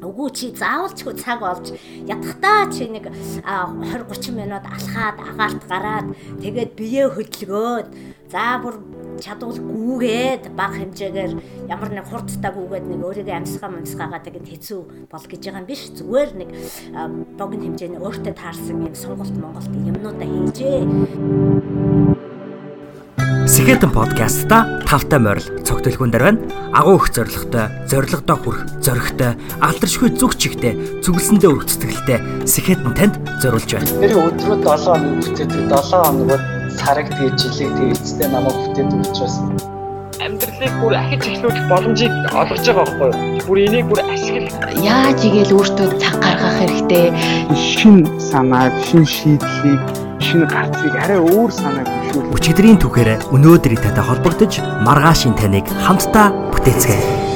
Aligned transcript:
Үгүй 0.00 0.28
чи 0.32 0.46
заавал 0.56 0.92
ч 0.96 1.04
цаг 1.12 1.40
олж 1.44 1.76
ядахтаа 2.08 2.72
чи 2.72 2.88
нэг 2.88 3.12
20 3.44 4.08
30 4.08 4.32
минут 4.32 4.64
алхаад 4.64 5.16
агаарт 5.20 5.62
гараад 5.68 6.06
тэгээд 6.40 6.70
биеэ 6.78 7.12
хөдөлгөөд 7.12 7.88
за 8.32 8.58
бүр 8.62 8.80
чадвал 9.20 9.58
гүүгээд 9.60 10.56
баг 10.56 10.72
хэмжээгээр 10.80 11.32
ямар 11.68 11.90
нэг 11.92 12.06
хурдтай 12.08 12.52
гүүгээд 12.54 12.86
нэг 12.88 13.00
өөрийгөө 13.04 13.36
амьсгаа 13.36 13.70
амьсгаагаа 13.76 14.24
тэгээд 14.24 14.48
хэцүү 14.48 14.80
бол 15.12 15.26
гэж 15.28 15.40
байгаа 15.44 15.60
юм 15.60 15.68
биш. 15.68 15.82
Зүгээр 15.92 16.30
нэг 16.40 16.50
богино 17.36 17.64
хэмжээний 17.68 18.00
өөртөө 18.00 18.34
таарсан 18.34 18.80
юм 18.86 18.94
сонголт 18.96 19.34
Монголд 19.36 19.68
юмнуудаа 19.68 20.28
хийжээ 20.30 21.89
Сэхэтэн 23.50 23.90
подкастта 23.90 24.78
тавтай 24.86 25.18
морил 25.18 25.42
цогтөлхүүн 25.66 26.14
дээр 26.14 26.22
байна. 26.22 26.38
Агуу 26.70 27.02
их 27.02 27.10
зоригтой, 27.10 27.66
зоригдоо 27.90 28.38
хүрх, 28.38 28.62
зоригтой, 28.78 29.34
алдаршгүй 29.58 30.14
зүг 30.14 30.38
чигтэй, 30.38 30.78
зүгэлсэндээ 31.02 31.50
өрх 31.50 31.66
цэцгэлтэй 31.66 32.46
Сэхэтэн 32.46 32.94
танд 32.94 33.18
зориулж 33.42 33.74
байна. 33.74 33.90
Тэр 33.98 34.14
өдрөд 34.22 34.62
7 34.62 34.86
хоног 34.86 35.18
бүтээдэг 35.18 35.66
7 35.66 35.98
хоногод 35.98 36.42
сараг 36.78 37.10
тэгээ 37.10 37.34
жилиг 37.34 37.70
тэгээ 37.74 37.94
эцэстээ 37.98 38.28
намайг 38.30 38.54
бүтээдэг 38.54 39.00
учраас 39.10 39.36
амьдралыг 40.22 40.74
бүр 40.78 40.94
ахиж 40.94 41.22
эхлүүлэх 41.26 41.66
боломжийг 41.66 42.14
олгож 42.30 42.64
байгаа 42.70 42.86
байхгүй 42.86 43.08
юу? 43.10 43.46
Бүр 43.50 43.58
энийг 43.66 43.86
бүр 43.90 44.00
ашиглах 44.14 44.54
яаж 44.78 45.18
игээл 45.26 45.56
өөртөө 45.58 45.88
цаг 45.98 46.16
гаргах 46.22 46.54
хэрэгтэй. 46.60 47.06
Шин 47.58 48.06
санааг, 48.20 48.70
шин 48.86 49.02
шийдлийг, 49.02 49.82
шин 50.20 50.44
гарцыг 50.46 50.94
арай 50.94 51.18
өөр 51.18 51.50
санааг 51.50 51.88
хөшүүл. 51.88 52.32
Өчигдрийн 52.36 52.78
түүхээр 52.78 53.32
өнөөдрийн 53.34 53.80
тантай 53.80 54.04
холбогдож 54.04 54.52
маргаашийн 54.84 55.34
таныг 55.34 55.66
хамтдаа 55.84 56.28
бүтээцгээе. 56.52 57.30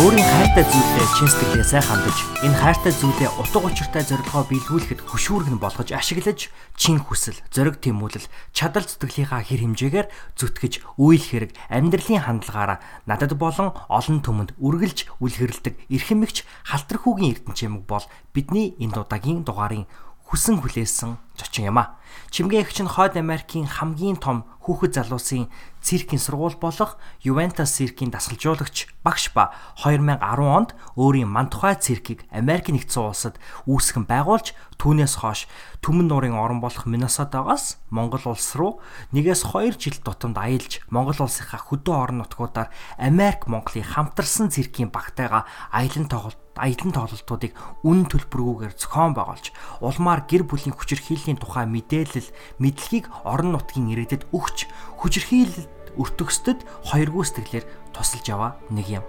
өөрийн 0.00 0.28
хайртай 0.32 0.64
зүйлээ 0.64 0.99
чин 1.20 1.28
сэтгэлээ 1.28 1.68
сайн 1.68 1.84
хандаж 1.84 2.16
энэ 2.40 2.56
хайртай 2.56 2.96
зүйлээ 2.96 3.28
утга 3.36 3.60
учиртай 3.60 4.00
зорилгоо 4.08 4.40
биелгүүлэхэд 4.48 5.04
хөшүүргэн 5.04 5.60
болгож 5.60 5.92
ашиглаж 5.92 6.48
чин 6.80 6.96
хүсэл, 6.96 7.36
зориг 7.52 7.76
тэмүүлэл, 7.76 8.24
чадал 8.56 8.88
зүтгэлийнхаа 8.88 9.44
хэр 9.44 9.68
хэмжээгээр 9.68 10.08
зүтгэж 10.40 10.80
үйл 10.96 11.20
хэрэг 11.20 11.52
амьдралын 11.68 12.24
хандлагаараа 12.24 12.80
надад 13.04 13.36
болон 13.36 13.76
олон 13.92 14.24
түмэнд 14.24 14.56
үргэлж 14.64 15.12
үлгэрлдэг 15.20 15.92
эрхэмэгч 15.92 16.48
халтрахүүгийн 16.72 17.32
эрдэнчимэг 17.36 17.84
бол 17.84 18.08
бидний 18.32 18.72
энэ 18.80 19.04
удаагийн 19.04 19.44
дугаарын 19.44 19.84
хүсэн 20.30 20.62
хүлээсэн 20.62 21.18
зочин 21.34 21.74
юм 21.74 21.82
а. 21.82 21.98
Чимгээ 22.30 22.62
эгч 22.62 22.86
нь 22.86 22.90
Хойд 22.90 23.18
Америкийн 23.18 23.66
хамгийн 23.66 24.22
том 24.22 24.46
хүүхэд 24.62 25.02
залуусын 25.02 25.50
циркийн 25.82 26.22
сургууль 26.22 26.54
болох 26.54 27.02
Ювентус 27.26 27.74
циркийн 27.74 28.14
дасгалжуулагч 28.14 28.86
багш 29.02 29.34
ба 29.34 29.50
2010 29.82 30.22
онд 30.46 30.70
өөрийн 30.94 31.26
Мантухай 31.26 31.74
циркийг 31.74 32.22
Америк 32.30 32.70
нэгдсэн 32.70 33.02
улсад 33.10 33.42
үүсгэн 33.66 34.06
байгуулж 34.06 34.54
түүнээс 34.78 35.18
хойш 35.18 35.50
Түмэн 35.82 36.06
нуурын 36.06 36.38
орон 36.38 36.62
болох 36.62 36.86
Миннесотагоос 36.86 37.82
Монгол 37.90 38.30
улс 38.30 38.54
руу 38.54 38.78
нэгээс 39.10 39.50
2 39.50 39.74
жил 39.82 39.98
тутамд 39.98 40.38
аялж 40.38 40.78
Монгол 40.94 41.26
улсынхаа 41.26 41.58
хөдөө 41.58 41.94
орон 41.98 42.22
нутгуудаар 42.22 42.70
Америк 42.94 43.50
Монголын 43.50 43.82
хамтарсан 43.82 44.54
циркийн 44.54 44.94
багтайгаа 44.94 45.48
аялан 45.74 46.06
тоглолт 46.06 46.38
аялан 46.60 46.92
тоглолтуудыг 46.92 47.52
үн 47.82 48.04
төлбөргүйгээр 48.06 48.74
зохион 48.76 49.16
байгуулж 49.16 49.50
улмаар 49.80 50.28
гэр 50.28 50.44
бүлийн 50.44 50.76
хүчирхийллийн 50.76 51.40
тухай 51.40 51.64
мэдээлэл 51.64 52.28
мэдлэгийг 52.60 53.08
орон 53.24 53.56
нутгийн 53.56 53.90
ирээдэд 53.96 54.28
өгч 54.30 54.68
хүчирхийлэлд 55.00 55.80
өртөгсдөд 55.96 56.62
хоёргүй 56.86 57.24
сэтгэлээр 57.24 57.64
тусалж 57.90 58.26
яваа 58.30 58.60
нэг 58.70 59.02
юм. 59.02 59.04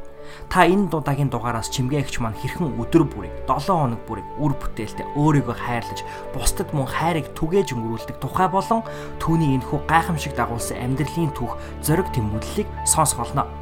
Та 0.50 0.66
энэ 0.66 0.90
дудаагийн 0.90 1.30
дугаараас 1.30 1.70
чимгээгч 1.74 2.22
маань 2.22 2.38
хэрхэн 2.38 2.78
өдөр 2.80 3.04
бүрийг 3.10 3.34
7 3.50 3.68
хоног 3.74 4.02
бүрийг 4.08 4.28
үр 4.40 4.54
бүтээлтэй 4.56 5.08
өөрийгөө 5.18 5.58
хайрлаж 5.58 6.00
бусдад 6.32 6.70
мөн 6.72 6.88
хайрыг 6.88 7.34
түгээж 7.36 7.76
өнгөрүүлдэг 7.76 8.18
тухай 8.22 8.48
болон 8.48 8.86
түүний 9.20 9.58
энэхүү 9.60 9.80
гайхамшиг 9.92 10.34
дагуулсан 10.38 10.78
амьдралын 10.78 11.36
түүх 11.36 11.58
зориг 11.84 12.08
тэмүүллийг 12.16 12.68
сонсох 12.86 13.28
болно. 13.28 13.61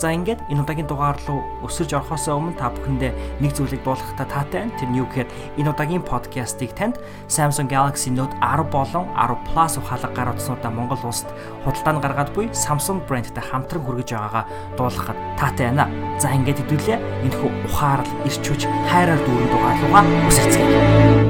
За 0.00 0.16
ингээд 0.16 0.40
энэ 0.48 0.64
удаагийн 0.64 0.88
дугаар 0.88 1.20
руу 1.28 1.44
өсөж 1.60 1.92
орохоос 1.92 2.24
өмнө 2.32 2.56
та 2.56 2.72
бүхэндээ 2.72 3.44
нэг 3.44 3.52
зүйлийг 3.52 3.84
дуулгахтаа 3.84 4.24
таатай 4.32 4.64
байна. 4.64 4.76
Тэр 4.80 4.88
нь 4.88 4.96
юу 4.96 5.04
гэхээр 5.12 5.28
энэ 5.60 5.70
удаагийн 5.76 6.00
подкастыг 6.00 6.72
танд 6.72 6.96
Samsung 7.28 7.68
Galaxy 7.68 8.08
Note 8.08 8.32
10 8.40 8.64
болон 8.72 9.12
10 9.12 9.36
Plus 9.52 9.76
ухаалаг 9.76 10.12
гар 10.16 10.32
утаснуудаа 10.32 10.72
Монгол 10.72 11.04
улсад 11.04 11.28
худалдаанд 11.68 12.00
гаргаад 12.00 12.32
буй 12.32 12.48
Samsung 12.56 13.04
брэндтэй 13.04 13.44
хамтран 13.44 13.84
хүргэж 13.84 14.16
байгаагаа 14.16 14.44
дуулгахад 14.80 15.20
таатай 15.36 15.68
байна. 15.68 15.84
За 16.16 16.32
ингээд 16.32 16.64
хэдүүлээ 16.64 16.98
энэ 17.28 17.36
хүү 17.36 17.50
ухаарал 17.68 18.08
ирч 18.24 18.40
хүч 18.40 18.64
хайраар 18.88 19.20
дүүрэн 19.20 19.52
дугаар 19.52 19.76
руугаа 19.84 21.29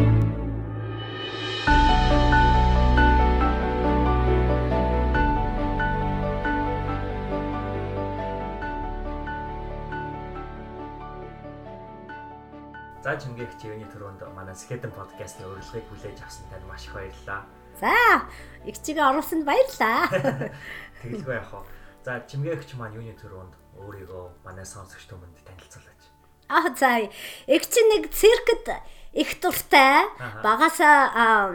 чимгээх 13.21 13.53
чивэний 13.61 13.89
төрөнд 13.93 14.25
манай 14.33 14.57
Skeleton 14.57 14.93
podcast-ийн 14.97 15.53
урилгыг 15.53 15.85
хүлээж 15.93 16.19
авсан 16.25 16.49
танд 16.49 16.65
маш 16.65 16.89
их 16.89 16.97
баярлалаа. 16.97 17.45
За, 17.77 18.25
их 18.65 18.77
чигээ 18.81 19.05
оруулсанд 19.05 19.45
баярлалаа. 19.45 20.09
Тэгэлгүй 21.05 21.35
яах 21.37 21.53
вэ? 21.53 21.69
За 22.01 22.25
чимгээгч 22.25 22.81
маань 22.81 22.97
юуны 22.97 23.13
төрөнд 23.21 23.53
өөрийгөө 23.77 24.25
манай 24.49 24.65
сонсогч 24.65 25.05
түмэнд 25.05 25.37
танилцуулаач. 25.45 26.03
Аа 26.49 26.73
за, 26.73 27.13
чи 27.69 27.81
нэг 27.93 28.09
циркэд 28.09 28.67
их 29.13 29.41
дуртай. 29.41 30.07
Багасаа 30.43 31.51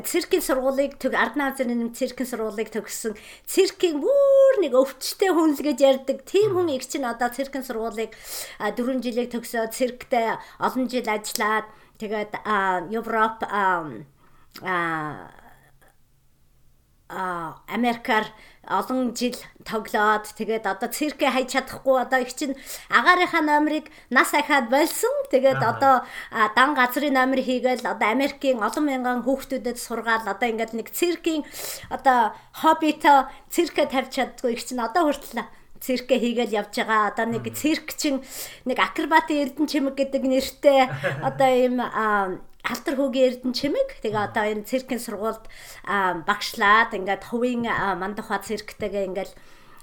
циркийн 0.00 0.40
сургуулийг 0.40 0.96
төг 0.96 1.12
Ардна 1.12 1.52
азрын 1.52 1.76
нэм 1.76 1.92
циркийн 1.92 2.28
сургуулийг 2.28 2.72
төгссөн 2.72 3.18
циркийн 3.44 4.00
бүр 4.00 4.54
нэг 4.64 4.72
өвчтэй 4.72 5.28
хүн 5.28 5.52
л 5.52 5.60
гэж 5.60 5.78
ярьдаг. 5.82 6.24
Тийм 6.24 6.56
хүн 6.56 6.72
их 6.72 6.88
чинь 6.88 7.04
одоо 7.04 7.28
циркийн 7.28 7.66
сургуулийг 7.66 8.16
4 8.56 9.04
жилийг 9.04 9.28
төгсөө 9.34 9.68
цирктэй 9.68 10.38
олон 10.62 10.88
жил 10.88 11.04
ажиллаад 11.04 11.66
тэгээд 12.00 12.32
Европ 12.94 13.44
а 13.44 13.84
а 14.64 15.41
Америкаар 17.68 18.26
олон 18.66 19.10
жил 19.14 19.34
тоглоод 19.66 20.30
тэгээд 20.38 20.70
одоо 20.70 20.88
циркээ 20.88 21.30
хайж 21.34 21.50
чадахгүй 21.50 21.98
одоо 21.98 22.22
их 22.22 22.30
чинь 22.30 22.54
агаарынхаа 22.88 23.42
номерыг 23.42 23.90
нас 24.10 24.30
ахаад 24.34 24.70
болсон. 24.70 25.10
Тэгээд 25.30 25.58
одоо 25.58 26.06
дан 26.30 26.74
газрын 26.78 27.12
номер 27.12 27.42
хийгээл 27.42 27.82
одоо 27.82 28.08
Америкийн 28.08 28.62
олон 28.62 28.84
мянган 28.86 29.26
хүүхдүүдэд 29.26 29.78
сургаал 29.82 30.30
одоо 30.30 30.48
ингээд 30.48 30.78
нэг 30.78 30.94
циркийн 30.94 31.42
одоо 31.90 32.32
хоббито 32.54 33.26
циркээ 33.50 33.86
тавьж 33.90 34.14
чаддгүй 34.14 34.54
их 34.54 34.62
чинь 34.62 34.78
одоо 34.78 35.10
хүртэл 35.10 35.42
циркэ 35.82 36.14
хийгээл 36.22 36.62
явж 36.62 36.78
байгаа. 36.78 37.10
Одоо 37.10 37.26
нэг 37.26 37.44
цирк 37.58 37.90
чин 37.98 38.22
нэг 38.64 38.78
акробатын 38.78 39.42
эрдэн 39.42 39.66
чимэг 39.66 39.98
гэдэг 39.98 40.22
нэртэй 40.22 40.86
одоо 41.28 41.50
ийм 41.50 41.82
Халтар 42.62 42.94
хүүгийн 42.94 43.26
эрдэн 43.34 43.52
чимэг 43.52 43.98
тэгээ 44.02 44.22
одоо 44.30 44.44
энэ 44.46 44.66
циркийн 44.66 45.02
сургуульд 45.02 45.44
багшлаад 46.26 46.94
ингээд 46.94 47.26
хувийн 47.26 47.66
мандахаа 47.98 48.38
цирктэйгээ 48.38 49.08
ингээд 49.10 49.32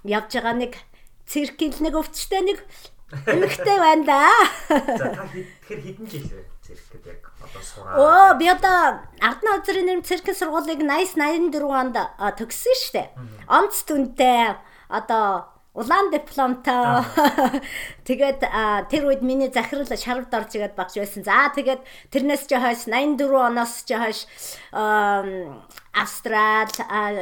явж 0.07 0.31
байгаа 0.31 0.55
нэг 0.55 0.73
циркийн 1.27 1.75
нэг 1.83 1.93
өвчтэй 1.99 2.41
нэг 2.41 2.59
эмэгтэй 3.27 3.77
байна 3.83 4.03
да. 4.07 4.23
За 4.95 5.11
та 5.11 5.27
тэгэхээр 5.27 5.81
хэдэн 5.83 6.07
жил 6.07 6.27
вэ 6.31 6.41
циркэд 6.63 7.05
яг 7.09 7.21
одоо 7.41 7.61
сураа? 7.61 7.93
Оо 7.99 8.29
би 8.37 8.45
одоо 8.47 9.03
Ардна 9.19 9.59
озрын 9.59 9.85
нэм 9.85 10.01
циркийн 10.05 10.37
сургуулийг 10.37 10.79
8084 10.85 11.59
онд 11.67 11.97
төгссөн 12.37 12.75
шүү 12.79 12.93
дээ. 12.95 13.07
Онц 13.49 13.75
түнтэй 13.83 14.55
одоо 14.87 15.51
улаан 15.79 16.11
дипломтой. 16.11 17.07
Тэгээд 18.07 18.43
тэр 18.91 19.03
үед 19.07 19.23
миний 19.23 19.47
захирал 19.47 19.87
шарвд 19.87 20.33
орж 20.35 20.51
игээд 20.59 20.75
багш 20.75 20.99
байсан. 20.99 21.23
За 21.23 21.47
тэгээд 21.55 21.81
тэрнээс 22.11 22.43
ч 22.51 22.59
хойш 22.59 22.83
84 22.91 23.47
оноос 23.47 23.87
ч 23.87 23.95
хойш 23.95 24.19
Австрал, 25.89 26.69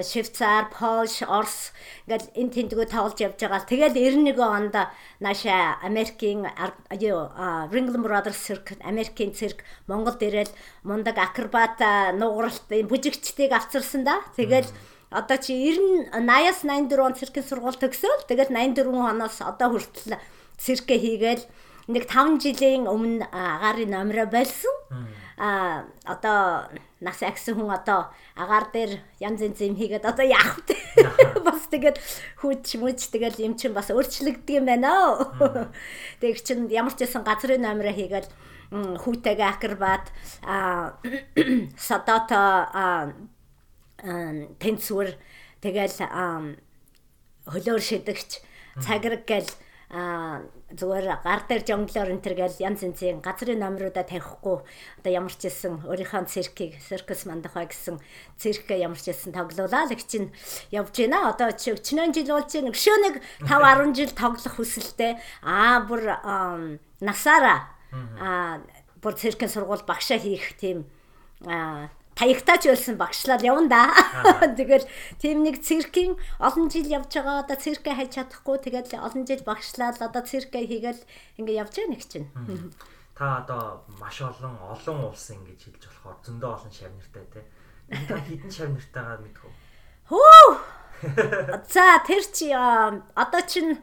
Швейцар, 0.04 0.68
Польш, 0.74 1.24
Орос 1.24 1.72
ингээл 2.10 2.34
энэ 2.36 2.54
тэмдгүү 2.56 2.86
тоглож 2.90 3.20
явж 3.22 3.40
байгаа. 3.40 3.64
Тэгээд 3.64 3.96
91 3.96 4.42
онд 4.42 4.76
нааша 5.22 5.78
Америкийн 5.86 6.50
Ringling 7.72 8.04
Brothers 8.04 8.42
Circus 8.42 8.82
Америкийн 8.84 9.38
цирк 9.38 9.64
Монголд 9.88 10.20
ирээд 10.20 10.52
мундаг 10.84 11.16
акробат 11.22 11.80
нугаралт 12.18 12.68
бүжигчдийг 12.68 13.54
авчирсан 13.54 14.04
да. 14.04 14.20
Тэгээд 14.36 14.68
mm 14.68 14.76
-hmm 14.76 14.97
одоо 15.10 15.38
чи 15.38 15.54
90 15.54 16.12
80-аас 16.12 16.62
84 16.64 17.00
он 17.00 17.16
циркийн 17.16 17.46
сургууль 17.48 17.80
төгсөөл 17.80 18.28
тэгээд 18.28 18.52
84 18.52 18.92
оноос 18.92 19.40
одоо 19.42 19.76
хүртэл 19.76 20.20
циркэ 20.58 20.96
хийгээл 21.00 21.44
нэг 21.88 22.04
5 22.12 22.44
жилийн 22.44 22.84
өмнө 22.92 23.28
агарын 23.32 23.92
номероо 23.96 24.28
болсон. 24.28 24.76
а 25.38 25.86
одоо 26.04 26.68
нас 27.00 27.22
агсан 27.22 27.56
хүн 27.56 27.70
одоо 27.70 28.10
агаар 28.36 28.68
дээр 28.74 28.92
янз 29.22 29.40
янз 29.46 29.62
юм 29.62 29.78
хийгээд 29.78 30.04
одоо 30.04 30.26
яах 30.26 30.60
вэ? 30.66 30.76
Бас 31.46 31.70
тэгээд 31.70 32.02
хүч 32.42 32.82
мүч 32.82 33.14
тэгэл 33.14 33.46
юм 33.46 33.54
чинь 33.54 33.78
бас 33.78 33.94
өөрчлөгдөг 33.94 34.58
юм 34.58 34.66
байна. 34.66 35.30
Тэг 36.20 36.42
чин 36.42 36.68
ямар 36.74 36.92
ч 36.98 37.06
байсан 37.06 37.22
газрын 37.22 37.62
номероо 37.62 37.94
хийгээд 37.94 38.28
хүүтэйгээ 38.74 39.48
акробат 39.48 40.10
а 40.42 40.98
садата 41.78 43.14
тэнцвэр 44.02 45.18
тэгэл 45.62 45.98
хөлөөр 47.48 47.82
шидэгч 47.82 48.30
цаграг 48.84 49.26
гэл 49.26 49.50
зүгээр 49.88 51.24
гар 51.24 51.42
дээр 51.48 51.64
жонглоор 51.64 52.12
энэ 52.12 52.20
төр 52.20 52.36
гэл 52.36 52.60
янз 52.60 52.84
янзын 52.84 53.24
газрын 53.24 53.64
номеруудаа 53.64 54.04
тавихгүй 54.04 54.60
одоо 55.00 55.12
ямар 55.16 55.32
ч 55.32 55.48
хэлсэн 55.48 55.88
өөрийнхөө 55.88 56.28
циркийг 56.28 56.76
циркус 56.84 57.24
мандахаа 57.24 57.72
гэсэн 57.72 57.96
циркээ 58.36 58.84
ямар 58.84 59.00
ч 59.00 59.16
хэлсэн 59.16 59.32
тоглоулаа 59.32 59.88
л 59.88 59.96
чинь 59.96 60.36
явж 60.76 60.92
байна. 60.92 61.32
Одоо 61.32 61.56
чи 61.56 61.72
40 61.72 62.12
жил 62.12 62.36
болж 62.36 62.52
байна. 62.52 62.76
Өшөө 62.76 62.98
нэг 63.00 63.16
5 63.48 63.64
10 63.64 63.96
жил 63.96 64.12
тоглох 64.12 64.56
хүсэлтэй. 64.60 65.16
Аа 65.40 65.88
бүр 65.88 66.20
насаараа 67.00 67.72
аа 68.20 68.60
бүр 69.00 69.16
циркэн 69.16 69.48
сургууль 69.48 69.88
багшаа 69.88 70.20
хийх 70.20 70.60
тийм 70.60 70.84
аа 71.48 71.88
таягтаач 72.18 72.66
байсан 72.66 72.98
багшлал 72.98 73.42
явна 73.46 73.70
да. 73.70 73.84
Тэгэл 74.58 74.90
тийм 75.22 75.46
нэг 75.46 75.62
циркийн 75.62 76.18
олон 76.42 76.68
жил 76.74 76.90
явж 76.90 77.14
байгаа 77.14 77.46
одоо 77.46 77.58
циркэ 77.62 77.94
хайж 77.94 78.18
чадахгүй 78.18 78.58
тэгэл 78.58 78.98
олон 78.98 79.24
жил 79.30 79.46
багшлал 79.46 79.94
одоо 79.94 80.24
циркэ 80.26 80.66
хийгээл 80.66 81.02
ингээ 81.38 81.62
явж 81.62 81.74
байгаа 81.78 81.94
нэг 81.94 82.04
чинь. 82.10 82.28
Та 83.14 83.46
одоо 83.46 83.86
маш 84.02 84.22
олон 84.26 84.58
олон 84.58 84.98
улс 85.14 85.30
ингэж 85.30 85.62
хэлж 85.70 85.84
болохоор 85.86 86.18
зөндөө 86.26 86.50
олон 86.58 86.74
шавнартай 86.74 87.26
те. 87.30 87.42
Та 88.10 88.18
хідэн 88.18 88.52
шавнартайгаа 88.52 89.22
мэдхүү. 89.22 89.52
Хөө. 90.10 90.50
За 91.70 92.02
тэр 92.02 92.24
чи 92.34 92.50
одоо 92.54 93.42
чин 93.46 93.78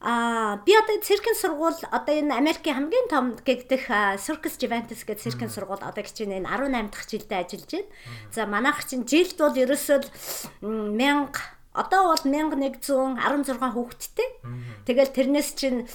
А 0.00 0.60
би 0.66 0.76
одоо 0.76 1.00
циркэн 1.00 1.34
сургууль 1.34 1.80
одоо 1.88 2.14
энэ 2.14 2.36
Америкийн 2.36 2.76
хамгийн 2.76 3.08
том 3.08 3.36
гэгдэх 3.40 3.88
Circus 4.20 4.60
Juventus 4.60 5.08
гэдэг 5.08 5.24
циркэн 5.24 5.48
сургууль 5.48 5.80
одоо 5.80 6.04
хичээн 6.04 6.44
энэ 6.44 6.50
18 6.52 6.92
дахь 6.92 7.08
жилдээ 7.08 7.40
ажиллаж 7.40 7.72
байна. 7.72 7.88
За 8.28 8.44
манайх 8.44 8.84
чинь 8.84 9.08
жилд 9.08 9.40
бол 9.40 9.56
ерөөсөө 9.56 10.04
1000 10.60 11.56
одоо 11.76 12.12
бол 12.12 12.24
1116 12.24 13.20
хүүхэдтэй. 13.56 14.28
Тэгэл 14.84 15.16
тэрнээс 15.16 15.50
чинь 15.56 15.88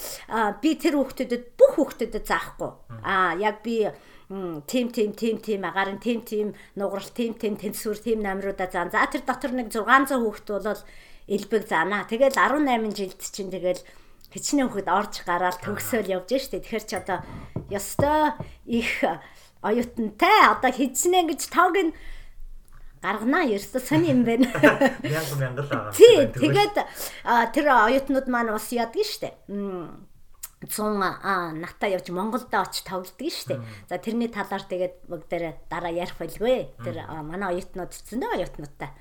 би 0.62 0.69
тэр 0.77 0.98
хүүхдүүдэд 0.98 1.44
бүх 1.57 1.77
хүүхдүүдэд 1.77 2.25
заахгүй. 2.25 2.71
А 3.06 3.33
яг 3.38 3.62
би 3.65 3.89
тим 4.69 4.89
тим 4.94 5.13
тим 5.13 5.38
тим 5.42 5.62
агарын 5.65 6.00
тим 6.00 6.21
тим 6.21 6.53
нугарал 6.77 7.09
тим 7.13 7.33
тим 7.33 7.57
тэнцвэр 7.57 7.98
тим 7.98 8.21
номеруудаа 8.21 8.69
заа. 8.69 8.89
За 8.89 9.06
тэр 9.09 9.25
дотор 9.25 9.51
нэг 9.51 9.74
600 9.74 10.21
хүүхэд 10.21 10.50
бол 10.50 10.81
элбэг 11.31 11.63
заана. 11.68 12.04
Тэгэл 12.04 12.36
18 12.36 12.92
жилд 12.92 13.22
чинь 13.24 13.48
тэгэл 13.48 13.80
хичнээн 14.36 14.68
хөхд 14.68 14.89
орж 14.92 15.24
гараад 15.24 15.63
төгсөөл 15.63 16.12
явж 16.12 16.36
штэ. 16.36 16.60
Тэгэхээр 16.60 16.86
ч 16.88 16.92
одоо 17.00 17.24
ёстой 17.72 18.36
их 18.68 19.00
оюутантай 19.63 20.51
одоо 20.51 20.72
хичнээн 20.75 21.31
гэж 21.31 21.42
тог 21.48 21.75
нь 21.80 21.95
гаргана 23.00 23.48
ерөөсө 23.48 23.80
сони 23.80 24.12
юм 24.12 24.28
байна. 24.28 24.51
Мянга 25.04 25.36
мянга 25.39 25.62
л 25.63 25.69
байгаа. 25.72 25.95
Тий, 25.95 26.28
тэгээд 26.28 26.75
тэр 27.56 27.66
оюутнууд 27.72 28.27
маань 28.27 28.51
бас 28.51 28.68
яддаг 28.75 29.07
штэ. 29.07 29.31
100 30.62 31.01
а 31.01 31.51
ната 31.57 31.89
явж 31.89 32.13
Монголд 32.13 32.54
очиж 32.54 32.86
тоглодог 32.86 33.31
штэ. 33.34 33.57
За 33.89 33.98
тэрний 33.98 34.30
талаар 34.30 34.62
тэгээд 34.62 35.10
мөг 35.10 35.25
дээр 35.31 35.57
дараа 35.72 35.89
ярих 35.89 36.19
байлгүй. 36.22 36.69
Тэр 36.86 37.01
манай 37.25 37.57
оюутнууд 37.57 37.89
зөндөө 37.89 38.38
оюутнуудтай. 38.38 38.94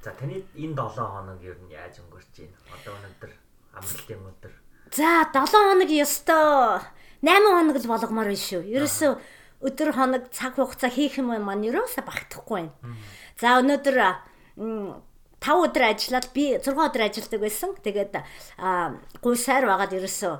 За 0.00 0.10
таны 0.16 0.40
энэ 0.56 0.72
7 0.72 0.96
хоног 0.96 1.44
ер 1.44 1.60
нь 1.60 1.76
яаж 1.76 2.00
өнгөрч 2.00 2.32
байна? 2.40 2.56
Одоо 2.72 2.92
өнөөдөр 2.96 3.32
амралтын 3.76 4.22
өдөр. 4.32 4.52
За 4.96 5.28
7 5.28 5.44
хоног 5.52 5.90
ёстой 5.92 6.80
8 7.20 7.52
хоног 7.52 7.76
л 7.76 7.90
болгомоор 7.92 8.32
байна 8.32 8.40
шүү. 8.48 8.64
Ерөөсөө 8.64 9.12
өдөр 9.60 9.90
хоног 9.92 10.32
цаг 10.32 10.56
хугацаа 10.56 10.88
хийх 10.88 11.20
юм 11.20 11.36
маань 11.44 11.68
ерөөсөө 11.68 12.00
багтахгүй 12.08 12.72
байна. 12.72 12.96
За 13.36 13.60
өнөөдөр 13.60 13.96
5 14.56 15.64
өдөр 15.68 15.82
ажиллаад 15.84 16.26
би 16.32 16.56
6 16.56 16.80
өдөр 16.80 17.02
ажилладаг 17.04 17.40
байсан. 17.44 17.76
Тэгээд 17.76 18.14
гуй 19.20 19.36
сайр 19.36 19.68
байгаад 19.68 19.92
ерөөсөө 20.00 20.34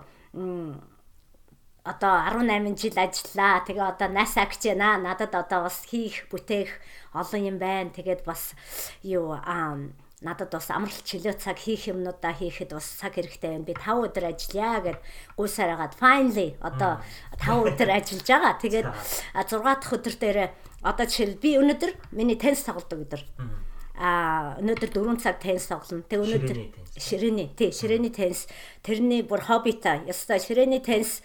одоо 1.85 2.15
18 2.33 2.81
жил 2.81 2.97
ажиллаа. 2.97 3.61
Тэгээ 3.69 3.87
одоо 3.93 4.09
NASA 4.09 4.49
гэж 4.49 4.73
байна. 4.73 4.97
Надад 4.97 5.37
одоо 5.37 5.69
бас 5.69 5.85
хийх, 5.85 6.29
бүтээх 6.33 6.69
олон 7.13 7.43
юм 7.47 7.57
байна. 7.59 7.91
Тэгээд 7.91 8.25
бас 8.25 8.55
юу 9.03 9.35
аа 9.35 9.79
надад 10.21 10.53
бас 10.53 10.69
амралт 10.69 11.01
чөлөө 11.09 11.41
цаг 11.41 11.57
хийх 11.57 11.89
юмнуудаа 11.89 12.37
хийхэд 12.37 12.77
бас 12.77 12.85
цаг 13.01 13.17
хэрэгтэй 13.17 13.57
байна. 13.57 13.65
Би 13.65 13.73
5 13.73 14.13
өдөр 14.13 14.25
ажиллая 14.29 14.81
гэд 14.85 14.99
гуйсаар 15.37 15.73
хагаад 15.73 15.97
finally 15.97 16.49
одоо 16.61 17.01
5 17.41 17.73
өдөр 17.73 17.89
ажиллаж 17.89 18.29
байгаа. 18.29 18.55
Тэгээд 18.61 18.87
6 19.33 19.65
дахь 19.65 19.93
өдөр 19.97 20.15
дээр 20.21 20.39
одоо 20.85 21.07
жишээл 21.09 21.41
би 21.41 21.57
өнөөдөр 21.57 21.93
миний 22.13 22.37
теннис 22.37 22.69
тоглодог 22.69 23.01
өдөр. 23.09 23.23
А 23.97 24.57
өнөөдөр 24.61 24.91
4 24.93 25.25
цаг 25.25 25.41
теннис 25.41 25.73
тоглоно. 25.73 26.05
Тэг 26.05 26.21
өнөөдөр 26.21 26.59
ширээний 27.01 27.49
тий 27.57 27.73
ширээний 27.73 28.13
теннис 28.13 28.45
тэрний 28.85 29.25
бүр 29.25 29.41
хоббита. 29.41 30.05
Яста 30.05 30.37
ширээний 30.37 30.85
теннис 30.85 31.25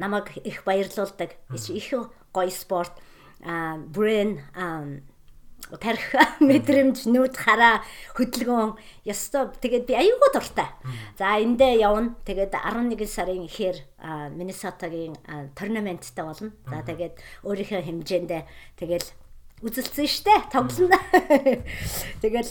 намайг 0.00 0.32
их 0.40 0.64
баярлуулдаг. 0.64 1.36
Их 1.52 1.92
гоё 2.32 2.48
спорт. 2.48 2.96
А 3.44 3.76
brain 3.76 4.40
тарих 5.80 6.12
мэдрэмж 6.40 7.08
нүд 7.08 7.36
хараа 7.36 7.80
хөдөлгөөн 8.18 8.76
ёстой 9.08 9.52
тэгээд 9.60 9.84
би 9.88 9.94
аюулгүй 9.96 10.30
дуртай. 10.34 10.68
За 11.16 11.38
эндээ 11.40 11.80
явна. 11.80 12.16
Тэгээд 12.26 12.52
11 12.56 13.08
сарын 13.08 13.46
ихээр 13.48 13.78
Миннесотагийн 14.36 15.16
турнаменттай 15.56 16.24
болно. 16.24 16.52
За 16.68 16.82
тэгээд 16.84 17.16
өөрийнхөө 17.46 17.80
хэмжээндээ 17.88 18.42
тэгэл 18.76 19.08
үзэлцэн 19.62 20.08
штэ 20.10 20.34
тоглоно. 20.50 20.98
Тэгэл 22.22 22.50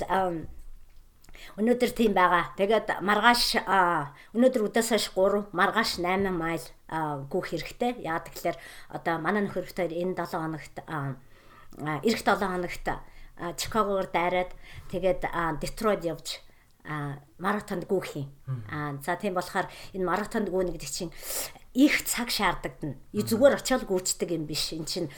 өнөөдөр 1.59 1.91
тийм 1.91 2.15
байгаа. 2.15 2.55
Тэгээд 2.55 3.03
маргааш 3.03 3.67
өнөөдөр 4.31 4.71
өдөөс 4.71 4.89
хойш 4.95 5.07
3, 5.11 5.51
маргааш 5.51 5.99
8 5.99 6.31
майл 6.31 6.63
гүөх 7.27 7.51
хэрэгтэй. 7.51 7.99
Яагаад 8.07 8.31
гэвэл 8.31 8.59
одоо 8.95 9.15
манай 9.19 9.43
нөхөр 9.43 9.67
хоёр 9.67 9.91
энэ 9.91 10.15
7 10.15 10.39
хоногт 10.39 10.75
эх 12.07 12.19
7 12.23 12.39
хоногт 12.39 12.87
Чикагоор 13.57 14.07
дайраад 14.13 14.53
тэгээд 14.93 15.25
Детройт 15.61 16.05
явж 16.05 16.41
маратонд 17.37 17.85
гүйх 17.85 18.17
юм. 18.17 18.29
Аа 18.69 18.97
за 19.01 19.15
тийм 19.17 19.33
болохоор 19.37 19.69
энэ 19.93 20.05
маратонд 20.05 20.49
гүйнэ 20.49 20.73
гэдэг 20.73 20.89
чинь 20.89 21.13
их 21.73 22.03
цаг 22.03 22.29
шаарддаг. 22.29 22.73
И 23.13 23.21
зүгээр 23.21 23.57
очиод 23.61 23.85
гүйцдэг 23.85 24.33
юм 24.33 24.45
биш. 24.45 24.73
Эн 24.73 24.85
чинь 24.85 25.09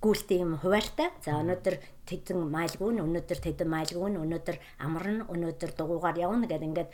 гүйлтэй 0.00 0.40
юм 0.40 0.56
хуваартай. 0.56 1.12
За 1.24 1.40
өнөөдөр 1.40 1.80
тэдэн 2.08 2.40
майл 2.48 2.74
гүн, 2.76 3.00
өнөөдөр 3.04 3.38
тэдэн 3.40 3.68
майл 3.68 3.92
гүн, 3.92 4.20
өнөөдөр 4.20 4.56
амарна, 4.80 5.24
өнөөдөр 5.28 5.70
дугуугаар 5.76 6.16
явна 6.20 6.48
гэдэг 6.48 6.68
ингээд 6.68 6.90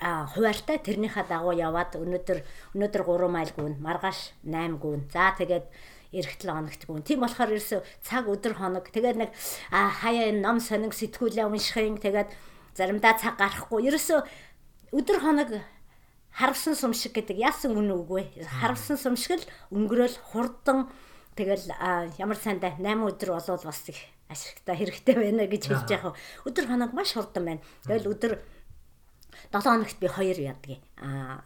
а 0.00 0.24
хуваартай 0.32 0.80
тэрнийхээ 0.80 1.28
дагуу 1.28 1.52
яваад 1.52 2.00
өнөөдөр 2.00 2.38
өнөөдөр 2.72 3.02
3 3.04 3.28
майл 3.28 3.52
гүн, 3.52 3.74
маргааш 3.84 4.32
8 4.48 4.80
гүн. 4.80 5.08
За 5.12 5.36
тэгээд 5.36 5.68
эх 6.12 6.26
7 6.38 6.50
хоногт 6.50 6.82
гүн. 6.86 7.02
Тийм 7.06 7.22
болохоор 7.22 7.54
ерөөсө 7.54 7.82
цаг 8.02 8.26
өдөр 8.26 8.58
хоног 8.58 8.90
тэгээд 8.90 9.16
нэг 9.18 9.30
хаяа 9.70 10.34
ном 10.34 10.58
сониг 10.58 10.94
сэтгүүлээ 10.94 11.46
уншихын 11.46 12.02
тэгээд 12.02 12.30
заримдаа 12.74 13.14
цаг 13.14 13.38
гарахгүй. 13.38 13.86
Ерөөсө 13.86 14.26
өдөр 14.90 15.18
хоног 15.22 15.50
харавсан 16.34 16.74
сум 16.74 16.94
шиг 16.94 17.14
гэдэг 17.14 17.38
яасан 17.38 17.78
үнэ 17.78 17.94
үгүй. 17.94 18.24
Харавсан 18.42 18.98
сум 18.98 19.14
шиг 19.14 19.42
л 19.42 19.50
өнгөрөөл 19.70 20.18
хурдан 20.34 20.90
тэгэл 21.38 21.70
ямар 22.18 22.38
сайндаа 22.38 22.74
8 22.78 23.06
өдөр 23.06 23.30
болвол 23.38 23.66
бас 23.70 23.82
их 23.86 23.98
ашигтай 24.30 24.78
хэрэгтэй 24.78 25.14
байна 25.14 25.46
гэж 25.50 25.62
хэлж 25.70 25.90
яах 25.90 26.14
вэ. 26.14 26.18
Өдөр 26.46 26.66
хоног 26.70 26.90
маш 26.94 27.14
хурдан 27.14 27.44
байна. 27.46 27.62
Тэгэл 27.86 28.10
өдөр 28.14 28.32
7 29.50 29.66
хоногт 29.66 29.98
би 29.98 30.06
2 30.06 30.46
яддаг. 30.46 30.78
Аа 31.02 31.42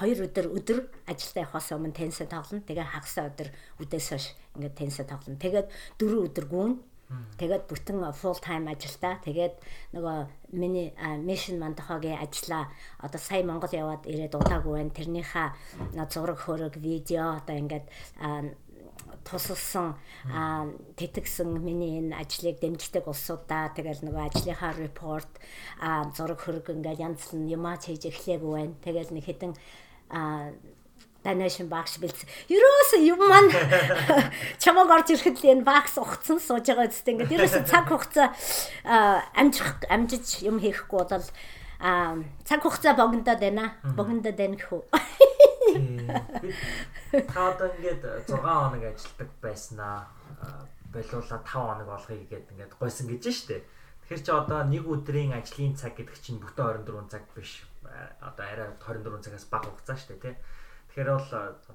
2 0.00 0.24
өдөр 0.24 0.46
өдөр 0.56 0.78
ажилдаа 1.04 1.44
явахаас 1.44 1.68
өмнө 1.76 1.92
теннисээ 1.92 2.32
тоглоно. 2.32 2.64
Тэгээ 2.64 2.92
хагасаа 2.96 3.28
өдөр 3.28 3.48
үдээс 3.76 4.08
хойш 4.08 4.26
ингээд 4.56 4.78
теннисээ 4.80 5.04
тоглоно. 5.04 5.36
Тэгээд 5.36 5.68
4 6.00 6.26
өдөр 6.32 6.46
гүүн. 6.48 6.72
Тэгээд 7.36 7.68
бүтэн 7.68 8.00
full 8.16 8.40
time 8.40 8.72
ажилдаа. 8.72 9.20
Тэгээд 9.20 9.60
нөгөө 9.92 10.16
миний 10.56 10.96
mission 11.20 11.60
мандахагийн 11.60 12.16
ажлаа 12.24 12.72
одоо 13.04 13.20
сая 13.20 13.44
Монгол 13.44 13.68
яваад 13.68 14.08
ирээд 14.08 14.32
удаагүй 14.32 14.80
байна. 14.80 14.96
Тэрнийхээ 14.96 15.48
зураг 16.08 16.40
хөрөг 16.40 16.80
видео 16.80 17.36
одоо 17.36 17.56
ингээд 17.60 17.84
тусалсан 19.24 19.94
тэтгсэн 20.96 21.48
миний 21.62 21.98
энэ 22.00 22.18
ажлыг 22.18 22.60
дэмждэг 22.60 23.06
улсуудаа 23.06 23.70
тэгэл 23.76 24.04
нөгөө 24.06 24.22
ажлынхаа 24.28 24.72
репорт 24.78 25.32
зураг 26.16 26.40
хөрөг 26.42 26.70
ингээл 26.74 27.04
янз 27.06 27.30
бүрийн 27.30 27.54
юмаа 27.56 27.76
хийж 27.78 28.10
эхлэегүй 28.10 28.52
байна. 28.52 28.74
Тэгэл 28.84 29.10
нэг 29.14 29.24
хэдэн 29.26 29.52
донешн 31.24 31.68
багш 31.70 31.98
бэлдсэн. 32.02 32.28
Ерөөсө 32.50 32.98
юм 33.06 33.22
маань 33.22 33.50
чамаг 34.62 34.90
орж 34.90 35.14
ирэхэд 35.14 35.38
л 35.38 35.50
энэ 35.54 35.66
багс 35.66 35.94
ухцсан 35.98 36.42
сууж 36.42 36.66
байгаа 36.66 36.90
үстэй 36.90 37.14
ингээд 37.14 37.34
ерөөсө 37.38 37.62
цаг 37.62 37.86
хугацаа 37.86 38.34
амжих 39.38 39.86
амжиж 39.86 40.42
юм 40.42 40.58
хийхгүй 40.58 41.06
бол 41.06 41.26
цаг 42.42 42.60
хугацаа 42.62 42.98
богиндод 42.98 43.38
байна. 43.38 43.78
Богиндод 43.94 44.34
байна 44.34 44.58
гэхүү. 44.58 44.82
Та 47.32 47.40
одоо 47.52 47.68
ингээд 47.76 48.02
6 48.26 48.40
хоног 48.40 48.82
ажилладаг 48.82 49.30
байснаа 49.42 50.08
болиулаа 50.92 51.40
5 51.40 51.46
хоног 51.46 51.86
болгоё 51.86 52.18
гэгээд 52.20 52.50
ингээд 52.52 52.72
гойсон 52.80 53.06
гэж 53.08 53.24
штэ. 53.30 53.62
Тэгэхээр 54.02 54.22
чи 54.26 54.32
одоо 54.32 54.60
нэг 54.66 54.84
өдрийн 54.84 55.32
ажлын 55.32 55.76
цаг 55.78 55.96
гэдэг 55.96 56.18
чинь 56.18 56.42
бүтэн 56.42 56.84
24 56.84 57.08
цаг 57.12 57.24
биш. 57.36 57.62
Одоо 58.20 58.44
арай 58.44 58.68
24 58.80 59.22
цагаас 59.24 59.46
бага 59.46 59.70
хугацаа 59.70 59.96
штэ 59.96 60.18
тий. 60.18 60.34
Тэгэхээр 60.90 61.10
бол 61.14 61.30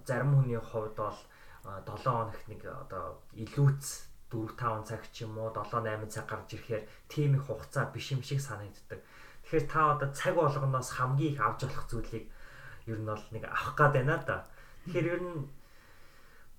зарим 0.05 0.31
хүний 0.35 0.59
хувьд 0.59 0.95
бол 0.99 1.19
7 1.63 1.97
хоногт 2.03 2.45
нэг 2.51 2.61
одоо 2.67 3.23
илүүц 3.33 3.85
4 4.29 4.53
5 4.59 4.89
цаг 4.89 5.01
ч 5.15 5.23
юм 5.23 5.39
уу 5.39 5.49
7 5.55 5.81
8 5.81 6.11
цаг 6.11 6.25
гарч 6.27 6.53
ирэхээр 6.53 6.83
тийм 7.07 7.39
их 7.39 7.47
хугацаа 7.47 7.87
биш 7.89 8.11
юм 8.11 8.21
шиг 8.21 8.43
санагддаг. 8.43 8.99
Тэгэхээр 9.47 9.65
та 9.71 9.95
одоо 9.95 10.09
цаг 10.11 10.35
болгоноос 10.35 10.91
хамгийн 10.91 11.33
их 11.33 11.41
авч 11.41 11.63
болох 11.63 11.87
зүйлийг 11.87 12.25
ер 12.87 12.99
нь 12.99 13.07
бол 13.07 13.25
нэг 13.31 13.43
авах 13.45 13.75
гад 13.75 13.93
байна 13.93 14.17
да. 14.25 14.47
Тэгэхээр 14.87 15.11
ер 15.13 15.21
нь 15.21 15.47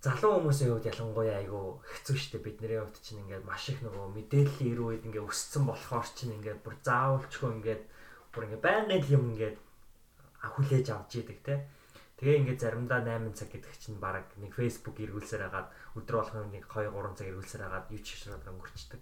залуу 0.04 0.38
хүмүүсийн 0.38 0.70
хувьд 0.70 0.90
ялангуяа 0.92 1.42
айгүй 1.42 1.64
хэцүү 1.90 2.16
шттэ 2.23 2.38
бидний 2.38 2.78
хувьд 2.78 3.02
чинь 3.02 3.20
ингээд 3.26 3.49
маш 3.49 3.66
их 3.73 3.82
нөгөө 3.82 4.14
мэдээллийн 4.14 4.70
ирүү 4.70 4.87
үед 4.94 5.06
ингээд 5.11 5.26
өссөн 5.26 5.64
болохоор 5.66 6.06
чинь 6.14 6.37
ингээд 6.38 6.62
бүр 6.62 6.76
заавалчгүй 6.87 7.50
ингээд 7.58 7.82
бүр 8.30 8.44
ингээд 8.47 8.62
байнгын 8.62 9.11
юм 9.11 9.25
ингээд 9.35 9.58
хүлээж 10.38 10.87
авч 10.94 11.12
идэг 11.18 11.38
те. 11.42 11.54
Тэгээ 12.18 12.38
ингээд 12.47 12.62
заримдаа 12.62 13.02
8 13.02 13.35
цаг 13.35 13.50
гэдэг 13.50 13.75
чинь 13.78 13.99
баг 13.99 14.26
нэг 14.38 14.54
Facebook 14.54 14.99
эргүүлсээр 15.02 15.50
хагаад 15.50 15.68
өдөр 15.99 16.14
болгон 16.18 16.50
нэг 16.54 16.66
2 16.70 16.90
3 16.94 17.18
цаг 17.18 17.26
эргүүлсээр 17.30 17.62
хагаад 17.66 17.87
ч 17.90 18.06
шишраад 18.06 18.47
өнгөрчдөг. 18.47 19.00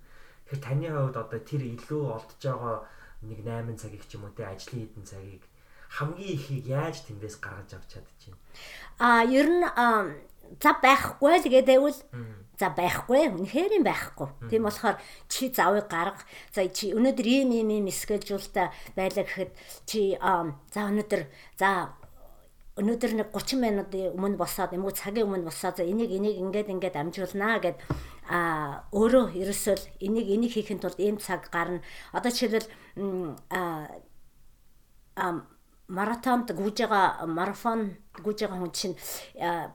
Тэгэхээр 0.49 0.64
таны 0.64 0.88
хувьд 0.92 1.16
одоо 1.16 1.40
тэр 1.40 1.62
илүү 1.64 2.02
олдож 2.12 2.40
байгаа 2.40 2.76
нэг 3.25 3.40
8 3.45 3.80
цагийг 3.80 4.04
ч 4.04 4.16
юм 4.16 4.28
уу 4.28 4.37
те 4.37 4.45
ажлын 4.45 4.85
хэдэн 4.85 5.04
цагийг 5.04 5.45
хамгийн 5.90 6.35
ихийг 6.35 6.66
яаж 6.66 7.05
тэндээс 7.07 7.37
гаргаж 7.40 7.71
авч 7.75 7.88
чадчихэв? 7.97 8.37
А 8.99 9.25
ер 9.25 9.47
нь 9.47 9.64
за 10.61 10.71
байхгүй 10.83 11.35
л 11.43 11.47
гэдэвэл 11.50 12.00
за 12.57 12.73
байхгүй 12.73 13.28
үнэхээр 13.37 13.76
юм 13.78 13.85
байхгүй. 13.85 14.28
Тийм 14.49 14.64
болохоор 14.64 14.97
чи 15.28 15.52
завыг 15.52 15.88
гарга. 15.93 16.25
За 16.52 16.64
чи 16.69 16.95
өнөөдөр 16.97 17.26
ийм 17.26 17.50
ийм 17.52 17.69
ийм 17.69 17.87
скежуултаа 17.93 18.73
байлаа 18.97 19.25
гэхэд 19.25 19.52
чи 19.85 20.16
за 20.16 20.81
өнөөдөр 20.88 21.23
за 21.61 21.93
өнөөдөр 22.76 23.12
нэг 23.16 23.28
30 23.33 23.61
минутын 23.61 24.12
өмнө 24.16 24.37
босоод 24.40 24.73
юм 24.73 24.85
уу 24.85 24.93
цагийн 24.93 25.28
өмнө 25.28 25.49
босоод 25.49 25.81
энийг 25.81 26.12
энийг 26.12 26.37
ингээд 26.40 26.73
ингээд 26.73 26.97
амжуулнаа 27.00 27.57
гэд 27.61 27.81
а 28.28 28.85
өөрөө 28.93 29.33
ерөөсөө 29.33 29.76
энийг 30.05 30.28
энийг 30.28 30.52
хийхэд 30.52 30.81
тулд 30.85 31.00
ийм 31.00 31.16
цаг 31.16 31.49
гарна. 31.49 31.81
Одоо 32.12 32.33
жишээлбэл 32.33 32.69
а 33.49 33.88
маратонд 35.88 36.50
гүйж 36.50 36.87
байгаа 36.87 37.26
марафон 37.31 37.95
гүйж 38.19 38.47
байгаа 38.47 38.59
хүн 38.59 38.73
чинь 38.75 38.97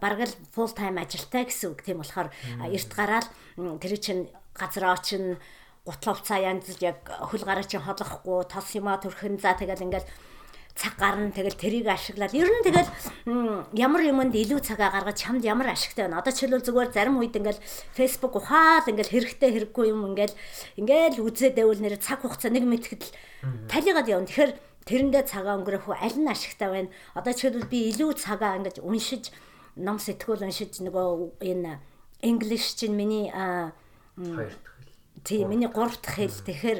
бараг 0.02 0.28
л 0.28 0.36
full 0.52 0.72
time 0.76 1.00
ажилтай 1.00 1.48
гэсэн 1.48 1.72
үг 1.72 1.82
тийм 1.88 2.04
болохоор 2.04 2.30
эрт 2.68 2.92
гараад 2.92 3.28
тэр 3.80 3.94
чинь 3.96 4.28
газар 4.52 4.92
очин 4.92 5.40
гутлав 5.86 6.22
цаа 6.22 6.40
янз 6.40 6.68
яг 6.84 7.08
хөл 7.08 7.48
гараа 7.48 7.64
чинь 7.64 7.82
ходлохгүй 7.82 8.44
тос 8.52 8.76
юма 8.76 9.00
төрхөн 9.00 9.40
за 9.40 9.56
тэгэл 9.56 9.88
ингээл 9.88 10.10
цаг 10.76 10.96
гарна 10.98 11.32
тэгэл 11.32 11.56
тэрийг 11.56 11.88
ашиглаад 11.88 12.34
ер 12.34 12.48
нь 12.48 12.64
тэгэл 12.64 12.90
ямар 13.76 14.02
юмд 14.08 14.36
илүү 14.36 14.64
цагаа 14.64 14.92
гаргаж 14.92 15.20
чамд 15.20 15.44
ямар 15.44 15.76
ашигтай 15.76 16.08
байна. 16.08 16.24
Одоо 16.24 16.32
жишээлбэл 16.32 16.68
зүгээр 16.68 16.90
зарим 16.96 17.20
үед 17.20 17.36
ингээл 17.36 17.60
Facebook 17.92 18.40
ухаал 18.40 18.88
ингээл 18.88 19.12
хэрэгтэй 19.12 19.52
хэрэггүй 19.52 19.86
юм 19.92 20.16
ингээл 20.16 20.36
ингээл 20.80 21.24
үзээд 21.28 21.60
байвал 21.60 21.82
нэр 21.82 22.00
цаг 22.00 22.24
хугацаа 22.24 22.52
нэг 22.56 22.64
мэтгэд 22.64 23.04
талигаад 23.68 24.08
явна. 24.08 24.28
Тэгэхээр 24.32 24.52
тэрэндээ 24.86 25.24
цагаа 25.30 25.58
өнгөрөх 25.62 25.88
үү 25.90 25.98
аль 25.98 26.20
нь 26.20 26.32
ашигтай 26.32 26.70
байна. 26.70 26.90
Одоо 27.14 27.34
жишээлбэл 27.34 27.70
би 27.70 27.90
илүү 27.94 28.18
цагаа 28.18 28.58
ингэж 28.58 28.82
уншиж 28.82 29.30
ном 29.76 29.98
сэтгүүл 30.02 30.46
уншиж 30.46 30.82
нөгөө 30.82 31.42
энэ 31.42 31.80
English 32.22 32.76
чинь 32.78 32.96
миний 32.96 33.32
хоёр 33.32 34.50
дахь 34.50 34.78
хэл. 34.78 35.24
Тийм 35.24 35.50
миний 35.50 35.70
гурав 35.70 35.98
дахь 36.02 36.16
хэл. 36.16 36.44
Тэгэхээр 36.46 36.80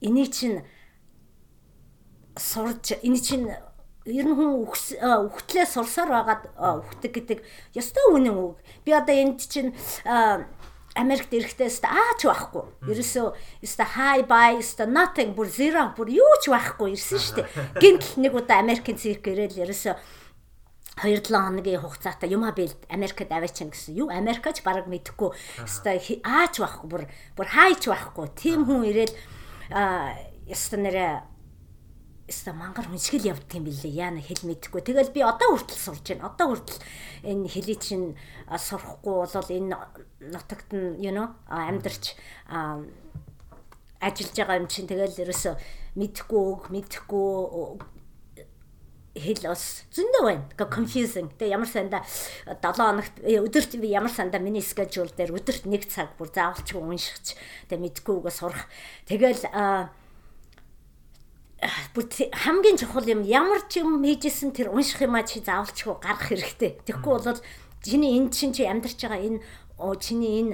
энийг 0.00 0.30
чинь 0.34 0.62
сурж 2.36 2.98
энэ 3.02 3.20
чинь 3.22 3.46
ер 4.08 4.24
нь 4.24 4.36
хүн 4.36 4.64
үхтлээ 4.64 5.66
сурсаар 5.66 6.08
байгаад 6.08 6.42
үхдэг 6.56 7.12
гэдэг 7.12 7.38
ёстой 7.74 8.04
үнэн 8.14 8.36
үг. 8.36 8.56
Би 8.84 8.92
одоо 8.94 9.14
энд 9.14 9.42
чинь 9.42 9.74
Америкт 10.98 11.32
ирэхдээ 11.32 11.70
өстө 11.70 11.88
аач 11.88 12.20
байхгүй. 12.26 12.64
Ерөөсөө 12.90 13.26
өстө 13.62 13.84
high 13.94 14.24
buy 14.26 14.58
өстө 14.58 14.90
nothing 14.90 15.32
бүр 15.38 15.48
zero 15.48 15.88
бүр 15.94 16.10
юу 16.10 16.34
ч 16.42 16.50
байхгүй 16.50 16.98
ирсэн 16.98 17.22
шүү 17.22 17.36
дээ. 17.38 17.48
Гинтл 17.78 18.22
нэг 18.26 18.34
удаа 18.34 18.58
Америкийн 18.60 18.98
цирк 18.98 19.30
ирээл 19.30 19.62
ерөөсөө 19.62 19.94
2-7 20.98 21.30
хоногийн 21.30 21.80
хугацаатай 21.80 22.34
юма 22.34 22.50
би 22.52 22.66
Америкт 22.90 23.30
аваачин 23.30 23.70
гэсэн. 23.70 23.94
Юу 23.94 24.10
Америкач 24.10 24.66
бараг 24.66 24.90
мэдэхгүй. 24.90 25.30
Өстө 25.62 25.94
аач 26.26 26.58
байхгүй 26.58 26.88
бүр 26.90 27.02
бүр 27.38 27.46
хайч 27.46 27.86
байхгүй. 27.86 28.26
Тим 28.34 28.66
хүн 28.66 28.82
ирээл 28.90 29.14
өстө 30.50 30.82
нэрэ 30.82 31.22
өстө 32.28 32.52
мангар 32.52 32.84
хүнсгэл 32.92 33.32
явдаг 33.32 33.56
юм 33.56 33.64
билээ. 33.64 33.88
Яана 33.88 34.20
хэл 34.20 34.44
мэдэхгүй. 34.44 34.84
Тэгэл 34.84 35.16
би 35.16 35.24
одоо 35.24 35.56
хүртэл 35.56 35.80
сурж 35.80 36.04
байна. 36.12 36.28
Одоо 36.28 36.52
хүртэл 36.52 36.80
энэ 37.24 37.48
хэлийг 37.48 37.80
чинь 37.80 38.20
сурахгүй 38.52 39.16
бол 39.24 39.48
энэ 39.48 39.76
нутагт 40.28 40.68
нь 40.76 41.00
you 41.00 41.08
know 41.08 41.32
амьдарч 41.48 42.20
ажиллаж 43.98 44.36
байгаа 44.36 44.60
юм 44.60 44.68
чинь 44.68 44.86
тэгэл 44.86 45.24
ерөөсө 45.24 45.56
мэдэхгүй 45.96 46.42
үг 46.52 46.62
мэдэхгүй 46.68 47.28
хэл 49.18 49.48
бас 49.50 49.88
зөндөө 49.90 50.22
байна. 50.22 50.44
Гэхдээ 50.52 50.68
confusing. 50.68 51.28
Тэгээ 51.34 51.54
ямар 51.56 51.68
санда 51.68 52.04
7 52.46 52.76
хоногт 52.76 53.16
э, 53.24 53.42
өдөрт 53.42 53.72
би 53.82 53.90
ямар 53.90 54.12
санда 54.12 54.38
миний 54.38 54.62
schedule 54.62 55.10
дээр 55.10 55.34
өдөрт 55.34 55.66
1 55.66 55.90
цаг 55.90 56.14
бүр 56.20 56.30
заавалчгүй 56.30 56.78
уншихч 56.78 57.34
тэгээ 57.66 57.82
мэдгүй 57.82 58.14
үгээ 58.22 58.34
сурах. 58.34 58.68
Тэгэл 59.10 59.42
хамгийн 61.58 62.78
чухал 62.78 63.06
юм 63.06 63.22
ямар 63.26 63.66
ч 63.66 63.82
юм 63.82 64.02
хийжсэн 64.02 64.54
тэр 64.54 64.70
унших 64.70 65.02
юмаа 65.02 65.26
чи 65.26 65.42
заавалчгүй 65.42 65.98
гаргах 65.98 66.30
хэрэгтэй. 66.30 66.78
Тэгэхгүй 66.86 67.12
бол 67.18 67.40
чиний 67.82 68.14
энэ 68.18 68.30
чинь 68.30 68.54
чи 68.54 68.62
амьдарч 68.62 68.98
байгаа 69.02 69.18
энэ 69.26 69.42
чиний 69.98 70.34
энэ 70.42 70.52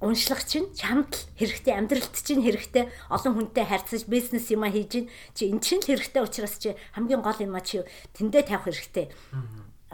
уншлах 0.00 0.42
чинь 0.48 0.72
чамд 0.74 1.28
хэрэгтэй 1.38 1.74
амьдралд 1.78 2.14
чинь 2.18 2.42
хэрэгтэй 2.42 2.90
олон 3.06 3.32
хүнтэй 3.38 3.64
харьцаж 3.68 4.08
бизнес 4.10 4.50
юма 4.50 4.66
хийж 4.66 5.06
чи 5.36 5.46
эн 5.46 5.62
чинь 5.62 5.84
хэрэгтэй 5.84 6.22
учраас 6.24 6.58
чи 6.58 6.74
хамгийн 6.96 7.22
гол 7.22 7.38
юма 7.38 7.62
чи 7.62 7.86
тэндээ 8.18 8.50
тавих 8.50 8.66
хэрэгтэй. 8.66 9.14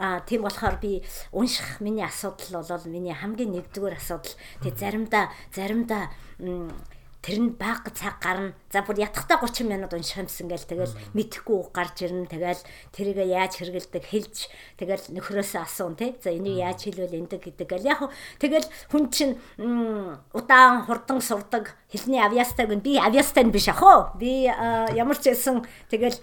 А 0.01 0.25
тийм 0.25 0.41
болохоор 0.41 0.81
би 0.81 1.05
унших 1.29 1.77
миний 1.77 2.01
асуудал 2.01 2.65
бол 2.65 2.85
миний 2.89 3.13
хамгийн 3.13 3.53
нэгдүгээр 3.53 4.01
асуудал. 4.01 4.33
Тэгээ 4.65 4.81
заримдаа 4.81 5.29
заримдаа 5.53 6.09
тэр 7.21 7.37
нь 7.37 7.53
баг 7.53 7.85
цаг 7.93 8.17
гарна. 8.17 8.53
За 8.73 8.81
бүр 8.81 8.97
ятгахтаа 8.97 9.37
30 9.37 9.69
минут 9.69 9.93
унших 9.93 10.25
юмсан 10.25 10.49
гээл 10.49 10.65
тэгэл 10.65 10.97
мэдхгүй 11.13 11.53
үг 11.53 11.69
гарч 11.69 12.01
ирнэ. 12.01 12.25
Тэгэл 12.25 12.61
тэрийгэ 12.97 13.25
яаж 13.29 13.61
хэрэгэлдэг 13.61 14.03
хэлж 14.09 14.49
тэгэл 14.81 15.05
нөхрөөсөө 15.13 15.61
асуун 15.61 15.93
тий. 16.01 16.17
За 16.17 16.33
энийг 16.33 16.57
яаж 16.65 16.81
хэлвэл 16.89 17.21
эндэг 17.21 17.45
гэдэг 17.45 17.67
гэл 17.69 17.89
яг 17.93 18.09
тэгэл 18.41 18.65
хүн 18.89 19.13
чинь 19.13 19.37
удаан 20.33 20.81
хурдан 20.89 21.21
сурдаг 21.21 21.77
хэлний 21.93 22.17
авьяастайг 22.25 22.73
нь 22.73 22.81
би 22.81 22.97
авьяастай 22.97 23.45
нь 23.45 23.53
биш 23.53 23.69
ах 23.69 23.85
уу. 23.85 24.17
Би 24.17 24.49
ямар 24.49 25.17
ч 25.21 25.29
байсан 25.29 25.61
тэгэл 25.93 26.17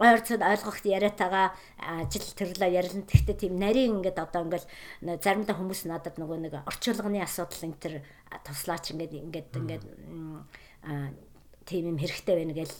ойрцод 0.00 0.40
ойлгохт 0.40 0.88
яриатаага 0.88 1.52
ажил 1.76 2.24
төрлөө 2.32 2.70
ярилна. 2.72 3.04
Гэхдээ 3.04 3.36
тийм 3.36 3.60
нарийн 3.60 4.00
ингээд 4.00 4.24
одоо 4.24 4.48
ингээд 4.48 4.64
заримдаа 5.20 5.52
хүмүүс 5.52 5.84
надад 5.84 6.16
нөгөө 6.16 6.38
нэг 6.48 6.54
орчуулгын 6.64 7.20
асуудал 7.20 7.66
энэ 7.68 7.76
төр 7.76 7.94
туслаач 8.42 8.90
ингээд 8.90 9.12
ингээд 9.14 9.48
ингээд 9.54 9.84
тийм 11.64 11.84
юм 11.94 11.98
хэрэгтэй 11.98 12.34
байна 12.36 12.54
гэж 12.56 12.72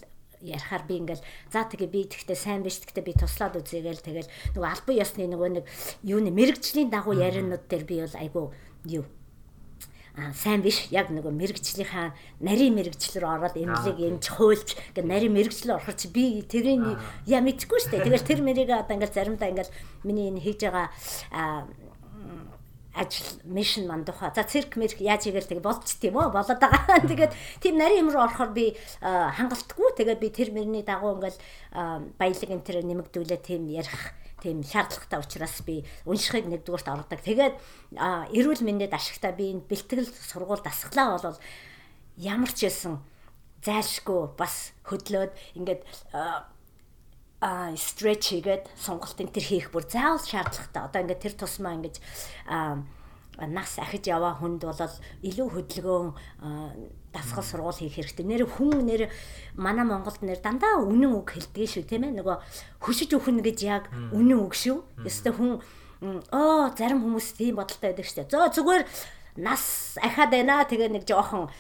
ярихаар 0.45 0.83
би 0.85 0.95
ингээл 1.01 1.25
за 1.53 1.65
тэгээ 1.65 1.89
би 1.89 2.01
тэгтээ 2.11 2.37
сайн 2.37 2.63
биш 2.63 2.83
тэгтээ 2.83 3.05
би 3.05 3.13
туслаад 3.17 3.57
үзье 3.57 3.81
гээл 3.81 4.05
тэгэл 4.05 4.29
нөгөө 4.59 4.69
албан 4.69 4.97
ёсны 5.01 5.25
нөгөө 5.31 5.51
нэг 5.57 5.65
юуны 6.05 6.31
мэрэгжлийн 6.35 6.93
дагуу 6.93 7.17
ярианууд 7.17 7.65
дээр 7.65 7.85
би 7.89 7.97
бол 8.05 8.17
айгу 8.21 8.53
юу 8.85 9.05
а 10.15 10.31
сайн 10.31 10.63
биш 10.63 10.87
яг 10.95 11.11
нөгөө 11.11 11.35
мэрэгжлийнхаа 11.35 12.15
нарийн 12.39 12.79
мэрэгчлэр 12.79 13.25
ороод 13.27 13.59
эмнэлэг 13.59 13.99
эмч 13.99 14.31
хуульч 14.31 14.79
ингээ 14.95 15.11
нарийн 15.11 15.35
мэрэгчлэр 15.35 15.75
орохор 15.75 15.99
чи 15.99 16.07
би 16.07 16.39
тэрийн 16.47 16.95
яа 17.27 17.43
мэдгүй 17.43 17.83
штэ. 17.83 17.99
Тэгэл 17.99 18.23
тэр 18.23 18.41
мэрийг 18.47 18.71
одоо 18.71 18.95
ингээл 18.95 19.11
заримдаа 19.11 19.51
ингээл 19.51 19.75
миний 20.07 20.31
энэ 20.31 20.39
хийж 20.39 20.71
байгаа 20.71 20.87
ажил 22.95 23.27
мишн 23.45 23.87
ман 23.87 24.05
тухай. 24.05 24.31
За 24.35 24.45
цирк 24.47 24.77
мерк 24.77 25.01
яаж 25.03 25.27
игээл 25.27 25.51
тэг 25.51 25.61
болч 25.61 25.99
тийм 25.99 26.15
үү 26.15 26.31
болоод 26.31 26.61
байгаа. 26.63 27.03
Тэгээд 27.11 27.33
тийм 27.59 27.75
нарийн 27.77 28.07
юм 28.07 28.15
руу 28.15 28.23
орохоор 28.23 28.55
би 28.55 28.79
хангалтгүй. 29.03 29.99
Тэгээд 29.99 30.23
би 30.23 30.29
тэр 30.31 30.55
мөрний 30.55 30.87
дагуу 30.87 31.19
ингээл 31.19 31.39
баялаг 32.19 32.51
энэ 32.55 32.65
төр 32.65 32.87
нэмэгдүүлээ 32.87 33.41
тийм 33.43 33.67
ярих 33.67 34.15
тийм 34.39 34.63
шаардлагатай 34.63 35.19
учраас 35.19 35.57
би 35.67 35.83
уншихыг 36.07 36.47
нэгдүгээрт 36.47 36.89
ордог. 36.93 37.19
Тэгээд 37.19 37.55
эрүүл 38.31 38.63
мэндэд 38.63 38.95
ашигтай 38.95 39.33
би 39.35 39.57
энэ 39.57 39.67
бэлтгэл 39.67 40.07
сургууль 40.07 40.63
дасглаа 40.63 41.19
бол 41.19 41.39
ямар 42.15 42.53
ч 42.53 42.69
байсан 42.69 43.03
зайлшгүй 43.65 44.37
бас 44.37 44.77
хөдлөөд 44.85 45.33
ингээд 45.57 45.83
а 47.45 47.77
стретч 47.77 48.33
хийгээд 48.33 48.65
сонголтын 48.73 49.29
тэр 49.29 49.45
хийх 49.45 49.69
бүр 49.69 49.85
заавал 49.85 50.17
шаардлагатай. 50.25 50.81
Одоо 50.81 51.01
ингээд 51.05 51.25
тэр 51.29 51.35
тусмаа 51.37 51.77
ингээд 51.77 52.01
нас 53.37 53.77
ахиж 53.77 54.09
яваа 54.09 54.33
хүнд 54.41 54.65
бол 54.65 54.81
илүү 55.21 55.49
хөдөлгөөн 55.53 56.09
дасгал 57.13 57.45
сургууль 57.45 57.85
хийх 57.85 58.01
хэрэгтэй. 58.01 58.25
Нэр 58.25 58.49
хүн 58.49 58.89
нэр 58.89 59.13
манай 59.61 59.85
Монголд 59.85 60.25
нэр 60.25 60.41
дандаа 60.41 60.81
үнэн 60.81 61.13
үг 61.21 61.37
хэлдэг 61.37 61.69
шүү 61.69 61.85
тийм 61.85 62.09
ээ. 62.09 62.17
Нөгөө 62.25 62.37
хөшиж 62.81 63.13
өхнө 63.13 63.45
гэж 63.45 63.59
яг 63.69 63.93
үнэн 63.93 64.41
үг 64.41 64.57
шүү. 64.57 65.05
Ёстой 65.05 65.37
хүн 65.37 65.61
оо 66.33 66.73
зарим 66.73 67.05
хүмүүс 67.05 67.37
тийм 67.37 67.61
бодолтой 67.61 67.93
байдаг 67.93 68.09
шүү. 68.09 68.25
Зөө 68.25 68.57
зүгээр 68.57 68.83
нас 69.37 69.99
ахаад 70.01 70.33
байна. 70.33 70.65
Тэгээ 70.65 70.97
нэг 70.97 71.05
жоохон 71.05 71.53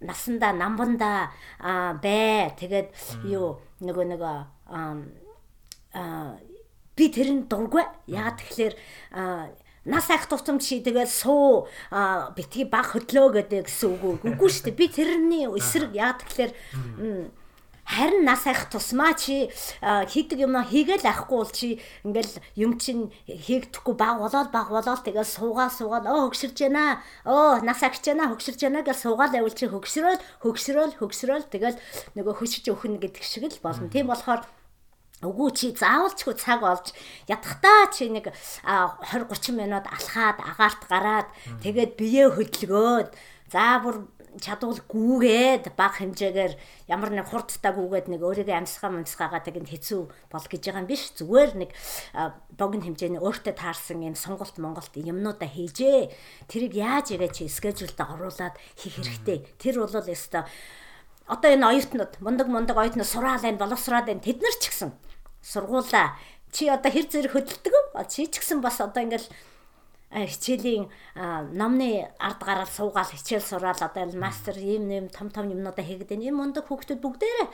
насандаа 0.00 0.52
намбандаа 0.54 1.34
бай. 1.98 2.52
Тэгээд 2.54 2.94
юу 3.26 3.58
нөгөө 3.82 4.06
нөгөө 4.14 4.55
аа 4.70 6.38
би 6.96 7.04
тэрэн 7.12 7.46
дургүй. 7.46 7.84
Яагаад 8.08 8.40
тэгэхээр 8.40 8.74
нас 9.86 10.10
ах 10.10 10.26
тутамд 10.26 10.62
чи 10.64 10.82
тэгээд 10.82 11.10
суу 11.12 11.68
битгий 12.34 12.66
баг 12.66 12.90
хөдлөө 12.90 13.46
гэдэг 13.46 13.70
гэсэн 13.70 13.90
үг 14.02 14.24
үгүй 14.26 14.50
шүү 14.50 14.64
дээ. 14.72 14.80
Би 14.80 14.86
тэрний 14.90 15.46
эсрэг 15.46 15.94
яагаад 15.94 16.24
тэгэхээр 16.26 16.52
харин 17.86 18.26
нас 18.26 18.42
ах 18.50 18.66
тусмаа 18.68 19.14
чи 19.14 19.46
хийдэг 19.80 20.42
юм 20.42 20.58
хийгээл 20.58 21.06
ахгүй 21.06 21.38
бол 21.38 21.52
чи 21.54 21.68
ингээл 22.02 22.34
юм 22.58 22.72
чин 22.82 23.14
хийгдэхгүй 23.30 23.94
баг 23.94 24.18
болоод 24.18 24.50
баг 24.50 24.68
болоод 24.74 25.06
тэгэл 25.06 25.22
суугаа 25.22 25.70
суугаад 25.70 26.10
оо 26.10 26.26
хөгширж 26.26 26.66
байна 26.66 26.98
оо 27.22 27.62
нас 27.62 27.80
агч 27.86 28.02
байна 28.10 28.26
хөгширж 28.26 28.60
байна 28.66 28.82
гэж 28.82 28.98
суугаал 29.06 29.30
байвал 29.30 29.54
чи 29.54 29.70
хөгшрөөл 29.70 30.20
хөгшрөөл 30.42 30.98
хөгшрөөл 30.98 31.46
тэгэл 31.46 31.78
нөгөө 32.18 32.34
хөшиж 32.42 32.66
өөхнө 32.74 32.98
гэдэг 32.98 33.22
шиг 33.22 33.46
л 33.46 33.62
болно. 33.62 33.86
Тийм 33.86 34.10
болохоор 34.10 34.42
Үгүй 35.24 35.48
чи 35.56 35.72
заавалчгүй 35.72 36.36
цаг 36.36 36.60
олж 36.60 36.92
ядахтаа 37.24 37.88
чи 37.88 38.12
нэг 38.12 38.28
20 38.68 39.32
30 39.32 39.56
минут 39.56 39.88
алхаад 39.88 40.44
агаарт 40.44 40.82
гараад 40.92 41.28
тэгээд 41.64 41.96
бие 41.96 42.28
хөдөлгөөд 42.28 43.16
за 43.48 43.80
бүр 43.80 44.04
чадвал 44.40 44.80
гүүгээд 44.88 45.74
баг 45.76 45.98
хэмжээгээр 46.00 46.54
ямар 46.88 47.10
нэг 47.12 47.26
хурдтай 47.28 47.72
гүүгээд 47.72 48.06
нэг 48.12 48.20
өөрийгөө 48.22 48.56
амьсгаа 48.56 48.92
амьсгаагаа 48.96 49.42
тэгэд 49.44 49.68
хэцүү 49.72 50.00
бол 50.32 50.46
гэж 50.46 50.62
байгаа 50.66 50.82
юм 50.84 50.90
биш. 50.90 51.12
Зүгээр 51.16 51.50
нэг 51.56 51.70
богино 52.56 52.86
хэмжээний 52.86 53.20
өөртөө 53.20 53.54
таарсан 53.56 54.04
юм 54.04 54.16
сонголт 54.16 54.56
Монголд 54.60 54.94
юмнуудаа 54.94 55.48
хийжээ. 55.48 56.12
Тэрийг 56.48 56.74
яаж 56.76 57.16
игээ 57.16 57.30
чи 57.32 57.48
скежүүлдэ 57.48 58.04
оруулаад 58.04 58.56
хийх 58.76 59.00
хэрэгтэй? 59.00 59.38
Тэр 59.56 59.84
бол 59.84 59.92
өстой 59.92 60.44
одоо 61.26 61.50
энэ 61.50 61.66
оюутнууд 61.66 62.12
мундаг 62.22 62.46
мундаг 62.46 62.76
оюутнууд 62.78 63.10
сураал 63.10 63.42
энэ 63.42 63.58
боловсраад 63.58 64.06
энэ 64.06 64.22
тэд 64.22 64.38
нар 64.38 64.56
ч 64.62 64.70
гэсэн 64.70 64.90
сургуулаа. 65.42 66.14
Чи 66.54 66.70
одоо 66.70 66.90
хэр 66.90 67.06
зэрэг 67.10 67.34
хөдөлдөг 67.34 67.74
чи 68.06 68.30
ч 68.30 68.38
гэсэн 68.38 68.62
бас 68.62 68.78
одоо 68.78 69.02
ингээл 69.02 69.26
хичээлийн 70.10 70.86
номны 71.52 72.06
ард 72.22 72.40
гараад 72.40 72.70
суугаал 72.70 73.10
хичээл 73.10 73.42
сураал 73.42 73.76
одоо 73.82 74.06
мастер 74.14 74.54
ийм 74.56 74.86
нэм 74.86 75.10
том 75.10 75.34
том 75.34 75.50
юмнуудаа 75.50 75.82
хийгээд 75.82 76.14
энэ 76.14 76.30
мундаг 76.30 76.70
хүүхдүүд 76.70 77.02
бүгдээрээ 77.02 77.48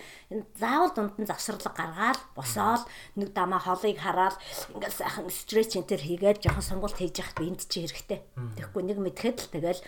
заавал 0.60 0.92
дунд 0.92 1.16
нь 1.16 1.24
завсарлага 1.24 1.72
гаргаал 1.72 2.20
босоол 2.36 2.84
нэг 3.16 3.32
дамаа 3.32 3.58
холыг 3.58 3.96
хараад 3.96 4.36
ингээл 4.76 5.00
сайхан 5.00 5.32
стретч 5.32 5.80
энэ 5.80 5.88
төр 5.88 6.02
хийгээд 6.04 6.42
жоохон 6.44 6.62
сонголт 6.62 6.96
хийж 7.00 7.24
яхад 7.24 7.40
энд 7.40 7.64
чи 7.64 7.88
хэрэгтэй. 7.88 8.20
Тэгэхгүй 8.60 8.82
нэг 8.84 8.98
мэдхэд 9.00 9.38
л 9.48 9.52
тэгэл 9.56 9.80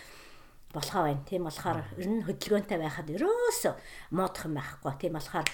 болохоо 0.73 1.01
байна. 1.05 1.23
Тийм 1.29 1.45
болохоор 1.45 1.79
ер 2.01 2.09
нь 2.09 2.25
хөдөлгөөнтэй 2.25 2.77
байхад 2.81 3.07
ерөөсө 3.13 3.77
муудах 4.11 4.45
юм 4.49 4.57
байхгүй. 4.57 4.93
Тийм 4.99 5.13
болохоор 5.15 5.47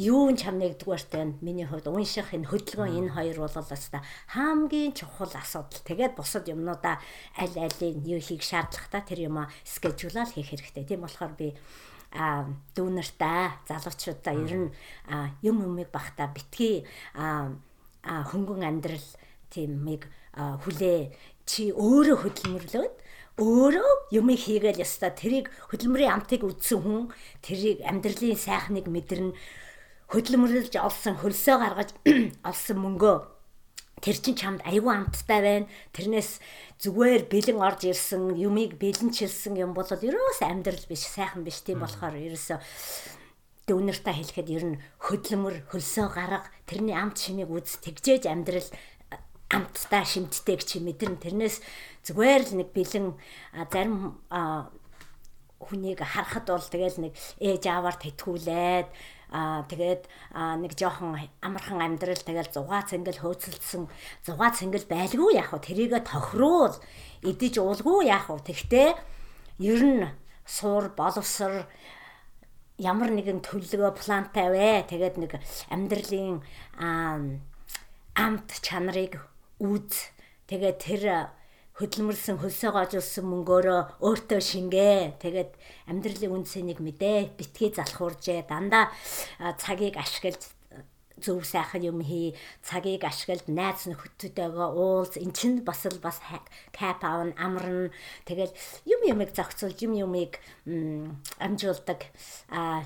юу 0.00 0.32
нь 0.32 0.40
чам 0.40 0.56
нэгдүгээрт 0.56 1.10
байна. 1.12 1.36
Миний 1.44 1.68
хувьд 1.68 1.92
унших 1.92 2.32
энэ 2.32 2.48
хөдөлгөөн 2.48 2.96
энэ 3.04 3.12
хоёр 3.12 3.36
бол 3.44 3.52
өста 3.52 4.00
хамгийн 4.32 4.96
чухал 4.96 5.28
асуудал. 5.36 5.84
Тэгээд 5.84 6.16
бусад 6.16 6.48
юмнуудаа 6.48 6.96
аль 7.36 7.56
алийг 7.60 8.00
юу 8.08 8.20
хийх 8.20 8.40
шаардлагатай 8.40 9.02
тэр 9.04 9.28
юм 9.28 9.44
скежуулаад 9.68 10.32
хийх 10.32 10.56
хэрэгтэй. 10.56 10.88
Тийм 10.88 11.04
болохоор 11.04 11.36
би 11.36 11.52
а 12.16 12.48
дүүнэртаа 12.74 13.60
залуучуудаа 13.68 14.34
ер 14.34 14.54
нь 14.56 14.68
юм 15.44 15.56
юмыг 15.62 15.92
багтаа 15.92 16.32
битгий 16.32 16.88
а 17.14 17.52
хөнгөн 18.02 18.64
амьдрал 18.64 19.08
тийм 19.52 19.84
нэг 19.84 20.08
хүлээ 20.34 21.12
чи 21.44 21.70
өөрөө 21.70 22.16
хөдөлмөрлөөд 22.24 22.94
өөрөө 23.40 23.90
юм 24.10 24.26
хийгээл 24.34 24.82
яста 24.82 25.10
тэрийг 25.14 25.48
хөдөлмөрийн 25.70 26.12
амтыг 26.12 26.42
үдсэн 26.44 26.78
хүн 26.82 27.02
тэрийг 27.40 27.78
амьдралын 27.86 28.36
сайхныг 28.36 28.86
мэдэрнэ 28.90 29.32
хөдөлмөрлөж 30.10 30.74
олсон 30.74 31.14
хөлсөө 31.22 31.56
гаргаж 31.62 31.90
олсон 32.50 32.78
мөнгөө 32.82 33.16
тэр 34.00 34.16
чин 34.16 34.34
чамд 34.34 34.60
аюу 34.64 34.90
амттай 34.90 35.40
байна. 35.44 35.70
Тэрнээс 35.92 36.40
зүгээр 36.80 37.28
бэлэн 37.28 37.60
орж 37.60 37.84
ирсэн 37.86 38.34
юмыг 38.34 38.80
бэлэнчилсэн 38.80 39.60
юм 39.60 39.76
бол 39.76 39.86
ерөөс 39.86 40.40
амьдрал 40.40 40.86
биш, 40.88 41.04
сайхан 41.04 41.44
биш. 41.44 41.60
Тийм 41.60 41.84
болохоор 41.84 42.16
ерөөсөө 42.16 42.58
дүүнэртээ 43.68 44.14
хэлэхэд 44.18 44.48
ер 44.50 44.64
нь 44.66 44.80
хөдөлмөр 45.04 45.70
хөлсөө 45.70 46.06
гарга 46.10 46.48
тэрний 46.66 46.96
амт 46.96 47.20
шимийг 47.20 47.52
үз 47.52 47.78
тэгжээж 47.84 48.26
амьдрал 48.26 48.66
амттай 49.52 50.04
шимттэйг 50.06 50.66
чи 50.66 50.82
мэдэрн 50.82 51.22
тэрнээс 51.22 51.62
зүгээр 52.08 52.42
л 52.50 52.52
нэг 52.58 52.68
бэлэн 52.74 53.14
зарим 53.70 54.18
хүнийг 55.60 56.00
харахад 56.02 56.50
бол 56.50 56.66
тэгэл 56.66 56.98
нэг 56.98 57.12
ээж 57.38 57.62
ааваар 57.68 57.94
тэтгүүлээд 58.00 58.88
аа 59.30 59.62
тэгээд 59.70 60.10
нэг 60.34 60.74
жоохон 60.74 61.14
амархан 61.38 61.78
амьдрал 61.78 62.18
тэгэл 62.18 62.50
зугаа 62.50 62.82
цэнгэл 62.82 63.22
хөөцөлдсөн 63.22 63.86
зугаа 64.26 64.50
цэнгэл 64.50 64.90
байлгүй 64.90 65.38
яах 65.38 65.54
вэ? 65.54 65.62
Тэрийгэ 65.70 66.02
тохируул 66.02 66.74
идэж 67.22 67.62
уулгүй 67.62 68.10
яах 68.10 68.26
вэ? 68.26 68.42
Тэгтээ 68.42 68.88
ер 69.62 69.82
нь 69.86 70.10
суур 70.42 70.90
боловсор 70.98 71.70
ямар 72.78 73.14
нэгэн 73.14 73.38
төлөвлөгөө 73.46 73.92
плантай 73.94 74.50
вэ? 74.50 74.90
Тэгээд 74.90 75.16
нэг 75.22 75.38
амьдралын 75.70 76.42
амт 78.18 78.50
чанарыг 78.66 79.22
үз. 79.62 80.10
Тэгээд 80.50 80.78
тэр 80.82 81.30
хөдөлмөрлсөн 81.80 82.36
хөлсөө 82.44 82.70
гажуулсан 82.76 83.24
мөнгөөрөө 83.24 83.80
өөртөө 84.04 84.40
шингээ. 84.44 85.16
Тэгээд 85.16 85.50
амьдралын 85.88 86.34
үндсэнийг 86.36 86.78
мэдээ, 86.84 87.32
битгий 87.40 87.72
залхууржээ. 87.72 88.44
Дандаа 88.44 88.92
цагийг 89.56 89.96
ашиглаж 89.96 90.52
зөв 91.20 91.44
сайхан 91.44 91.84
юм 91.84 92.00
хий, 92.04 92.36
цагийг 92.60 93.04
ашиглаж 93.04 93.48
найз 93.48 93.88
нөхөдтэйгээ 93.88 94.48
уулз. 94.52 95.16
Эн 95.16 95.32
чинь 95.32 95.64
бас 95.64 95.84
л 95.88 96.00
бас 96.00 96.20
кап 96.72 97.00
аавн 97.04 97.32
амарна. 97.36 97.92
Тэгэл 98.28 98.52
юм 98.84 99.00
юмыг 99.04 99.32
зохицуулж 99.32 99.80
юм 99.84 99.96
юмыг 99.96 100.40
амжуулдаг 101.40 102.08
а 102.48 102.84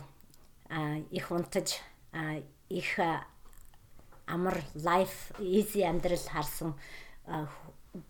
их 1.10 1.30
унтаж 1.30 1.78
их 2.70 2.98
амар 4.26 4.62
life 4.74 5.34
easy 5.38 5.82
амьдрал 5.82 6.26
харсан 6.30 6.74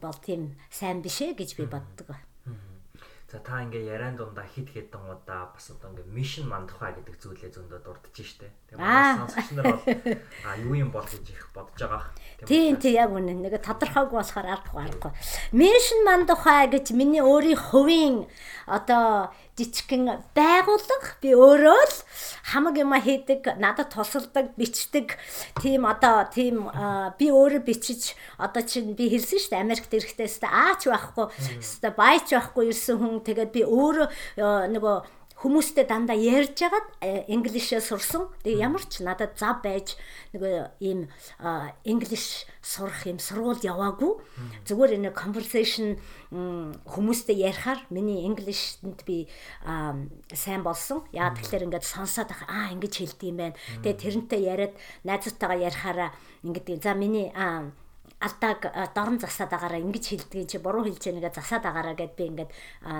бол 0.01 0.17
тийм 0.17 0.57
сайн 0.71 1.03
биш 1.03 1.21
ээ 1.21 1.35
гэж 1.37 1.57
би 1.61 1.65
боддог. 1.69 2.17
За 3.35 3.41
та 3.43 3.67
ингээ 3.67 3.91
яриан 3.91 4.15
дундаа 4.15 4.47
хит 4.47 4.71
хитэн 4.71 5.11
удаа 5.11 5.51
бас 5.51 5.67
одоо 5.67 5.91
ингээ 5.91 6.07
мишн 6.07 6.47
ман 6.47 6.71
тухай 6.71 6.95
гэдэг 6.95 7.19
зүйлээ 7.19 7.51
зөндөө 7.51 7.81
дурдж 7.83 8.23
штэ. 8.23 8.47
Тэгээ 8.71 8.79
манай 8.79 9.19
сонсогч 9.27 9.49
нар 9.59 9.65
бол 9.75 9.83
а 10.47 10.51
юу 10.63 10.75
юм 10.79 10.91
бол 10.95 11.03
гэж 11.03 11.27
их 11.35 11.51
бодож 11.51 11.83
байгаа. 11.83 12.15
Тийм 12.47 12.79
тийм 12.79 12.95
яг 12.95 13.11
үнэ. 13.11 13.35
Нэг 13.35 13.59
тодорхойг 13.59 14.15
болохоор 14.15 14.47
арахгүй 14.47 14.79
арахгүй. 14.87 15.13
Мишн 15.51 15.99
ман 16.07 16.31
тухай 16.31 16.71
гэж 16.71 16.95
миний 16.95 17.27
өөрийн 17.27 17.59
хувийн 17.59 18.31
одоо 18.71 19.35
жижигхэн 19.55 20.11
байгууллага 20.35 21.15
би 21.23 21.31
өөрөө 21.31 21.83
л 21.87 21.97
хамаг 22.43 22.75
юм 22.75 22.91
хийдэг, 22.99 23.55
надад 23.63 23.95
тусалдаг, 23.95 24.51
бичдэг. 24.59 25.15
Тийм 25.63 25.87
одоо 25.87 26.27
тийм 26.27 26.67
би 27.19 27.31
өөрөө 27.31 27.63
бичиж 27.63 28.19
одоо 28.35 28.67
чинь 28.67 28.99
би 28.99 29.07
хэлсэн 29.15 29.39
шүү 29.39 29.51
дээ 29.55 29.63
Америкт 29.63 29.95
ирэхдээ 29.95 30.51
аач 30.51 30.91
байхгүй, 30.91 31.27
баяч 31.95 32.27
байхгүй 32.35 32.75
ирсэн 32.75 32.99
хүн. 32.99 33.23
Тэгээд 33.23 33.51
би 33.55 33.63
өөрөө 33.63 34.11
нөгөө 34.75 34.97
хүмүүстэй 35.45 35.85
дандаа 35.85 36.17
ярьж 36.17 36.57
хагаад 36.57 36.89
инглишээ 37.29 37.85
сурсан. 37.85 38.33
Тэгээ 38.41 38.65
ямар 38.65 38.81
ч 38.89 39.05
надад 39.05 39.37
зав 39.37 39.61
байж 39.61 40.01
нөгөө 40.33 40.81
ийм 40.81 41.13
инглиш 41.85 42.49
сурах 42.65 43.05
юм 43.05 43.21
сургууль 43.21 43.61
яваагүй. 43.61 44.25
Зүгээр 44.65 44.97
энэ 45.05 45.13
conversation 45.13 46.01
хүмүүстэй 46.33 47.45
ярихаар 47.45 47.85
миний 47.93 48.25
инглиштэнд 48.25 49.05
би 49.05 49.29
сайн 50.33 50.65
болсон. 50.65 51.05
Яа 51.13 51.37
тэгэхээр 51.37 51.69
ингээд 51.69 51.85
сонсоод 51.85 52.33
аа 52.49 52.73
ингэж 52.73 53.05
хэлдэг 53.05 53.29
юм 53.29 53.37
байна. 53.37 53.59
Тэгээ 53.85 54.01
тэрнтэй 54.01 54.41
яриад 54.49 54.75
найзуудтайгаа 55.05 55.61
ярихаараа 55.61 56.11
ингээд 56.41 56.81
за 56.81 56.97
миний 56.97 57.29
алдааг 58.25 58.61
дорн 58.97 59.21
засаад 59.21 59.53
агаараа 59.53 59.81
ингэж 59.85 60.05
хэлдэг 60.09 60.49
чи 60.49 60.59
буруу 60.59 60.89
хэлж 60.89 61.13
байгааг 61.13 61.37
засаад 61.37 61.65
агаараа 61.69 61.95
гэд 61.95 62.17
би 62.17 62.25
ингээд 62.33 62.51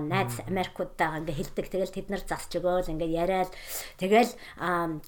найз 0.05 0.45
Америкуудтайгаа 0.45 1.25
ингээд 1.25 1.39
хэлдэг. 1.41 1.67
Тэгэл 1.73 1.97
тэд 1.97 2.09
нар 2.13 2.23
засч 2.29 2.53
өгөөл 2.61 2.93
ингээд 2.93 3.17
яриад 3.17 3.51
тэгэл 3.97 4.33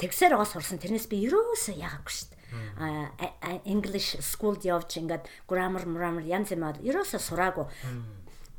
тэгсээр 0.01 0.33
байгаа 0.33 0.49
сурсан. 0.49 0.81
Тэрнээс 0.81 1.07
би 1.13 1.29
ерөөсөө 1.29 1.77
яагаагүй 1.77 2.13
шүү 2.17 2.29
дээ. 2.33 2.37
English 3.69 4.17
school 4.25 4.57
явж 4.57 4.97
ингээд 4.97 5.29
grammar 5.45 5.85
grammar 5.85 6.25
янз 6.25 6.57
юм 6.57 6.65
аа 6.65 6.81
ерөөсөө 6.81 7.21
сураагүй. 7.21 7.67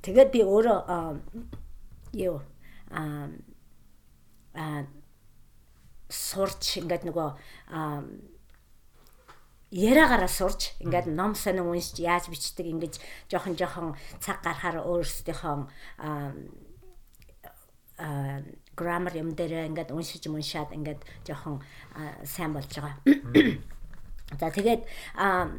Тэгээд 0.05 0.29
би 0.29 0.41
өөрөө 0.45 0.79
юу 2.21 2.37
а 2.93 4.85
сурч 6.09 6.79
ингээд 6.79 7.03
нөгөө 7.09 7.29
яраагаараа 9.71 10.31
сурж 10.31 10.71
ингээд 10.79 11.11
ном 11.11 11.35
сонин 11.35 11.67
уншиж 11.67 11.99
яаж 11.99 12.31
бичдэг 12.31 12.65
ингэж 12.67 12.93
жоохон 13.27 13.55
жоохон 13.59 13.87
цаг 14.23 14.39
гарахаар 14.43 14.79
өөрсдийнхөө 14.87 15.67
граммар 18.77 19.13
юм 19.17 19.35
дээр 19.35 19.67
ингээд 19.67 19.91
уншиж 19.91 20.23
уншаад 20.27 20.71
ингээд 20.71 21.01
жоохон 21.27 21.59
сайн 22.23 22.53
болж 22.53 22.71
байгаа. 22.71 22.95
За 24.39 24.51
тэгээд 24.51 24.87
а 25.15 25.51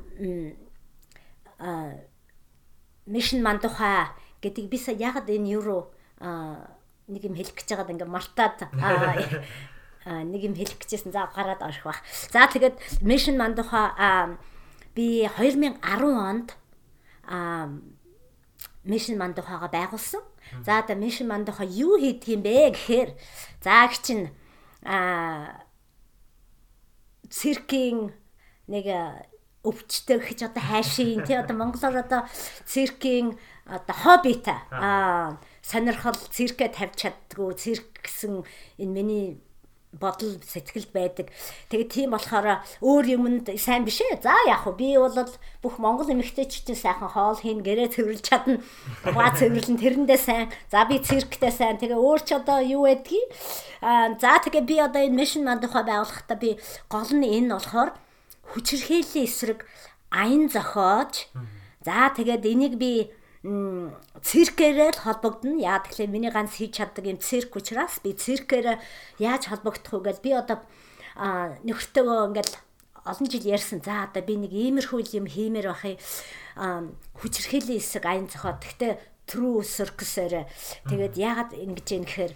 мишн 3.06 3.42
мандуха 3.42 4.14
гэдэг 4.40 4.68
би 4.72 4.78
ягаад 4.78 5.28
энэ 5.28 5.52
юуруу 5.52 5.92
нэг 7.08 7.22
юм 7.24 7.34
хэлэх 7.36 7.56
гэж 7.56 7.68
байгаад 7.74 7.92
ингээд 7.92 8.12
мартаад 8.12 8.56
нэг 10.08 10.40
юм 10.44 10.54
хэлэх 10.56 10.78
гэжсэн. 10.80 11.12
За 11.12 11.28
гараад 11.28 11.62
орох 11.62 11.84
бах. 11.84 12.00
За 12.32 12.48
тэгээд 12.48 12.80
Mission 13.04 13.36
Manduha 13.36 14.38
би 14.94 15.28
2010 15.28 15.82
онд 15.84 16.56
Mission 18.84 19.16
Manduha-га 19.20 19.68
байгуулсан. 19.68 20.22
За 20.64 20.80
одоо 20.80 20.96
Mission 20.96 21.28
Manduha 21.28 21.64
юу 21.64 22.00
хийдэг 22.00 22.28
юм 22.28 22.42
бэ 22.42 22.72
гэхээр 22.72 23.10
за 23.60 23.84
их 23.84 24.00
чинь 24.00 24.32
циркийн 27.28 28.12
нэг 28.66 28.86
өвчтөг 29.64 30.22
гэж 30.24 30.48
одоо 30.48 30.62
хайшийн 30.62 31.26
тий 31.26 31.36
одоо 31.36 31.56
монголоор 31.56 32.00
одоо 32.00 32.22
циркийн 32.64 33.36
одоо 33.66 33.96
хоббита 33.96 34.62
а 34.70 35.36
сонирхол 35.60 36.16
циркэ 36.16 36.72
тавьж 36.72 36.96
чаддгүй 36.96 37.52
цирк 37.58 38.00
гэсэн 38.00 38.46
энэ 38.78 38.92
миний 38.94 39.26
бодол 40.00 40.38
сэтгэлд 40.40 40.90
байдаг. 40.94 41.26
Тэгээд 41.68 41.90
тийм 41.90 42.10
болохоор 42.14 42.62
өөр 42.80 43.04
юмд 43.18 43.46
сайн 43.58 43.82
биш 43.84 44.00
ээ. 44.00 44.22
За 44.22 44.34
яг 44.46 44.64
хөө 44.64 44.74
би 44.78 44.94
бол 44.94 45.14
бүх 45.62 45.76
монгол 45.82 46.08
эмэгтэйчдийн 46.08 46.78
сайхан 46.78 47.10
хоол 47.10 47.38
хийн 47.38 47.66
гэрээ 47.66 47.92
цэвэрлж 47.98 48.22
чадна. 48.22 48.62
Ба 49.04 49.34
цэвэрлэн 49.34 49.78
тэрэндээ 49.78 50.18
сайн. 50.18 50.48
За 50.70 50.86
би 50.86 51.02
цирктэй 51.02 51.50
сайн. 51.50 51.82
Тэгээ 51.82 51.98
өөр 51.98 52.20
ч 52.22 52.38
одоо 52.38 52.62
юу 52.62 52.86
байдгийг. 52.86 53.26
Аа 53.82 54.14
за 54.14 54.38
тэгээ 54.42 54.64
би 54.64 54.76
одоо 54.78 55.02
энэ 55.02 55.18
мишн 55.18 55.42
мандухай 55.42 55.82
байгуулахдаа 55.82 56.38
би 56.38 56.58
гол 56.86 57.10
нь 57.14 57.26
энэ 57.26 57.54
болохоор 57.58 57.90
хүчирхээлийн 58.54 59.26
эсрэг 59.26 59.66
аян 60.14 60.48
зохиож. 60.48 61.28
За 61.84 62.10
тэгээд 62.14 62.46
энийг 62.46 62.74
би 62.78 63.10
циркээрээ 63.42 64.90
л 64.98 65.02
холбогдно. 65.04 65.62
Яа 65.62 65.78
тэгэхээр 65.84 66.10
миний 66.10 66.32
ганц 66.34 66.58
хийж 66.58 66.82
чаддаг 66.82 67.06
юм 67.06 67.18
цирк 67.22 67.54
учраас 67.54 68.02
би 68.02 68.14
циркээр 68.14 68.82
яаж 69.22 69.42
холбогдох 69.46 70.02
вэ 70.02 70.10
гэж 70.10 70.18
би 70.22 70.30
одоо 70.34 70.58
нөхөртөөгөө 71.62 72.18
ингээл 72.34 72.54
олон 73.06 73.28
жил 73.30 73.46
ярьсан. 73.46 73.78
За 73.84 74.10
одоо 74.10 74.22
би 74.26 74.34
нэг 74.34 74.50
иймэрхүү 74.50 75.14
юм 75.14 75.26
хиймээр 75.30 75.70
байхыг 75.70 76.02
хүчрхээлийн 77.22 77.78
хэсэг 77.78 78.04
аян 78.04 78.26
зохиод. 78.26 78.58
Гэхдээ 78.58 78.92
true 79.28 79.62
circus-ээр 79.62 80.48
тэгээд 80.90 81.14
яагаад 81.14 81.52
ингэж 81.54 81.88
юм 81.94 82.04
гэхээр 82.08 82.32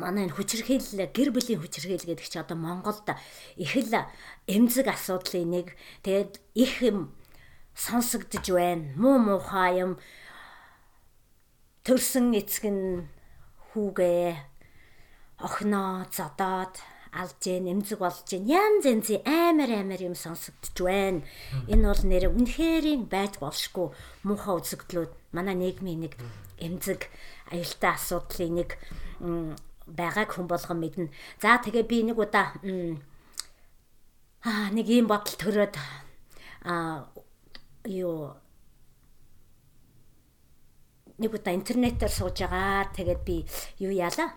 манай 0.00 0.24
энэ 0.24 0.36
хүчирхийлэл 0.38 1.12
гэр 1.12 1.30
бүлийн 1.34 1.60
хүчирхийлэл 1.60 2.08
гэдэг 2.16 2.26
чи 2.30 2.38
одоо 2.40 2.56
Монголд 2.56 3.04
их 3.60 3.76
л 3.76 4.08
эмзэг 4.48 4.88
асуудлын 4.88 5.50
нэг 5.50 5.66
тэгээд 6.06 6.40
их 6.56 6.80
юм 6.80 7.12
сонсогдож 7.74 8.46
байна. 8.50 8.92
Муу 8.96 9.18
муухай 9.18 9.80
юм 9.84 9.98
төрсөн 11.84 12.34
эцэг 12.36 12.64
нь 12.70 13.08
хүүгээ 13.72 14.36
охиноо 15.40 16.04
зодоод 16.12 16.74
алж 17.12 17.42
гэн 17.42 17.66
эмзэг 17.72 17.98
болж 17.98 18.22
гэн 18.28 18.46
янз 18.46 18.84
янзын 18.86 19.22
амар 19.26 19.70
амар 19.74 20.00
юм 20.02 20.14
сонсогдож 20.14 20.76
байна. 20.78 21.26
Энэ 21.66 21.86
бол 21.90 22.02
нэр 22.06 22.24
үнэхэрийн 22.30 23.10
байж 23.10 23.42
болшгүй 23.42 23.90
муухай 24.22 24.54
үзэгдлүүд 24.60 25.12
манай 25.34 25.56
нийгмийн 25.58 26.06
нэг 26.06 26.14
эмзэг 26.62 27.10
аюултай 27.50 27.92
асуудлын 27.98 28.54
нэг 28.62 28.70
байгааг 29.90 30.30
хүн 30.30 30.46
болгон 30.46 30.78
мэднэ. 30.78 31.10
За 31.42 31.58
тэгээ 31.58 31.84
би 31.90 31.98
нэг 32.06 32.18
удаа 32.18 32.54
аа 34.46 34.70
нэг 34.70 34.86
ийм 34.86 35.10
бодол 35.10 35.34
төрөөд 35.34 35.74
аа 36.64 37.10
юу 37.84 38.34
нэг 41.20 41.32
удаа 41.36 41.54
интернетээр 41.54 42.12
сууж 42.12 42.40
байгаа. 42.40 42.88
Тэгээд 42.96 43.22
би 43.24 43.44
юу 43.78 43.92
яалаа? 43.92 44.32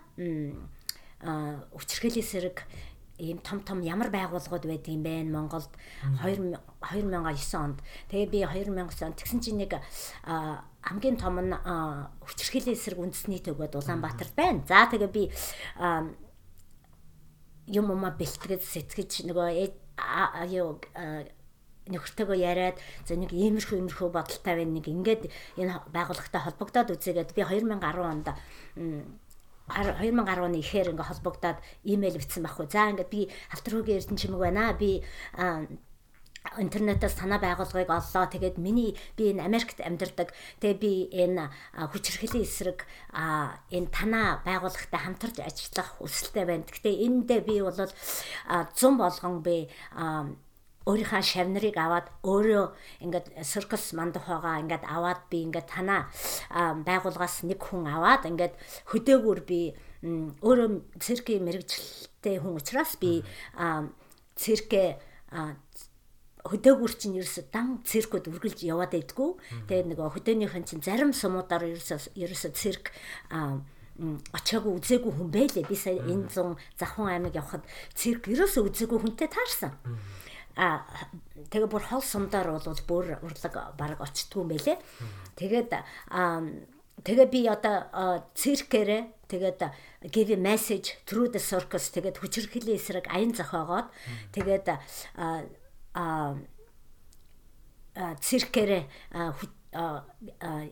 аа 1.24 1.64
өвчрхээлийн 1.72 2.24
сэрэг 2.24 2.60
ийм 3.16 3.38
том 3.40 3.64
том 3.64 3.80
ямар 3.80 4.10
байгууллагууд 4.12 4.68
байдаг 4.68 4.92
юм 4.92 5.02
бэ 5.02 5.24
Монголд 5.24 5.72
2009 6.20 6.60
онд. 7.56 7.78
Тэгээ 8.10 8.28
би 8.28 8.40
2009 8.44 9.06
онд 9.06 9.16
тэгсэн 9.16 9.40
чинь 9.40 9.64
нэг 9.64 9.80
хамгийн 10.84 11.16
том 11.16 11.40
нь 11.40 11.54
өвчрхээлийн 11.54 12.76
эсрэг 12.76 13.00
үндэсний 13.00 13.40
төгөөд 13.40 13.78
Улаанбаатар 13.80 14.28
байна. 14.36 14.60
За 14.68 14.84
тэгээ 14.90 15.08
би 15.08 15.32
юм 17.72 17.88
ума 17.88 18.12
бэлтгэж 18.12 18.60
сэтгэж 18.60 19.24
нөгөө 19.30 19.48
юу 20.52 20.76
нөхөртөөгөө 21.92 22.38
яриад 22.40 22.76
за 23.04 23.16
нэг 23.20 23.32
иймэрхүү 23.32 23.76
иймэрхүү 23.78 24.08
бодолтой 24.08 24.54
байна 24.56 24.72
нэг 24.80 24.86
ингээд 24.88 25.22
энэ 25.60 25.84
байгууллагатай 25.92 26.40
холбогдоод 26.44 26.94
үзээгээд 26.96 27.36
би 27.36 27.42
2010 27.44 28.00
онд 28.00 28.26
2010 29.68 30.44
оны 30.44 30.60
ихээр 30.60 30.92
ингээ 30.92 31.08
холбогдоод 31.08 31.58
имэйл 31.84 32.20
бичсэн 32.20 32.44
байхгүй. 32.44 32.68
За 32.68 32.92
ингээд 32.92 33.08
би 33.08 33.28
Хавтруугийн 33.52 34.00
Эрдэнэ 34.00 34.20
чимэг 34.20 34.40
байна. 34.40 34.76
Би 34.76 35.00
интернетээс 36.60 37.16
санаа 37.16 37.40
байгуулгыг 37.40 37.88
оллоо. 37.88 38.28
Тэгээд 38.28 38.60
миний 38.60 38.92
би 39.16 39.32
энэ 39.32 39.44
Америкт 39.48 39.80
амьдардаг. 39.80 40.36
Тэгээ 40.60 40.76
би 40.76 40.92
энэ 41.08 41.48
хүчирхлийн 41.72 42.44
эсрэг 42.44 42.84
энэ 43.72 43.88
танаа 43.88 44.44
байгууллагатай 44.44 45.00
хамтарч 45.00 45.40
ажиллах 45.40 45.96
хүсэлтэй 45.96 46.44
байна. 46.44 46.68
Гэхдээ 46.68 46.94
эндээ 47.08 47.40
би 47.48 47.64
бол 47.64 47.72
100 47.72 49.00
болгон 49.00 49.40
би 49.40 49.72
өөрийнхөө 50.84 51.22
шавнарыг 51.24 51.76
аваад 51.80 52.06
өөрөө 52.24 52.66
ингээд 53.04 53.26
циркус 53.40 53.96
мандахагаа 53.96 54.60
ингээд 54.60 54.84
аваад 54.84 55.20
би 55.32 55.48
ингээд 55.48 55.68
танаа 55.72 56.08
байгууллагаас 56.84 57.48
нэг 57.48 57.60
хүн 57.60 57.88
аваад 57.88 58.28
ингээд 58.28 58.54
хөдөөгөр 58.92 59.40
би 59.48 59.60
өөрөө 60.44 60.68
циркийн 61.00 61.44
мэрэгчлэлтэй 61.48 62.36
хүн 62.44 62.60
учраас 62.60 63.00
би 63.00 63.24
циркэ 64.36 65.00
хөдөөгөр 66.44 66.92
чинь 67.00 67.16
ерөөсө 67.16 67.48
дан 67.48 67.80
циркүүд 67.88 68.28
үргэлж 68.28 68.68
яваад 68.68 68.92
байдгүй. 68.92 69.30
Тэгээд 69.64 69.88
нөгөө 69.96 70.12
хөдөөнийхэн 70.12 70.68
чинь 70.68 70.84
зарим 70.84 71.16
сумуудаар 71.16 71.64
ерөөсө 71.72 72.12
ерөөсө 72.12 72.52
цирк 72.52 72.92
очоогүй 73.96 74.72
үзээгүй 74.76 75.12
хүн 75.16 75.30
байлээ. 75.32 75.64
Би 75.64 75.76
сая 75.78 75.96
энэ 76.04 76.28
зун 76.28 76.60
Завхан 76.76 77.08
аймаг 77.08 77.32
явхад 77.32 77.64
цирк 77.96 78.28
ерөөсө 78.28 78.60
үзээгүй 78.60 78.98
хүнтэй 79.00 79.32
таарсан. 79.32 79.72
А 80.56 80.86
тэгээ 81.50 81.68
бүр 81.70 81.82
хол 81.82 82.02
сумдаар 82.02 82.54
бол 82.54 82.82
бүр 82.86 83.18
урлаг 83.22 83.54
баг 83.74 83.98
очтгүй 83.98 84.40
юм 84.42 84.50
байлээ. 84.54 84.78
Тэгээд 85.34 85.70
тэгээ 87.02 87.26
би 87.26 87.40
одоо 87.50 88.22
циркэрэ 88.38 89.26
тэгээд 89.26 89.60
give 90.14 90.30
a 90.30 90.38
message 90.38 90.94
through 91.06 91.28
the 91.34 91.42
circus 91.42 91.90
тэгээд 91.90 92.22
хүчирхлийн 92.22 92.78
эсрэг 92.78 93.10
аян 93.10 93.34
зохиогоод 93.34 93.90
тэгээд 94.30 94.66
а 95.98 96.38
циркэрэ 97.94 98.86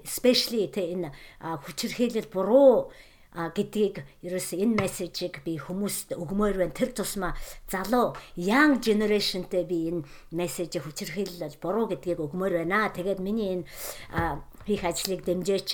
especially 0.07 0.71
тэ 0.71 0.95
энэ 0.95 1.11
хүчирхийлэл 1.43 2.31
буруу 2.31 2.95
гэдгийг 3.33 4.05
ерөөс 4.21 4.53
энэ 4.61 4.77
мессежийг 4.77 5.41
би 5.41 5.57
хүмүүст 5.57 6.13
өгмөр 6.13 6.61
байна. 6.61 6.77
Тэр 6.77 6.93
тусмаа 6.93 7.33
залуу 7.65 8.13
young 8.37 8.85
generationтэй 8.85 9.65
би 9.65 9.89
энэ 9.89 10.05
мессежийг 10.37 10.85
хүчирхийлэл 10.85 11.57
буруу 11.57 11.89
гэдгийг 11.89 12.21
өгмөр 12.21 12.61
байна. 12.61 12.93
Тэгээд 12.93 13.25
миний 13.25 13.65
энэ 13.65 13.67
хийх 14.69 14.85
ажлыг 14.85 15.25
дэмжээч. 15.25 15.71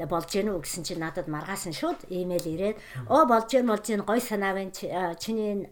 Тэгээ 0.00 0.08
болж 0.08 0.28
гэнэ 0.32 0.50
үү 0.56 0.64
гэсэн 0.64 0.82
чинь 0.88 1.04
надад 1.04 1.28
маргаасан 1.28 1.76
шууд 1.76 2.08
имэйл 2.08 2.48
ирээд 2.48 2.76
оо 3.12 3.28
болж 3.28 3.52
гэн 3.52 3.68
болж 3.68 3.84
гэн 3.84 4.02
гой 4.08 4.20
санаа 4.24 4.56
байна. 4.56 4.72
Чиний 5.20 5.68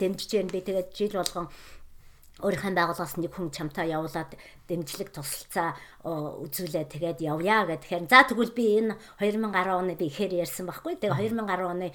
дэмжиж 0.00 0.30
гэн 0.32 0.48
би 0.48 0.64
тэгээд 0.64 0.96
жил 0.96 1.20
болгон 1.20 1.52
өөрийнхөө 2.40 2.72
байгууллагаас 2.72 3.20
нэг 3.20 3.32
хүн 3.36 3.52
чамтай 3.52 3.92
явуулаад 3.92 4.32
дэмжлэг 4.70 5.10
тусалцаа 5.10 5.74
үзүүлээ 6.06 6.86
тэгээд 6.86 7.18
явъя 7.26 7.66
гэхээр 7.66 8.06
за 8.06 8.22
тэгвэл 8.30 8.54
би 8.54 8.78
энэ 8.78 8.94
2010 9.18 9.74
оны 9.74 9.98
би 9.98 10.06
ихээр 10.06 10.46
ярьсан 10.46 10.70
байхгүй. 10.70 11.02
Тэгээд 11.02 11.34
2010 11.34 11.66
оны 11.66 11.88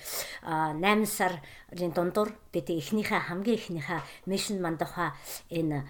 8 0.43 1.07
сарын 1.07 1.91
дундуур 1.95 2.35
би 2.51 2.59
тэг 2.59 2.83
эхнийхээ 2.83 3.31
хамгийн 3.31 3.55
эхнийхээ 3.55 4.01
мишн 4.27 4.59
мандахаа 4.59 5.15
энэ 5.47 5.87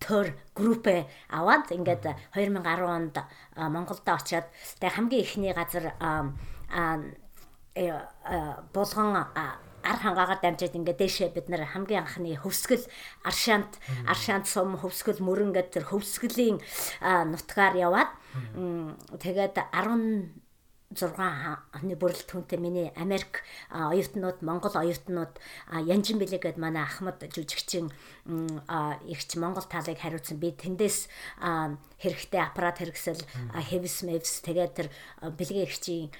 төр 0.00 0.32
группээ 0.56 1.04
аваад 1.28 1.68
ингээд 1.68 2.32
2010 2.32 2.88
онд 2.88 3.16
Монголд 3.56 4.08
очиад 4.08 4.48
тэгээ 4.80 4.96
хамгийн 4.96 5.22
ихний 5.22 5.52
газар 5.52 5.92
булган 8.72 9.28
ар 9.82 9.98
хангаагаар 10.00 10.40
дамжаад 10.40 10.76
ингээд 10.76 11.00
дээшээ 11.00 11.30
бид 11.34 11.46
нар 11.48 11.64
хамгийн 11.66 12.04
анхны 12.04 12.36
хөвсгөл 12.36 12.84
аршаант 13.24 13.78
аршаант 14.06 14.46
сум 14.46 14.76
хөвсгөл 14.80 15.20
мөрөн 15.24 15.52
гэдэг 15.56 15.72
тэр 15.80 15.86
хөвсгөлийн 15.90 16.58
нутгаар 17.00 17.74
яваад 17.76 18.10
тэгээд 19.20 19.56
10 19.72 20.40
6 20.90 21.14
оны 21.70 21.94
бүрэлд 21.94 22.26
түнтэй 22.26 22.58
миний 22.58 22.90
Америк 22.98 23.46
оюутнууд, 23.70 24.42
Монгол 24.42 24.74
оюутнууд 24.74 25.38
Янжин 25.86 26.18
билээ 26.18 26.42
гэд 26.42 26.58
манай 26.58 26.82
Ахмад 26.82 27.22
жүжигчин 27.30 27.94
ихч 29.06 29.38
Монгол 29.38 29.70
талыг 29.70 30.02
хариуцсан. 30.02 30.42
Би 30.42 30.50
тэндээс 30.50 31.06
хэрэгтэй 32.02 32.42
аппарат 32.42 32.82
хэрэгсэл 32.82 33.22
хэвс 33.70 34.02
мэвс 34.02 34.42
тэгээд 34.42 34.72
тэр 34.74 34.88
бэлгийн 35.22 35.70
ихчийн 35.70 36.10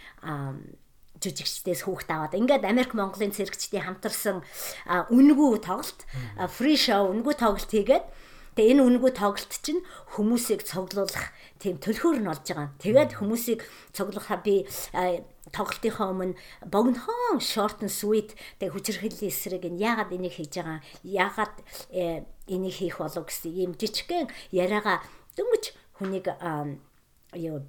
жүжигчдээс 1.20 1.84
хүүхд 1.84 2.08
аваад 2.08 2.34
ингээд 2.34 2.64
Америк 2.64 2.96
Монголын 2.96 3.32
цэрэгчдийн 3.36 3.84
хамтарсан 3.84 4.40
үнгүү 5.12 5.60
тоглолт 5.60 6.00
фри 6.48 6.74
шоу 6.80 7.12
үнгүү 7.12 7.34
тоглолт 7.36 7.70
хийгээд 7.70 8.06
тэгээ 8.56 8.72
энэ 8.74 8.84
үнгүү 8.88 9.12
тоглолт 9.14 9.52
чинь 9.62 9.84
хүмүүсийг 10.16 10.64
цуглуулах 10.66 11.30
тийм 11.60 11.78
төлхөөр 11.78 12.18
нь 12.24 12.28
болж 12.28 12.44
байгаа. 12.48 12.72
Тэгээд 12.82 13.10
хүмүүсийг 13.20 13.60
цуглахаа 13.94 14.40
би 14.42 14.66
тоглолтынхаа 15.52 16.08
өмнө 16.12 16.38
богинохон 16.66 17.40
short 17.40 17.82
and 17.84 17.92
sweet 17.92 18.34
тэг 18.58 18.74
хүчирхэллийн 18.74 19.30
эсрэг 19.30 19.64
нь 19.66 19.80
яагаад 19.80 20.14
энийг 20.14 20.34
хийж 20.34 20.56
байгаа 20.56 20.80
яагаад 21.02 21.56
э, 21.90 22.22
энийг 22.46 22.74
хийх 22.78 22.98
болов 23.02 23.26
гэсэн 23.26 23.54
ийм 23.54 23.72
жижигхэн 23.74 24.30
яриагаа 24.54 25.02
дөнгөж 25.36 25.64
хүнийг 25.98 26.26
юу 27.34 27.62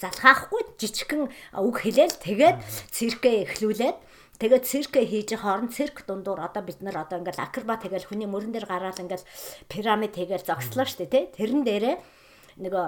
залхаахгүй 0.00 0.62
жижигхэн 0.80 1.22
үг 1.60 1.76
хэлээл 1.80 2.16
тэгээд 2.20 2.56
циркээ 2.90 3.36
эхлүүлээд 3.46 3.98
тэгээд 4.40 4.64
циркээ 4.64 5.04
хийж 5.06 5.28
хооронд 5.36 5.72
цирк 5.76 6.02
дундуур 6.08 6.40
одоо 6.40 6.62
бид 6.64 6.80
нар 6.80 7.04
одоо 7.04 7.20
ингээл 7.20 7.44
акробат 7.44 7.84
тэгэл 7.84 8.08
хүний 8.08 8.28
мөрөн 8.28 8.52
дээр 8.56 8.66
гараад 8.66 9.00
ингээл 9.00 9.28
пирамид 9.68 10.16
хийгээл 10.16 10.48
зогслоо 10.48 10.88
штэ 10.88 11.06
тий 11.06 11.24
тэрэн 11.30 11.62
дээрээ 11.64 11.96
нөгөө 12.60 12.86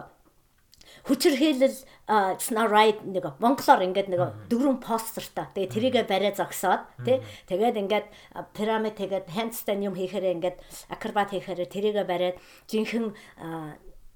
хүчирхийлэл 1.09 1.79
it's 2.09 2.51
not 2.53 2.68
right 2.71 3.01
нэг 3.05 3.25
монголоор 3.40 3.83
ингээд 3.87 4.09
нэг 4.12 4.21
дөрвөн 4.51 4.79
постертай. 4.83 5.49
Тэгээ 5.55 5.73
тэрийгэ 5.73 6.03
барай 6.07 6.33
зогсоод 6.37 6.85
тий. 7.05 7.23
Тэгээд 7.49 7.81
ингээд 7.81 8.07
пирамид 8.53 8.97
тэгээд 9.01 9.33
handstand 9.33 9.83
юм 9.83 9.95
хийхээр 9.97 10.37
ингээд 10.37 10.57
акробат 10.92 11.33
хийхээр 11.33 11.66
тэрийгэ 11.66 12.05
бариад 12.05 12.37
жинхэнэ 12.68 13.16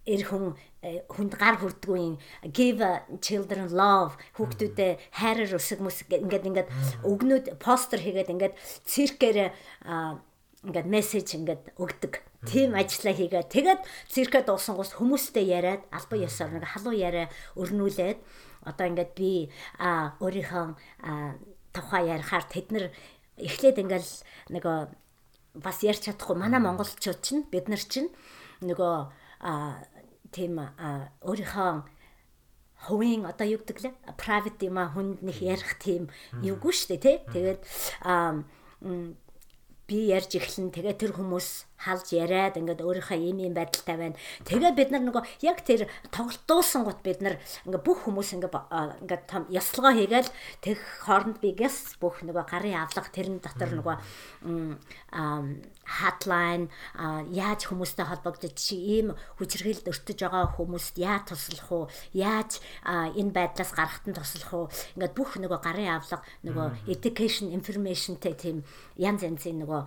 эр 0.07 0.23
хүн 0.23 0.55
э, 0.55 0.76
хүнд 1.11 1.35
гар 1.37 1.57
хүрдгүй 1.59 2.19
give 2.53 2.83
children 3.21 3.71
love. 3.71 4.15
Хүүхдүүдэд 4.37 5.01
хайраар 5.13 5.57
өсөг 5.59 5.81
мэс 5.83 6.07
ингээд 6.07 6.49
ингээд 6.51 6.69
өгнөд 7.03 7.45
постэр 7.59 8.01
хийгээд 8.03 8.33
ингээд 8.33 8.55
циркээр 8.87 9.51
ингээд 10.67 10.89
мессеж 10.91 11.29
ингээд 11.39 11.63
өгдөг. 11.79 12.23
Тим 12.47 12.75
ажиллаа 12.79 13.15
хийгээд 13.15 13.51
тэгээд 13.51 13.81
циркэ 14.11 14.47
дуусангуус 14.47 14.95
хүмүүстэй 14.99 15.51
яриад 15.51 15.83
албан 15.91 16.27
ёсоор 16.27 16.51
нэг 16.55 16.67
халуун 16.67 16.99
яриа 16.99 17.27
өрнүүлээд 17.59 18.19
одоо 18.67 18.87
ингээд 18.87 19.13
би 19.19 19.51
өөрийнхөө 20.23 20.65
тухай 21.75 22.03
ярихаар 22.11 22.45
тэд 22.47 22.67
нар 22.71 22.87
эхлээд 23.39 23.83
ингээл 23.83 24.13
нөгөө 24.55 24.79
бас 25.61 25.79
ярьж 25.83 26.09
чадахгүй. 26.09 26.37
Манай 26.37 26.61
монголчууд 26.61 27.21
чинь 27.21 27.45
бид 27.51 27.69
нар 27.69 27.81
чинь 27.81 28.11
нөгөө 28.65 28.95
тийм 30.33 30.59
өөрийнхөө 31.23 31.71
хувийн 32.87 33.25
одоо 33.25 33.47
юу 33.49 33.61
гэдэг 33.63 33.79
лээ? 33.83 33.95
Private 34.21 34.61
юм 34.69 34.77
а 34.79 34.93
хүнд 34.93 35.25
нэг 35.25 35.39
ярих 35.41 35.81
тийм 35.81 36.13
юугүй 36.45 36.73
шүү 36.73 36.89
дээ 36.97 37.03
тий 37.03 37.17
тэгээд 37.33 37.61
би 39.87 39.99
ярьж 40.11 40.31
эхлэн 40.35 40.75
тэгээ 40.75 40.99
тэр 40.99 41.13
хүмүүс 41.15 41.76
халж 41.79 42.13
яриад 42.17 42.57
ингээд 42.57 42.81
өөрийнхөө 42.81 43.19
ийм 43.21 43.39
ийм 43.45 43.55
байдалтай 43.55 43.97
байна. 43.97 44.17
Тэгээ 44.49 44.73
бид 44.77 44.91
нар 44.91 45.05
нөгөө 45.05 45.25
яг 45.45 45.61
тэр 45.63 45.89
тоглолт 46.11 46.43
дуусан 46.49 46.85
гут 46.85 47.01
бид 47.05 47.21
нар 47.21 47.37
ингээд 47.69 47.85
бүх 47.85 48.09
хүмүүс 48.09 48.37
ингээд 48.37 48.57
ингээд 49.05 49.25
том 49.29 49.45
яслогоо 49.53 49.93
хийгээл 49.93 50.31
тэг 50.65 50.79
хооронд 51.05 51.39
би 51.41 51.53
гэс 51.53 52.01
бүх 52.01 52.25
нөгөө 52.25 52.45
гарын 52.49 52.81
авлага 52.81 53.11
тэрэн 53.13 53.39
дотор 53.45 53.71
нөгөө 53.77 53.97
hotline 55.87 56.67
яаж 57.31 57.61
хүмүүстэй 57.69 58.07
холбогдож 58.09 58.59
ийм 58.75 59.15
хүчрхийлд 59.39 59.87
өртөж 59.87 60.19
байгаа 60.19 60.57
хүмүүст 60.57 60.97
яаж 60.99 61.31
туслах 61.31 61.71
уу? 61.71 61.85
Яаж 62.13 62.59
энэ 62.87 63.31
байдлаас 63.31 63.73
гарахт 63.77 64.05
нь 64.09 64.17
туслах 64.17 64.53
уу? 64.55 64.67
Ингээд 64.97 65.15
бүх 65.15 65.39
нөгөө 65.39 65.61
гарын 65.63 65.95
авлага 65.95 66.27
нөгөө 66.43 66.91
education 66.91 67.55
informationтэй 67.55 68.35
тийм 68.35 68.65
янз 68.99 69.23
янзын 69.23 69.63
нөгөө 69.63 69.83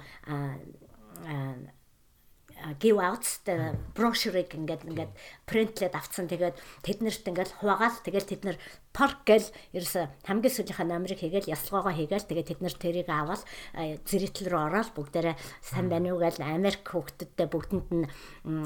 give 2.79 2.99
outs 2.99 3.41
the 3.47 3.75
brochure-ыг 3.95 4.51
ингээд 4.53 4.83
ингээд 4.87 5.11
printlээд 5.47 5.95
авцсан. 5.95 6.27
Тэгээд 6.27 6.57
тэднэрт 6.83 7.25
ингээд 7.25 7.51
хуваагаал 7.59 7.97
тэгээд 8.03 8.27
тэд 8.29 8.41
нар 8.45 8.57
парк 8.91 9.23
гэл 9.23 9.47
ерөөсө 9.73 10.27
хамгийн 10.27 10.53
сүүлийнхаа 10.53 10.87
номерыг 10.87 11.19
хийгээл 11.21 11.51
ясалгоогоо 11.53 11.93
хийгээл. 11.93 12.29
Тэгээд 12.29 12.49
тэд 12.51 12.61
нар 12.61 12.75
тэрийг 12.75 13.09
аваад 13.09 13.43
зэрэгтэл 14.03 14.49
рүү 14.49 14.61
ороод 14.67 14.89
бүгдээрээ 14.97 15.35
сайн 15.61 15.87
байна 15.87 16.11
уу? 16.11 16.19
гэж 16.19 16.41
Америк 16.41 16.83
хүүхдүүдтэй 16.83 17.47
бүгдэнд 17.47 17.89
нь 17.93 18.05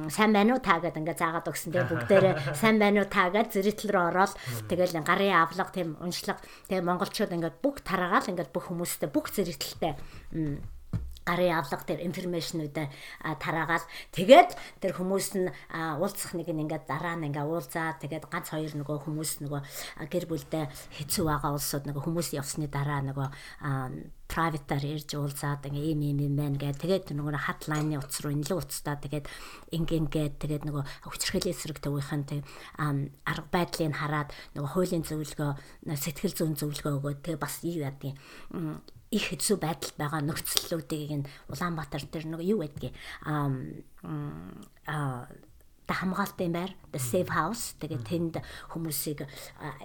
сайн 0.10 0.32
байна 0.34 0.58
уу? 0.58 0.64
та 0.64 0.80
гэдэг 0.80 1.00
ингээд 1.00 1.22
заагаад 1.22 1.50
өгсөн. 1.52 1.72
Тэгээд 1.76 1.92
бүгдээрээ 1.92 2.34
сайн 2.62 2.78
байна 2.80 3.04
уу? 3.04 3.12
та 3.12 3.30
гэж 3.30 3.48
зэрэгтэл 3.56 3.94
рүү 3.94 4.06
ороод 4.10 4.34
тэгэл 4.72 4.96
гарын 5.04 5.36
авлага 5.38 5.72
тийм 5.76 5.96
уншлага 6.00 6.42
тэгээд 6.72 6.88
монголчууд 6.88 7.36
ингээд 7.36 7.58
бүх 7.60 7.84
тараагаал 7.84 8.32
ингээд 8.32 8.52
бүх 8.56 8.72
хүмүүстэй 8.72 9.10
бүх 9.12 9.28
зэрэгтэлтэй 9.30 9.94
гарын 11.26 11.58
авлага 11.60 11.84
тэр 11.88 12.00
информашнуудаа 12.04 12.88
тараагаал. 13.40 13.86
Тэгээд 14.12 14.52
тэр 14.80 14.92
хүмүүс 14.96 15.28
нь 15.40 15.48
уулзах 15.72 16.36
нэг 16.36 16.52
нь 16.52 16.64
ингээд 16.68 16.86
дараа 16.88 17.16
нь 17.16 17.32
ингээд 17.32 17.48
уулзаад 17.48 18.04
тэгээд 18.04 18.28
ганц 18.28 18.52
хоёр 18.52 18.74
нөгөө 18.76 18.98
хүмүүс 19.08 19.32
нөгөө 19.44 19.62
гэр 20.12 20.26
бүлдээ 20.28 20.66
хэцүү 21.00 21.24
байгаа 21.28 21.52
улсууд 21.56 21.88
нөгөө 21.88 22.04
хүмүүс 22.04 22.36
явсны 22.36 22.68
дараа 22.68 23.02
нөгөө 23.08 23.28
private-аар 24.34 24.84
ирж 24.84 25.14
уулзаад 25.14 25.70
ингээ 25.70 25.94
ийм 25.94 26.02
ийм 26.02 26.20
юм 26.26 26.36
байна 26.42 26.58
гэдэг. 26.58 26.82
Тэгээд 26.82 27.06
нөгөө 27.14 27.38
хатлайны 27.38 28.02
утас 28.02 28.18
руу 28.26 28.34
инлэг 28.34 28.58
утастаа 28.58 28.98
тэгээд 28.98 29.30
ингэнгээд 29.78 30.34
тэгээд 30.42 30.64
нөгөө 30.66 30.84
хүчрхээлийн 31.06 31.54
эсрэг 31.54 31.78
төвийнхэн 31.78 32.24
тэг 32.26 32.42
арга 32.82 33.50
байдлыг 33.54 33.94
хараад 33.94 34.34
нөгөө 34.58 34.70
хуулийн 34.74 35.06
зөвлөгөө 35.06 35.94
сэтгэл 35.94 36.34
зүйн 36.34 36.58
зөвлөгөө 36.58 36.94
өгөөд 36.98 37.20
тэгээд 37.22 37.44
бас 37.46 37.62
юу 37.62 37.86
яадгийг 37.86 38.18
их 39.14 39.30
хэцүү 39.30 39.62
байдалд 39.62 39.96
байгаа 40.02 40.22
нөхцөлүүдийг 40.26 41.12
нь 41.14 41.30
Улаанбаатар 41.54 42.10
дээр 42.10 42.26
нэг 42.34 42.42
юу 42.42 42.66
байдгийг 42.66 42.98
аа 43.30 43.54
та 45.86 45.94
хамгаалтын 45.94 46.52
байр. 46.52 46.72
The 46.92 47.00
safe 47.00 47.30
house. 47.30 47.76
Тэгээд 47.80 48.04
тэнд 48.08 48.36
хүмүүсийг 48.72 49.28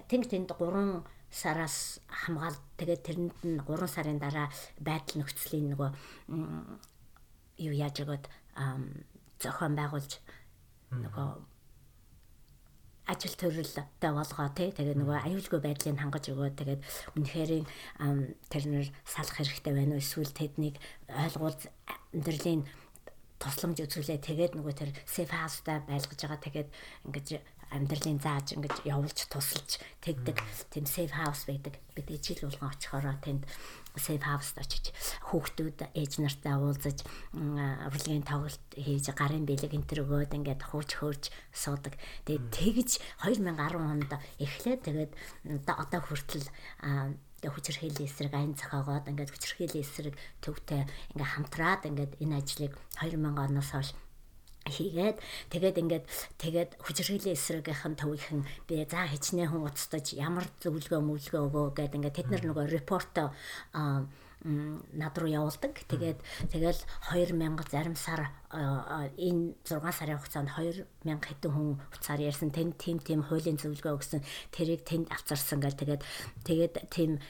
тэнд 0.08 0.26
тэнд 0.30 0.50
3 0.54 1.02
сараас 1.30 2.00
хамгаал 2.08 2.56
тэгээд 2.80 3.02
тэрэнд 3.04 3.36
нь 3.44 3.60
3 3.62 3.86
сарын 3.86 4.18
дараа 4.18 4.48
байдал 4.80 5.20
нөхцөлийн 5.20 5.76
нөгөө 5.76 5.90
юу 7.68 7.74
яаж 7.74 7.96
өгöd 8.02 8.24
зохион 9.42 9.74
байгуулж 9.76 10.18
нөгөө 10.90 11.28
ажил 13.08 13.34
төрөлтэй 13.40 14.12
болгоо 14.12 14.48
тий 14.52 14.68
тэгээ 14.68 14.96
нөгөө 15.00 15.16
аюулгүй 15.24 15.60
байдлыг 15.64 15.96
хангаж 15.96 16.28
өгөө 16.28 16.52
тэгээд 16.60 16.80
үнэхээр 17.16 17.64
тэр 18.52 18.64
нэр 18.68 18.86
салах 19.08 19.36
хэрэгтэй 19.40 19.72
байна 19.72 19.96
уу? 19.96 20.04
Эсвэл 20.04 20.28
тэднийг 20.28 20.76
ойлгуул 21.08 21.56
амьдралын 22.12 22.68
тусламж 23.40 23.80
үзүүлээ. 23.80 24.20
Тэгээд 24.20 24.52
нөгөө 24.60 24.74
тэр 24.76 24.90
safe 25.08 25.32
house-та 25.32 25.80
байлгаж 25.88 26.20
байгаа. 26.20 26.44
Тэгээд 26.44 26.68
ингэж 27.08 27.28
амьдралын 27.74 28.20
зааж 28.22 28.56
ингэж 28.56 28.84
явуулж 28.88 29.28
тусалж 29.28 29.80
тэгдэг 30.00 30.38
тийм 30.72 30.86
safe 30.88 31.12
house 31.12 31.44
байдаг. 31.44 31.76
Бид 31.94 32.08
ижил 32.10 32.48
болгон 32.48 32.72
очихороо 32.72 33.16
тэнд 33.20 33.44
safe 33.98 34.24
house 34.24 34.54
очиж 34.56 34.94
хүүхдүүд 35.28 35.92
ээж 35.92 36.12
нартай 36.22 36.54
уулзаж 36.56 37.04
урлагийн 37.34 38.24
тоглолт 38.24 38.62
хийж 38.72 39.10
гарын 39.12 39.44
бэлэг 39.44 39.74
энтер 39.74 40.06
өгөөд 40.06 40.32
ингээд 40.38 40.62
хууч 40.64 40.90
хөөж 40.96 41.22
суудаг. 41.52 41.98
Тэгээд 42.24 42.46
тэгж 42.54 42.90
2010 43.26 43.76
онд 43.76 44.10
эхлээд 44.38 44.80
тэгээд 44.86 45.12
одоо 45.66 46.00
хүртэл 46.00 46.46
ингээ 47.38 47.54
хүчирхийллийн 47.54 48.08
эсрэг 48.10 48.34
айн 48.34 48.54
зохиогоод 48.58 49.06
ингээд 49.06 49.30
хүчирхийллийн 49.30 49.86
эсрэг 49.86 50.14
төвтэй 50.42 50.82
ингээ 51.14 51.28
хамтраад 51.38 51.82
ингээд 51.86 52.12
энэ 52.18 52.38
ажлыг 52.42 52.72
2000 52.98 53.38
оноос 53.38 53.70
хойш 53.70 53.90
хийгээд 54.68 55.16
тэгээд 55.52 55.76
ингээд 55.82 56.04
тэгээд 56.38 56.70
хүчирхийллийн 56.84 57.36
эсрэгийнхэн 57.36 57.94
төвийнхэн 57.96 58.40
би 58.68 58.84
за 58.84 59.08
хичнээн 59.08 59.50
хүн 59.50 59.68
уцтаж 59.68 60.14
ямар 60.14 60.46
зөвлөгөө 60.62 61.00
мөвлөгөө 61.00 61.42
өгөө 61.48 61.66
гэдэг 61.76 61.96
ингээд 61.98 62.16
тэд 62.18 62.28
нар 62.30 62.42
нөгөө 62.44 62.66
репорт 62.72 63.14
аа 63.18 64.04
над 64.44 65.18
руу 65.18 65.28
явуулдаг. 65.28 65.74
Тэгээд 65.88 66.22
тэгэл 66.52 66.78
2000 67.10 67.70
зарим 67.70 67.96
сар 67.96 68.30
энэ 68.48 69.54
6 69.66 69.92
сарын 69.92 70.18
хугацаанд 70.18 70.48
2000 70.54 70.86
хэдэн 71.04 71.52
хүн 71.52 71.80
уцаар 71.92 72.20
ярьсан 72.22 72.50
тэнд 72.54 72.78
тим 72.78 72.98
тим 73.02 73.22
хуулийн 73.26 73.58
зөвлөгөө 73.60 73.94
өгсөн 73.98 74.22
тэрийг 74.54 74.84
тэнд 74.88 75.12
авцарсан 75.12 75.60
гэл 75.60 75.76
тэгээд 75.76 76.02
тэгээд 76.48 76.88
тим 76.88 77.20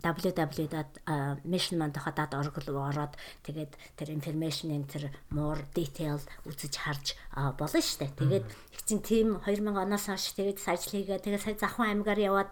www.missionman.org 0.00 2.54
руу 2.64 2.88
ороод 2.88 3.20
тэгээд 3.44 3.76
тэр 3.98 4.08
information-ын 4.16 4.88
тэр 4.88 5.12
more 5.34 5.60
detail 5.74 6.22
үзэж 6.46 6.74
харж 6.78 7.18
болно 7.58 7.82
штэ. 7.82 8.14
Тэгээд 8.16 8.46
их 8.48 8.80
чинь 8.86 9.02
тим 9.02 9.42
2000 9.44 9.76
оноос 9.76 10.08
хойш 10.08 10.32
тэгээд 10.38 10.62
ажил 10.62 10.94
хийгээ 10.94 11.18
тэгээд 11.20 11.44
сая 11.44 11.58
захын 11.58 12.00
аймгаар 12.00 12.16
яваад 12.16 12.48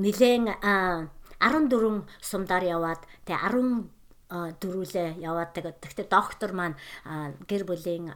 нилээн 0.00 0.56
14 1.40 2.04
сумдаар 2.20 2.64
яваад 2.64 3.02
тэгээ 3.24 3.40
10 3.50 4.58
дөрүүлээ 4.60 5.08
яваад 5.20 5.50
тэгээ 5.54 5.74
тэгтээ 5.82 6.06
доктор 6.10 6.50
маань 6.52 6.76
гэр 7.46 7.62
бүлийн 7.68 8.10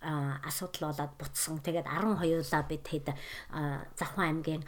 асуудал 0.00 0.90
болоод 0.90 1.12
бутсан. 1.20 1.60
Тэгээд 1.60 1.86
12-лаа 1.86 2.64
бид 2.64 2.84
хэд 2.88 3.12
Завхан 3.98 4.24
аймгийн 4.40 4.62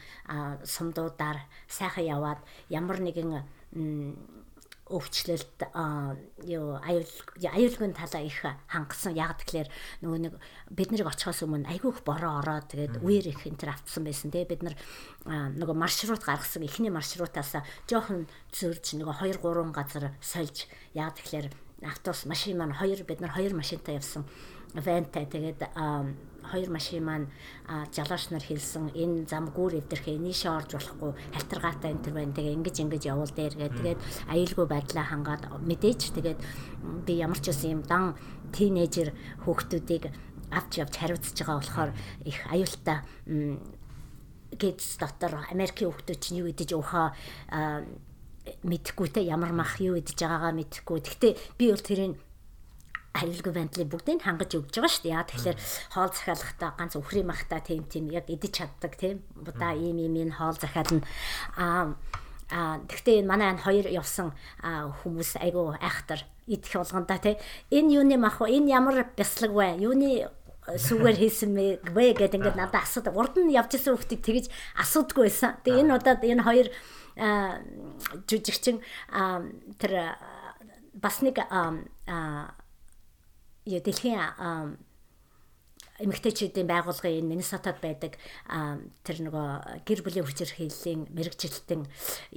сумдуудаар 0.65 1.49
сайхан 1.69 2.05
яваад 2.05 2.41
ямар 2.69 3.01
нэгэн 3.01 3.41
өвчлөлт 4.93 5.59
юу 6.45 6.77
аюулгүй 6.79 7.91
талаа 7.97 8.23
их 8.23 8.45
хангасан. 8.69 9.17
Яг 9.17 9.41
тэгэхээр 9.41 9.69
нөгөө 10.05 10.19
нэг 10.29 10.35
бид 10.71 10.93
нарыг 10.93 11.11
очихоос 11.11 11.43
өмнө 11.49 11.73
айгүйх 11.73 12.05
бороо 12.05 12.45
ороод 12.45 12.69
тэгээд 12.71 13.01
үер 13.01 13.33
их 13.33 13.43
энэ 13.49 13.59
төр 13.59 13.73
автсан 13.73 14.05
байсан 14.05 14.31
те. 14.31 14.45
Бид 14.45 14.63
нар 14.63 14.77
нөгөө 15.25 15.77
маршрут 15.77 16.23
гаргасан 16.23 16.69
эхний 16.69 16.93
маршрутаас 16.93 17.59
жоохон 17.89 18.29
зөрж 18.53 19.01
нөгөө 19.01 19.17
2 19.25 19.41
3 19.41 19.73
газар 19.73 20.13
сольж. 20.21 20.69
Яг 20.93 21.17
тэгэхээр 21.17 21.49
автобус 21.83 22.27
машин 22.27 22.59
маань 22.59 22.77
хоёр 22.77 23.03
бид 23.03 23.21
нар 23.21 23.33
хоёр 23.35 23.55
машинтай 23.55 23.99
явсан 23.99 24.23
вантай 24.75 25.27
тэгээд 25.29 25.61
хоёр 26.43 26.71
машин 26.71 27.05
маань 27.05 27.27
жалооч 27.95 28.31
нар 28.31 28.45
хэлсэн 28.45 28.93
энэ 28.93 29.25
зам 29.31 29.49
гүр 29.55 29.79
эвдэрхээ 29.81 30.19
нийшээ 30.19 30.53
орж 30.53 30.71
болохгүй 30.75 31.13
халтаргаатай 31.33 31.91
энэ 31.93 32.03
төр 32.05 32.15
байна. 32.19 32.37
Тэгээ 32.37 32.57
ингэж 32.59 32.77
ингэж 32.83 33.03
явуул 33.09 33.33
дээр 33.33 33.55
гэ. 33.57 33.69
Тэгээд 33.79 34.01
аюулгүй 34.33 34.67
байдлаа 34.69 35.07
хангаад 35.07 35.43
мэдээж 35.63 36.01
тэгээд 36.13 36.41
би 37.07 37.13
ямар 37.23 37.41
ч 37.41 37.55
юм 37.65 37.83
дан 37.87 38.19
тийнейжер 38.53 39.15
хүүхдүүдийг 39.47 40.13
авч 40.53 40.73
явж 40.83 40.95
хариуцж 40.99 41.37
байгаа 41.41 41.57
болохоор 41.57 41.91
их 42.27 42.39
аюултай 42.53 42.99
гэц 44.53 45.01
дотор 45.01 45.49
Америкийн 45.49 45.89
хүүхдүүд 45.89 46.21
чинь 46.21 46.39
юу 46.45 46.53
гэдэж 46.53 46.71
уухаа 46.77 47.17
мэдхгүй 48.67 49.09
те 49.09 49.21
ямар 49.25 49.55
мах 49.57 49.81
юу 49.81 49.97
гэдэж 49.97 50.19
байгаагаа 50.21 50.53
мэдхгүй. 50.53 50.99
Гэхдээ 51.01 51.33
би 51.57 51.65
бол 51.71 51.81
тэрийг 51.81 52.13
аюулгүй 53.13 53.53
байдлыг 53.53 53.89
бүгдийг 53.93 54.25
хангаж 54.25 54.53
өгч 54.57 54.75
байгаа 54.77 54.93
шүү 54.93 55.05
дээ. 55.05 55.15
Яа 55.17 55.29
тэгэхээр 55.29 55.59
хоол 55.93 56.13
захиалгахдаа 56.13 56.71
ганц 56.79 56.95
өхрийн 56.97 57.29
махта 57.29 57.61
тийм 57.61 57.85
тийм 57.85 58.09
яг 58.09 58.27
идэж 58.29 58.53
чаддаг 58.57 58.97
тийм. 58.97 59.21
Будаа 59.37 59.77
ийм 59.77 60.01
ийм 60.01 60.15
энэ 60.17 60.37
хоол 60.37 60.57
захиална. 60.57 61.05
Аа 61.57 61.97
а 62.53 62.85
тэгтээ 62.85 63.25
энэ 63.25 63.31
манай 63.33 63.49
энэ 63.57 63.65
хоёр 63.65 63.87
явсан 63.89 64.37
хүмүүс 64.61 65.41
айгу 65.41 65.73
айхтар 65.81 66.21
идэх 66.45 66.85
болгонда 66.85 67.17
тий 67.17 67.41
энэ 67.73 67.97
юуны 67.97 68.21
мах 68.21 68.45
вэ 68.45 68.61
энэ 68.61 68.69
ямар 68.77 69.09
бяцлаг 69.17 69.57
вэ 69.57 69.81
юуны 69.81 70.29
сүгээр 70.69 71.17
хийсэн 71.17 71.57
вэ 71.97 72.13
гэдэг 72.13 72.37
ингээд 72.37 72.61
надад 72.61 72.85
асуудаг 72.85 73.17
урд 73.17 73.41
нь 73.41 73.57
явж 73.57 73.73
исэн 73.81 73.97
хүүхдийг 73.97 74.21
тэгэж 74.21 74.47
асуудаггүй 74.77 75.33
байсан 75.33 75.57
тэгээ 75.65 75.81
энэ 75.81 75.97
удаад 75.97 76.21
энэ 76.21 76.45
хоёр 76.45 76.69
жүжигчин 78.29 78.85
тэр 79.81 79.93
бас 80.93 81.17
нэг 81.25 81.41
юу 81.41 82.62
дэлхийн 83.67 84.19
эмэгтэйчүүдийн 86.03 86.67
байгууллагын 86.67 87.21
энэ 87.23 87.31
Миннесотад 87.31 87.79
байдаг 87.79 88.19
тэр 89.07 89.17
нөгөө 89.23 89.87
гэр 89.87 90.01
бүлийн 90.03 90.27
хүчирхийллийн 90.27 91.07
мэрэгчлэлтэн 91.15 91.87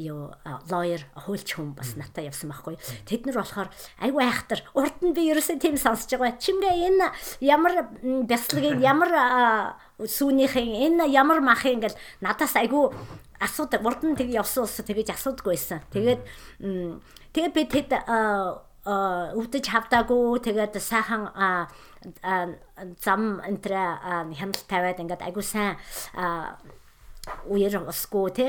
юу 0.05 0.35
лойер 0.69 1.01
хуульч 1.17 1.57
хүн 1.57 1.73
бас 1.73 1.97
натаа 1.97 2.29
явсан 2.29 2.53
байхгүй. 2.53 2.77
Тэд 3.09 3.25
нар 3.25 3.41
болохоор 3.41 3.69
айгүй 4.03 4.21
айхтар 4.21 4.61
урд 4.77 4.99
нь 5.01 5.15
би 5.17 5.31
ерөөсөө 5.33 5.57
тийм 5.57 5.79
сонсож 5.81 6.13
байгаа. 6.13 6.37
Чимгээ 6.37 6.75
энэ 6.93 7.07
ямар 7.41 7.89
бяцлагын 8.29 8.83
ямар 8.91 9.11
сүүнийхэн 9.97 11.01
энэ 11.01 11.09
ямар 11.09 11.41
махын 11.41 11.81
ингээл 11.81 11.97
надаас 12.21 12.53
айгүй 12.59 12.93
асуудаг 13.41 13.81
урд 13.81 14.03
нь 14.05 14.19
тэг 14.19 14.29
явсан 14.29 14.69
ус 14.69 14.77
тэгэж 14.77 15.15
асуудаггүй 15.15 15.57
байсан. 15.57 15.81
Тэгээд 15.89 16.21
тэгээ 17.33 17.51
би 17.55 17.63
тэд 17.65 17.89
өвдөж 18.85 19.65
хавдаагүй 19.65 20.45
тэгээд 20.45 20.77
сайхан 20.77 21.33
зам 23.01 23.41
энтрэ 23.41 23.81
хяналт 24.37 24.65
тавиад 24.69 25.01
ингээд 25.01 25.25
айгу 25.25 25.41
сайн 25.41 25.81
үер 27.49 27.77
усгүй 27.81 28.29
те 28.37 28.45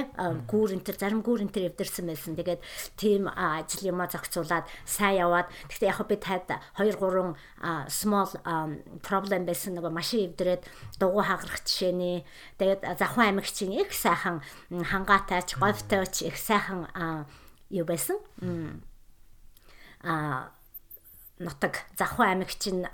гүүр 0.51 0.75
энтер 0.77 0.97
зарим 1.01 1.23
гүүр 1.25 1.47
энтер 1.47 1.69
эвдэрсэн 1.71 2.09
байсан. 2.09 2.37
Тэгээд 2.37 2.61
тийм 3.01 3.29
ажил 3.33 3.89
юма 3.89 4.09
зохицуулаад 4.13 4.69
сайн 4.85 5.25
яваад 5.25 5.49
гэхдээ 5.73 5.89
яг 5.89 6.01
би 6.05 6.17
таад 6.21 6.45
2 6.77 7.01
3 7.01 7.33
small 7.89 8.29
problem 9.01 9.49
байсан. 9.49 9.77
Нөгөө 9.77 9.93
машин 9.93 10.29
эвдрээд 10.29 10.69
дугуй 11.01 11.25
хагарах 11.25 11.65
жишээний. 11.65 12.29
Тэгээд 12.61 12.85
завхан 13.01 13.33
аймагчийн 13.33 13.73
их 13.73 13.97
сайхан 13.97 14.45
хангаатайч 14.69 15.57
говьтойч 15.57 16.29
их 16.29 16.37
сайхан 16.37 16.85
юу 17.73 17.89
байсан 17.89 18.21
а 20.07 20.55
нутаг 21.43 21.83
Завхан 21.99 22.39
аймагч 22.39 22.63
нь 22.71 22.87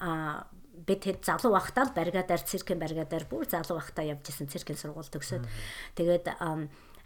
бид 0.87 1.05
хэд 1.05 1.21
залуу 1.23 1.53
байхдаа 1.55 1.87
л 1.87 1.95
баригадаар 1.95 2.43
циркийн 2.43 2.81
баригадаар 2.81 3.29
бүр 3.29 3.47
залуу 3.47 3.79
байхдаа 3.79 4.05
явж 4.09 4.25
исэн 4.33 4.49
циркийн 4.49 4.81
сургууль 4.81 5.13
төгсөөд. 5.13 5.45
Тэгээд 5.95 6.27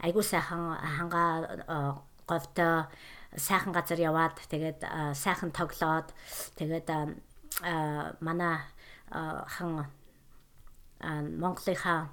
айгуу 0.01 0.25
сайхан 0.25 0.79
хангаа 0.81 2.01
говьтой 2.25 2.89
сайхан 3.37 3.73
газар 3.77 4.01
яваад 4.01 4.39
тэгээд 4.49 4.81
сайхан 5.13 5.53
тоглоод 5.53 6.09
тэгээд 6.57 6.89
манай 8.25 8.57
хан 9.13 9.91
Монголынхаа 11.03 12.09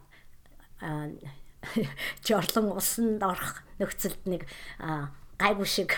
жорлон 2.27 2.75
усанд 2.75 3.23
орох 3.23 3.63
нөхцөлд 3.79 4.27
нэг 4.27 4.43
гайгүй 5.39 5.67
шиг 5.67 5.95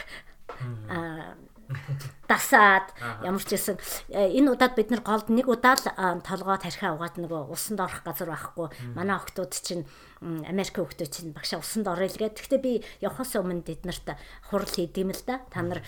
дасаад 2.27 2.93
ямар 3.21 3.43
ч 3.43 3.57
гэсэн. 3.57 3.77
Э, 4.09 4.29
энэ 4.29 4.53
удаад 4.53 4.75
бид 4.75 4.89
нар 4.89 5.01
голд 5.01 5.29
нэг 5.29 5.47
удаа 5.49 5.75
л 5.77 5.85
толгой 6.25 6.57
тархиа 6.57 6.95
угаад 6.97 7.17
нөгөө 7.21 7.53
усанд 7.53 7.81
орох 7.81 8.01
газар 8.05 8.33
байхгүй. 8.33 8.69
Манай 8.97 9.17
охтууд 9.17 9.53
чинь 9.53 9.85
Америк 10.21 10.77
хөлтөө 10.77 11.09
чинь 11.09 11.33
багшаа 11.33 11.61
усанд 11.61 11.85
орё 11.87 12.09
л 12.09 12.17
гэдэг. 12.17 12.41
Гэхдээ 12.41 12.61
би 12.61 12.81
явхаас 13.01 13.37
өмнө 13.37 13.65
тэднэрт 13.65 14.17
хурал 14.49 14.69
хийдэм 14.69 15.13
л 15.13 15.23
да. 15.25 15.41
Та 15.53 15.61
нар 15.61 15.81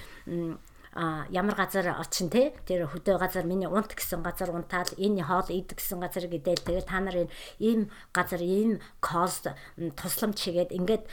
а 0.97 1.25
ямар 1.29 1.53
газар 1.53 1.93
очин 2.01 2.29
те? 2.29 2.57
Тэр 2.65 2.89
хөдөө 2.89 3.21
газар 3.21 3.45
миний 3.45 3.69
унт 3.69 3.93
гэсэн 3.93 4.25
газар 4.25 4.49
унтаал 4.49 4.89
энэ 4.97 5.21
хоол 5.29 5.45
ид 5.53 5.77
гэсэн 5.77 6.01
газар 6.01 6.25
гэдэл 6.25 6.65
тэгэл 6.65 6.89
та 6.89 6.97
нар 6.97 7.29
энэ 7.29 7.33
ийм 7.61 7.93
газар 8.09 8.41
ийм 8.41 8.81
кост 8.97 9.45
тусламж 9.77 10.41
хийгээд 10.41 10.73
ингээд 10.73 11.05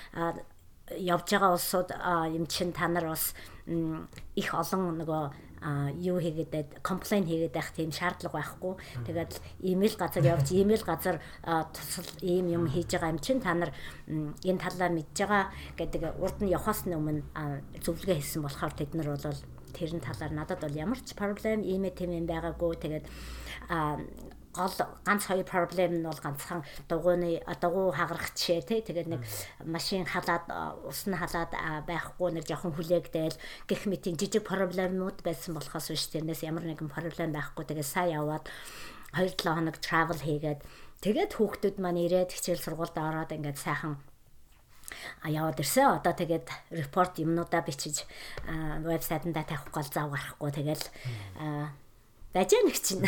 явж 0.90 1.26
байгаа 1.32 1.56
улсууд 1.56 1.90
юм 2.36 2.46
чин 2.46 2.72
та 2.72 2.88
нар 2.88 3.08
бас 3.08 3.34
их 3.66 4.54
олон 4.54 5.00
нөгөө 5.00 5.22
юу 6.04 6.20
хийгээд 6.20 6.85
комплейн 6.85 7.24
хийгээд 7.24 7.56
байх 7.56 7.72
тийм 7.72 7.88
шаардлага 7.88 8.37
байхгүй. 8.37 8.76
Тэгээд 9.08 9.32
имэйл 9.64 9.96
газар 9.96 10.24
явж 10.24 10.52
имэйл 10.52 10.85
газар 10.85 11.16
тусал 11.72 12.04
ийм 12.20 12.52
юм 12.52 12.68
хийж 12.68 12.92
байгаа 12.92 13.16
юм 13.16 13.20
чинь 13.24 13.40
та 13.40 13.56
нар 13.56 13.72
энэ 14.44 14.60
талаар 14.60 14.92
мэдж 14.92 15.16
байгаа 15.24 15.48
гэдэг 15.80 16.20
урд 16.20 16.38
нь 16.44 16.52
явахаас 16.52 16.85
өмнө 16.85 17.24
зөвлөгөө 17.80 18.16
хийсэн 18.20 18.44
болохоор 18.44 18.72
тэд 18.76 18.92
нар 18.92 19.16
бол 19.16 19.40
тэрэн 19.72 20.04
талаар 20.04 20.32
надад 20.37 20.60
бол 20.60 20.76
ямар 20.76 21.00
ч 21.00 21.16
проблем 21.16 21.64
ийм 21.64 21.88
тийм 21.96 22.12
юм 22.12 22.28
байгаагүй. 22.28 22.76
Тэгээд 22.85 23.06
гол 24.55 24.75
ганц 25.05 25.27
хоёр 25.27 25.44
проблем 25.44 25.98
нь 25.98 26.07
бол 26.07 26.21
ганцхан 26.23 26.63
дугууны 26.88 27.42
дугуй 27.61 27.90
хагарах 27.92 28.31
жишээ 28.38 28.63
тий 28.63 28.81
тэгээд 28.87 29.09
нэг 29.11 29.23
машин 29.67 30.07
халаад 30.07 30.46
ус 30.87 31.11
нь 31.11 31.19
халаад 31.19 31.52
байхгүй 31.90 32.31
нэг 32.38 32.46
жоохон 32.46 32.73
хүлээгдээл 32.79 33.37
гэх 33.67 33.83
мэтийн 33.90 34.17
жижиг 34.17 34.46
проблемууд 34.46 35.21
байсан 35.27 35.59
болохоос 35.59 35.90
биш. 35.90 36.07
Тэрнээс 36.15 36.46
ямар 36.46 36.65
нэгэн 36.65 36.88
проблем 36.88 37.35
байхгүй. 37.35 37.65
Тэгээд 37.67 37.88
сайн 37.88 38.15
яваад 38.23 38.46
2-7 39.13 39.42
хоног 39.42 39.77
travel 39.83 40.19
хийгээд 40.23 40.61
тэгээд 41.02 41.33
хүүхдүүд 41.35 41.77
маань 41.83 42.02
ирээд 42.07 42.31
хичээл 42.33 42.63
сургуульд 42.63 42.96
ороод 42.96 43.35
ингээд 43.35 43.59
сайхан 43.59 43.98
а 45.23 45.31
яваад 45.31 45.59
ирсэн. 45.59 45.98
Одоо 45.98 46.15
тэгээд 46.15 46.46
репорт 46.71 47.19
юмнуудаа 47.19 47.63
бичиж 47.67 48.07
вебсайтанда 48.46 49.42
тавих 49.42 49.71
гол 49.75 49.88
зав 49.88 50.11
гарахгүй. 50.11 50.50
Тэгэл 50.55 50.85
байж 52.35 52.50
нэг 52.55 52.79
чинь. 52.79 53.05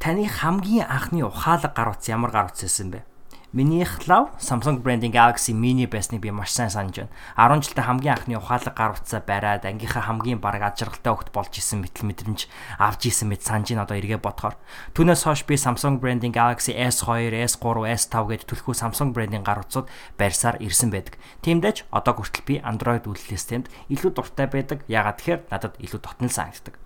Таны 0.00 0.24
хамгийн 0.28 0.88
анхны 0.88 1.20
ухаалаг 1.28 1.76
гар 1.76 1.92
утас 1.92 2.08
ямар 2.08 2.32
гар 2.32 2.48
утас 2.48 2.64
байсан 2.64 2.90
бэ? 2.90 3.04
Минийх 3.52 4.06
лав 4.06 4.30
Samsung 4.38 4.80
branding 4.80 5.10
Galaxy 5.10 5.52
Mini 5.52 5.84
байсныг 5.86 6.22
би 6.22 6.30
маш 6.30 6.54
сайн 6.54 6.70
санаж 6.70 7.02
байна. 7.36 7.58
10 7.58 7.66
жилдээ 7.66 7.82
хамгийн 7.82 8.14
анхны 8.14 8.38
ухаалаг 8.38 8.74
гар 8.78 8.94
утсаа 8.94 9.18
бариад 9.20 9.66
ангийнхаа 9.66 10.06
хамгийн 10.06 10.38
бараг 10.38 10.62
аж 10.70 10.86
аргалтай 10.86 11.10
хөлт 11.10 11.34
болж 11.34 11.50
исэн 11.58 11.82
мэтэл 11.82 12.06
мэдрэмж 12.06 12.46
авч 12.78 13.10
исэн 13.10 13.26
мэт 13.26 13.42
санаж 13.42 13.74
ин 13.74 13.82
одоо 13.82 13.98
эргээ 13.98 14.22
бодохоор. 14.22 14.54
Түүнээс 14.94 15.26
хойш 15.26 15.42
би 15.50 15.58
Samsung 15.58 15.98
branding 15.98 16.30
Galaxy 16.30 16.78
S2, 16.78 17.34
S3, 17.42 17.90
S5 17.90 18.14
гэдэг 18.30 18.46
түлхүү 18.46 18.74
Samsung 18.78 19.10
branding 19.10 19.42
гар 19.42 19.66
утсууд 19.66 19.90
барьсаар 20.14 20.62
ирсэн 20.62 20.94
байдаг. 20.94 21.18
Тиймдээч 21.42 21.90
одоо 21.90 22.22
хүртэл 22.22 22.46
би 22.46 22.62
Android 22.62 23.02
үйлдэл 23.02 23.34
системд 23.34 23.66
илүү 23.90 24.14
дуртай 24.14 24.46
байдаг. 24.46 24.86
Ягаад 24.86 25.18
тэгэхээр 25.18 25.50
надад 25.50 25.74
илүү 25.82 25.98
дотнол 25.98 26.30
санагддаг. 26.30 26.78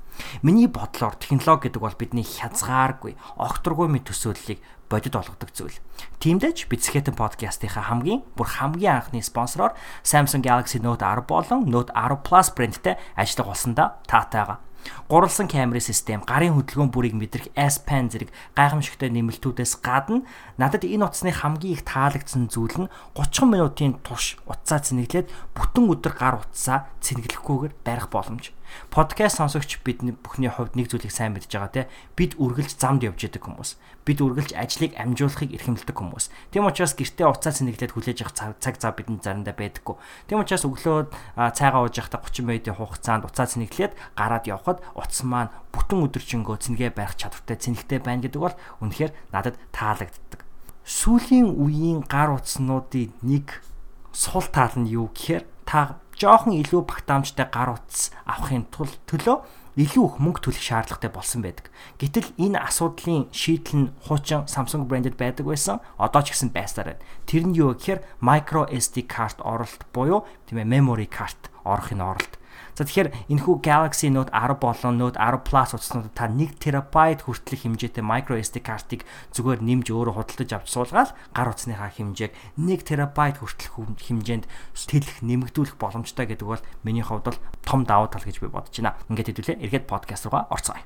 Миний 0.43 0.67
бодлоор 0.69 1.15
технологи 1.17 1.69
гэдэг 1.69 1.81
бол 1.83 1.97
бидний 1.99 2.27
хязгааргүй, 2.27 3.17
огторгүй 3.39 3.89
мэд 3.89 4.09
төсөөллийг 4.09 4.61
бодит 4.89 5.15
болгодог 5.15 5.51
зүйл. 5.51 5.79
Тиймдээч 6.21 6.69
Bitscape 6.71 7.11
podcast-ийнхаа 7.11 7.91
хамгийн 7.91 8.23
бүр 8.37 8.49
хамгийн 8.49 9.03
анхны 9.03 9.23
спонсороор 9.25 9.75
Samsung 10.05 10.45
Galaxy 10.45 10.79
Note 10.79 11.03
10 11.03 11.27
болон 11.27 11.67
Note 11.67 11.91
10 11.93 12.23
Plus 12.23 12.49
брэндтэй 12.55 12.95
ажиллах 13.17 13.49
болсондоо 13.51 13.89
таатайгаа. 14.07 14.61
Гурвалсан 15.09 15.49
камерын 15.49 15.81
систем, 15.81 16.21
гарын 16.21 16.55
хөдөлгөөн 16.55 16.93
бүрийг 16.93 17.17
мэдрэх 17.17 17.49
S 17.57 17.81
Pen 17.81 18.13
зэрэг 18.13 18.29
гайхамшигтай 18.53 19.09
нэмэлтүүдээс 19.11 19.81
гадна 19.81 20.29
надад 20.61 20.85
энэ 20.85 21.05
утасны 21.09 21.33
хамгийн 21.33 21.81
их 21.81 21.83
таалагдсан 21.89 22.53
зүйл 22.53 22.89
нь 22.89 22.93
30 23.17 23.49
минутын 23.49 23.97
турш 24.05 24.37
утсаа 24.45 24.85
цэнэглээд 24.85 25.33
бүтэн 25.57 25.89
өдөр 25.89 26.15
гар 26.15 26.35
утсаа 26.45 26.93
цэнэглэхгүйгээр 27.01 27.75
барих 27.81 28.09
боломж. 28.13 28.53
Подкаст 28.91 29.39
сонсогч 29.39 29.81
бидний 29.83 30.15
бүхний 30.15 30.51
хувьд 30.51 30.75
нэг 30.79 30.91
зүйлийг 30.91 31.11
сайн 31.11 31.35
мэдж 31.35 31.51
байгаа 31.51 31.73
те 31.73 31.83
бид 32.15 32.39
үргэлж 32.39 32.79
замд 32.79 33.03
явж 33.03 33.27
яадаг 33.27 33.43
хүмүүс. 33.43 33.77
Бид 34.07 34.19
үргэлж 34.23 34.55
ажлыг 34.55 34.93
амжуулахыг 34.95 35.51
эрхэмлдэг 35.55 35.97
хүмүүс. 35.97 36.31
Тийм 36.51 36.69
учраас 36.69 36.95
гэртээ 36.95 37.27
уцаа 37.27 37.53
цэнэглээд 37.55 37.95
хүлээж 37.95 38.19
авах 38.23 38.59
цаг 38.61 38.75
зав 38.79 38.95
бидэнд 38.95 39.23
заримдаа 39.25 39.55
байдаггүй. 39.55 39.97
Тийм 40.31 40.43
учраас 40.43 40.67
өглөө 40.69 41.11
цайгаа 41.35 41.83
ууж 41.87 41.95
явахдаа 41.99 42.23
30 42.23 42.45
минутын 42.45 42.77
хугацаанд 42.79 43.27
уцаа 43.27 43.47
цэнэглээд 43.51 43.93
гараад 44.19 44.45
явхад 44.47 44.79
утас 44.95 45.21
маань 45.23 45.55
бүтэн 45.75 46.05
өдөржингөө 46.07 46.57
цэнгээ 46.63 46.91
барих 46.95 47.19
чадвартай 47.19 47.59
цэнэгтэй 47.59 47.99
байна 48.03 48.23
гэдэг 48.23 48.41
бол 48.41 48.57
үнэхээр 48.83 49.13
надад 49.35 49.59
таалагддаг. 49.75 50.47
Сүүлийн 50.85 51.49
үеийн 51.49 52.05
гар 52.05 52.37
утаснуудын 52.37 53.17
нэг 53.25 53.65
сул 54.13 54.45
тал 54.53 54.77
нь 54.77 54.93
юу 54.93 55.09
гэхээр 55.11 55.45
та 55.65 55.99
жоохон 56.19 56.55
илүү 56.63 56.83
багтаамжтай 56.87 57.47
гар 57.51 57.75
утас 57.75 58.11
авахын 58.25 58.65
тулд 58.71 58.99
төлөө 59.11 59.37
илүү 59.75 60.05
их 60.07 60.19
мөнгө 60.23 60.41
төлөх 60.47 60.63
шаардлагатай 60.63 61.11
болсон 61.11 61.43
байдаг. 61.43 61.67
Гэтэл 61.99 62.31
энэ 62.39 62.63
асуудлын 62.63 63.27
шийдэл 63.35 63.75
нь 63.75 63.93
хуучин 64.07 64.47
Samsung 64.47 64.87
branded 64.87 65.19
байдаг 65.19 65.51
байсан. 65.51 65.83
Одоо 65.99 66.23
ч 66.23 66.31
гэсэн 66.31 66.55
байсаар 66.55 66.95
байна. 66.95 67.03
Тэр 67.27 67.51
нь 67.51 67.59
юу 67.59 67.75
гэхээр 67.75 68.23
micro 68.23 68.71
SD 68.71 69.11
card 69.11 69.43
оролт 69.43 69.83
буюу 69.91 70.23
тийм 70.47 70.63
ээ 70.63 70.71
memory 70.79 71.11
card 71.11 71.51
орохын 71.67 72.07
оролт. 72.07 72.39
За 72.75 72.83
тэгэхээр 72.83 73.31
энэхүү 73.31 73.55
Galaxy 73.63 74.11
Note 74.11 74.35
10 74.35 74.59
болон 74.59 74.95
Note 74.99 75.19
10 75.19 75.47
Plus 75.47 75.71
утаснуудад 75.75 76.15
та 76.15 76.27
1 76.27 76.59
TB 76.59 76.95
хүртэлх 77.23 77.63
хэмжээтэй 77.63 78.05
micro 78.05 78.35
SD 78.35 78.65
картыг 78.65 79.07
зүгээр 79.35 79.61
нэмж 79.63 79.87
өөрөө 79.95 80.15
худалдаж 80.19 80.51
авч 80.55 80.69
суулгаад 80.75 81.11
гар 81.35 81.49
утасныхаа 81.55 81.91
хэмжээг 81.95 82.33
1 82.59 82.83
TB 82.83 83.19
хүртэлх 83.39 83.75
хэмжээнд 84.03 84.45
тэлэх 84.75 85.19
нэмэгдүүлэх 85.23 85.77
боломжтой 85.79 86.27
гэдэг 86.27 86.47
бол 86.47 86.63
миний 86.83 87.07
хувьд 87.07 87.31
бол 87.31 87.39
том 87.63 87.87
давуу 87.87 88.11
тал 88.11 88.27
гэж 88.27 88.43
би 88.43 88.51
бодож 88.51 88.75
байна. 88.75 88.99
Ингээд 89.07 89.31
хэдүүлээ 89.31 89.63
эргээд 89.65 89.87
подкаст 89.87 90.27
руугаа 90.27 90.51
орцгоё 90.51 90.83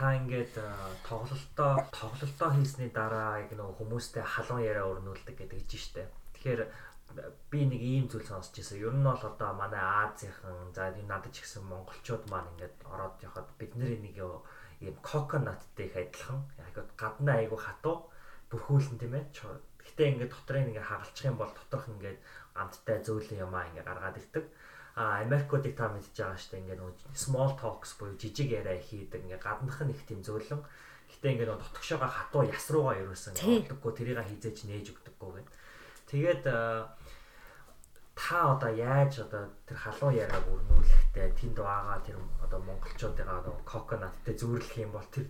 та 0.00 0.16
ингээд 0.16 0.56
тоглолтоо 1.04 1.84
тоглолтоо 1.92 2.50
хийсний 2.56 2.88
дараа 2.88 3.44
яг 3.44 3.52
нэг 3.52 3.76
хүмүүстэй 3.76 4.24
халуун 4.24 4.64
яриа 4.64 4.88
өрнүүлдэг 4.88 5.36
гэдэг 5.36 5.60
чинь 5.68 5.84
штэ. 5.84 6.08
Тэгэхээр 6.40 6.72
би 7.50 7.66
нэг 7.66 7.80
ийм 7.82 8.06
зүйл 8.08 8.26
сонсч 8.26 8.58
ирсэн. 8.60 8.78
Ер 8.78 8.94
нь 8.94 9.02
бол 9.02 9.18
одоо 9.18 9.50
манай 9.54 9.80
Азийнхан 9.80 10.70
за 10.74 10.90
энэ 10.94 11.10
надад 11.10 11.32
ч 11.34 11.42
гэсэн 11.42 11.66
монголчууд 11.66 12.24
маань 12.30 12.50
ингээд 12.54 12.76
ороод 12.86 13.16
явахад 13.22 13.48
бид 13.58 13.72
нэр 13.74 13.98
нэг 13.98 14.16
ийм 14.80 14.96
коконаттэй 15.02 15.86
их 15.90 15.96
адилхан. 15.96 16.40
Яг 16.58 16.86
гаднаа 16.96 17.36
айгу 17.42 17.58
хатуу 17.58 18.10
бүрхүүлэн 18.50 18.98
тийм 18.98 19.14
ээ. 19.18 19.24
Гэтэ 19.86 20.02
ингээд 20.14 20.32
дотрын 20.32 20.68
ингээд 20.70 20.88
хагалчих 20.88 21.26
юм 21.26 21.36
бол 21.38 21.52
доторх 21.52 21.86
ингээд 21.90 22.18
амттай 22.54 22.98
зөөлөн 23.04 23.42
юмаа 23.46 23.66
ингээд 23.68 23.88
гаргаад 23.90 24.20
ирдэг. 24.20 24.44
А 24.94 25.22
Америкуудыг 25.24 25.74
та 25.76 25.88
мэдж 25.88 26.14
байгаа 26.14 26.38
шүү 26.38 26.50
дээ. 26.50 26.62
Ингээд 26.62 26.80
нөгөө 26.82 27.14
small 27.14 27.52
talks 27.58 27.94
буюу 27.98 28.18
жижиг 28.18 28.50
яриа 28.50 28.78
хийдэг. 28.78 29.22
Ингээд 29.24 29.42
гаднах 29.44 29.78
нь 29.82 29.94
их 29.94 30.02
тийм 30.06 30.20
зөөлөн. 30.22 30.62
Гэтэ 31.10 31.26
ингээд 31.34 31.50
дотгошоогоо 31.58 32.10
хатуу 32.10 32.42
яс 32.46 32.66
руугаа 32.70 32.98
ерөөсөн. 33.02 33.34
Олдоггүй 33.38 33.92
тэрийг 33.94 34.22
хизээж 34.26 34.58
нээж 34.66 34.86
өгдөггүй 34.94 35.30
гэдэг. 35.42 35.54
Тэгээд 36.10 36.42
та 38.20 38.52
одоо 38.52 38.68
яаж 38.68 39.24
одоо 39.24 39.48
тэр 39.64 39.78
халуун 39.80 40.12
яриаг 40.12 40.44
өрнүүлэхтэй 40.44 41.32
тэнд 41.40 41.56
байгаа 41.56 41.98
тэр 42.04 42.20
одоо 42.44 42.60
монголчуудыгаа 42.68 43.40
одоо 43.40 43.54
коконаттэй 43.64 44.36
зөөрлөх 44.36 44.76
юм 44.76 44.92
бол 44.92 45.08
тэр 45.08 45.24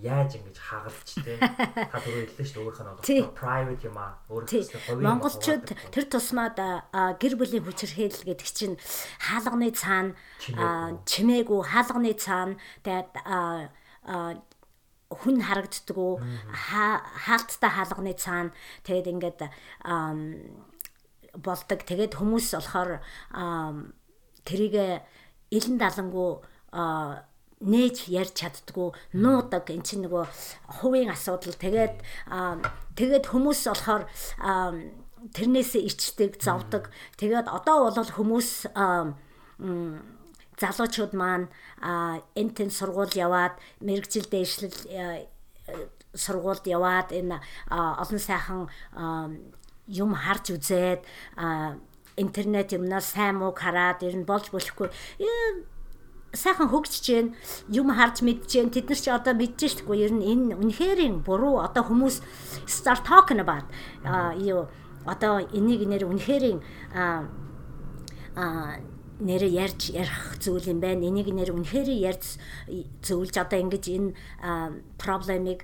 яаж 0.00 0.40
ингэж 0.40 0.56
хагалж 0.56 1.08
те? 1.20 1.36
Та 1.36 2.00
түрүү 2.00 2.32
хэллээ 2.32 2.48
шүү 2.48 2.56
дээ. 2.56 2.64
Өөрийнх 2.64 3.28
нь 3.28 3.36
private 3.36 3.84
юм 3.84 3.96
аа. 4.00 4.16
Өөрөөсөө 4.32 4.80
хувийн 4.88 5.04
монголчууд 5.04 5.68
тэр 5.92 6.04
тусмаад 6.08 6.56
гэр 7.20 7.34
бүлийн 7.36 7.64
хүчирхийлэл 7.68 8.24
гэдэг 8.32 8.48
чинь 8.48 8.80
хаалганы 9.20 9.68
цаана 9.76 10.16
чимээгүй. 11.04 11.60
хаалганы 11.68 12.16
цаана 12.16 12.56
тэгээд 12.80 13.12
хүн 15.12 15.36
харагддггүй 15.44 16.12
хаалттай 16.56 17.70
хаалганы 17.76 18.16
цаана 18.16 18.56
тэгээд 18.88 19.12
ингээд 19.12 19.40
болдог. 21.36 21.80
Тэгээд 21.86 22.18
хүмүүс 22.20 22.46
болохоор 22.56 23.00
тэрийг 24.44 25.04
илэн 25.52 25.76
далангуу 25.80 26.42
нээж 27.62 28.10
ярьж 28.10 28.34
чаддгүй 28.36 28.90
нуудаг. 29.16 29.70
Эн 29.70 29.86
чинь 29.86 30.04
нөгөө 30.04 30.26
хувийн 30.82 31.14
асуудал. 31.14 31.54
Тэгээд 31.54 32.02
тэгээд 32.98 33.24
хүмүүс 33.30 33.60
болохоор 33.70 34.04
тэрнээсээ 35.32 35.82
ичдэг 35.86 36.42
зовдөг. 36.42 36.90
Тэгээд 37.16 37.46
одоо 37.46 37.94
бол 37.94 38.10
хүмүүс 38.18 38.74
залуучууд 40.58 41.12
маань 41.14 41.46
энтэн 42.34 42.70
сургууль 42.70 43.14
яваад 43.14 43.54
мэрэгжил 43.80 44.26
дэвшлэл 44.26 44.74
сургуульд 46.14 46.66
яваад 46.66 47.14
энэ 47.14 47.40
олон 47.70 48.20
сайхан 48.20 48.68
юм 49.92 50.16
харж 50.16 50.56
үзээд 50.56 51.04
интернет 52.16 52.72
юмнаас 52.72 53.12
сайн 53.12 53.36
муу 53.40 53.52
хараад 53.52 54.02
ер 54.02 54.16
нь 54.16 54.24
болж 54.24 54.48
болохгүй. 54.52 54.88
Э, 55.20 55.28
сайхан 56.32 56.68
хөгжиж 56.72 57.04
гэн 57.08 57.26
юм 57.68 57.92
харж 57.92 58.24
мэдж 58.24 58.48
гэн 58.48 58.72
тэд 58.72 58.88
нар 58.88 59.00
ч 59.00 59.06
одоо 59.12 59.36
мэдж 59.36 59.60
штгүй 59.76 60.08
ер 60.08 60.12
нь 60.16 60.24
энэ 60.24 60.56
үнэхээр 60.56 61.20
буруу 61.20 61.60
одоо 61.60 61.84
хүмүүс 61.84 62.24
start 62.64 63.04
talking 63.04 63.40
about 63.40 63.68
юу 64.40 64.68
одоо 65.04 65.44
энийг 65.52 65.84
нэр 65.84 66.08
үнэхээр 66.08 66.60
а 66.96 68.80
нэр 69.20 69.42
ярьж 69.44 69.92
ярих 69.92 70.40
зүйл 70.40 70.72
юм 70.72 70.80
байна. 70.80 71.06
Энийг 71.06 71.28
нэр 71.30 71.52
үнэхээр 71.52 71.88
ярьж 72.00 72.40
зөвлөж 73.04 73.36
одоо 73.36 73.58
ингэж 73.60 73.84
энэ 73.92 74.10
проблемыг 74.96 75.62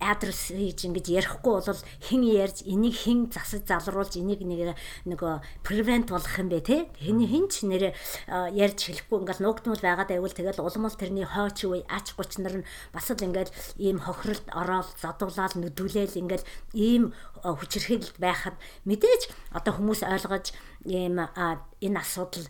адрес 0.00 0.54
хийж 0.54 0.86
ингэж 0.86 1.06
ярихгүй 1.10 1.58
бол 1.58 1.82
хэн 2.06 2.22
ярьж 2.22 2.62
энийг 2.64 2.94
хэн 2.94 3.18
засаж 3.34 3.66
залруулж 3.66 4.14
энийг 4.18 4.42
нэг 4.46 4.78
нөгөө 5.10 5.34
prevent 5.66 6.08
болох 6.10 6.34
юм 6.38 6.48
бэ 6.48 6.60
те 6.62 6.76
хэн 7.02 7.18
хэн 7.26 7.46
ч 7.50 7.66
нэрэ 7.66 7.94
ярьж 8.54 8.78
хэлэхгүй. 8.86 9.18
Ингээл 9.26 9.42
нуугдмал 9.42 9.82
байгаад 9.82 10.10
байвал 10.14 10.34
тэгэл 10.34 10.62
улам 10.62 10.86
л 10.86 10.98
тэрний 10.98 11.26
хойч 11.26 11.58
үе 11.66 11.82
ач 11.90 12.14
гуч 12.14 12.38
нар 12.38 12.62
нь 12.62 12.68
бас 12.94 13.10
л 13.10 13.18
ингээл 13.18 13.50
ийм 13.78 13.98
хохиролд 13.98 14.46
ороод 14.54 14.88
задуулаад 15.02 15.58
нүдүүлээл 15.58 16.20
ингээл 16.22 16.48
ийм 16.74 17.02
хүчирхийлэлд 17.42 18.18
байхад 18.18 18.56
мэдээж 18.86 19.30
одоо 19.54 19.72
хүмүүс 19.74 20.02
ойлгож 20.06 20.54
ийм 20.86 21.18
энэ 21.82 21.98
асуудал 21.98 22.46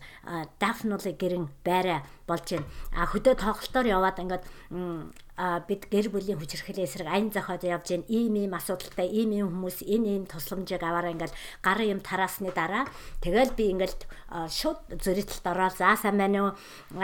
definitely 0.61 1.13
гэрэн 1.17 1.49
байраа 1.65 2.05
болж 2.29 2.45
байна. 2.53 2.69
А 2.93 3.05
хөдөө 3.09 3.35
тоглолтоор 3.37 3.87
яваад 3.89 4.21
ингээд 4.21 4.43
бид 5.39 5.87
гэр 5.87 6.11
бүлийн 6.11 6.35
хүчирхлийн 6.35 6.83
эсрэг 6.83 7.07
аян 7.07 7.31
зохиод 7.31 7.63
явж 7.63 7.87
гин 7.87 8.03
ийм 8.11 8.35
ийм 8.35 8.51
асуудалтай 8.51 9.07
ийм 9.07 9.31
ийм 9.31 9.47
хүмүүс 9.47 9.87
энэ 9.87 10.07
ийм 10.19 10.23
тусламжийг 10.27 10.83
аваараа 10.83 11.15
ингээл 11.15 11.39
гарын 11.63 11.91
юм 11.95 12.01
тараасны 12.03 12.51
дараа. 12.51 12.83
Тэгэл 13.23 13.55
би 13.55 13.71
ингээл 13.71 13.95
шууд 14.51 14.99
зөрителт 14.99 15.45
ороод 15.47 15.79
за 15.79 15.95
сайн 15.95 16.19
байна 16.19 16.51
уу? 16.51 16.51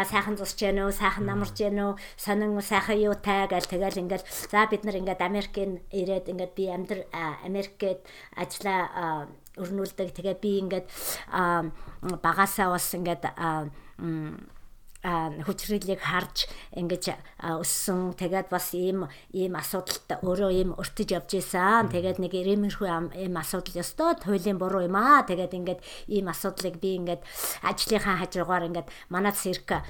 Сайхан 0.03 0.35
зусч 0.35 0.59
байна 0.59 0.83
уу? 0.83 0.91
Сайхан 0.91 1.23
намарч 1.23 1.55
байна 1.55 1.95
уу? 1.95 1.99
Сонин 2.19 2.59
сайхан 2.59 2.99
юутай 2.99 3.47
гэл 3.47 3.71
тэгэл 3.71 4.03
ингээл 4.03 4.27
за 4.51 4.67
бид 4.67 4.83
нар 4.83 4.99
ингээд 4.99 5.21
Америкийн 5.23 5.79
ирээд 5.95 6.27
ингээд 6.27 6.53
би 6.59 6.65
амьдр 6.67 6.99
Америкт 7.47 8.03
ажиллаа 8.35 9.31
өрнүүлдэг. 9.55 10.11
Тэгээ 10.11 10.35
би 10.43 10.51
ингээд 10.59 10.87
багасаа 12.19 12.75
бас 12.75 12.91
ингээд 12.91 13.23
хүчрэлийг 15.05 16.01
харж 16.01 16.49
ингэж 16.73 17.13
өссөн 17.61 18.17
тэгээд 18.17 18.49
бас 18.49 18.73
ийм 18.73 19.05
ийм 19.33 19.53
асуудалтай 19.53 20.17
өөрөө 20.25 20.51
ийм 20.51 20.69
өртөж 20.73 21.13
явж 21.13 21.31
исэн. 21.37 21.93
Тэгээд 21.93 22.17
нэг 22.17 22.33
ирэмэрхүү 22.33 22.89
ийм 23.21 23.37
асуудал 23.37 23.85
ёстой 23.85 24.17
туйлын 24.17 24.57
буруу 24.57 24.81
юм 24.81 24.97
аа. 24.97 25.21
Тэгээд 25.29 25.53
ингээд 25.53 25.81
ийм 26.09 26.25
асуудлыг 26.33 26.81
би 26.81 26.97
ингээд 26.97 27.21
ажлынхаа 27.61 28.25
хажуугаар 28.25 28.65
ингээд 28.65 28.89
манай 29.13 29.33
цирк 29.37 29.85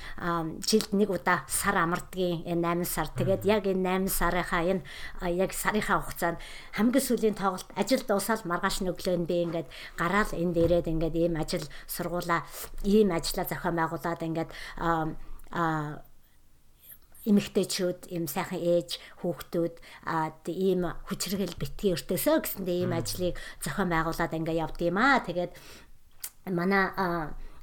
жилд 0.68 0.92
нэг 0.92 1.10
удаа 1.10 1.48
сар 1.48 1.80
амардгийн 1.80 2.44
8 2.44 2.84
сар. 2.84 3.08
Тэгээд 3.16 3.48
яг 3.48 3.64
энэ 3.72 4.12
8 4.12 4.12
сарынхаа 4.12 4.64
энэ 4.68 4.84
яг 5.32 5.56
сарынхаа 5.56 6.04
хугацаанд 6.04 6.44
хамгийн 6.76 7.06
сүүлийн 7.08 7.40
тоглолт 7.40 7.72
ажил 7.80 8.04
дуусаад 8.04 8.44
маргааш 8.44 8.84
өглөө 8.84 9.16
нь 9.24 9.30
би 9.30 9.48
ингээд 9.48 9.68
гараал 9.96 10.32
энд 10.36 10.56
ирээд 10.60 10.92
ингээд 10.92 11.16
ийм 11.16 11.34
ажил 11.40 11.66
сургуулаа 11.88 12.44
ийм 12.84 13.16
ажлаа 13.16 13.46
зохион 13.48 13.76
байгуулад 13.80 14.22
ингээд 14.22 14.50
а 15.52 16.02
эмэгтэйчүүд 17.26 18.14
ийм 18.14 18.30
сайхан 18.30 18.62
ээж 18.62 19.02
хүүхдүүд 19.26 19.76
ийм 20.54 20.82
хүчрэгэл 21.10 21.58
битгий 21.58 21.98
өртөөсөө 21.98 22.38
гэсэндээ 22.46 22.78
ийм 22.86 22.94
ажлыг 22.94 23.36
зохион 23.66 23.90
байгуулад 23.90 24.38
ингээ 24.38 24.62
явд 24.62 24.80
юм 24.86 24.98
аа. 25.02 25.26
Тэгээд 25.26 25.52
манай 26.54 26.86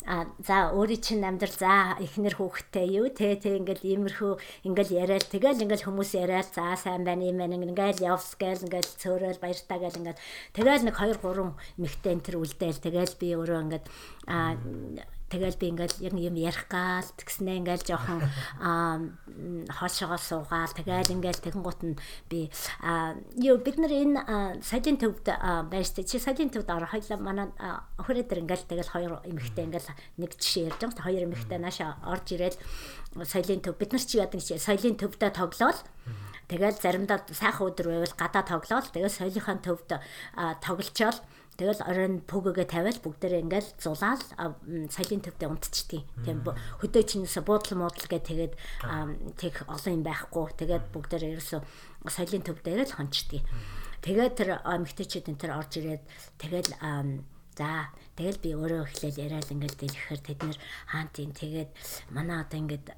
а 0.03 0.27
за 0.43 0.75
өөрийн 0.75 0.99
чинь 0.99 1.23
амьдрал 1.23 1.55
за 1.55 1.95
эхнэр 2.03 2.35
хүүхдтэй 2.35 2.87
юу? 2.99 3.07
Те 3.15 3.39
те 3.39 3.55
ингээл 3.55 3.87
иймэрхүү 3.87 4.67
ингээл 4.67 4.99
яриад 4.99 5.31
тэгэл 5.31 5.63
ингээл 5.63 5.87
хүмүүс 5.87 6.11
яриад 6.19 6.51
за 6.51 6.75
сайн 6.75 7.07
байна 7.07 7.23
юм 7.23 7.39
байна 7.39 7.55
ингээл 7.55 8.03
явс 8.03 8.35
гээл 8.35 8.67
ингээл 8.67 8.99
цөөрөөл 8.99 9.39
баяртаа 9.39 9.79
гээл 9.79 10.01
ингээл 10.03 10.23
тэгэл 10.59 10.87
нэг 10.91 10.97
2 10.99 11.23
3 11.23 11.55
мэгтэй 11.79 12.13
энэ 12.19 12.25
төр 12.27 12.37
үлдээл. 12.43 12.83
Тэгэл 12.83 13.15
би 13.15 13.29
өөрөө 13.39 13.59
ингээд 13.63 13.87
а 14.27 14.59
Тэгэл 15.33 15.57
би 15.57 15.73
ингээл 15.73 15.97
яг 16.05 16.13
юм 16.13 16.37
ярих 16.37 16.69
гал 16.69 17.09
тэгснэ 17.17 17.65
ингээл 17.65 17.89
жоохон 17.89 18.21
хоошоогоо 19.73 20.21
суугаал. 20.21 20.77
Тэгэл 20.77 21.17
ингээл 21.17 21.41
тэгэн 21.41 21.65
гут 21.65 21.81
нь 21.81 21.97
би 22.29 22.53
юу 23.41 23.57
бид 23.65 23.81
нар 23.81 23.93
энэ 23.97 24.61
саяын 24.61 25.01
төвд 25.01 25.25
байртай 25.73 26.05
чи 26.05 26.21
саяын 26.21 26.53
төвд 26.53 26.69
ороо 26.69 26.93
хоёлаа 26.93 27.17
манай 27.17 27.49
өхөрөө 27.97 28.29
дээр 28.29 28.45
ингээл 28.45 28.69
тэгэл 28.69 28.93
хоёр 28.93 29.13
эмэгтэй 29.25 29.65
ингээл 29.73 29.89
нэг 30.21 30.37
жишээ 30.37 30.69
ярьж 30.69 30.81
байгаа 30.85 31.09
хоёр 31.09 31.25
эмэгтэй 31.25 31.59
нааша 31.59 31.97
орж 32.05 32.27
ирээд 32.37 32.61
саяын 33.25 33.65
төв 33.65 33.81
бид 33.81 33.97
нар 33.97 34.05
чи 34.05 34.21
яадаг 34.21 34.45
чи 34.45 34.61
саяын 34.61 35.01
төвдөө 35.01 35.33
тоглоал 35.33 35.81
Тэгэл 36.53 36.77
заримдаа 36.77 37.25
сайхан 37.33 37.73
өдөр 37.73 37.87
байвал 37.89 38.15
гадаа 38.19 38.45
тоглоал. 38.45 38.85
Тэгэл 38.93 39.09
соёлынхаа 39.09 39.57
төвд 39.65 39.91
тоглолцоол 40.61 41.17
Тэгэл 41.61 41.85
оройн 41.85 42.25
пүгэгээ 42.25 42.67
тавиал 42.67 42.99
бүгдээрээ 43.05 43.45
ингээл 43.45 43.71
зулаал 43.77 44.25
саялийн 44.89 45.21
төвдөө 45.21 45.49
унтчихдээ. 45.53 46.03
Тийм 46.25 46.41
хөдөө 46.81 47.03
чинээсээ 47.05 47.45
буудлын 47.45 47.79
муудал 47.81 48.09
гэ 48.09 48.19
тэгээд 48.25 48.55
тэг 49.37 49.55
олон 49.69 49.93
юм 50.01 50.03
байхгүй. 50.03 50.47
Тэгээд 50.57 50.85
бүгдээрээ 50.97 51.33
ерөөсө 51.37 51.59
саялийн 52.09 52.45
төв 52.45 52.59
дээр 52.65 52.89
л 52.89 52.97
хончдгийг. 52.97 53.45
Тэгээд 54.01 54.33
тэр 54.35 54.51
эмгтээчүүд 54.65 55.29
энэ 55.29 55.41
тэр 55.45 55.53
орж 55.61 55.73
ирээд 55.77 56.03
тэгэл 56.41 56.73
За 57.53 57.93
тэгэл 58.17 58.41
би 58.41 58.51
өөрөө 58.57 58.89
эхлээл 58.89 59.29
яриад 59.29 59.53
ингээл 59.53 59.77
дэлгэхээр 59.77 60.21
тэд 60.25 60.41
нэр 60.41 60.59
хаан 60.89 61.09
тийм 61.13 61.37
тэгээд 61.37 61.71
манай 62.17 62.41
одоо 62.41 62.59
ингээд 62.65 62.97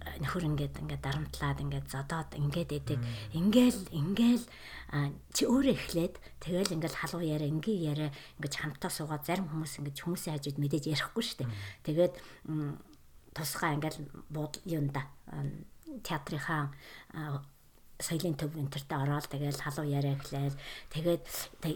нөхөр 0.00 0.44
ингээд 0.48 0.74
ингээд 0.80 1.02
дарамтлаад 1.04 1.58
ингээд 1.60 1.86
зодоод 1.92 2.30
ингээд 2.36 2.70
идэг. 2.72 3.00
Ингээл 3.36 3.80
ингээл 3.92 4.44
чи 5.36 5.42
өөрөө 5.44 5.74
эхлээд 5.76 6.14
тэгэл 6.40 6.74
ингээл 6.76 7.00
халуун 7.00 7.26
яриа 7.28 7.48
ингийн 7.52 7.82
яриа 7.92 8.10
ингээд 8.40 8.54
хамтаа 8.58 8.90
суугаад 8.90 9.24
зарим 9.28 9.46
хүмүүс 9.52 9.78
ингээд 9.80 10.00
хүмүүсийн 10.00 10.34
хажууд 10.40 10.58
мэдээж 10.58 10.84
ярихгүй 10.88 11.24
шүү 11.24 11.38
дээ. 11.44 11.50
Тэгээд 11.84 12.14
тусгай 13.36 13.76
ингээл 13.76 13.98
бууд 14.32 14.54
юунда 14.64 15.06
театрынхаа 16.02 16.72
соёлын 18.00 18.36
төв 18.36 18.56
энтертэй 18.56 18.98
ороод 18.98 19.28
тэгэл 19.28 19.60
халуун 19.60 19.92
яриа 19.92 20.16
гэлээл 20.16 20.56
тэгээд 20.92 21.22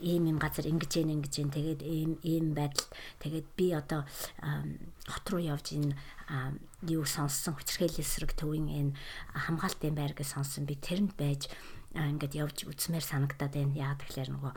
ийм 0.01 0.25
юм 0.33 0.39
газар 0.41 0.67
ингэж 0.67 0.93
юм 1.05 1.09
ингэж 1.21 1.35
юм 1.39 1.51
тэгээд 1.53 1.81
ийм 1.85 2.13
ийм 2.25 2.47
байдал 2.57 2.89
тэгээд 3.23 3.47
би 3.57 3.67
одоо 3.77 4.03
хот 5.07 5.27
руу 5.31 5.43
явж 5.45 5.77
энэ 5.77 5.93
юу 6.89 7.05
сонссон 7.05 7.55
хүчрхийлэл 7.55 8.03
эсрэг 8.03 8.33
төвийн 8.33 8.69
энэ 8.69 8.93
хамгаалтын 9.33 9.95
байрыг 9.95 10.25
сонссон 10.25 10.65
би 10.65 10.75
тэрэнд 10.81 11.13
байж 11.15 11.53
ингээд 11.95 12.35
явж 12.35 12.57
үзмээр 12.67 13.05
санагдаад 13.05 13.53
байна 13.55 13.77
яа 13.77 13.95
тэгэхээр 13.95 14.31
нөгөө 14.33 14.53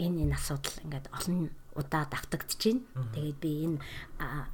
энэ 0.00 0.18
энэ 0.28 0.36
асуудал 0.36 0.76
ингээд 0.84 1.06
олон 1.12 1.50
удаа 1.76 2.04
давтагдж 2.08 2.60
байна. 2.60 3.12
Тэгээд 3.14 3.38
би 3.40 3.50
энэ 3.64 3.78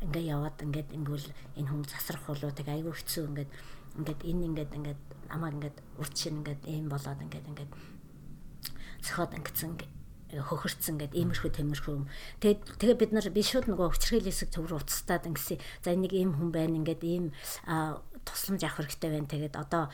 ингээ 0.07 0.25
яваад 0.35 0.59
ингээд 0.63 0.91
ингүүл 0.95 1.27
энэ 1.59 1.69
хүн 1.71 1.83
засрах 1.87 2.23
болоо 2.27 2.51
тэг 2.51 2.69
айгүй 2.71 2.95
хэцүү 2.95 3.25
ингээд 3.31 3.51
ингээд 3.99 4.21
энэ 4.25 4.45
ингээд 4.49 4.73
ингээд 4.79 5.01
намайг 5.29 5.55
ингээд 5.57 5.79
урд 6.01 6.15
шин 6.17 6.41
ингээд 6.41 6.63
ийм 6.69 6.87
болоод 6.89 7.21
ингээд 7.21 7.49
ингээд 7.51 7.73
цохоод 9.03 9.33
ангицсан 9.37 9.77
хөхөрцөн 10.33 10.97
гэд 10.97 11.13
иймэрхүү 11.13 11.51
тэмэрхүү. 11.61 11.97
Тэгээд 12.41 12.61
тэгээ 12.81 12.97
бид 12.97 13.13
нар 13.13 13.29
би 13.29 13.45
шууд 13.45 13.69
нөгөө 13.69 13.93
хүчрхийл 13.93 14.29
хэсэг 14.33 14.49
төв 14.49 14.65
рүү 14.73 14.81
уцтаад 14.81 15.29
ингэсэн. 15.29 15.61
За 15.85 15.93
нэг 15.93 16.17
ийм 16.17 16.33
хүн 16.33 16.49
байна 16.49 16.81
ингээд 16.81 17.05
ийм 17.05 17.37
тусламж 18.25 18.65
авах 18.65 18.89
хэрэгтэй 18.89 19.13
байна. 19.13 19.29
Тэгээд 19.29 19.55
одоо 19.61 19.93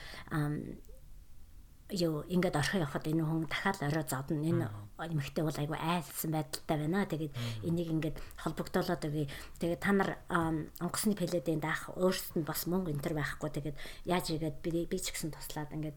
юу 1.90 2.24
ингээд 2.28 2.56
орхио 2.60 2.84
явахад 2.84 3.08
энэ 3.08 3.24
хүн 3.24 3.48
дахиад 3.48 3.80
орой 3.80 4.04
зодно. 4.04 4.44
Энэ 4.44 4.68
эмэгтэй 5.00 5.44
бол 5.44 5.56
айгүй 5.56 5.78
айлсан 5.80 6.30
байдалтай 6.36 6.76
байна. 6.84 7.08
Тэгээд 7.08 7.34
энийг 7.64 7.88
ингээд 7.88 8.16
холбогдуулаад 8.44 9.02
өгье. 9.08 9.32
Тэгээд 9.56 9.80
та 9.80 9.92
нар 9.96 10.10
онгоцны 10.28 11.16
пледийн 11.16 11.64
даах 11.64 11.88
өөрсдөнд 11.96 12.44
бас 12.44 12.68
мөнгө 12.68 12.92
энэ 12.92 13.04
төр 13.04 13.14
байхгүй. 13.16 13.50
Тэгээд 13.56 13.76
яаж 14.04 14.26
игээд 14.36 14.56
би 14.60 14.84
би 14.84 14.98
ч 15.00 15.16
гэсэн 15.16 15.32
туслаад 15.32 15.72
ингээд 15.72 15.96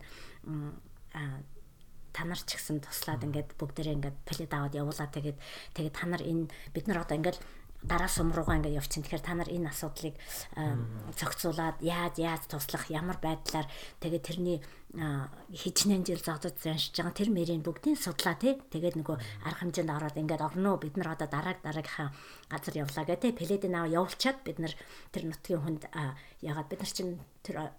та 2.12 2.24
нар 2.28 2.40
ч 2.40 2.56
гэсэн 2.56 2.84
туслаад 2.84 3.24
ингээд 3.24 3.56
бүгдээрээ 3.56 3.96
ингээд 4.00 4.18
плед 4.28 4.52
аваад 4.52 4.76
явуулаа 4.76 5.08
тэгээд 5.12 5.38
тэгээд 5.76 5.96
та 5.96 6.06
нар 6.08 6.24
энэ 6.24 6.52
бид 6.76 6.86
нар 6.88 7.04
одоо 7.04 7.16
ингээд 7.20 7.40
дараа 7.84 8.08
сум 8.08 8.30
руугаа 8.32 8.62
ингээд 8.62 8.78
явчихсан. 8.78 9.04
Тэгэхээр 9.04 9.26
та 9.26 9.34
нар 9.34 9.50
энэ 9.50 9.70
асуудлыг 9.74 10.16
зохицуулаад 11.18 11.82
яаж 11.82 12.16
яаж 12.22 12.44
туслах 12.46 12.90
ямар 12.94 13.18
байдлаар 13.18 13.66
тэгээд 14.02 14.24
тэрний 14.26 14.58
хичнээн 14.92 16.04
жил 16.06 16.22
зодод 16.22 16.60
заншиж 16.62 16.94
байгаа 16.94 17.16
тэр 17.16 17.30
мэрийн 17.34 17.66
бүгдийн 17.66 17.98
судлаа 17.98 18.36
тий. 18.38 18.60
Тэгээд 18.60 19.00
нөгөө 19.02 19.18
арга 19.48 19.62
хэмжээнд 19.66 19.92
ороод 19.92 20.20
ингээд 20.20 20.46
орно 20.46 20.78
бид 20.78 20.96
нар 21.00 21.16
одоо 21.16 21.28
дараа 21.32 21.56
дараагийнхаа 21.58 22.10
газар 22.52 22.76
явлаа 22.76 23.06
гэх 23.08 23.24
тий. 23.24 23.32
Пледийн 23.32 23.76
аваа 23.76 23.96
явуулчаад 24.04 24.38
бид 24.44 24.58
нар 24.60 24.74
тэр 25.16 25.24
нутгийн 25.32 25.64
хүнд 25.64 25.84
ягаад 26.44 26.68
бид 26.70 26.80
нар 26.84 26.92
чинь 26.92 27.18
тэр 27.42 27.72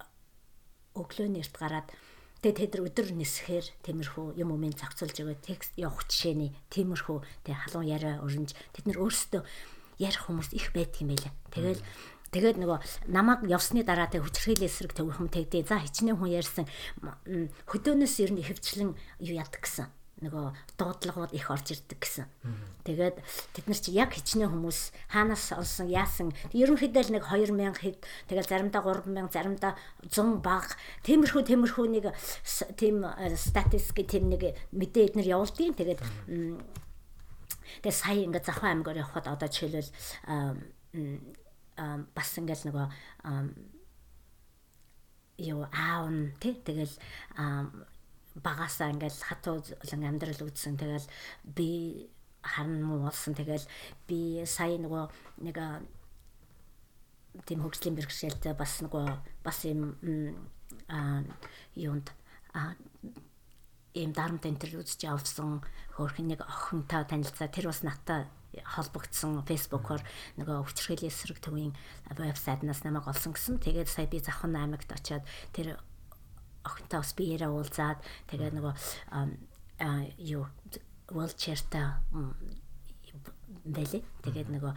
өглөөний 0.97 1.41
эрт 1.45 1.55
гараад 1.57 1.87
Тэгээ 2.43 2.59
тэд 2.59 2.71
нар 2.75 2.87
өдөр 2.91 3.07
нисэхээр 3.15 3.65
тиймэрхүү 3.87 4.35
юм 4.35 4.51
умын 4.51 4.75
зохицуулж 4.75 5.15
байгаа 5.15 5.39
текст 5.47 5.71
явах 5.79 6.03
жишээний 6.11 6.51
тиймэрхүү 6.75 7.47
тэг 7.47 7.55
халуун 7.55 7.87
яриа 7.87 8.19
өрнж 8.19 8.51
тэд 8.75 8.83
нар 8.83 8.99
өөрсдөө 8.99 9.41
ярих 9.99 10.25
хүмүүс 10.25 10.53
их 10.53 10.73
байдаг 10.73 11.01
юм 11.01 11.09
байлаа. 11.13 11.33
Тэгэл 11.53 11.81
Тэгээд 12.33 12.57
нөгөө 12.57 13.13
намайг 13.13 13.45
явсны 13.45 13.85
дараа 13.85 14.09
тэг 14.09 14.25
хүчрхийлэл 14.25 14.65
эсрэг 14.65 14.97
төвхөм 14.97 15.29
тэгдээ. 15.29 15.69
За 15.69 15.77
хичнээн 15.77 16.17
хүн 16.17 16.33
ярьсан 16.33 16.65
хөдөөнөөс 17.69 18.15
ер 18.25 18.31
нь 18.33 18.41
хөвчлэн 18.41 18.97
юу 19.21 19.35
яд 19.37 19.53
гэсэн. 19.53 19.85
нөгөө 20.23 20.79
дуудлагууд 20.79 21.35
их 21.35 21.51
орж 21.51 21.75
ирдэг 21.75 21.99
гэсэн. 21.99 22.25
Тэгээд 22.87 23.19
тэд 23.53 23.65
нар 23.67 23.79
чи 23.81 23.91
яг 23.91 24.15
хичнээн 24.15 24.55
хүмүүс 24.55 25.11
хаанаас 25.11 25.51
олсон 25.51 25.91
яасан 25.91 26.31
ерөнхийдөө 26.55 27.03
л 27.11 27.13
нэг 27.19 27.27
2000 27.27 27.75
хэд 27.83 27.99
тэгэл 28.31 28.47
заримдаа 28.47 28.81
3000 28.87 29.27
заримдаа 29.35 29.75
100 30.07 30.39
баг 30.39 30.79
тиймэрхүү 31.03 31.43
тиймэрхүү 31.43 31.85
нэг 31.91 32.05
тийм 32.79 33.03
статистик 33.35 34.07
тийм 34.07 34.31
нэг 34.31 34.55
мэдээ 34.71 35.11
эднэр 35.11 35.27
явуулдیں۔ 35.27 35.75
Тэгээд 35.75 35.99
тэгээд 37.81 37.97
сая 37.97 38.21
ингээд 38.27 38.45
Завхан 38.45 38.83
аймгаар 38.83 39.01
явхад 39.01 39.25
одоо 39.31 39.47
жишээлбэл 39.49 39.89
бас 42.13 42.29
ингээл 42.37 42.67
нөгөө 42.69 42.87
юу 45.41 45.65
аав 45.71 46.05
нь 46.13 46.35
тий 46.37 46.53
тэгэл 46.61 46.93
багасаа 48.35 48.89
ингээл 48.93 49.25
хатуу 49.29 49.61
болон 49.61 50.03
амьдрал 50.05 50.41
үзсэн. 50.45 50.77
Тэгэл 50.77 51.07
би 51.43 52.09
харна 52.41 52.85
муу 52.85 52.99
болсон. 53.05 53.33
Тэгэл 53.37 53.65
би 54.07 54.45
сая 54.45 54.77
нөгөө 54.77 55.05
нэг 55.45 55.57
тийм 57.45 57.61
хөгжлийн 57.61 57.97
бэрхшээлтэй 57.97 58.53
бас 58.57 58.81
нөгөө 58.81 59.05
бас 59.45 59.57
юм 59.65 59.97
юунд 61.77 62.09
ийм 63.93 64.11
дарамт 64.13 64.45
энтер 64.49 64.73
үзэж 64.81 65.05
явсан 65.05 65.61
хөөрхөн 65.97 66.33
нэг 66.33 66.41
охинтой 66.41 67.05
танилцаа 67.05 67.47
тэр 67.49 67.69
бас 67.69 67.85
надтай 67.85 68.25
холбогдсон 68.61 69.41
фэйсбүүкээр 69.49 70.01
нөгөө 70.37 70.55
өвчрхийллийн 70.61 71.09
эсрэг 71.09 71.41
төвийн 71.41 71.73
вебсайтнаас 72.13 72.85
намайг 72.85 73.09
олсон 73.09 73.33
гэсэн. 73.33 73.57
Тэгээд 73.57 73.89
сая 73.89 74.05
би 74.05 74.21
Завхан 74.21 74.53
аймагт 74.53 74.89
очиод 74.93 75.25
тэр 75.53 75.81
охинтой 76.61 76.99
бас 77.01 77.13
биеэрээ 77.17 77.49
уулзаад 77.49 77.99
тэгээ 78.29 78.51
нөгөө 78.53 78.73
юу 80.21 80.45
wheelchair-та 81.09 82.01
бэлээ. 83.65 84.03
Тэгээд 84.21 84.49
нөгөө 84.53 84.73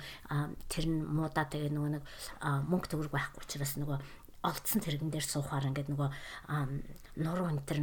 тэр 0.72 0.84
нь 0.88 1.04
муудаа 1.04 1.44
тэгээ 1.44 1.72
нөгөө 1.72 1.90
нэг 2.00 2.04
мөнгө 2.42 2.88
төгрөг 2.88 3.12
байхгүй 3.12 3.44
учраас 3.44 3.76
нөгөө 3.76 3.98
олдсон 4.46 4.80
тэрэгэн 4.80 5.10
дээр 5.10 5.26
суухаар 5.26 5.68
ингээд 5.68 5.90
нөгөө 5.90 6.10
нуруу 7.26 7.50
энтер 7.50 7.78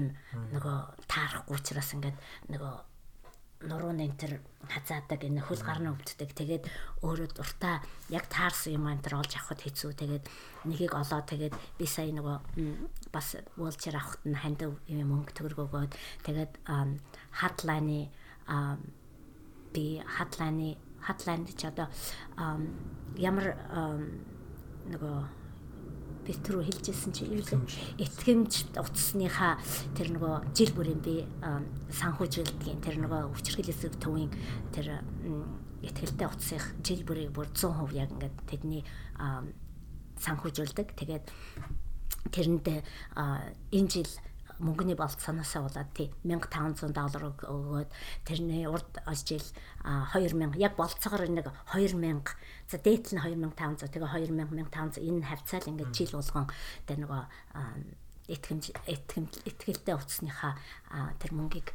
нөгөө 0.55 0.77
таарахгүй 1.11 1.55
учраас 1.59 1.91
ингээд 1.93 2.17
нөгөө 2.49 2.73
нуруу 3.63 3.91
нэнтер 3.95 4.43
хазаадаг 4.67 5.23
энэ 5.23 5.39
хөл 5.39 5.63
гарна 5.63 5.95
өвддөг. 5.95 6.35
Тэгээд 6.35 6.67
өөрөө 7.03 7.29
дуртай 7.31 7.79
яг 8.11 8.27
таарсан 8.27 8.75
юм 8.75 8.87
энэ 8.91 9.07
олж 9.15 9.31
авахд 9.39 9.63
хэцүү. 9.63 9.91
Тэгээд 9.95 10.25
нэгийг 10.67 10.93
олоо 10.95 11.21
тэгээд 11.23 11.55
би 11.79 11.85
сая 11.87 12.11
нөгөө 12.11 12.37
бас 13.15 13.39
wheelchair 13.55 13.95
авахт 13.95 14.23
нь 14.27 14.35
ханд 14.35 14.67
юм 14.67 15.07
мөнгө 15.07 15.31
төгрөг 15.31 15.59
өгөөд 15.63 15.91
тэгээд 16.27 16.51
хатлайны 17.39 18.11
би 19.71 19.85
хатлайны 20.03 20.75
хатлайнд 20.99 21.47
ч 21.55 21.61
одоо 21.71 21.87
ямар 23.15 23.55
нөгөө 24.91 25.42
Петру 26.23 26.63
хэлжсэн 26.63 27.11
чи 27.11 27.27
юу 27.27 27.43
л 27.43 27.67
итгэмж. 27.99 28.73
Утасныхаа 28.79 29.59
тэр 29.95 30.15
нөгөө 30.15 30.55
жил 30.55 30.71
бүрийн 30.71 31.01
би 31.03 31.27
санхүүжилдгийн 31.91 32.79
тэр 32.79 33.03
нөгөө 33.03 33.31
өвчрхэлээс 33.35 33.99
төвийн 33.99 34.31
тэр 34.71 35.03
ихтгэлтэй 35.83 36.27
утасных 36.27 36.65
жил 36.79 37.03
бүрийн 37.03 37.35
бүр 37.35 37.51
100% 37.51 37.91
яг 37.99 38.09
ингээд 38.15 38.37
тэдний 38.47 38.83
санхүүжүүлдэг. 40.23 40.95
Тэгээд 40.95 41.25
тэрэндээ 42.31 42.79
энэ 43.75 43.89
жил 43.91 44.11
мөнгөний 44.63 44.95
болт 44.95 45.19
санаасаа 45.19 45.65
болоод 45.67 45.91
тий 45.97 46.07
1500 46.23 46.93
доллар 46.93 47.23
өгөөд 47.33 47.89
тэрний 48.23 48.63
урд 48.69 49.01
жил 49.25 49.43
2000 49.83 50.55
яг 50.61 50.77
болцоогоор 50.77 51.27
нэг 51.27 51.49
2000 51.73 52.31
за 52.73 52.81
дээдл 52.81 53.13
нь 53.13 53.21
2500 53.21 53.93
тэгээ 53.93 54.33
2000 54.33 54.33
1500 54.73 54.97
энэ 54.97 55.29
хавцаал 55.29 55.69
ингээд 55.69 55.93
жил 55.93 56.17
болгон 56.17 56.47
тэ 56.89 56.97
нөгөө 56.97 57.21
итгэмж 58.33 58.71
итгэмж 58.87 59.33
итгэлтэй 59.45 59.95
утасныхаа 59.99 60.55
тэр 61.19 61.31
мөнгийг 61.35 61.69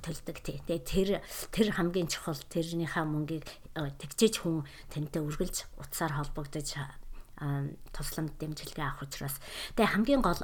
төлдөг 0.00 0.36
тий. 0.40 0.58
Тэгээ 0.64 0.82
тэр 0.82 1.08
тэр 1.52 1.68
хамгийн 1.76 2.08
чухал 2.08 2.40
тэрнийхээ 2.48 3.04
мөнгийг 3.04 3.46
тэгжиж 3.76 4.40
хүн 4.40 4.64
тантай 4.88 5.20
үргэлж 5.20 5.68
утсаар 5.76 6.16
холбогдож 6.16 6.80
тусламж 7.92 8.32
дэмжлэгээ 8.40 8.86
авах 8.88 9.04
учраас. 9.04 9.36
Тэгээ 9.76 9.92
хамгийн 9.92 10.22
гол 10.24 10.40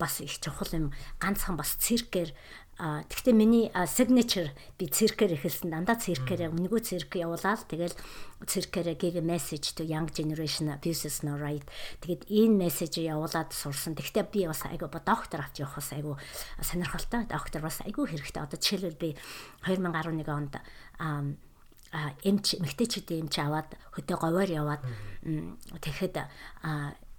бас 0.00 0.20
их 0.24 0.40
чухал 0.40 0.72
юм 0.72 0.86
ганцхан 1.20 1.60
бас 1.60 1.76
циркээр 1.76 2.32
тэгтээ 2.76 3.32
миний 3.32 3.72
signature 3.88 4.52
би 4.76 4.84
циркээр 4.92 5.40
эхэлсэн. 5.40 5.72
Дандаа 5.72 5.96
циркээр 5.96 6.52
үнэгүй 6.52 6.80
цирк 6.84 7.16
явуулаад 7.16 7.64
тэгэл 7.72 7.96
циркээр 8.44 9.00
give 9.00 9.16
message 9.24 9.72
to 9.72 9.82
young 9.84 10.04
generation 10.12 10.68
abuses 10.68 11.24
no 11.24 11.40
right. 11.40 11.64
Тэгэд 12.04 12.28
энэ 12.28 12.68
мессеж 12.68 13.00
явуулаад 13.00 13.56
сурсан. 13.56 13.96
Тэгтээ 13.96 14.28
би 14.28 14.44
бас 14.44 14.68
айгу 14.68 14.92
доктор 14.92 15.40
авч 15.40 15.64
явах 15.64 15.80
бас 15.80 15.90
айгу 15.96 16.20
сонирхолтой. 16.60 17.24
Доктор 17.24 17.64
бас 17.64 17.80
айгу 17.80 18.04
хэрэгтэй. 18.04 18.44
Одоо 18.44 18.60
жишээлбэл 18.60 19.00
би 19.00 19.16
2011 19.64 20.28
онд 20.28 20.60
эмч 22.20 22.60
эмгтээчүүдийн 22.60 23.24
эмч 23.24 23.36
аваад 23.40 23.72
хөдөө 23.96 24.16
говоор 24.20 24.50
яваад 24.52 24.82
тэгэхэд 25.80 26.16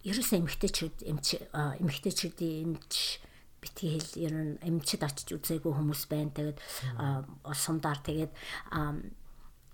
ерөөсөө 0.06 0.38
эмгтээчүүд 0.38 0.98
эмч 1.08 1.28
эмгтээчүүдийн 1.82 2.78
эмч 2.78 3.26
битгий 3.68 4.00
хэл 4.00 4.12
ер 4.24 4.34
нь 4.34 4.56
эмчэд 4.64 5.04
очиж 5.04 5.36
үзээгүй 5.36 5.74
хүмүүс 5.76 6.08
байна. 6.08 6.32
Тэгээд 6.32 6.58
сумдаар 7.52 8.00
тэгээд 8.00 8.32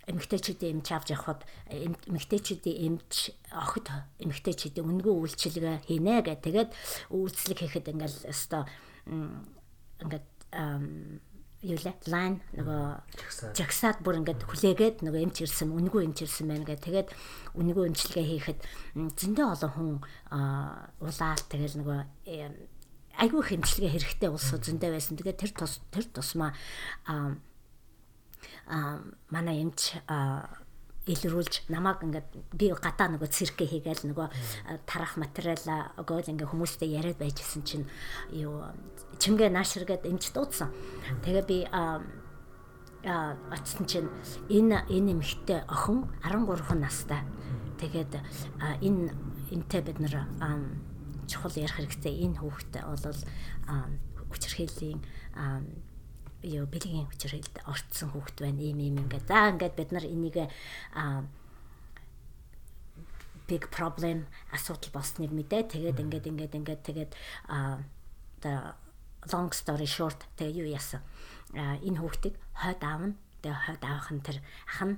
эмгтээчүүдийн 0.08 0.82
эмч 0.82 0.88
авч 0.92 1.16
явхад 1.16 1.46
эмгтээчүүдийн 1.72 3.00
эмч 3.00 3.32
охид 3.54 3.88
эмгтээчүүдийн 4.20 4.90
үнгүй 4.90 5.14
үйлчилгээ 5.16 5.88
хийнэ 5.88 6.28
гэх 6.28 6.44
тэгээд 6.44 6.72
үйлчлэг 7.14 7.60
хийхэд 7.64 7.92
ингээл 7.94 8.28
өстой 8.28 8.68
ингээд 10.04 10.28
юу 11.64 11.80
лээ? 11.80 11.96
Лайн 12.12 12.44
нөгөө 12.52 13.56
жагсаад 13.56 14.04
бүр 14.04 14.20
ингээд 14.20 14.44
хүлээгээд 14.44 15.08
нөгөө 15.08 15.22
эмч 15.24 15.48
ирсэн 15.48 15.72
үнгүй 15.72 16.04
эмч 16.04 16.28
ирсэн 16.28 16.52
байна 16.52 16.68
гэх 16.68 16.84
тэгээд 16.84 17.10
үнгүй 17.56 17.88
эмчилгээ 17.88 18.26
хийхэд 18.28 18.60
зөндөө 19.00 19.48
олон 19.56 19.72
хүн 19.72 19.92
улаал 21.00 21.44
тэгэл 21.48 21.80
нөгөө 21.80 22.00
айгүй 23.18 23.40
их 23.42 23.52
эмчилгээ 23.54 23.92
хэрэгтэй 23.94 24.30
улсууд 24.30 24.64
зөндөө 24.66 24.92
байсан 24.96 25.18
тэгээд 25.18 25.42
тэр 25.42 25.52
тус 25.54 25.82
тэр 25.94 26.06
тусмаа 26.10 26.52
а 27.06 27.38
манай 29.30 29.62
эмч 29.62 29.98
илрүүлж 31.06 31.68
намайг 31.68 32.00
ингээд 32.00 32.28
би 32.56 32.72
гадаа 32.72 33.12
нөгөө 33.12 33.28
циркэ 33.28 33.68
хийгээл 33.68 34.08
нөгөө 34.08 34.28
тарах 34.88 35.20
материал 35.20 35.60
өгөөл 36.00 36.32
ингээ 36.32 36.48
хүмүүстэй 36.48 36.96
яриад 36.96 37.20
байжсэн 37.20 37.68
чинь 37.68 37.86
юу 38.32 38.72
чимгээ 39.20 39.52
нааширгээд 39.52 40.08
эмч 40.08 40.32
дуудсан. 40.32 40.72
Тэгээ 41.28 41.44
би 41.44 41.68
а 41.68 42.08
очсон 43.52 43.84
чинь 43.84 44.08
энэ 44.48 44.88
энэ 44.88 45.12
эмэгтэй 45.12 45.68
охин 45.68 46.08
13 46.24 46.80
настай. 46.80 47.20
Тэгээд 47.84 48.24
энэ 48.80 49.12
энтэй 49.52 49.82
бид 49.84 50.00
нар 50.00 50.24
чухал 51.34 51.58
ярих 51.58 51.74
хэрэгтэй. 51.82 52.14
Энэ 52.30 52.38
хүүхдээ 52.38 52.84
бол 52.86 53.22
хүчирхээлийн 54.30 55.02
юу 56.44 56.66
бэлгийн 56.70 57.10
хүчрэлд 57.10 57.56
орцсон 57.66 58.10
хүүхэд 58.14 58.38
байна. 58.46 58.62
Ийм 58.62 58.80
ийм 58.80 58.96
ингээд 59.02 59.26
за 59.26 59.50
ингээд 59.50 59.74
бид 59.74 59.90
нар 59.90 60.06
энийг 60.06 60.38
big 63.48 63.64
problem 63.74 64.28
асуудал 64.54 64.92
болсныг 64.94 65.32
мэдээ. 65.34 65.74
Тэгээд 65.74 65.98
ингээд 66.00 66.30
ингээд 66.30 66.54
ингээд 66.54 66.82
тэгээд 66.86 67.12
а 67.50 67.82
long 69.32 69.50
story 69.56 69.88
short 69.88 70.28
тэгээ 70.36 70.64
юу 70.64 70.68
яасан? 70.68 71.02
Энэ 71.56 72.00
хүүхдийг 72.00 72.36
хойд 72.60 72.82
аавна 72.84 73.16
тэгээ 73.40 73.60
хойд 73.68 73.84
аавах 73.84 74.10
нь 74.12 74.24
тэр 74.24 74.38
ах 74.68 74.82
нь 74.84 74.96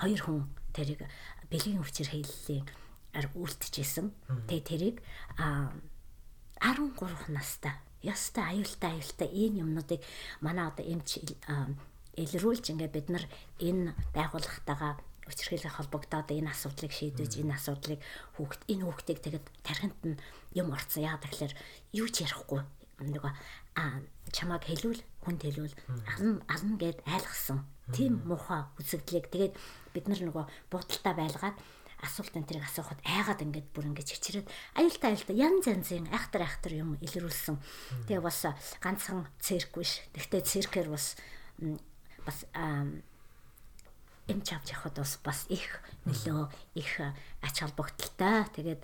хоёр 0.00 0.20
хүн 0.26 0.38
тэрийг 0.74 1.06
бэлгийн 1.50 1.82
хүчээр 1.82 2.10
ар 2.10 2.64
үлдчихсэн 3.14 4.12
тэгээ 4.46 4.68
тэрийг 4.68 4.96
а 5.38 5.72
13 6.60 7.32
настай 7.32 7.74
ястай 8.02 8.56
аюултай 8.56 8.90
аюултай 8.96 9.28
энэ 9.28 9.60
юмнуудыг 9.64 10.00
манай 10.40 10.66
одоо 10.68 10.84
эмч 10.84 11.20
илрүүлж 12.16 12.64
ингээд 12.72 12.92
бид 12.96 13.08
нар 13.08 13.24
энэ 13.60 13.96
байгууллагатайгаа 14.16 15.00
учирхээлээ 15.30 15.72
холбогдоод 15.76 16.28
энэ 16.34 16.50
асуудлыг 16.50 16.92
шийдэж 16.92 17.38
энэ 17.40 17.54
асуудлыг 17.54 18.00
хүүхд 18.34 18.60
энэ 18.66 18.84
хүүхдийг 18.84 19.18
тэгэд 19.22 19.46
тархинд 19.62 19.98
нь 20.02 20.20
юм 20.58 20.74
орцсон. 20.74 21.06
Яа 21.06 21.22
тэгэхээр 21.22 21.54
юу 21.94 22.08
ч 22.10 22.26
ярихгүй. 22.26 22.60
Нөгөө 23.00 23.32
а 23.78 24.02
чамаг 24.34 24.66
хэлүүл 24.66 25.00
хүнд 25.24 25.40
хэлүүл 25.46 25.74
ална 26.10 26.42
ална 26.50 26.74
гэд 26.76 26.98
айлгсан. 27.06 27.64
Тийм 27.94 28.20
муухай 28.26 28.66
үзэгдлийг. 28.76 29.30
Тэгээд 29.30 29.54
бид 29.94 30.04
нар 30.10 30.20
нөгөө 30.20 30.44
буудалтай 30.68 31.14
байлгаад 31.14 31.56
асуулт 32.00 32.34
энэ 32.36 32.48
тэрийг 32.48 32.66
асуухад 32.66 33.00
айгаад 33.04 33.44
ингээд 33.44 33.68
бүр 33.76 33.92
ингээд 33.92 34.08
чичрээд 34.08 34.48
аюултай 34.76 35.12
аюултай 35.12 35.36
янз 35.36 35.64
янзын 35.68 36.08
айхтар 36.08 36.42
айхтар 36.48 36.72
юм 36.80 36.96
илрүүлсэн. 37.00 37.60
Тэгээ 38.08 38.24
бас 38.24 38.40
ганцхан 38.80 39.28
цирк 39.40 39.76
биш. 39.76 40.00
Тэгтээ 40.16 40.40
циркээр 40.40 40.88
бас 40.88 41.20
бас 42.24 42.38
эмч 44.30 44.48
авч 44.54 44.68
явахад 44.72 44.96
бас 44.96 45.18
бас 45.24 45.40
их 45.50 45.82
нөлөө 46.06 46.48
их 46.78 46.92
ач 47.42 47.56
холбогдолтой. 47.60 48.46
Тэгээд 48.54 48.80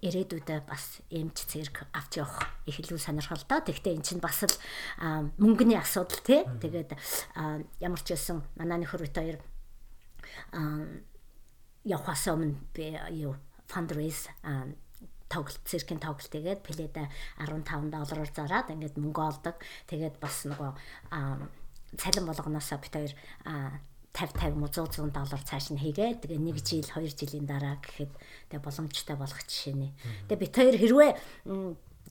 ирээдүйдээ 0.00 0.60
бас 0.68 1.02
эмч 1.10 1.44
цирк 1.50 1.84
авч 1.92 2.22
явах 2.22 2.46
их 2.64 2.80
илүү 2.80 3.00
сонирхолтой. 3.00 3.60
Тэгтээ 3.60 3.96
эн 3.98 4.04
чинь 4.06 4.22
бас 4.22 4.46
л 4.46 4.56
мөнгөний 5.36 5.76
асуудал 5.76 6.22
тий. 6.22 6.46
Тэгээд 6.62 6.94
ямар 7.82 8.00
ч 8.00 8.14
байсан 8.14 8.46
манай 8.54 8.80
нөхөр 8.80 9.04
бит 9.04 9.16
хоёр 9.18 9.38
явахаас 11.86 12.26
өмнө 12.26 12.58
би 12.74 12.92
юу 13.14 13.38
fundraise 13.70 14.30
тоглолт 15.30 15.62
циркийн 15.66 16.02
тоглолт 16.02 16.30
тэгээд 16.30 16.62
пледа 16.62 17.10
15 17.38 17.90
доллараар 17.90 18.30
зараад 18.30 18.70
ингээд 18.70 18.98
мөнгө 18.98 19.22
олдог. 19.22 19.56
Тэгээд 19.90 20.18
бас 20.22 20.46
нөгөө 20.46 20.70
цалин 21.98 22.26
болгоноосоо 22.26 22.78
бит 22.78 22.94
хоёр 22.94 23.12
50 24.14 24.38
50 24.38 24.56
муу 24.56 24.70
100 24.70 25.02
100 25.02 25.10
доллар 25.10 25.42
цааш 25.42 25.74
нь 25.74 25.82
хийгээ. 25.82 26.22
Тэгээ 26.22 26.40
нэг 26.40 26.62
жил 26.62 26.86
2 26.86 27.10
жилийн 27.10 27.46
дараа 27.46 27.76
гэхэд 27.82 28.12
тэгээ 28.50 28.64
боломжтой 28.64 29.16
болох 29.18 29.42
жишээ 29.44 29.74
нэ. 29.74 29.88
Тэгээ 30.30 30.42
бит 30.42 30.54
хоёр 30.54 30.76
хэрвээ 30.78 31.10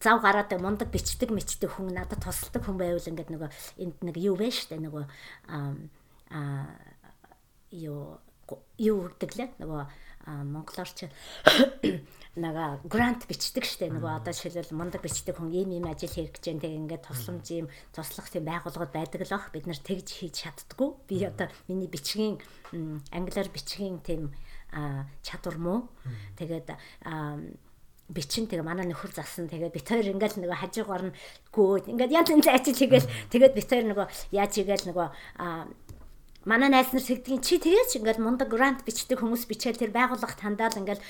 зав 0.04 0.20
гараад 0.20 0.52
мундаг 0.60 0.92
бичдэг 0.92 1.32
мичдэг 1.32 1.72
хүн 1.72 1.96
надад 1.96 2.20
тусалдаг 2.20 2.62
хүн 2.68 2.78
байвал 2.78 3.10
ингээд 3.10 3.32
нөгөө 3.32 3.50
энд 3.80 3.98
нэг 4.04 4.16
юу 4.20 4.36
вэ 4.36 4.52
штэ 4.52 4.76
нөгөө 4.76 5.04
аа 6.36 6.68
юу 7.72 8.20
юу 8.78 9.10
гэдэг 9.10 9.32
лээ? 9.36 9.50
Нөгөө 9.62 9.84
монголоор 10.26 10.90
ч 10.90 11.06
нага 12.36 12.82
грант 12.84 13.30
бичдэг 13.30 13.64
штэ. 13.64 13.94
Нөгөө 13.94 14.26
одоо 14.26 14.34
жишээлбэл 14.34 14.74
мундаг 14.74 15.02
бичдэг 15.06 15.38
хүн 15.38 15.54
ийм 15.54 15.70
ийм 15.78 15.86
ажил 15.86 16.10
хийх 16.10 16.34
гэж 16.34 16.58
тэг 16.58 16.74
ингээд 16.74 17.06
тусламж 17.06 17.46
ийм 17.54 17.68
туслах 17.94 18.28
тийм 18.34 18.50
байгууллагууд 18.50 18.92
байдаг 18.92 19.22
л 19.22 19.34
бах 19.38 19.54
бид 19.54 19.70
нар 19.70 19.78
тэгж 19.78 20.08
хийж 20.10 20.36
чаддггүй. 20.44 20.90
Би 21.06 21.22
одоо 21.24 21.48
миний 21.70 21.88
бичгийн 21.88 22.42
англиар 23.14 23.50
бичгийн 23.54 24.02
тийм 24.02 24.34
чадвар 25.22 25.58
муу 25.62 25.80
тэгээд 26.42 26.74
бичин 28.06 28.46
тэгээ 28.46 28.62
манай 28.62 28.86
нөхөр 28.86 29.18
засан 29.18 29.50
тэгээ 29.50 29.74
бит 29.74 29.90
хоёр 29.90 30.06
ингээл 30.14 30.46
нөгөө 30.46 30.62
хажуугаар 30.62 31.04
нь 31.10 31.18
гөөд. 31.50 31.90
Ингээд 31.90 32.14
янз 32.14 32.30
янз 32.30 32.46
ажил 32.46 32.78
хийгээл. 32.78 33.10
Тэгээд 33.34 33.58
бит 33.58 33.66
хоёр 33.66 33.86
нөгөө 33.90 34.08
яаж 34.30 34.52
хийгээл? 34.54 34.90
Нөгөө 34.94 35.08
манай 36.46 36.70
найз 36.70 36.94
нар 36.94 37.02
сэгдгийн 37.02 37.42
чи 37.42 37.58
тэгээс 37.58 37.98
ингээл 37.98 38.22
мундаг 38.22 38.54
грант 38.54 38.86
бичдэг 38.86 39.18
хүмүүс 39.18 39.50
бичээл 39.50 39.82
тэр 39.82 39.92
байгууллага 39.92 40.38
тандаал 40.38 40.78
ингээл 40.78 41.02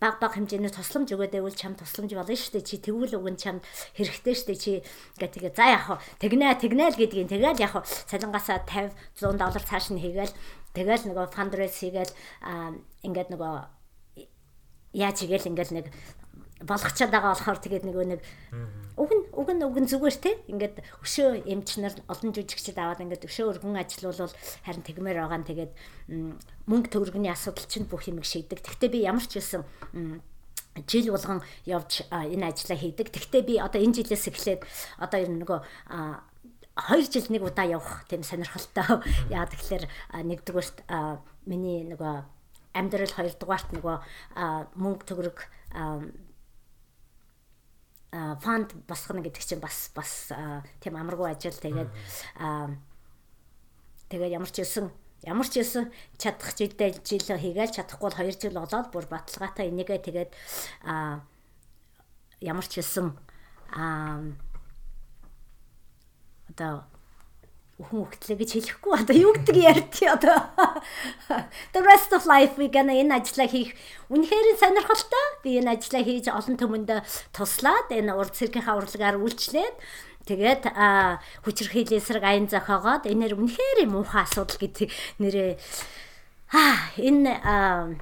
баг 0.00 0.16
баг 0.16 0.32
хэмжээний 0.32 0.72
тусламж 0.72 1.12
өгөөд 1.12 1.36
байвал 1.36 1.52
чам 1.52 1.76
тусламж 1.76 2.16
болно 2.16 2.32
шүү 2.32 2.56
дээ. 2.56 2.64
Чи 2.64 2.76
тэгвэл 2.80 3.20
нь 3.20 3.36
чам 3.36 3.60
хэрэгтэй 3.92 4.32
шүү 4.32 4.48
дээ. 4.48 4.58
Чи 4.58 4.72
ингээ 5.20 5.30
тэгээ 5.36 5.52
за 5.52 5.64
яах 5.68 5.88
вэ? 5.92 5.96
Тэгнэ 6.24 6.46
тэгнэ 6.56 6.84
л 6.88 6.96
гэдгийг 6.96 7.28
тэгэл 7.28 7.60
яах 7.60 7.76
вэ? 7.76 7.88
Цалингаасаа 8.08 8.64
50 8.64 8.96
100 9.20 9.36
доллар 9.36 9.64
цааш 9.64 9.92
нь 9.92 10.00
хийгээл 10.00 10.34
тэгэл 10.72 11.04
нөгөө 11.12 11.26
фандрейс 11.36 11.76
хийгээл 11.76 12.12
ингээд 13.04 13.28
нөгөө 13.36 13.54
яаж 14.96 15.16
игээл 15.20 15.52
ингээл 15.52 15.76
нэг 15.76 15.86
болгочоод 16.64 17.12
байгаа 17.12 17.36
болохоор 17.36 17.60
тэгээд 17.60 17.84
нэг 17.84 17.96
нэг 18.16 18.20
уг 18.96 19.10
нь 19.12 19.24
уг 19.36 19.48
нь 19.52 19.60
уг 19.60 19.76
нь 19.76 19.90
зүгээр 19.92 20.16
те 20.16 20.40
ингээд 20.48 20.80
өшөө 21.04 21.44
эмч 21.44 21.76
нар 21.84 21.92
олон 22.08 22.32
жүжигчд 22.32 22.80
аваад 22.80 23.04
ингээд 23.04 23.28
өшөө 23.28 23.60
өргөн 23.60 23.76
ажиллавал 23.76 24.32
харин 24.64 24.80
тэгмээр 24.80 25.20
байгаа 25.20 25.40
нь 25.44 25.48
тэгээд 25.52 25.72
мөнгө 26.64 26.88
төгрөгний 26.88 27.28
асуудал 27.28 27.68
чинь 27.68 27.84
бүх 27.84 28.08
юм 28.08 28.24
шийдэг. 28.24 28.64
Гэхдээ 28.64 28.88
би 28.88 29.04
ямар 29.04 29.20
ч 29.20 29.36
байсан 29.36 29.68
жил 30.88 31.12
болгон 31.12 31.44
явж 31.68 32.08
энэ 32.08 32.48
ажлаа 32.48 32.78
хийдэг. 32.80 33.12
Тэгвэл 33.12 33.44
би 33.44 33.54
одоо 33.60 33.80
энэ 33.80 34.00
жилээс 34.00 34.24
эхлээд 34.32 34.62
одоо 34.96 35.18
ер 35.20 35.28
нь 35.28 35.40
нөгөө 35.44 35.60
хоёр 36.88 37.06
жил 37.08 37.28
нэг 37.32 37.44
удаа 37.44 37.68
явах 37.68 38.08
тийм 38.08 38.24
сонирхолтой. 38.24 39.04
Яа 39.28 39.44
тэгэхээр 39.44 39.84
нэгдүгээрт 40.24 40.88
миний 41.44 41.84
нөгөө 41.84 42.14
амьдрал 42.76 43.12
хоёрдугаарт 43.12 43.72
нөгөө 43.76 43.96
мөнгө 44.76 45.04
төгрөг 45.08 45.38
фонд 48.40 48.74
босгоно 48.88 49.22
гэдэг 49.22 49.42
чинь 49.42 49.60
бас 49.60 49.90
бас 49.94 50.32
тийм 50.80 50.96
амаргүй 50.96 51.30
ажил. 51.32 51.56
Тэгээд 51.56 51.90
тэгээд 54.10 54.32
ямар 54.36 54.50
ч 54.50 54.62
юусэн 54.62 54.90
ямар 55.26 55.48
ч 55.48 55.60
юусэн 55.60 55.90
чадах 56.20 56.54
жилдээ 56.54 57.02
жил 57.02 57.38
хийгээл 57.38 57.74
чадахгүй 57.74 58.08
бол 58.08 58.20
2 58.20 58.36
жил 58.38 58.56
болоод 58.56 58.88
бүр 58.94 59.06
баталгаатай 59.10 59.68
энийгээ 59.68 60.00
тэгээд 60.06 60.30
ямар 62.40 62.66
ч 62.66 62.78
юусэн 62.78 63.16
одоо 66.50 66.86
өхөн 67.76 68.08
хөлтлөө 68.08 68.36
гэж 68.40 68.50
хэлэхгүй. 68.56 68.92
Одоо 69.04 69.16
юу 69.16 69.32
гэдэг 69.36 69.56
ярьдгийг 69.60 70.08
одоо? 70.16 70.48
The 71.76 71.84
rest 71.84 72.08
of 72.16 72.24
life 72.24 72.56
we 72.56 72.72
gonna 72.72 72.96
энэ 72.96 73.20
ажлаа 73.20 73.44
хийх. 73.44 73.76
Үнэхээр 74.08 74.56
сонирхолтой. 74.56 75.26
Би 75.44 75.60
энэ 75.60 75.76
ажлаа 75.76 76.00
хийж 76.00 76.32
олон 76.32 76.56
түмэнд 76.56 76.90
туслаад 77.36 77.92
энэ 77.92 78.16
урд 78.16 78.32
цэргийнхаа 78.32 78.80
урлагаар 78.80 79.20
үйлчлээд 79.20 79.76
тэгээд 80.24 80.72
хүчрхийлэл 81.44 82.00
эсрэг 82.00 82.24
аян 82.24 82.48
зохиогоод 82.48 83.04
энээр 83.04 83.36
үнэхээр 83.36 83.86
муухай 83.92 84.24
асуудал 84.24 84.56
гэдэг 84.56 84.88
нэрээ 85.20 85.60
аа 86.56 86.96
энэ 86.96 88.00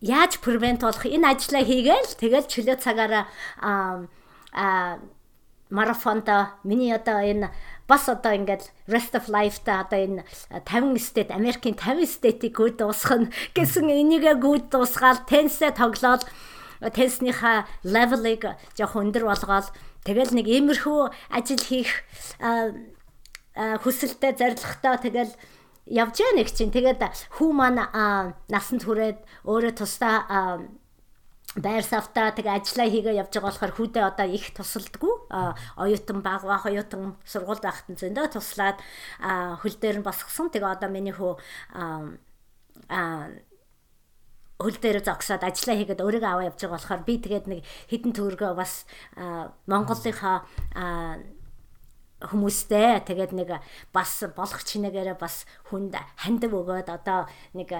яаж 0.00 0.38
превент 0.38 0.86
болох? 0.86 1.02
Энэ 1.02 1.34
ажлаа 1.34 1.66
хийгээл 1.66 2.14
тэгэл 2.14 2.46
чөлөө 2.46 2.76
цагаараа 2.78 3.26
а 4.54 5.02
марафонда 5.70 6.54
миний 6.62 6.94
одоо 6.94 7.18
энэ 7.20 7.50
бас 7.88 8.08
одоо 8.08 8.32
ингээд 8.32 8.72
rest 8.88 9.12
of 9.14 9.28
life 9.28 9.60
та 9.64 9.84
одоо 9.84 10.00
энэ 10.00 10.22
50 10.64 10.98
state 10.98 11.30
Америкийн 11.30 11.76
50 11.76 12.08
state-ийг 12.08 12.54
гүйд 12.56 12.76
дуусгах 12.80 13.28
гэсэн 13.56 13.88
энийгээ 13.88 14.36
гүйд 14.40 14.72
дуусгаад 14.72 15.28
тенсээ 15.28 15.76
тоглоод 15.76 16.24
тенснийхаа 16.80 17.64
левелыг 17.84 18.56
жоох 18.76 18.96
өндөр 18.96 19.24
болгоод 19.24 19.72
тэгэл 20.04 20.36
нэг 20.36 20.46
иймэрхүү 20.48 21.00
ажил 21.32 21.62
хийх 21.64 22.04
хүсэлтэй 23.54 24.34
зоригтой. 24.34 24.98
Тэгэл 24.98 25.32
явж 25.86 26.16
яа 26.18 26.32
нэг 26.34 26.50
чинь. 26.50 26.74
Тэгээд 26.74 27.00
хүү 27.38 27.50
маань 27.54 28.34
насанд 28.50 28.82
хүрээд 28.82 29.22
өөрөө 29.46 29.72
тусдаа 29.78 30.66
байр 31.54 31.86
савтаа 31.86 32.34
тэгээ 32.34 32.58
ажиллаа 32.58 32.88
хийгээ 32.90 33.18
явж 33.22 33.32
байгаа 33.34 33.46
болохоор 33.50 33.72
хүүдээ 33.78 34.04
одоо 34.10 34.26
их 34.26 34.50
тусалдгүй 34.58 35.14
оюутан 35.78 36.18
баг 36.18 36.42
бах 36.42 36.66
оюутан 36.66 37.14
сургууль 37.22 37.62
байхад 37.62 37.86
нь 37.94 38.00
зөндөө 38.00 38.26
туслаад 38.34 38.78
хөл 39.62 39.76
дээр 39.78 40.02
нь 40.02 40.06
босгосон. 40.06 40.50
Тэгээ 40.50 40.74
одоо 40.74 40.90
миний 40.90 41.14
хүү 41.14 41.38
хөл 44.58 44.78
дээр 44.82 44.98
зогсоод 45.02 45.46
ажиллаа 45.46 45.76
хийгээд 45.78 46.02
өөрийгөө 46.02 46.30
аваа 46.30 46.48
явж 46.50 46.58
байгаа 46.58 46.74
болохоор 46.78 47.02
би 47.06 47.14
тэгээд 47.22 47.46
нэг 47.50 47.60
хідэн 47.90 48.12
төгрөгөө 48.18 48.52
бас 48.58 48.86
Монголынхаа 49.70 50.46
хүмүүстэй 52.30 53.04
тэгээд 53.04 53.32
нэг 53.36 53.50
бас 53.92 54.24
болох 54.36 54.62
чинээгээр 54.64 55.20
бас 55.20 55.44
хүнд 55.68 55.94
хандив 56.20 56.52
өгөөд 56.56 56.88
одоо 56.88 57.28
нэг 57.52 57.70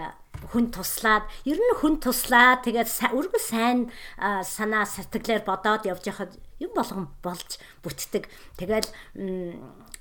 хүн 0.52 0.68
туслаад 0.74 1.24
ер 1.48 1.56
нь 1.56 1.78
хүн 1.80 2.00
туслаад 2.02 2.64
тэгээд 2.66 2.88
өргө 3.14 3.40
сайн 3.40 3.88
санаа 4.18 4.84
сэтгэлээр 4.84 5.42
бодоод 5.48 5.88
явж 5.88 6.04
яхад 6.08 6.32
юм 6.60 6.72
болгон 6.74 7.08
болж 7.22 7.58
бүтдэг. 7.82 8.28
Тэгээд 8.58 8.86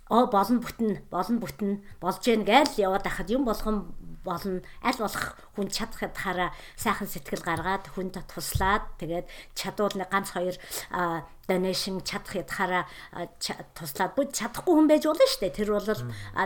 оо 0.10 0.28
болон 0.28 0.60
бүтэн 0.60 1.08
болон 1.10 1.38
бүтэн 1.40 1.72
болж 2.04 2.22
гэн 2.22 2.44
гээл 2.44 2.78
яваад 2.78 3.08
хахад 3.08 3.32
юм 3.32 3.48
болгон 3.48 3.96
болно. 4.24 4.62
Аль 4.82 5.00
болох 5.00 5.36
хүн 5.56 5.68
чадах 5.70 6.02
ядахаараа 6.08 6.50
сайхан 6.76 7.08
сэтгэл 7.08 7.44
гаргаад 7.44 7.86
хүнд 7.94 8.18
туслаад 8.28 8.84
тэгээд 8.98 9.28
чадвал 9.54 9.94
нэг 9.94 10.10
ганц 10.10 10.32
хоёр 10.32 10.56
donation 11.48 12.00
чадах 12.02 12.40
ядахаараа 12.40 12.88
туслаад. 13.76 14.16
Бүгд 14.16 14.32
чадахгүй 14.32 14.74
хүн 14.80 14.88
байж 14.88 15.04
болно 15.04 15.28
шүү 15.28 15.42
дээ 15.44 15.58
тэр 15.60 15.70
бол 15.76 15.92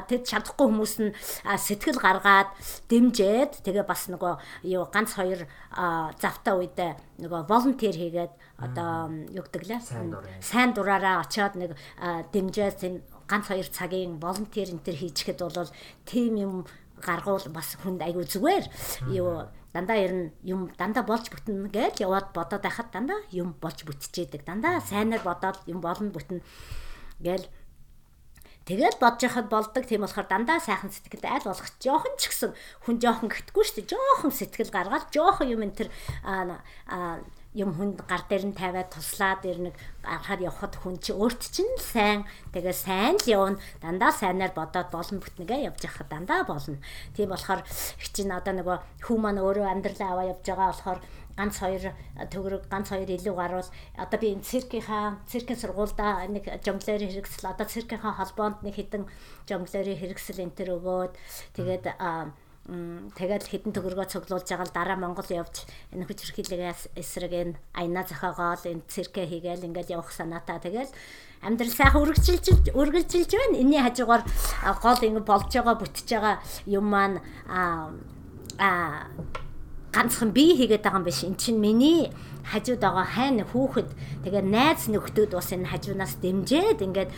тэр 0.09 0.21
чадахгүй 0.25 0.65
хүмүүс 0.65 0.95
нь 1.05 1.13
сэтгэл 1.45 2.01
гаргаад 2.01 2.49
дэмжээд 2.89 3.61
тэгээ 3.61 3.85
бас 3.85 4.09
нөгөө 4.09 4.33
юу 4.73 4.89
ганц 4.89 5.13
хоёр 5.13 5.45
завтаа 6.17 6.57
үедээ 6.57 7.21
нөгөө 7.21 7.41
волонтер 7.45 7.93
хийгээд 7.93 8.33
одоо 8.57 9.13
юу 9.29 9.45
гэдэг 9.45 9.63
лээ? 9.69 9.81
Сайн 10.41 10.73
дураараа 10.73 11.21
очиод 11.21 11.53
нэг 11.53 11.77
дэмжээд 12.33 13.05
ганц 13.29 13.45
хоёр 13.53 13.69
цагийн 13.69 14.17
волонтер 14.17 14.73
энэ 14.73 14.81
төр 14.81 14.97
хийчихэд 14.97 15.45
бол 15.45 15.69
тийм 16.09 16.33
юм 16.41 16.53
гаргуул 17.03 17.45
бас 17.53 17.77
хүнд 17.81 18.01
айгүй 18.01 18.25
зүгээр. 18.25 18.65
Юу 19.13 19.47
дандаа 19.73 19.97
ер 19.97 20.13
нь 20.13 20.25
юм 20.43 20.71
дандаа 20.77 21.03
болж 21.03 21.29
бүтнэ 21.29 21.69
гэж 21.69 22.01
яваад 22.01 22.33
бодоод 22.33 22.63
байхад 22.63 22.89
дандаа 22.89 23.21
юм 23.29 23.53
болж 23.61 23.85
бүтчихэдэг 23.85 24.41
дандаа 24.45 24.81
сайнаар 24.81 25.21
бодоод 25.21 25.61
юм 25.69 25.81
болно 25.81 26.09
бүтнэ 26.09 26.41
гээл 27.21 27.45
Тэгээд 28.67 28.99
бодож 28.99 29.23
яхад 29.23 29.47
болдог. 29.47 29.87
Тийм 29.87 30.03
болохоор 30.03 30.27
дандаа 30.27 30.59
сайхан 30.59 30.91
сэтгэл 30.91 31.23
айл 31.23 31.47
болох 31.47 31.71
жоохон 31.79 32.19
ч 32.19 32.27
гэсэн 32.27 32.51
хүн 32.83 32.99
жоохон 32.99 33.31
гэтггүй 33.31 33.63
шүү 33.63 33.75
дээ. 33.79 33.95
Жоохон 33.95 34.33
сэтгэл 34.35 34.75
гаргаад 34.75 35.07
жоохон 35.07 35.47
юм 35.47 35.63
энэ 35.63 35.87
тэр 35.87 35.89
юм 37.57 37.73
хүнд 37.73 38.05
гар 38.05 38.21
дээр 38.29 38.53
нь 38.53 38.55
тавиад 38.55 38.93
туслаад 38.93 39.41
ер 39.49 39.57
нэг 39.57 39.75
гарахаар 40.05 40.45
явхад 40.45 40.77
хүн 40.77 41.01
чи 41.01 41.11
өөрт 41.11 41.41
чинь 41.49 41.73
сайн. 41.81 42.29
Тэгээ 42.53 42.75
сайн 42.77 43.17
л 43.17 43.25
явна. 43.25 43.57
Дандаа 43.81 44.13
сайнаар 44.13 44.53
бодоод 44.53 44.93
болон 44.93 45.17
бүтнэгээ 45.17 45.65
явж 45.65 45.81
явахад 45.89 46.09
дандаа 46.13 46.45
болно. 46.45 46.77
Тийм 47.17 47.33
болохоор 47.33 47.65
их 47.65 48.07
чинь 48.13 48.29
одоо 48.29 48.53
нөгөө 48.53 48.77
хүү 49.01 49.17
маань 49.17 49.41
өөрөө 49.41 49.65
амьдралаа 49.73 50.09
аваа 50.13 50.31
явж 50.37 50.45
байгаа 50.45 50.69
болохоор 50.69 50.99
ганц 51.37 51.55
хоёр 51.61 51.83
төгрөг 52.33 52.63
ганц 52.69 52.89
хоёр 52.89 53.09
илүү 53.09 53.35
гарвал 53.37 53.69
одоо 53.93 54.17
би 54.19 54.33
энэ 54.33 54.47
циркийнхаа 54.49 55.21
циркийн 55.29 55.61
сургуульда 55.61 56.25
нэг 56.33 56.45
жонглерийн 56.65 57.13
хэрэгсэл 57.13 57.53
одоо 57.53 57.65
циркийнхаа 57.69 58.13
холбоонд 58.17 58.65
нэг 58.65 58.73
хідэн 58.73 59.05
жонглерийн 59.45 60.01
хэрэгсэл 60.01 60.41
энэ 60.41 60.57
төр 60.57 60.69
өгөөд 60.81 61.13
тэгээд 61.53 61.85
тэгэл 62.67 63.47
хідэн 63.47 63.71
төгрөгөө 63.71 64.11
цуглуулж 64.11 64.43
байгаа 64.43 64.67
л 64.67 64.75
дараа 64.75 64.97
Монгол 64.99 65.29
явж 65.31 65.63
энэ 65.95 66.03
хүчирхийлэгээс 66.03 66.99
эсрэг 66.99 67.31
энэ 67.31 67.53
аяна 67.71 68.03
зохиогоол 68.03 68.59
энэ 68.59 68.83
циркэ 68.91 69.23
хийгээл 69.23 69.63
ингээд 69.71 69.95
явах 69.95 70.11
санаатай 70.11 70.59
тэгэл 70.59 70.91
амьдрал 71.47 71.71
сайхан 71.71 72.03
үргэлжилж 72.03 72.75
үргэлжилж 72.75 73.31
байна. 73.31 73.55
Энийний 73.55 73.79
хажуугаар 73.79 74.23
гол 74.83 74.99
ингэ 74.99 75.23
болж 75.23 75.47
байгаа 75.47 75.75
бүтэж 75.79 76.07
байгаа 76.11 76.35
юм 76.67 76.85
маань 76.91 77.23
а 77.47 77.87
ганцхан 79.95 80.35
би 80.35 80.59
хийгээд 80.59 80.83
байгаа 80.83 80.99
юм 80.99 81.07
биш. 81.07 81.23
Эн 81.23 81.39
чинь 81.39 81.63
миний 81.63 82.11
хажууд 82.51 82.83
байгаа 82.83 83.07
хайн 83.07 83.47
хүүхэд 83.47 83.89
тэгээ 84.27 84.43
найз 84.43 84.91
нөхдөд 84.91 85.31
бас 85.31 85.55
энэ 85.55 85.71
хажуунаас 85.71 86.19
дэмжээд 86.19 86.83
ингээд 86.83 87.11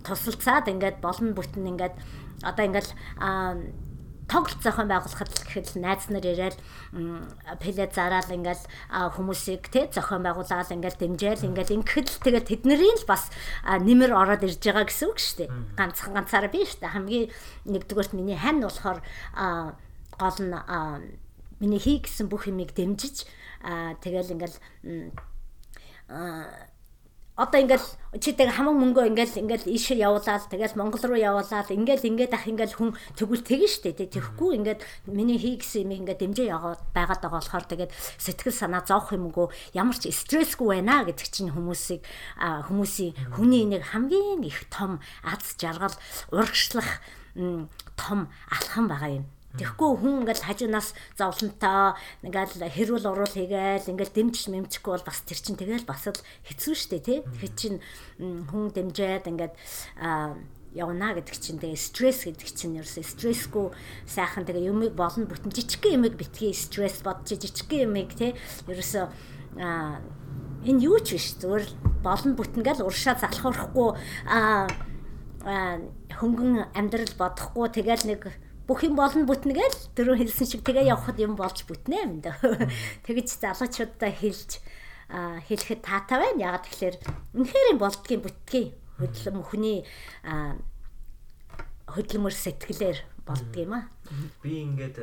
тусалцаад 0.00 0.72
ингээд 0.72 1.04
болон 1.04 1.36
бүтэн 1.36 1.68
ингээд 1.76 1.94
одоо 2.40 2.64
ингээд 2.64 2.88
тоглолт 4.26 4.60
зохион 4.62 4.90
байгуулахад 4.90 5.30
л 5.30 5.44
гэхэд 5.46 5.78
найз 5.78 6.10
нар 6.10 6.26
ирээд 6.26 6.58
плед 7.62 7.92
зараал 7.94 8.30
ингээл 8.30 8.64
хүмүүсийг 8.90 9.70
те 9.70 9.86
зохион 9.86 10.26
байгуулаад 10.26 10.74
ингээл 10.74 10.98
дэмжээл 10.98 11.46
ингээл 11.46 11.76
ингээд 11.78 12.08
л 12.10 12.22
тэгээд 12.26 12.50
тэднэрийн 12.50 12.98
л 13.02 13.06
бас 13.06 13.30
нэмэр 13.62 14.10
ороод 14.10 14.42
ирж 14.42 14.58
байгаа 14.58 14.86
гэсэн 14.90 15.08
үг 15.14 15.18
шүү 15.22 15.36
дээ. 15.46 15.50
Ганцхан 15.78 16.12
ганцаараа 16.14 16.50
би 16.50 16.66
шүү 16.66 16.80
дээ. 16.82 16.94
Хамгийн 16.94 17.26
нэгдүгээрт 17.70 18.12
миний 18.18 18.38
хань 18.38 18.62
болохоор 18.66 18.98
гол 20.18 20.38
нь 20.42 20.54
миний 21.62 21.80
хий 21.80 22.02
гэсэн 22.02 22.26
бүх 22.26 22.50
юмыг 22.50 22.74
дэмжиж 22.74 23.24
тэгэл 24.02 24.34
ингээл 24.34 24.58
одоо 27.36 27.60
ингээл 27.60 27.86
чидэг 28.16 28.48
хамаг 28.48 28.80
мөнгөө 28.80 29.12
ингээл 29.12 29.44
ингээл 29.44 29.68
ийшээ 29.68 30.00
явуулаад 30.00 30.48
тэгэл 30.48 30.72
Монгол 30.80 31.04
руу 31.04 31.20
явуулаад 31.20 31.68
ингээл 31.68 32.08
ингээд 32.08 32.32
ах 32.32 32.48
ингээл 32.48 32.76
хүн 32.80 32.90
тэгвэл 33.12 33.44
тэгнэ 33.44 33.68
штэ 33.68 33.92
тий. 33.92 34.08
Тэгэхгүй 34.08 34.56
ингээд 34.56 34.80
миний 35.04 35.36
хий 35.36 35.60
гэсэн 35.60 35.84
юм 35.84 36.00
ингээд 36.00 36.24
дэмжээ 36.24 36.48
яваад 36.48 36.80
байгаад 36.96 37.20
байгаа 37.20 37.36
болохоор 37.36 37.66
тэгээд 37.68 37.92
сэтгэл 37.92 38.56
санаа 38.56 38.80
зовх 38.88 39.12
юмгүй. 39.12 39.52
Ямар 39.76 40.00
ч 40.00 40.08
стрессгүй 40.08 40.80
байна 40.80 41.04
гэдэг 41.04 41.28
чинь 41.28 41.52
хүмүүсийг 41.52 42.08
хүмүүсийн 42.40 43.36
хүний 43.36 43.68
нэг 43.68 43.84
хамгийн 43.84 44.40
их 44.40 44.64
том 44.72 45.04
аз 45.20 45.60
жаргал 45.60 45.92
урагшлах 46.32 47.04
том 48.00 48.32
алхам 48.48 48.88
байгаа 48.88 49.20
юм 49.20 49.35
Тэгэхгүй 49.56 49.90
хүн 50.00 50.14
ингээл 50.24 50.46
хажуунаас 50.46 50.92
зовлонтой 51.16 51.96
ингээл 52.22 52.68
хэрүүл 52.68 53.08
уруул 53.08 53.32
хийгээл 53.32 53.90
ингээл 53.92 54.16
дэмжиж 54.16 54.52
мэмчихгүй 54.52 54.92
бол 54.92 55.08
бас 55.08 55.24
тэр 55.24 55.40
чинь 55.40 55.56
тэгэл 55.56 55.88
бас 55.88 56.04
л 56.12 56.20
хэцүү 56.44 56.74
шттэ 56.76 56.98
тий. 57.00 57.18
Тэгэхээр 57.24 57.54
чин 57.56 57.74
хүн 58.20 58.70
дэмжээд 58.76 59.28
ингээд 59.32 59.54
явна 60.76 61.16
гэдэг 61.16 61.36
чинь 61.40 61.56
тэгээ 61.56 61.80
стресс 61.80 62.28
гэдэг 62.28 62.48
чинь 62.52 62.76
ерөөсөө 62.76 63.04
стрессгүй 63.04 63.72
сайхан 64.04 64.44
тэгээ 64.44 64.68
юмыг 64.68 64.92
болон 64.92 65.24
бүтэн 65.24 65.48
жижигхэн 65.56 66.04
юмыг 66.04 66.20
битгий 66.20 66.52
стресс 66.52 67.00
бодож 67.00 67.32
жижигхэн 67.32 67.88
юмыг 67.88 68.12
тий 68.12 68.36
ерөөсөө 68.68 69.04
а 69.56 70.04
энэ 70.68 70.84
юу 70.84 71.00
ч 71.00 71.16
биш 71.16 71.40
зүгээр 71.40 71.64
болон 72.04 72.36
бүтэнгээл 72.36 72.84
уршаа 72.84 73.16
залхуурахгүй 73.16 73.88
а 74.28 74.68
хөнгөн 75.46 76.76
амьдрал 76.76 77.14
бодохгүй 77.16 77.66
тэгэл 77.72 78.04
нэг 78.12 78.22
бүх 78.66 78.82
юм 78.82 78.98
болно 78.98 79.22
бүтнэгээл 79.30 79.94
дөрөв 79.94 80.18
хэлсэн 80.18 80.46
шиг 80.50 80.62
тэгээ 80.66 80.90
явхад 80.90 81.22
юм 81.22 81.38
болж 81.38 81.62
бүтнэ 81.64 81.96
юм 82.02 82.20
даа. 82.20 82.34
Тэгэж 83.06 83.38
залуучуудаа 83.38 84.10
хэлж 84.10 84.58
хэлэхэд 85.46 85.80
таатай 85.86 86.18
байна. 86.18 86.44
Ягаад 86.50 86.66
тэгэхээр 86.66 86.96
үнэхээр 87.38 87.70
юм 87.70 87.78
болдгийн 87.78 88.22
бүтгий 88.26 88.66
хөдлөм 88.98 89.38
хүний 89.46 89.86
хөдлөмөр 91.86 92.34
сэтгэлээр 92.34 92.98
болдгийм 93.22 93.72
аа. 93.78 93.86
Би 94.42 94.66
ингээд 94.66 94.98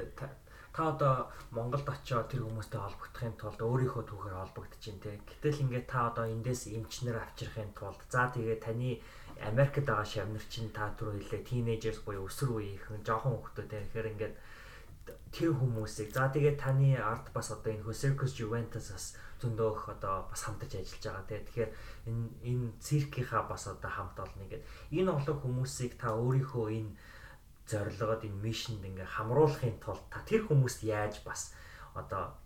та 0.73 0.83
одоо 0.89 1.29
Монголд 1.51 1.87
очиод 1.87 2.33
тэр 2.33 2.43
хүмүүстэй 2.49 2.81
холбогдохын 2.81 3.37
тулд 3.37 3.59
өөрийнхөө 3.61 4.03
түүхээр 4.09 4.35
холбогдож 4.41 4.81
байна 4.81 5.01
те. 5.05 5.21
Гэтэл 5.21 5.63
ингээд 5.69 5.87
та 5.87 6.09
одоо 6.09 6.25
эндээс 6.25 6.73
эмчнэр 6.73 7.21
авчрахын 7.21 7.71
тулд 7.77 8.01
за 8.09 8.33
тэгээ 8.33 8.57
таны 8.57 8.97
Америкт 9.41 9.85
байгаа 9.85 10.05
шавнар 10.05 10.45
чинь 10.49 10.69
та 10.69 10.93
түр 10.97 11.17
хэлээ. 11.17 11.47
Тинейжерс 11.49 12.05
буюу 12.05 12.29
өсвөр 12.29 12.61
үеийнхэн 12.61 13.01
жоохон 13.01 13.33
хүүхдүүд 13.41 13.69
тэгэхээр 13.69 14.11
ингээд 14.13 14.35
тэр 15.33 15.51
хүмүүсийг 15.57 16.09
за 16.13 16.29
тэгээд 16.29 16.61
таны 16.61 16.95
арт 16.95 17.33
бас 17.33 17.49
одоо 17.49 17.73
энэ 17.73 17.89
Circus 17.91 18.37
Juventus-аас 18.37 19.17
зөндөө 19.41 19.69
их 19.75 19.83
одоо 19.89 20.15
бас 20.31 20.41
хамтарч 20.45 20.79
ажиллаж 20.79 21.03
байгаа 21.03 21.25
тийм 21.27 21.43
тэгэхээр 21.43 21.71
энэ 22.07 22.25
энэ 22.49 22.67
циркийнхаа 22.79 23.43
бас 23.49 23.63
одоо 23.67 23.91
хамт 23.91 24.17
олон 24.21 24.43
ингээд. 24.45 24.63
Энэ 24.95 25.11
олон 25.11 25.37
хүмүүсийг 25.41 25.97
та 25.99 26.15
өөрийнхөө 26.15 26.67
энэ 26.79 26.91
зорилгоод 27.67 28.21
энэ 28.27 28.41
мишнд 28.45 28.83
ингээ 28.85 29.09
хамруулахын 29.09 29.77
тулд 29.83 30.05
та 30.13 30.23
тэр 30.23 30.47
хүмүүст 30.47 30.85
яаж 30.87 31.25
бас 31.27 31.51
одоо 31.97 32.37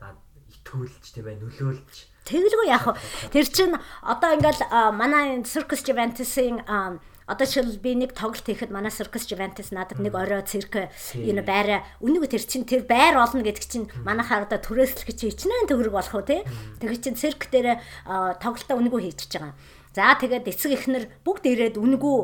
итгүүлж 0.48 1.04
тийм 1.14 1.28
ээ 1.28 1.42
нөлөөлж 1.44 1.96
Тэгэлгүй 2.28 2.68
яах 2.68 2.92
вэ? 2.92 3.00
Тэр 3.32 3.48
чин 3.48 3.72
одоо 4.04 4.36
ингээл 4.36 4.68
манай 4.92 5.40
Circus 5.48 5.88
Juventus-ийн 5.88 6.60
одоо 7.28 7.48
шил 7.48 7.68
би 7.80 7.96
нэг 7.96 8.16
тоглолт 8.16 8.44
хийхэд 8.44 8.72
манай 8.72 8.92
Circus 8.92 9.28
Juventus 9.28 9.72
надад 9.72 10.00
нэг 10.00 10.16
орой 10.16 10.44
цирк 10.48 10.92
энэ 11.16 11.44
байраа 11.44 11.84
үнэгүй 12.00 12.32
тэр 12.32 12.44
чин 12.48 12.64
тэр 12.64 12.88
байр 12.88 13.20
олно 13.20 13.44
гэдэг 13.44 13.64
чинь 13.68 13.92
манайхаар 14.08 14.48
одоо 14.48 14.60
түрээслэх 14.64 15.12
чи 15.12 15.32
хичнээн 15.32 15.68
төгрөг 15.68 15.92
болох 15.92 16.16
уу 16.16 16.24
те? 16.24 16.48
Тэгэхээр 16.80 17.04
чин 17.04 17.16
цирк 17.20 17.52
дээр 17.52 17.84
тоглолтоо 18.40 18.80
үнэгүй 18.80 19.02
хийчихэж 19.12 19.34
байгаа. 19.44 19.56
За 19.92 20.16
тэгээд 20.16 20.48
эцэг 20.48 20.72
эхнэр 20.72 21.04
бүгд 21.28 21.44
ирээд 21.52 21.76
үнэгүй 21.76 22.18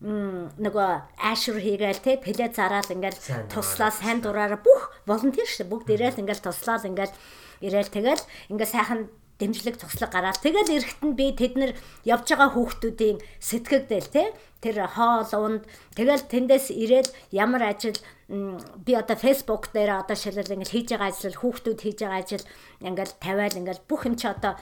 нөгөө 0.00 0.90
аашур 1.20 1.60
хийгээл 1.60 2.00
те 2.00 2.16
плед 2.16 2.56
зараал 2.56 2.88
ингээл 2.88 3.20
туслаа 3.52 3.92
сайн 3.92 4.24
дураараа 4.24 4.56
бүх 4.56 4.96
волонтер 5.04 5.44
шүү 5.44 5.68
бүгд 5.68 5.92
ирээл 5.92 6.24
ингээл 6.24 6.40
туслаад 6.40 6.88
ингээл 6.88 7.12
ирээл 7.60 7.92
тэгэл 7.92 8.24
ингээ 8.48 8.64
сайхан 8.64 9.12
дэмжлэг 9.40 9.80
туслаг 9.80 10.12
гараад 10.12 10.38
тэгэл 10.44 10.76
эрэхт 10.76 11.00
нь 11.00 11.16
би 11.16 11.32
тэднэр 11.32 11.72
явж 12.04 12.26
байгаа 12.28 12.52
хүүхдүүдийн 12.52 13.18
сэтгэгдэл 13.40 14.12
те 14.12 14.24
тэр 14.60 14.84
хоол 14.84 15.32
унд 15.40 15.62
тэгэл 15.96 16.28
тэндээс 16.28 16.68
ирээд 16.70 17.08
ямар 17.32 17.72
ажил 17.72 17.96
би 18.28 18.92
одоо 18.92 19.16
Facebook 19.16 19.72
дээр 19.72 20.04
одоо 20.04 20.16
шилэл 20.16 20.54
ингээл 20.54 20.74
хийж 20.76 20.88
байгаа 20.92 21.08
ажил 21.08 21.40
хүүхдүүд 21.40 21.78
хийж 21.80 21.98
байгаа 22.04 22.20
ажил 22.20 22.44
ингээл 22.84 23.14
тавиал 23.18 23.56
ингээл 23.56 23.88
бүх 23.88 24.04
юм 24.04 24.14
чи 24.20 24.28
одоо 24.28 24.60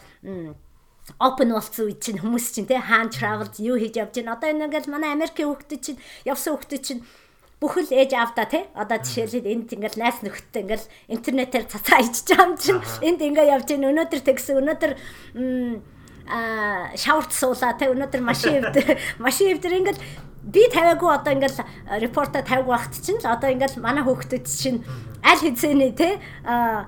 open 1.19 1.51
болсон 1.53 1.89
үед 1.89 2.01
чинь 2.05 2.21
хүмүүс 2.21 2.47
чинь 2.55 2.69
те 2.69 2.79
хаан 2.79 3.11
travel 3.11 3.49
юу 3.59 3.77
хийж 3.81 3.97
явж 3.97 4.15
байна 4.23 4.37
одоо 4.37 4.49
энэ 4.53 4.65
ингээл 4.69 4.93
манай 4.93 5.11
Америкийн 5.17 5.49
хүүхдүүд 5.51 5.83
чинь 5.83 6.01
явсан 6.29 6.55
хүүхдүүд 6.55 6.85
чинь 6.85 7.03
бүхэл 7.59 7.91
ээж 7.91 8.15
аавда 8.15 8.47
тий 8.47 8.65
одоо 8.75 8.99
жишээлбэл 9.03 9.51
энд 9.51 9.69
ингээл 9.75 9.99
найс 9.99 10.23
нөхдөд 10.23 10.63
ингээл 10.63 10.87
интернетээр 11.11 11.65
цацаа 11.67 11.99
ичж 12.07 12.31
байгаа 12.31 12.47
юм 12.47 12.55
чинь 12.55 12.83
энд 13.03 13.19
ингээ 13.19 13.51
явж 13.51 13.67
гин 13.67 13.91
өнөөдөр 13.91 14.23
тэгсэн 14.23 14.63
өнөөдөр 14.63 14.93
а 16.31 16.39
шаурт 16.95 17.35
суулаа 17.35 17.75
тий 17.75 17.91
өнөөдөр 17.91 18.23
машин 18.23 18.63
эвдэр 18.63 18.95
машин 19.27 19.59
эвдэр 19.59 19.75
ингээл 19.75 20.03
би 20.47 20.63
тавиагүй 20.71 21.11
одоо 21.11 21.33
ингээл 21.35 21.59
репорта 21.99 22.47
тавиагүй 22.47 22.73
багт 22.79 22.95
чинь 22.95 23.19
л 23.19 23.27
одоо 23.27 23.51
ингээл 23.51 23.83
манай 23.83 24.07
хүүхдүүд 24.07 24.47
чинь 24.47 24.87
аль 25.27 25.43
хэзээний 25.43 25.93
тий 25.99 26.15
а 26.47 26.87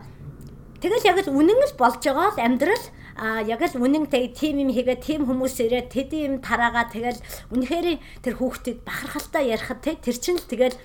тэгэл 0.79 1.09
яг 1.11 1.19
л 1.27 1.35
үнэн 1.35 1.67
л 1.67 1.75
болж 1.75 1.99
байгаа 1.99 2.31
л 2.31 2.45
амьдрал 2.47 2.85
а 3.21 3.45
яг 3.45 3.61
л 3.61 3.77
үнэн 3.77 4.09
тийм 4.09 4.65
юм 4.65 4.73
хийгээ 4.73 4.97
тийм 5.05 5.29
хүмүүс 5.29 5.61
ирээд 5.61 5.93
тэд 5.93 6.11
юм 6.17 6.35
тараагаа 6.41 6.89
тэгэл 6.89 7.21
үнэхээр 7.53 8.01
тэр 8.25 8.35
хүүхдийг 8.41 8.81
бахархалтай 8.81 9.53
ярихад 9.53 9.85
те 9.85 10.01
тэр 10.01 10.17
чинь 10.17 10.41
л 10.41 10.49
тэгэл 10.49 10.81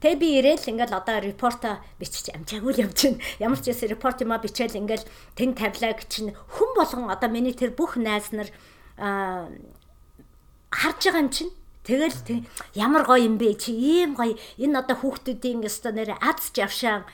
Тэгээ 0.00 0.20
би 0.20 0.28
ирээл 0.36 0.68
ингээл 0.68 1.00
одоо 1.00 1.16
репорто 1.16 1.80
бичиж 1.96 2.28
амжаагүй 2.28 2.76
явж 2.76 3.08
байна. 3.08 3.24
Ямар 3.40 3.56
ч 3.56 3.72
юм 3.72 3.88
репорт 3.88 4.20
юма 4.20 4.36
бичээл 4.36 4.76
ингээл 4.76 5.08
тэн 5.32 5.56
тавилаа 5.56 5.96
гэж 5.96 6.28
хүн 6.28 6.70
болгон 6.76 7.08
одоо 7.08 7.32
миний 7.32 7.56
тэр 7.56 7.72
бүх 7.72 7.96
найз 7.96 8.28
нар 8.36 8.52
харж 10.68 11.00
байгаа 11.08 11.24
юм 11.24 11.32
чинь. 11.32 11.56
Тэгэл 11.88 12.44
ямар 12.76 13.08
гоё 13.08 13.24
юм 13.24 13.40
бэ 13.40 13.56
чи 13.56 13.72
ийм 13.72 14.12
гоё. 14.12 14.36
Энэ 14.60 14.84
одоо 14.84 14.96
хүүхдүүдийн 15.00 15.64
өстө 15.64 15.96
нэр 15.96 16.20
аз 16.20 16.52
жавшаан 16.52 17.08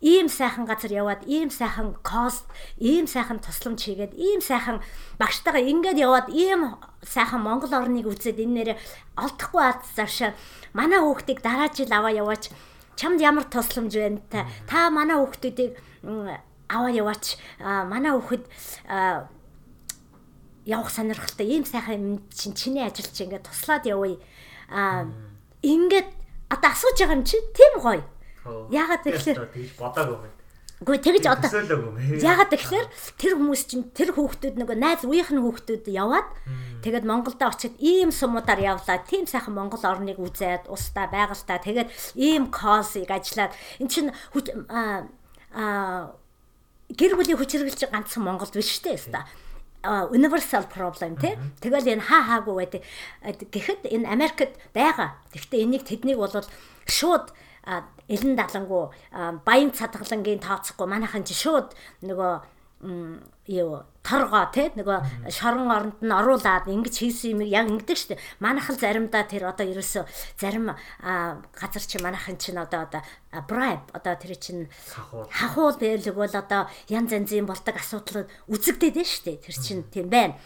ийм 0.00 0.28
сайхан 0.28 0.64
газар 0.66 0.92
яваад 0.92 1.22
ийм 1.26 1.50
сайхан 1.50 1.94
кост, 2.02 2.44
ийм 2.78 3.06
сайхан 3.06 3.38
тусламж 3.38 3.84
хийгээд, 3.84 4.14
ийм 4.14 4.40
сайхан 4.40 4.82
багштайгаа 5.18 5.62
ингээд 5.62 5.98
яваад 5.98 6.28
ийм 6.28 6.76
сайхан 7.02 7.40
Монгол 7.40 7.72
орныг 7.72 8.06
үзээд 8.08 8.42
энэ 8.42 8.54
нэрээ 8.74 8.78
олдохгүй 9.16 9.62
ад 9.62 9.80
завшаа 9.96 10.34
манай 10.74 10.98
хүүхдийг 11.00 11.40
дараа 11.40 11.70
жил 11.70 11.92
аваа 11.92 12.12
яваач. 12.12 12.50
Чамд 12.96 13.20
ямар 13.20 13.44
тусламж 13.44 13.94
байна 13.94 14.20
та? 14.30 14.46
Та 14.66 14.90
манай 14.90 15.16
хүүхдүүдийг 15.18 15.78
аваа 16.68 16.92
яваач. 16.92 17.38
Манай 17.60 18.12
хүүхэд 18.12 18.44
явах 20.66 20.90
сонирхолтой. 20.90 21.46
Ийм 21.46 21.64
сайхан 21.64 21.94
юм 21.96 22.22
чинь 22.32 22.54
чиний 22.54 22.84
ажил 22.84 23.08
чи 23.12 23.24
ингээд 23.24 23.48
туслаад 23.48 23.84
явъя. 23.86 24.18
А 24.68 25.06
ингээд 25.62 26.08
одоо 26.48 26.70
асууж 26.70 26.98
байгаа 27.00 27.16
юм 27.16 27.24
чи? 27.24 27.36
Тийм 27.52 27.80
гоё 27.80 28.02
Ягаад 28.70 29.02
тэгэхээр 29.04 29.38
тэгж 29.48 29.70
бодоагүй 29.80 30.16
юм. 30.20 30.34
Гэхдээ 30.84 31.16
тэгж 31.16 31.24
одоо 31.30 31.48
ягаад 32.20 32.50
тэгэхээр 32.52 32.86
тэр 33.16 33.32
хүмүүс 33.38 33.62
чинь 33.70 33.88
тэр 33.96 34.10
хүүхдүүд 34.12 34.58
нөгөө 34.58 34.76
найз 34.76 35.06
үеийнх 35.06 35.32
нь 35.32 35.40
хүүхдүүд 35.40 35.86
яваад 35.88 36.28
тэгээд 36.84 37.08
Монголд 37.08 37.40
очиод 37.40 37.78
ийм 37.80 38.12
сумуудаар 38.12 38.60
явлаа. 38.60 39.00
Тийм 39.06 39.24
сайхан 39.24 39.54
Монгол 39.54 39.80
орныг 39.80 40.20
үзээд 40.20 40.68
устаа 40.68 41.08
байгальтаа 41.08 41.62
тэгээд 41.62 41.88
ийм 42.18 42.52
косыг 42.52 43.08
ажиллаад 43.08 43.56
эн 43.80 43.88
чинь 43.88 44.10
а 45.54 46.12
гэр 46.90 47.16
бүлийн 47.16 47.38
хүч 47.38 47.50
хэрэглэж 47.54 47.88
ганцхан 47.88 48.26
Монголд 48.26 48.52
биш 48.52 48.76
шүү 48.76 48.84
дээ 48.84 48.98
өста 48.98 49.20
universal 50.12 50.64
problem 50.68 51.16
тий. 51.16 51.36
Тэгэл 51.60 51.96
энэ 51.96 52.04
хаа 52.08 52.22
хаагүй 52.24 52.54
байдаг. 52.56 52.82
Гэхдээ 53.52 53.92
энэ 53.92 54.08
Америкт 54.08 54.56
байгаа. 54.72 55.20
Гэхдээ 55.32 55.60
энийг 55.64 55.84
тэднийг 55.84 56.16
бол 56.16 56.32
шууд 56.88 57.32
элен 58.08 58.36
далангуу 58.36 58.92
баян 59.44 59.72
цадгалангийн 59.72 60.40
тооцохгүй. 60.40 60.86
Манайхан 60.86 61.24
чи 61.24 61.34
шууд 61.34 61.72
нөгөө 62.02 62.32
юу 63.48 63.84
торгоо 64.04 64.44
тий 64.52 64.68
нөгөө 64.76 65.32
шорон 65.32 65.72
оронд 65.72 65.98
нь 66.04 66.12
оруулаад 66.12 66.68
ингэж 66.68 66.94
хийсэн 67.00 67.40
юм 67.40 67.40
яг 67.48 67.68
ингэдэг 67.72 67.96
штэ 67.96 68.20
манайхан 68.44 68.76
заримдаа 68.76 69.24
тэр 69.24 69.48
одоо 69.48 69.64
ерөөсө 69.64 70.04
зарим 70.36 70.76
газар 71.00 71.84
чи 71.88 71.96
манайхан 72.04 72.36
чинь 72.36 72.60
одоо 72.60 72.84
одоо 72.84 73.00
bribe 73.48 73.88
одоо 73.96 74.14
тэр 74.20 74.36
чинь 74.36 74.68
хахуул. 75.32 75.76
байлг 75.80 76.12
бол 76.12 76.28
одоо 76.28 76.68
янз 76.92 77.12
янзын 77.16 77.48
болдог 77.48 77.76
асуудал 77.80 78.28
үзэгдээд 78.52 79.00
нь 79.00 79.08
штэ 79.08 79.40
тэр 79.40 79.56
чинь 79.56 79.88
тийм 79.88 80.12
байна. 80.12 80.36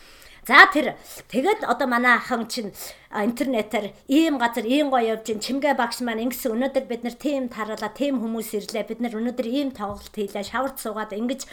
За 0.47 0.65
тэр 0.73 0.97
тэгэд 1.29 1.67
одоо 1.67 1.87
манай 1.91 2.17
ахан 2.17 2.47
чинь 2.47 2.73
интернетээр 3.09 3.97
ийм 4.09 4.37
газар 4.37 4.67
ийм 4.69 4.93
гоё 4.93 5.17
явж 5.17 5.33
ин 5.33 5.41
чимгээ 5.41 5.75
багш 5.81 6.05
маань 6.05 6.29
ингэсэн 6.29 6.53
өнөөдөр 6.53 6.85
бид 6.85 7.03
нар 7.09 7.17
тийм 7.17 7.49
тараалаа 7.49 7.93
тийм 7.97 8.21
хүмүүс 8.21 8.53
ирлээ 8.53 8.85
бид 8.85 9.01
нар 9.01 9.17
өнөөдөр 9.17 9.49
ийм 9.49 9.73
тоглолт 9.73 10.13
хийлээ 10.13 10.45
шавард 10.45 10.77
суугаад 10.77 11.17
ингэж 11.17 11.49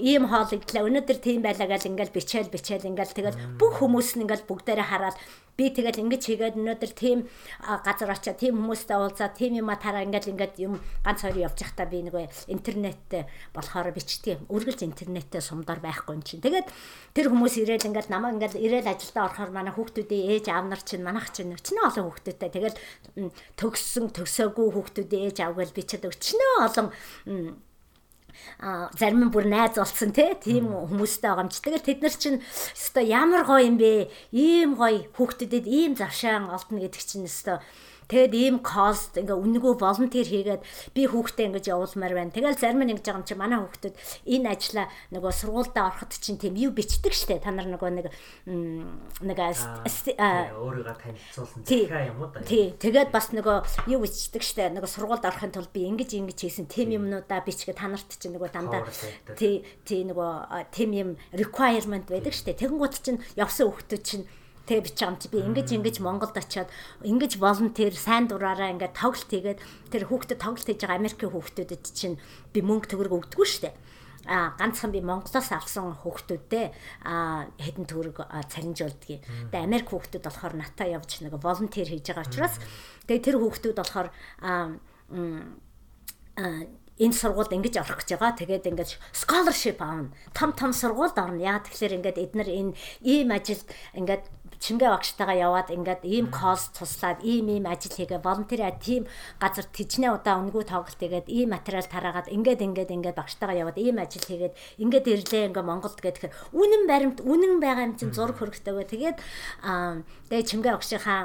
ийм 0.00 0.24
хоол 0.32 0.50
идлээ 0.56 0.86
өнөөдөр 0.88 1.18
тийм 1.20 1.44
байлаа 1.44 1.68
гэл 1.68 1.92
ингээл 1.92 2.16
бичээл 2.16 2.48
бичээл 2.48 2.88
ингээл 2.88 3.12
тэгэл 3.12 3.40
бүх 3.60 3.76
хүмүүс 3.84 4.16
нь 4.16 4.24
ингээл 4.24 4.48
бүгдээрээ 4.48 4.88
хараад 4.88 5.16
би 5.56 5.72
тэгэл 5.72 6.04
ингэж 6.04 6.22
хийгээд 6.28 6.60
өнөөдөр 6.60 6.92
тийм 6.92 7.18
газар 7.64 8.12
очиад 8.12 8.36
тийм 8.36 8.60
хүмүүстэй 8.60 8.96
уулзаад 9.00 9.32
тийм 9.40 9.56
юм 9.56 9.72
тараа 9.72 10.04
ингээл 10.04 10.36
ингээд 10.36 10.54
юм 10.60 10.76
ганц 11.00 11.24
хоёр 11.24 11.48
явж 11.48 11.64
байхдаа 11.64 11.88
би 11.88 12.04
нөгөө 12.04 12.52
интернеттэй 12.52 13.24
болохоор 13.56 13.88
бичдэг 13.96 14.36
юм. 14.36 14.40
Үргэлж 14.52 14.84
интернеттэй 14.84 15.40
сумдаар 15.40 15.80
байхгүй 15.80 16.12
юм 16.12 16.22
чинь. 16.28 16.44
Тэгээд 16.44 16.68
тэр 17.16 17.32
хүмүүс 17.32 17.56
ирээл 17.64 17.88
ингээд 17.88 18.12
намайг 18.12 18.36
ингээд 18.36 18.60
ирээл 18.60 18.92
ажилдаа 18.92 19.32
орохоор 19.32 19.50
манай 19.56 19.72
хүүхдүүдийн 19.72 20.28
ээж 20.36 20.46
аав 20.52 20.68
нар 20.68 20.82
чинь 20.86 21.02
манайх 21.02 21.34
чинь 21.34 21.52
өчнөө 21.52 21.84
олон 21.90 22.06
хүүхдүүдтэй 22.06 22.50
тэгэл 22.54 22.78
төгссөн 23.58 24.14
төсөөгүй 24.14 24.68
хүүхдүүдийн 24.72 25.26
ээж 25.28 25.38
аав 25.42 25.58
гэл 25.58 25.76
бичээд 25.76 26.08
өчнөө 26.08 26.54
олон 26.62 26.88
а 28.60 28.90
зарим 28.98 29.26
нь 29.26 29.32
бүр 29.32 29.48
найз 29.48 29.76
болсон 29.76 30.12
тийм 30.12 30.68
хүмүүстэй 30.68 31.28
байгаа 31.28 31.44
юм 31.44 31.52
чи. 31.52 31.60
Тэгэл 31.64 31.86
тэд 31.88 32.00
нар 32.04 32.14
чинь 32.14 32.38
өстой 32.76 33.08
ямар 33.08 33.42
гоё 33.48 33.64
юм 33.64 33.76
бэ? 33.80 34.12
Ийм 34.32 34.76
гоё 34.76 35.08
хүүхдэдэд 35.16 35.66
ийм 35.66 35.96
завшаан 35.96 36.52
олдно 36.52 36.80
гэдэг 36.84 37.02
чинь 37.02 37.26
өстой 37.28 37.60
Тэгэд 38.06 38.34
ийм 38.38 38.56
кост 38.62 39.18
ингээ 39.18 39.34
үнэгүй 39.34 39.74
волонтер 39.82 40.26
хийгээд 40.26 40.62
би 40.94 41.02
хүүхдээ 41.10 41.46
ингэж 41.50 41.66
явуулмаар 41.74 42.14
байна. 42.14 42.30
Тэгэл 42.30 42.54
зарим 42.54 42.86
нь 42.86 42.94
ингэж 42.94 43.02
байгаа 43.02 43.18
юм 43.18 43.26
чи 43.26 43.34
манай 43.34 43.58
хүүхдүүд 43.58 43.94
энэ 44.30 44.46
ажлаа 44.54 44.86
нөгөө 45.10 45.32
сургуультай 45.34 45.82
ороход 45.82 46.14
чинь 46.14 46.38
тийм 46.38 46.54
юу 46.54 46.70
бичдэг 46.70 47.10
штэ. 47.10 47.42
Та 47.42 47.50
нар 47.50 47.66
нөгөө 47.66 47.90
нэг 47.98 48.06
нэг 49.26 49.38
өөрийгөө 50.54 50.96
танилцуулсан 51.02 51.60
захиа 51.66 52.06
юм 52.06 52.22
уу 52.22 52.30
да. 52.30 52.46
Тий. 52.46 52.78
Тэгээд 52.78 53.10
бас 53.10 53.34
нөгөө 53.34 53.90
юу 53.90 54.00
бичдэг 54.06 54.42
штэ. 54.46 54.70
Нөгөө 54.70 54.90
сургуульд 54.90 55.26
орохын 55.26 55.50
тулд 55.50 55.74
би 55.74 55.90
ингэж 55.90 56.14
ингэж 56.14 56.38
хийсэн 56.46 56.70
тийм 56.70 56.94
юмнуудаа 56.94 57.42
бичгээ 57.42 57.74
та 57.74 57.90
нарт 57.90 58.06
чинь 58.06 58.38
нөгөө 58.38 58.50
дандаа 58.54 58.86
тий 59.34 59.66
тий 59.82 60.06
нөгөө 60.06 60.70
тийм 60.70 60.90
юм 60.94 61.10
requirement 61.34 62.06
байдаг 62.06 62.30
штэ. 62.30 62.54
Тэгэнгუთ 62.54 62.94
чинь 63.02 63.18
явсан 63.34 63.66
хүүхдүүд 63.66 64.04
чинь 64.06 64.24
тэг 64.66 64.84
бич 64.84 64.98
юм 65.00 65.16
чи 65.16 65.30
би 65.30 65.40
ингэж 65.40 65.72
ингэж 65.78 65.96
Монголд 66.02 66.36
очиод 66.36 66.68
ингэж 67.06 67.38
волонтер 67.38 67.94
сайн 67.94 68.26
дураараа 68.26 68.74
ингээд 68.74 68.98
тоглолт 68.98 69.30
хийгээд 69.30 69.60
тэр 69.94 70.02
хүүхдэд 70.10 70.42
тоглолт 70.42 70.66
хийж 70.66 70.82
байгаа 70.82 70.98
Америкийн 70.98 71.32
хүүхдүүдэд 71.32 71.84
чинь 71.94 72.20
би 72.50 72.60
мөнгө 72.60 72.90
төгрөг 72.90 73.14
өгдөггүй 73.30 73.46
шүү 73.46 73.62
дээ 73.70 73.74
а 74.26 74.58
ганцхан 74.58 74.90
би 74.90 75.00
Монголоос 75.00 75.50
авсан 75.54 75.94
хүүхдүүдтэй 76.02 76.74
а 77.06 77.46
хэдэн 77.62 77.86
төгрөг 77.86 78.26
цалинжуулдгийг. 78.50 79.22
Тэгээ 79.54 79.66
Америк 79.66 79.88
хүүхдүүд 79.94 80.26
болохоор 80.26 80.54
натаа 80.58 80.98
явж 80.98 81.22
нэг 81.22 81.38
волонтер 81.38 81.86
хийж 81.86 82.10
байгаа 82.10 82.26
учраас 82.26 82.58
тэгээ 83.06 83.22
тэр 83.22 83.36
хүүхдүүд 83.38 83.78
болохоор 83.78 84.08
а 84.42 84.74
энэ 86.96 87.14
сургуульд 87.14 87.52
ингэж 87.54 87.74
орох 87.80 88.02
гэж 88.02 88.18
байгаа. 88.18 88.40
Тэгээд 88.40 88.68
ингэж 88.72 88.90
scholarship 89.12 89.78
аавна. 89.78 90.10
Том 90.34 90.52
том 90.56 90.72
сургуульд 90.72 91.16
орно. 91.16 91.40
Яа 91.40 91.60
тэгэхээр 91.60 91.96
ингээд 92.00 92.18
эднэр 92.18 92.48
энэ 92.50 92.72
ийм 93.04 93.30
ажилд 93.30 93.68
ингээд 93.94 94.24
чимгээ 94.60 94.90
багштайгаа 94.90 95.36
яваад 95.36 95.68
ингээд 95.70 96.02
ийм 96.04 96.30
кост 96.32 96.76
туслаад 96.78 97.20
ийм 97.22 97.48
ийм 97.48 97.64
ажил 97.66 97.92
хийгээ 97.92 98.20
волонтер 98.24 98.60
тийм 98.80 99.06
газар 99.40 99.66
тижнээ 99.68 100.10
удаа 100.12 100.40
өнгөө 100.40 100.64
тоглолт 100.68 101.00
хийгээд 101.00 101.28
ийм 101.28 101.52
материал 101.52 101.86
тараагаад 101.86 102.32
ингээд 102.32 102.60
ингээд 102.64 102.90
ингээд 102.90 103.16
багштайгаа 103.20 103.56
яваад 103.62 103.78
ийм 103.78 103.96
ажил 103.98 104.24
хийгээд 104.24 104.54
ингээд 104.82 105.06
ирлээ 105.06 105.46
ингээд 105.52 105.66
Монголд 105.66 105.98
гэхээр 106.00 106.32
үнэн 106.52 106.82
баримт 106.86 107.18
үнэн 107.20 107.60
байгаа 107.60 107.86
юм 107.90 107.94
чинь 107.96 108.14
зураг 108.14 108.36
хөргөтэйгөө 108.38 108.86
тэгээд 108.86 109.18
тэгээ 110.30 110.48
чимгээ 110.50 110.72
багшийнхаа 110.74 111.20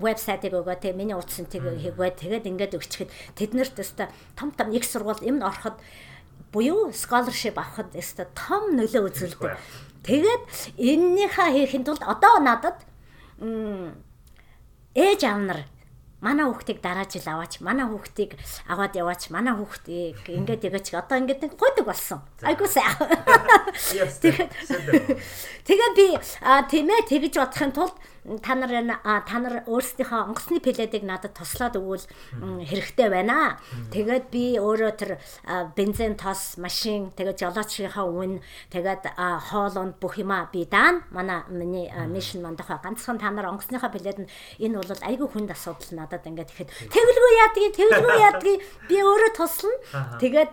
вебсайтыг 0.00 0.52
өгөө 0.54 0.76
тэгээ 0.80 0.98
миний 0.98 1.16
утсантыг 1.16 1.62
хийгвэ 1.62 2.16
тэгээд 2.20 2.48
ингээд 2.50 2.76
өгчихэд 2.78 3.10
тэднэрт 3.36 3.76
өстө 3.80 4.08
том 4.38 4.50
том 4.52 4.72
их 4.72 4.84
сургууль 4.84 5.24
юмд 5.24 5.42
ороход 5.42 5.76
буюу 6.52 6.92
scholarship 6.92 7.58
авахд 7.60 7.92
өстө 7.96 8.28
том 8.32 8.76
нөлөө 8.78 9.02
үзүүлдэг 9.10 9.85
Тэгээд 10.06 10.42
эннийхээ 10.78 11.50
хийхин 11.50 11.82
тулд 11.82 12.02
одоо 12.06 12.38
надад 12.38 12.78
ээж 14.94 15.20
аав 15.26 15.40
нар 15.42 15.60
манай 16.22 16.46
хүүхдийг 16.46 16.78
дараа 16.80 17.04
жил 17.10 17.26
аваач 17.26 17.60
манай 17.60 17.86
хүүхдийг 17.90 18.38
аваад 18.70 18.94
яваач 18.94 19.28
манай 19.34 19.54
хүүхдийг 19.58 20.22
ингээд 20.30 20.66
ягач 20.70 20.94
одоо 20.94 21.18
ингээд 21.18 21.58
гойдог 21.58 21.86
болсон. 21.90 22.22
Айгуу 22.40 22.70
сайн. 22.70 22.94
Тэгээд 25.66 25.92
би 25.98 26.06
тийм 26.70 26.86
ээ 26.86 27.02
тэгж 27.10 27.34
бодохын 27.36 27.74
тулд 27.74 27.96
та 28.42 28.54
нар 28.58 28.98
та 29.26 29.38
нар 29.38 29.62
өөрсдийнхөө 29.70 30.20
онгоцны 30.30 30.58
пледийг 30.58 31.04
надад 31.06 31.38
туслаад 31.38 31.78
өгвөл 31.78 32.02
хэрэгтэй 32.66 33.08
байна. 33.10 33.58
Тэгээд 33.94 34.26
би 34.34 34.58
өөрөө 34.58 34.92
тэр 34.98 35.10
бензин 35.78 36.18
тос, 36.18 36.58
машин, 36.58 37.14
тэгээд 37.14 37.38
жолоочийнхаа 37.38 38.06
үн, 38.06 38.42
тэгээд 38.74 39.14
хоолонд 39.14 40.02
бүх 40.02 40.18
юма 40.18 40.50
би 40.50 40.66
даана. 40.66 41.06
Манай 41.10 41.46
миний 41.48 41.86
мишн 42.10 42.42
мандахаа 42.42 42.82
ганцхан 42.82 43.18
та 43.22 43.30
нар 43.30 43.54
онгоцныхаа 43.54 43.90
плед 43.94 44.18
нь 44.18 44.30
энэ 44.58 44.82
бол 44.82 45.02
айгүй 45.06 45.28
хүнд 45.30 45.54
асуудал 45.54 45.92
надад 45.94 46.26
ингээд 46.26 46.50
ихэд 46.50 46.70
тэгэлгүй 46.90 47.32
яадгийг, 47.46 47.72
тэгэлгүй 47.78 48.16
яадгийг 48.26 48.60
би 48.90 48.96
өөрөө 49.06 49.30
туслана. 49.38 50.18
Тэгээд 50.18 50.52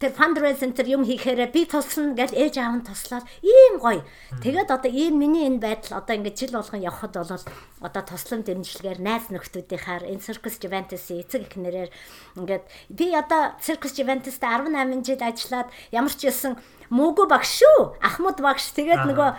тэр 0.00 0.12
fundraising 0.12 0.74
тэр 0.74 0.98
юм 0.98 1.02
хийхээр 1.06 1.50
би 1.54 1.64
туслана 1.64 2.18
гэж 2.18 2.34
ээж 2.34 2.54
аав 2.58 2.74
нь 2.80 2.86
туслаад 2.86 3.24
ийм 3.40 3.78
гоё. 3.78 4.02
Тэгээд 4.42 4.70
одоо 4.74 4.90
ийм 4.90 5.18
миний 5.22 5.46
энэ 5.46 5.62
байдал 5.62 6.02
одоо 6.02 6.14
ингээд 6.18 6.38
жил 6.38 6.56
болгон 6.58 6.82
явхад 6.82 7.14
бол 7.14 7.30
одоо 7.84 8.02
туслан 8.02 8.42
дэмжлэгээр 8.42 9.00
найз 9.00 9.30
нөхдүүдийнхаар 9.30 10.08
энэ 10.10 10.24
Circus 10.24 10.58
Juventus 10.58 11.04
эцэг 11.08 11.46
их 11.46 11.54
нэрээр 11.54 11.90
ингээд 12.34 12.64
би 12.90 13.06
одоо 13.14 13.54
Circus 13.62 13.94
Juventus-т 13.94 14.42
18 14.42 15.06
жил 15.06 15.22
ажиллаад 15.22 15.68
ямар 15.94 16.14
ч 16.14 16.26
юмсан 16.26 16.58
мөөгөө 16.90 17.26
багш 17.30 17.62
шүү. 17.62 17.96
Ахмад 18.02 18.38
багш. 18.44 18.70
Тэгээд 18.76 19.08
нөгөө 19.08 19.30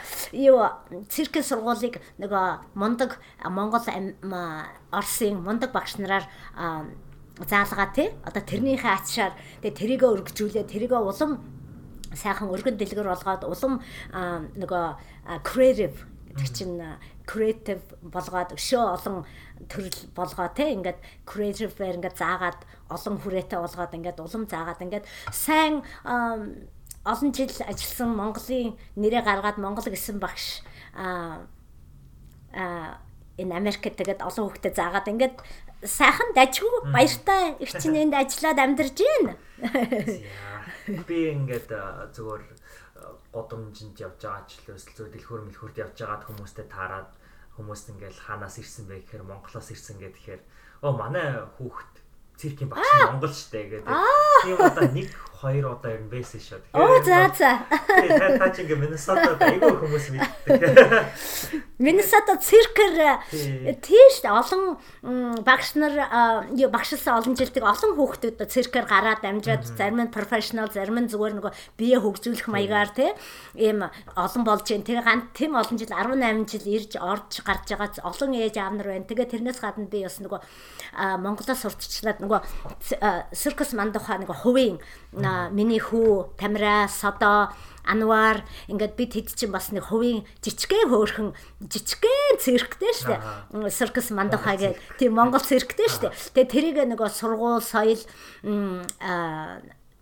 юу 0.44 0.66
циркийн 1.12 1.46
сургуулийг 1.46 2.02
нөгөө 2.18 2.76
мундаг 2.76 3.22
Монгол 3.44 3.86
Оросын 4.92 5.44
мундаг 5.44 5.72
багш 5.76 5.98
нараар 6.00 6.26
заалгаа 7.44 7.92
тий? 7.92 8.10
Одоо 8.24 8.44
тэрнийхээ 8.44 8.94
ачаар 8.96 9.34
тэгээ 9.60 9.76
тэрийгэ 9.76 10.08
өргөжүүлээ 10.08 10.66
тэрийгэ 10.72 10.96
улам 10.96 11.44
сайхан 12.16 12.48
өргөн 12.48 12.80
дэлгэр 12.80 13.12
болгоод 13.12 13.44
улам 13.44 13.84
нөгөө 14.56 14.86
creative 15.44 16.08
гэдэг 16.36 16.52
чинь 16.56 16.80
creative 17.28 17.84
болгоод 18.04 18.56
өшөө 18.56 18.84
олон 18.96 19.28
төрөл 19.68 20.00
болгоо 20.16 20.48
те 20.56 20.72
ингээд 20.76 21.00
creative-ээр 21.28 22.00
ингээд 22.00 22.20
заагаад 22.20 22.60
олон 22.92 23.16
хүрээтэй 23.20 23.60
болгоод 23.60 23.96
ингээд 23.96 24.20
улам 24.24 24.44
заагаад 24.48 24.84
ингээд 24.84 25.06
сайн 25.32 25.84
олон 27.06 27.30
жил 27.32 27.52
ажилласан 27.68 28.12
Монголын 28.16 28.76
нэрээ 28.96 29.24
гаргаад 29.24 29.58
Монгол 29.60 29.88
гэсэн 29.88 30.20
багш 30.20 30.64
а 30.96 31.44
энэ 33.38 33.56
Америкт 33.56 33.96
тэгээд 33.96 34.24
олон 34.24 34.48
хүүхдэд 34.48 34.76
заагаад 34.76 35.12
ингээд 35.12 35.36
сайхан 35.86 36.34
дажгүй. 36.36 36.92
Баяртай 36.92 37.56
их 37.64 37.72
чинь 37.78 37.98
энд 37.98 38.14
ажиллаад 38.14 38.60
амьдарч 38.60 38.98
байна. 39.00 39.34
Би 41.08 41.32
ингээд 41.32 41.70
зүгээр 42.14 42.44
годомжинд 43.32 44.00
явж 44.00 44.20
байгаа 44.22 44.44
ч 44.50 44.60
л 44.66 44.76
өсөл 44.76 44.96
зүй 44.96 45.10
дэлгүүр 45.14 45.42
мэлхүрд 45.50 45.82
явж 45.82 45.98
байгаад 46.00 46.26
хүмүүстэй 46.28 46.68
таарад 46.72 47.12
хүмүүс 47.56 47.82
ингээл 47.92 48.24
хаанаас 48.28 48.60
ирсэн 48.60 48.86
бэ 48.88 49.04
гэхээр 49.04 49.24
Монголоос 49.28 49.70
ирсэн 49.72 50.00
гэхээр 50.00 50.42
оо 50.84 50.94
манай 50.96 51.44
хүүхд 51.60 52.05
циркийн 52.40 52.70
багш 52.70 52.84
Монгол 53.12 53.34
штэ 53.34 53.64
гэдэг. 53.70 53.88
Тийм 54.44 54.58
удаа 54.60 54.88
1 54.92 55.08
2 55.46 55.62
удаа 55.68 55.94
нь 56.00 56.10
байсан 56.10 56.40
шүү. 56.42 56.60
Оо 56.74 56.98
за 57.04 57.30
за. 57.36 57.52
Тэгээд 57.70 58.40
та 58.40 58.48
чи 58.50 58.64
ингээ 58.66 58.80
Миннесотад 58.82 59.38
айгүй 59.44 59.74
хүмүүс 59.78 60.08
мэддэг. 60.16 60.62
Миннесота 61.78 62.40
циркэр 62.40 63.20
тийш 63.84 64.24
олон 64.26 64.80
багш 65.46 65.76
нар 65.76 65.94
багшлсан 66.72 67.20
олон 67.20 67.36
жилдэг 67.36 67.62
олон 67.62 67.94
хүүхдүүд 67.94 68.42
циркэр 68.48 68.88
гараад 68.90 69.22
амжаад 69.22 69.68
зарим 69.70 70.02
нь 70.08 70.14
профешнл 70.16 70.72
зарим 70.72 71.04
нь 71.04 71.12
зүгээр 71.12 71.38
нөгөө 71.38 71.54
бие 71.78 72.00
хөгжүүлэх 72.00 72.48
маягаар 72.50 72.90
тий 72.96 73.12
ийм 73.60 73.86
олон 74.16 74.44
болж 74.48 74.66
байна. 74.66 74.88
Тэгээ 74.88 75.04
ганц 75.06 75.26
тэм 75.36 75.54
олон 75.60 75.78
жил 75.78 75.94
18 75.94 76.48
жил 76.48 76.66
ирж 76.74 76.96
орж 76.98 77.44
гарч 77.46 77.70
байгаа 77.70 78.08
олон 78.08 78.32
ээж 78.34 78.56
аав 78.58 78.74
нар 78.80 78.88
байна. 78.88 79.06
Тэгээ 79.06 79.30
тэрнээс 79.36 79.60
гадна 79.62 79.86
би 79.92 80.08
бас 80.08 80.18
нөгөө 80.24 80.42
Монголоос 80.96 81.60
сурталчлаад 81.60 82.24
нөгөө 82.26 82.42
циркус 83.32 83.72
мандуха 83.78 84.18
нөгөө 84.20 84.38
хувийн 84.44 84.82
миний 85.54 85.80
хүү 85.80 86.36
Тамира 86.36 86.90
Содо 86.90 87.54
Анвар 87.86 88.42
ингээд 88.68 88.98
бид 88.98 89.14
хэд 89.14 89.38
чинь 89.38 89.54
бас 89.54 89.70
нэг 89.70 89.86
хувийн 89.88 90.26
жижигхэн 90.42 90.90
хөөрхөн 90.90 91.30
жижигхэн 91.70 92.42
цирктэй 92.42 92.94
штэ. 92.98 93.22
Циркус 93.70 94.10
мандуха 94.10 94.58
гэдэг. 94.58 94.82
тийм 94.98 95.14
Монгол 95.14 95.46
цирктэй 95.46 95.86
штэ. 95.86 96.10
Тэгээ 96.34 96.50
тэрийг 96.50 96.78
нөгөө 96.90 97.10
сургууль 97.14 97.62
соёл 97.62 98.02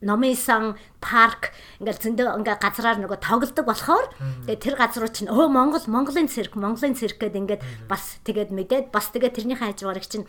номисан 0.03 0.75
парк 0.99 1.55
ингээл 1.79 2.03
зөндөө 2.03 2.27
ингээ 2.43 2.57
газраар 2.59 2.99
нөгөө 2.99 3.19
тоглодог 3.23 3.65
болохоор 3.65 4.07
тэгээ 4.45 4.59
тэр 4.59 4.75
газруу 4.75 5.07
чинь 5.07 5.31
өө 5.31 5.47
Монгол 5.47 5.83
Монголын 5.87 6.27
цирк 6.27 6.59
Монголын 6.59 6.95
цирк 6.99 7.23
гэдэг 7.23 7.39
ингээд 7.39 7.61
бас 7.87 8.19
тэгээд 8.27 8.51
мэдээд 8.51 8.85
бас 8.91 9.07
тэгээд 9.15 9.35
тэрний 9.39 9.55
хажуугаар 9.55 10.03
чинь 10.03 10.27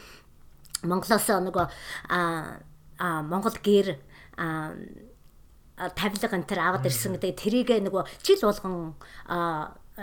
Монголоос 0.84 1.28
нөгөө 1.28 1.66
а 2.08 3.22
Монгол 3.26 3.56
гэр 3.58 3.98
тавилга 4.36 6.36
энэ 6.38 6.46
төр 6.46 6.60
аваад 6.60 6.86
ирсэн. 6.86 7.18
Тэгээ 7.18 7.40
тэрийг 7.40 7.70
нөгөө 7.82 8.06
жил 8.22 8.46
болгон 8.46 8.94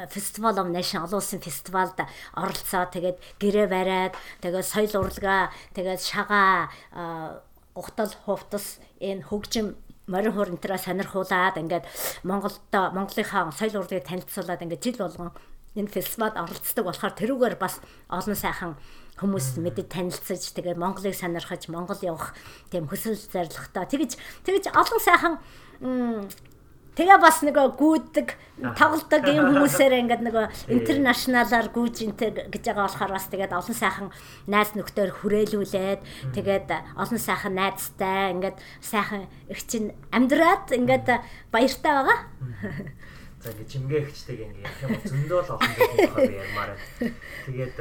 фестивал 0.10 0.60
of 0.60 0.68
nation 0.72 1.04
олон 1.04 1.20
улсын 1.20 1.44
фестивалд 1.44 2.00
оролцоо 2.36 2.88
тэгээд 2.88 3.18
гэрээ 3.40 3.68
бариад 3.68 4.14
тэгээд 4.40 4.64
соёл 4.64 5.04
урлагаа 5.04 5.52
тэгээд 5.76 6.00
шагаа 6.00 6.72
ухтал 7.76 8.12
хувцас 8.24 8.80
энэ 9.04 9.28
хөгжим 9.28 9.76
морин 10.08 10.32
хур 10.32 10.48
энтраа 10.48 10.80
сонирхуулаад 10.80 11.60
ингээд 11.60 11.84
Монголд 12.24 12.72
Монголынхаа 12.72 13.52
соёл 13.52 13.84
урлагийг 13.84 14.08
танилцуулаад 14.08 14.64
ингээд 14.64 14.84
жил 14.84 14.98
болгон 15.04 15.36
энэ 15.76 15.92
фестивалд 15.92 16.40
оролцдог 16.40 16.88
болохоор 16.88 17.14
тэрүүгээр 17.20 17.56
бас 17.60 17.84
олон 18.08 18.36
сайхан 18.36 18.80
хүмүүс 19.20 19.60
мэдээ 19.60 19.88
танилцаж 19.90 20.44
тэгээд 20.56 20.80
Монголыг 20.80 21.16
сонирхож 21.18 21.68
Монгол 21.68 22.00
явах 22.02 22.38
тийм 22.72 22.88
хүсэл 22.88 23.18
зорилготой. 23.18 23.86
Тэгэж 23.90 24.12
тэгэж 24.46 24.66
олон 24.72 25.02
сайхан 25.02 25.34
Тэгээ 26.92 27.24
бас 27.24 27.40
нөгөө 27.40 27.80
гүйдэг 27.80 28.28
тоглолтог 28.76 29.24
юм 29.32 29.48
хүмүүсээр 29.56 29.96
ингээд 29.96 30.22
нөгөө 30.28 30.46
интернэшналаар 30.76 31.72
гүйж 31.72 32.04
интэй 32.04 32.36
гэж 32.52 32.64
байгаа 32.68 32.84
болохоор 32.84 33.16
бас 33.16 33.32
тэгээд 33.32 33.56
олон 33.56 33.78
сайхан 33.80 34.08
найз 34.52 34.76
нөхдөөр 34.76 35.24
хүрээлүүлээд 35.24 36.02
тэгээд 36.36 36.68
олон 37.00 37.22
сайхан 37.24 37.56
найзтай 37.56 38.36
ингээд 38.36 38.60
сайхан 38.84 39.32
их 39.48 39.64
чинь 39.72 39.96
амьдраад 40.12 40.68
ингээд 40.76 41.08
баяртай 41.48 41.92
байгаа. 41.96 42.20
За 43.42 43.50
ингээд 43.50 43.74
жимгээ 43.74 44.02
ихчтэйг 44.06 44.40
ингээд 44.46 44.70
ярих 44.70 44.82
юм 44.86 45.02
зөндөө 45.02 45.40
л 45.42 45.54
олон 45.58 45.74
зүйл 45.74 46.38
ярмаар. 46.46 46.78
Тэгээд 47.50 47.78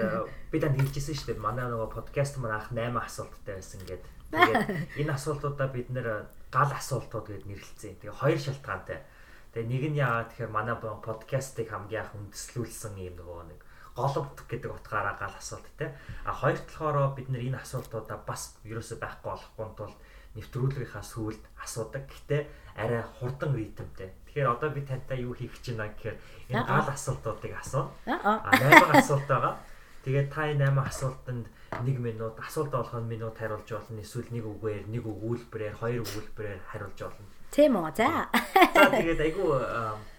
би 0.49 0.57
танд 0.57 0.77
хэлчихсэн 0.81 1.17
шүү 1.21 1.29
дээ. 1.37 1.45
Манай 1.45 1.69
нөгөө 1.69 1.93
подкаст 2.01 2.41
маань 2.41 2.57
анх 2.57 2.73
8 2.73 2.97
асуулттай 2.97 3.61
байсан 3.61 3.81
гэдэг. 3.85 4.13
Тэгээд 4.33 4.69
энэ 5.05 5.13
асуултуудаа 5.13 5.69
бид 5.69 5.93
нэр 5.93 6.33
гал 6.49 6.73
асуултууд 6.73 7.27
гэд 7.29 7.45
нэрлэлцэн. 7.45 8.01
Тэгээ 8.01 8.21
хоёр 8.25 8.41
шалтгаантай. 8.41 9.05
Тэгээ 9.53 9.69
нэг 9.69 9.85
нь 9.93 10.01
яагаад 10.01 10.29
тэгэхээр 10.33 10.49
манай 10.49 10.77
подкастыг 10.81 11.69
хамгийн 11.69 12.09
анх 12.09 12.17
үндэслүүлсэн 12.17 12.97
юм 12.97 13.21
нөгөө 13.21 13.43
нэг 13.53 13.61
голомт 13.93 14.39
гэдэг 14.49 14.71
утгаараа 14.71 15.13
гал 15.21 15.37
асуулт 15.37 15.69
те. 15.77 15.93
А 16.25 16.33
хоёрт 16.33 16.65
болохоор 16.73 17.13
бид 17.13 17.29
нэр 17.29 17.53
энэ 17.53 17.61
асуултуудаа 17.61 18.23
бас 18.25 18.57
ерөөсөй 18.65 18.97
байхгүй 18.97 19.29
болохгүй 19.29 19.69
тул 19.77 19.95
нэвтрүүлгийнхаа 20.41 21.05
сүүлд 21.05 21.43
асуудаг. 21.61 22.07
Гэхдээ 22.07 22.43
арай 22.79 23.03
хурдан 23.19 23.53
ритмтэй. 23.59 24.15
Тэгэхээр 24.31 24.47
одоо 24.47 24.71
би 24.71 24.87
тантай 24.87 25.27
юу 25.27 25.35
хийх 25.35 25.51
гэж 25.59 25.75
байна 25.75 25.91
гэхээр 25.91 26.17
энэ 26.55 26.63
гал 26.63 26.87
асуултуудыг 26.87 27.51
асуу. 27.59 27.91
А 28.07 28.47
8 28.55 28.95
асуулт 29.03 29.27
байгаа. 29.27 29.59
Тэгээд 30.07 30.31
та 30.31 30.47
энэ 30.47 30.71
8 30.71 30.87
асуултанд 30.87 31.47
1 31.75 31.99
минут 31.99 32.39
асуулт 32.39 32.71
болгоно 32.71 33.11
минут 33.11 33.35
хариулж 33.35 33.67
болно 33.67 33.99
эсвэл 33.99 34.31
нэг 34.31 34.47
үгээр 34.47 34.87
нэг 34.87 35.03
өгүүлбэрээр 35.03 35.75
хоёр 35.83 36.07
өгүүлбэрээр 36.07 36.63
хариулж 36.63 36.99
болно. 37.03 37.27
Тийм 37.51 37.75
үү. 37.75 37.91
За. 37.99 38.31
За 38.31 38.87
тэгээд 38.95 39.19
айгүй 39.19 39.51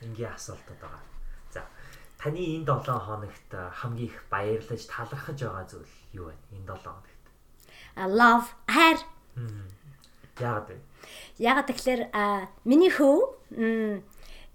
энгийн 0.03 0.35
асуултууд 0.35 0.79
байгаа. 0.83 1.03
За. 1.55 1.63
Таны 2.19 2.43
энэ 2.59 2.67
7 2.67 2.91
хоногт 2.91 3.51
хамгийн 3.79 4.11
их 4.11 4.19
баярлаж 4.27 4.81
талархаж 4.91 5.39
байгаа 5.39 5.65
зүйл 5.71 5.95
юу 6.19 6.27
вэ? 6.27 6.35
Энэ 6.51 6.67
7 6.67 6.83
хоногт. 6.83 7.23
Love 7.95 8.47
хайр. 8.67 8.99
Яагаад 10.35 10.67
вэ? 10.67 10.90
Яагаад 11.39 11.67
тэгэхээр 11.69 12.01
миний 12.65 12.91
хүү 12.91 13.17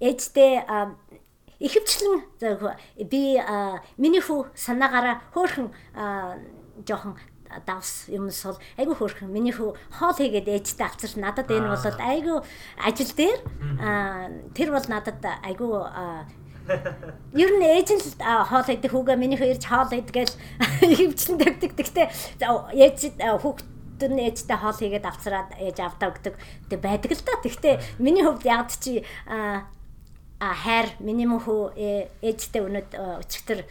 ээжтэй 0.00 0.64
ихэвчлэн 1.60 2.14
би 3.08 3.40
миний 3.96 4.20
хүү 4.20 4.52
санаагаараа 4.52 5.24
хөөхөн 5.32 5.72
жоохон 6.84 7.16
давс 7.64 8.10
юмс 8.10 8.42
бол 8.44 8.58
айгүй 8.76 8.94
хөөрхөн. 8.96 9.32
Миний 9.32 9.54
хүү 9.54 9.72
хоол 9.96 10.18
хийгээд 10.18 10.50
ээжтэй 10.50 10.86
авчир 10.86 11.16
надад 11.16 11.48
энэ 11.48 11.70
бол 11.72 11.80
айгүй 11.96 12.38
ажил 12.82 13.12
дээр 13.16 13.40
тэр 14.52 14.68
бол 14.74 14.86
надад 14.90 15.22
айгүй 15.46 15.72
Ер 16.66 17.50
нь 17.54 17.62
ээж 17.62 17.88
нь 17.94 18.02
хоол 18.18 18.66
идэх 18.66 18.90
хүүгээ 18.90 19.16
миний 19.16 19.38
хүү 19.38 19.54
ирж 19.54 19.64
хоол 19.70 19.86
идгээл 19.94 20.34
хөвчлэн 20.82 21.38
тавьдаг. 21.38 21.72
Гэхдээ 21.78 22.06
ээж 22.74 22.98
хүүхдүүд 23.96 24.12
нь 24.12 24.24
ээжтэй 24.28 24.58
хоол 24.60 24.76
хийгээд 24.76 25.08
авцраад 25.08 25.50
ээж 25.56 25.78
автаа 25.80 26.12
өгдөг. 26.12 26.34
Тэг 26.68 26.80
байдаг 26.84 27.12
л 27.16 27.24
да. 27.24 27.40
Гэхдээ 27.40 27.74
миний 27.96 28.24
хувьд 28.24 28.44
яг 28.44 28.68
чи 28.76 29.00
а 29.24 29.64
хайр 30.36 30.92
миний 31.00 31.24
мөхөө 31.24 31.72
ээжтэй 32.20 32.60
өнөд 32.60 32.92
өчтөр 32.92 33.64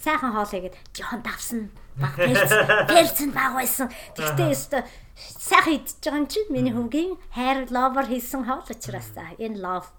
сайхан 0.00 0.32
хоол 0.32 0.48
хийгээд 0.48 0.76
жоохон 0.96 1.20
давсан 1.20 1.68
баг 2.00 2.16
пэрцэн 2.16 3.30
баг 3.36 3.52
байсан. 3.60 3.92
Тэгтээ 4.16 4.48
өстө 4.56 4.88
сайхан 5.20 5.76
идчихэж 5.76 6.00
байгаа 6.00 6.20
юм 6.24 6.28
чинь 6.32 6.48
миний 6.48 6.72
хөвгийн 6.72 7.20
хайр 7.36 7.68
ловер 7.68 8.08
хийсэн 8.08 8.48
хоол 8.48 8.64
учраас 8.64 9.12
энэ 9.36 9.60
love. 9.60 9.92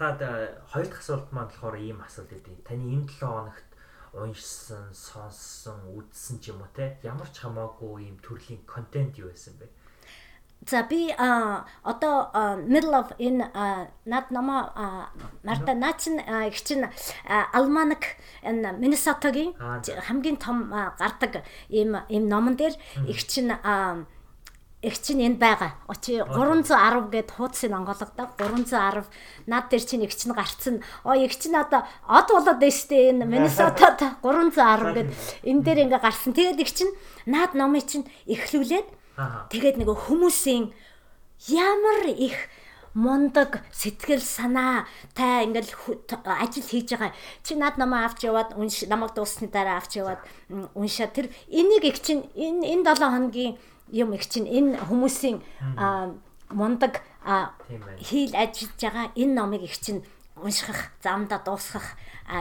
Та 0.00 0.16
хоёр 0.72 0.88
дахь 0.88 1.04
асуулт 1.04 1.28
маань 1.28 1.52
болохоор 1.52 1.76
ийм 1.76 2.00
асуулт 2.00 2.32
өгдөө. 2.32 2.64
Таны 2.64 2.96
энэ 2.96 3.12
7 3.12 3.28
хоногт 3.28 3.69
уншсан, 4.12 4.90
сонссон, 4.94 5.78
үзсэн 5.94 6.40
ч 6.42 6.50
юм 6.50 6.60
уу 6.62 6.70
те? 6.74 6.98
Ямар 7.02 7.30
ч 7.30 7.46
хамаагүй 7.46 8.10
ийм 8.10 8.16
төрлийн 8.18 8.62
контент 8.66 9.18
юу 9.18 9.30
байсан 9.30 9.54
бэ? 9.58 9.70
За 10.66 10.82
би 10.82 11.08
а 11.16 11.64
одоо 11.82 12.30
middle 12.68 12.92
of 12.92 13.14
in 13.18 13.38
над 14.04 14.30
нама 14.30 15.08
Марта 15.42 15.74
Начин 15.74 16.20
их 16.20 16.62
чин 16.62 16.86
Алманак 17.24 18.04
энэ 18.42 18.72
Миннесотагийн 18.72 19.54
хамгийн 20.06 20.36
том 20.36 20.70
гардаг 20.98 21.44
ийм 21.70 21.96
ийм 22.08 22.28
номон 22.28 22.56
дээр 22.56 22.74
их 23.08 23.26
чин 23.26 23.52
их 24.82 24.96
чинь 25.00 25.24
энд 25.26 25.38
байгаа. 25.38 25.76
Очи 25.88 26.22
310 26.24 27.10
гэд 27.12 27.30
хуудсыг 27.36 27.72
онгологдог. 27.72 28.36
310 28.38 29.04
над 29.46 29.68
дээр 29.68 29.84
чинь 29.84 30.04
их 30.04 30.16
чинь 30.16 30.32
гарцсан. 30.32 30.82
Оо 31.04 31.14
их 31.14 31.36
чинь 31.36 31.56
одоо 31.56 31.84
од 32.08 32.28
болоод 32.32 32.64
штэ 32.64 33.12
энэ 33.12 33.28
Миннесотад 33.28 34.20
310 34.24 34.94
гэд 34.96 35.08
энэ 35.44 35.62
дээр 35.62 35.78
ингээ 35.84 36.00
гарсан. 36.00 36.32
Тэгээд 36.32 36.60
их 36.64 36.72
чинь 36.72 36.92
над 37.26 37.52
номыг 37.52 37.84
чинь 37.84 38.08
эхлүүлээд 38.24 39.00
Тэгээд 39.50 39.76
нөгөө 39.80 39.96
хүмүүсийн 40.08 40.72
ямар 41.52 42.08
их 42.08 42.48
мундаг 42.94 43.62
сэтгэл 43.70 44.22
санаа 44.22 44.88
та 45.14 45.44
ингээл 45.44 45.70
ажил 46.24 46.64
хийж 46.64 46.90
байгаа 46.96 47.12
чи 47.44 47.54
над 47.54 47.76
намаа 47.78 48.08
авч 48.08 48.24
яваад 48.24 48.56
намайг 48.56 49.12
дуусны 49.14 49.46
дараа 49.46 49.78
авч 49.78 50.00
яваад 50.00 50.24
уншаа 50.74 51.06
тэр 51.06 51.30
энийг 51.46 51.84
их 51.84 52.02
чинь 52.02 52.26
энэ 52.34 52.66
энэ 52.80 52.84
7 52.96 53.12
хоногийн 53.14 53.54
юм 53.92 54.12
их 54.14 54.26
чинь 54.28 54.48
энэ 54.48 54.78
хүмүүсийн 54.88 55.42
мундаг 56.50 57.02
хийл 58.00 58.34
ажиллаж 58.34 58.80
байгаа 58.80 59.06
энэ 59.14 59.34
номыг 59.34 59.62
их 59.62 59.78
чинь 59.78 60.02
унших 60.36 60.90
замдаа 61.02 61.38
дуусгах 61.44 61.96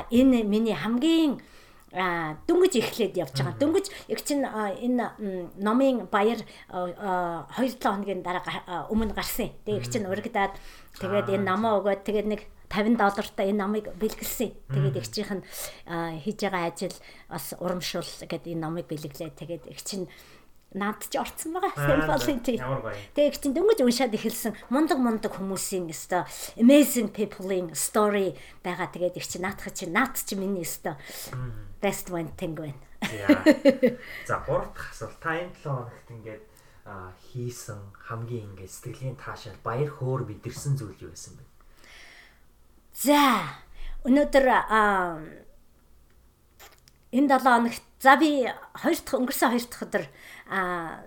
энэ 0.09 0.43
миний 0.43 0.73
хамгийн 0.73 1.41
дөнгөж 1.89 2.73
эхлээд 2.77 3.17
явж 3.17 3.33
байгаа. 3.33 3.57
Дөнгөж 3.57 3.89
яг 4.13 4.21
чин 4.21 4.45
энэ 4.45 5.09
номын 5.57 6.05
баяр 6.05 6.37
2-7 6.69 7.81
хоногийн 7.81 8.21
дараа 8.21 8.45
өмнө 8.93 9.17
гарсан. 9.17 9.49
Тэгээ 9.65 9.81
их 9.81 9.89
чин 9.89 10.05
урагдаад 10.05 10.53
тэгээд 11.01 11.33
энэ 11.33 11.49
номоо 11.49 11.81
өгөөд 11.81 12.05
тэгээд 12.05 12.27
нэг 12.29 12.41
50 12.69 12.93
доллартай 13.01 13.49
энэ 13.49 13.57
номыг 13.65 13.85
бэлгэлсэн. 13.97 14.53
Тэгээд 14.69 15.01
их 15.01 15.09
чих 15.09 15.33
нь 15.33 15.41
хийж 16.21 16.37
байгаа 16.45 16.69
ажил 16.69 16.93
бас 17.25 17.57
урамшуул 17.57 18.05
гэдэг 18.05 18.53
энэ 18.53 18.61
номыг 18.61 18.85
бэлгэлээ. 18.85 19.33
Тэгээд 19.33 19.65
их 19.73 19.81
чин 19.81 20.05
над 20.73 21.01
ч 21.09 21.17
орцсон 21.17 21.57
байгаа. 21.57 21.73
Самплын 22.05 22.41
тий. 22.45 22.61
Тэгээ 23.17 23.33
чинь 23.41 23.57
дөнгөж 23.57 23.81
уншаад 23.81 24.13
эхэлсэн 24.13 24.53
мундаг 24.69 25.01
мундаг 25.01 25.33
хүмүүсийн 25.33 25.89
өстой 25.89 26.29
amazing 26.61 27.09
people-ийн 27.09 27.73
story 27.73 28.37
байгаа. 28.61 28.85
Тэгээд 28.93 29.17
их 29.17 29.25
чинь 29.25 29.41
наадах 29.41 29.73
чинь 29.73 29.89
наад 29.89 30.13
чи 30.13 30.37
миний 30.37 30.61
өстой 30.61 30.93
best 31.81 32.13
one 32.13 32.29
thing 32.37 32.53
байна. 32.53 32.77
За 34.27 34.43
гурав 34.45 34.69
дахь 34.77 34.93
асуулт. 34.93 35.17
Та 35.17 35.41
энэ 35.41 35.57
7 35.57 35.65
хоногт 35.65 36.07
ингээд 36.11 36.43
хийсэн 37.33 37.79
хамгийн 37.97 38.53
ингээд 38.53 38.69
сэтгэлийн 38.69 39.17
таашаал 39.17 39.57
баяр 39.65 39.89
хөөр 39.89 40.29
мэдэрсэн 40.29 40.77
зүйл 40.77 41.01
юу 41.01 41.09
байсан 41.09 41.33
бэ? 41.33 41.43
За 42.93 43.21
өнөөдөр 44.05 44.45
энэ 47.09 47.27
7 47.29 47.41
хоногт 47.41 47.83
за 47.99 48.15
би 48.15 48.47
хоёр 48.75 48.99
дахь 48.99 49.17
өнгөрсөн 49.19 49.49
хоёр 49.51 49.65
дахь 49.67 49.83
өдөр 49.83 50.05
а 50.49 51.05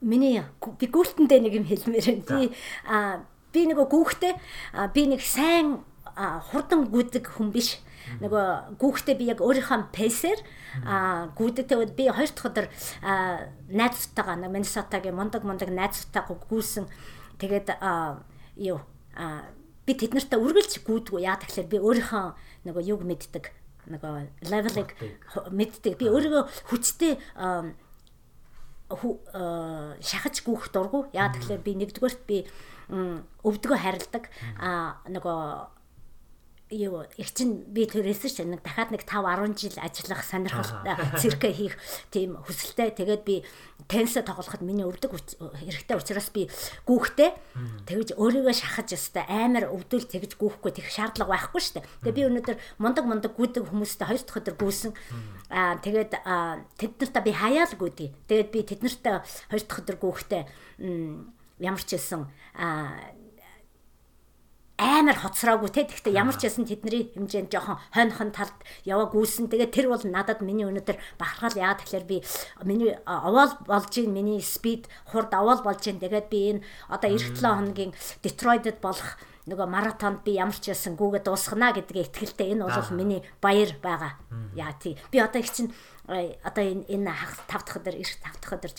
миний 0.00 0.42
би 0.80 0.86
гүйлтэндээ 0.86 1.40
нэг 1.40 1.54
юм 1.60 1.66
хэлмээр 1.68 2.06
байна. 2.24 2.24
Би 2.26 2.52
а 2.88 2.96
би 3.52 3.60
нэг 3.68 3.78
гүүхтэй 3.78 4.34
би 4.92 5.02
нэг 5.06 5.20
сайн 5.20 5.84
хурдан 6.16 6.88
гүдэг 6.88 7.28
хүн 7.36 7.52
биш. 7.52 7.80
Нөгөө 8.22 8.78
гүүхтэй 8.78 9.18
би 9.18 9.28
яг 9.28 9.42
өөрийнхөө 9.42 9.90
пейсээр 9.92 10.40
гүдэгтэй 11.36 11.76
би 11.96 12.04
хоёр 12.06 12.30
дахь 12.30 12.48
өдөр 12.48 12.66
найзтайгаа 13.68 14.36
Миннесотагийн 14.46 15.16
мундаг 15.16 15.42
мундаг 15.42 15.68
найзтайгаа 15.74 16.38
гүйсэн. 16.46 16.86
Тэгээд 17.42 17.74
юу 18.62 18.78
би 19.86 19.92
тэднэртэй 19.94 20.38
үргэлж 20.38 20.86
гүйдгүү 20.86 21.20
яа 21.26 21.36
тэгэхээр 21.40 21.68
би 21.70 21.78
өөрийнхөө 21.82 22.26
нөгөө 22.70 22.82
юг 22.94 23.02
мэддэг 23.02 23.50
нөгөө 23.90 24.50
левелыг 24.50 24.90
мэддэг. 25.50 25.98
Би 25.98 26.06
өөрийгөө 26.10 26.42
хүчтэй 26.70 27.18
шахаж 28.90 30.36
гүөх 30.46 30.70
дургу. 30.70 31.06
Яа 31.10 31.30
тэгэхээр 31.34 31.62
би 31.62 31.72
нэгдүгээрт 31.82 32.22
би 32.26 32.46
өвдгөө 33.42 33.78
харилдаг. 33.82 34.30
А 34.58 35.02
нөгөө 35.10 35.38
юу 36.70 37.06
их 37.14 37.30
чинь 37.30 37.62
би 37.70 37.86
төрөөсөн 37.86 38.26
ш 38.26 38.42
нэг 38.42 38.58
дахиад 38.66 38.90
нэг 38.90 39.06
5 39.06 39.54
10 39.54 39.54
жил 39.54 39.78
ажиллах 39.78 40.26
сонирхолтой 40.26 40.98
циркэ 41.14 41.54
хийх 41.54 41.78
тийм 42.10 42.34
хүсэлтэй. 42.42 42.90
Тэгээд 42.90 43.22
би 43.22 43.46
тенсэ 43.86 44.26
тоглоход 44.26 44.66
миний 44.66 44.82
өвдөг 44.82 45.14
хэрэгтэй 45.14 45.94
учраас 45.94 46.26
би 46.34 46.50
гүүхтэй. 46.90 47.38
Тэгэж 47.86 48.18
өөрийгөө 48.18 48.54
шахаж 48.58 48.98
өстой 48.98 49.22
амар 49.30 49.70
өвдөл 49.70 50.10
тэгэж 50.10 50.34
гүүхгүй 50.42 50.74
тех 50.74 50.90
шаардлага 50.90 51.38
байхгүй 51.38 51.62
штэ. 51.62 51.86
Тэгээд 52.02 52.18
би 52.18 52.26
өнөөдөр 52.34 52.56
мундаг 52.82 53.04
мундаг 53.06 53.32
гүйдэг 53.38 53.70
хүмүүстэй 53.70 54.10
хоёр 54.10 54.22
дахь 54.26 54.40
өдөр 54.42 54.56
гүйсэн. 54.58 54.90
Аа 55.54 55.78
тэгээд 55.78 56.18
тэд 56.82 56.92
нартай 56.98 57.22
би 57.22 57.30
хаяал 57.30 57.74
гүйдий 57.78 58.10
тэгээд 58.26 58.50
би 58.50 58.60
тэд 58.66 58.82
нартай 58.82 59.22
хоёр 59.22 59.62
дахь 59.62 59.80
өдөр 59.86 59.96
гүүхтэй 60.02 60.42
ямар 61.62 61.82
ч 61.86 61.94
хэлсэн 61.94 62.26
аа 62.58 63.14
амар 64.76 65.16
хоцроогүй 65.16 65.70
те. 65.72 65.88
Гэхдээ 65.88 66.12
ямар 66.12 66.36
ч 66.36 66.48
ясан 66.48 66.68
тэдний 66.68 67.08
хэмжээнд 67.16 67.48
жоохон 67.48 67.80
хойнохон 67.96 68.30
талд 68.36 68.56
яваа 68.84 69.08
гүйсэн 69.08 69.48
тэгээд 69.48 69.72
тэр 69.72 69.88
бол 69.88 70.04
надад 70.04 70.44
миний 70.44 70.68
өнөөдөр 70.68 71.00
бахархал 71.16 71.56
яа. 71.56 71.80
Тэгэхээр 71.80 72.04
би 72.04 72.20
миний 72.64 72.92
овоол 73.08 73.56
болж 73.64 73.92
ийн 73.96 74.12
миний 74.12 74.44
спид 74.44 74.84
хурд 75.08 75.32
овоол 75.32 75.64
болж 75.64 75.80
ийн 75.88 75.96
тэгээд 75.96 76.28
би 76.28 76.60
энэ 76.60 76.64
одоо 76.92 77.08
эх 77.08 77.24
7 77.32 77.40
хоногийн 77.40 77.92
Детройдд 78.20 78.84
болох 78.84 79.16
нөгөө 79.48 79.68
маратонд 79.70 80.20
би 80.26 80.36
ямар 80.36 80.58
ч 80.58 80.74
ясан 80.74 80.98
гүгээ 80.98 81.24
дуусгана 81.24 81.72
гэдгээ 81.72 82.12
итгэлтэй. 82.12 82.52
Энэ 82.52 82.68
бол 82.68 82.92
миний 82.92 83.24
баяр 83.40 83.72
байгаа. 83.80 84.20
Яа 84.52 84.76
тий. 84.76 84.98
Би 85.08 85.24
одоо 85.24 85.40
их 85.40 85.48
чинь 85.54 85.72
одоо 86.06 86.64
энэ 86.66 86.84
энэ 86.90 87.14
тав 87.48 87.64
дахь 87.64 87.80
өдөр 87.80 87.96
эх 87.96 88.12
тав 88.20 88.36
дахь 88.42 88.58
өдөр 88.58 88.72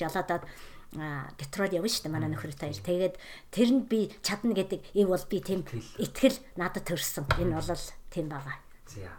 Детройт 0.96 1.76
явна 1.76 1.92
шүү 1.92 2.08
дээ 2.08 2.16
манай 2.16 2.32
нөхөр 2.32 2.56
таял. 2.56 2.80
Тэгээд 2.80 3.16
тэрэнд 3.52 3.86
би 3.92 4.08
чадна 4.24 4.56
гэдэг 4.56 4.96
ив 4.96 5.08
бол 5.12 5.26
би 5.28 5.38
тийм 5.44 5.62
итгэл 6.00 6.40
надад 6.56 6.88
төрсөн. 6.88 7.28
Энэ 7.44 7.60
бол 7.60 7.84
тийм 8.08 8.28
байгаа. 8.32 8.56
За. 8.88 9.12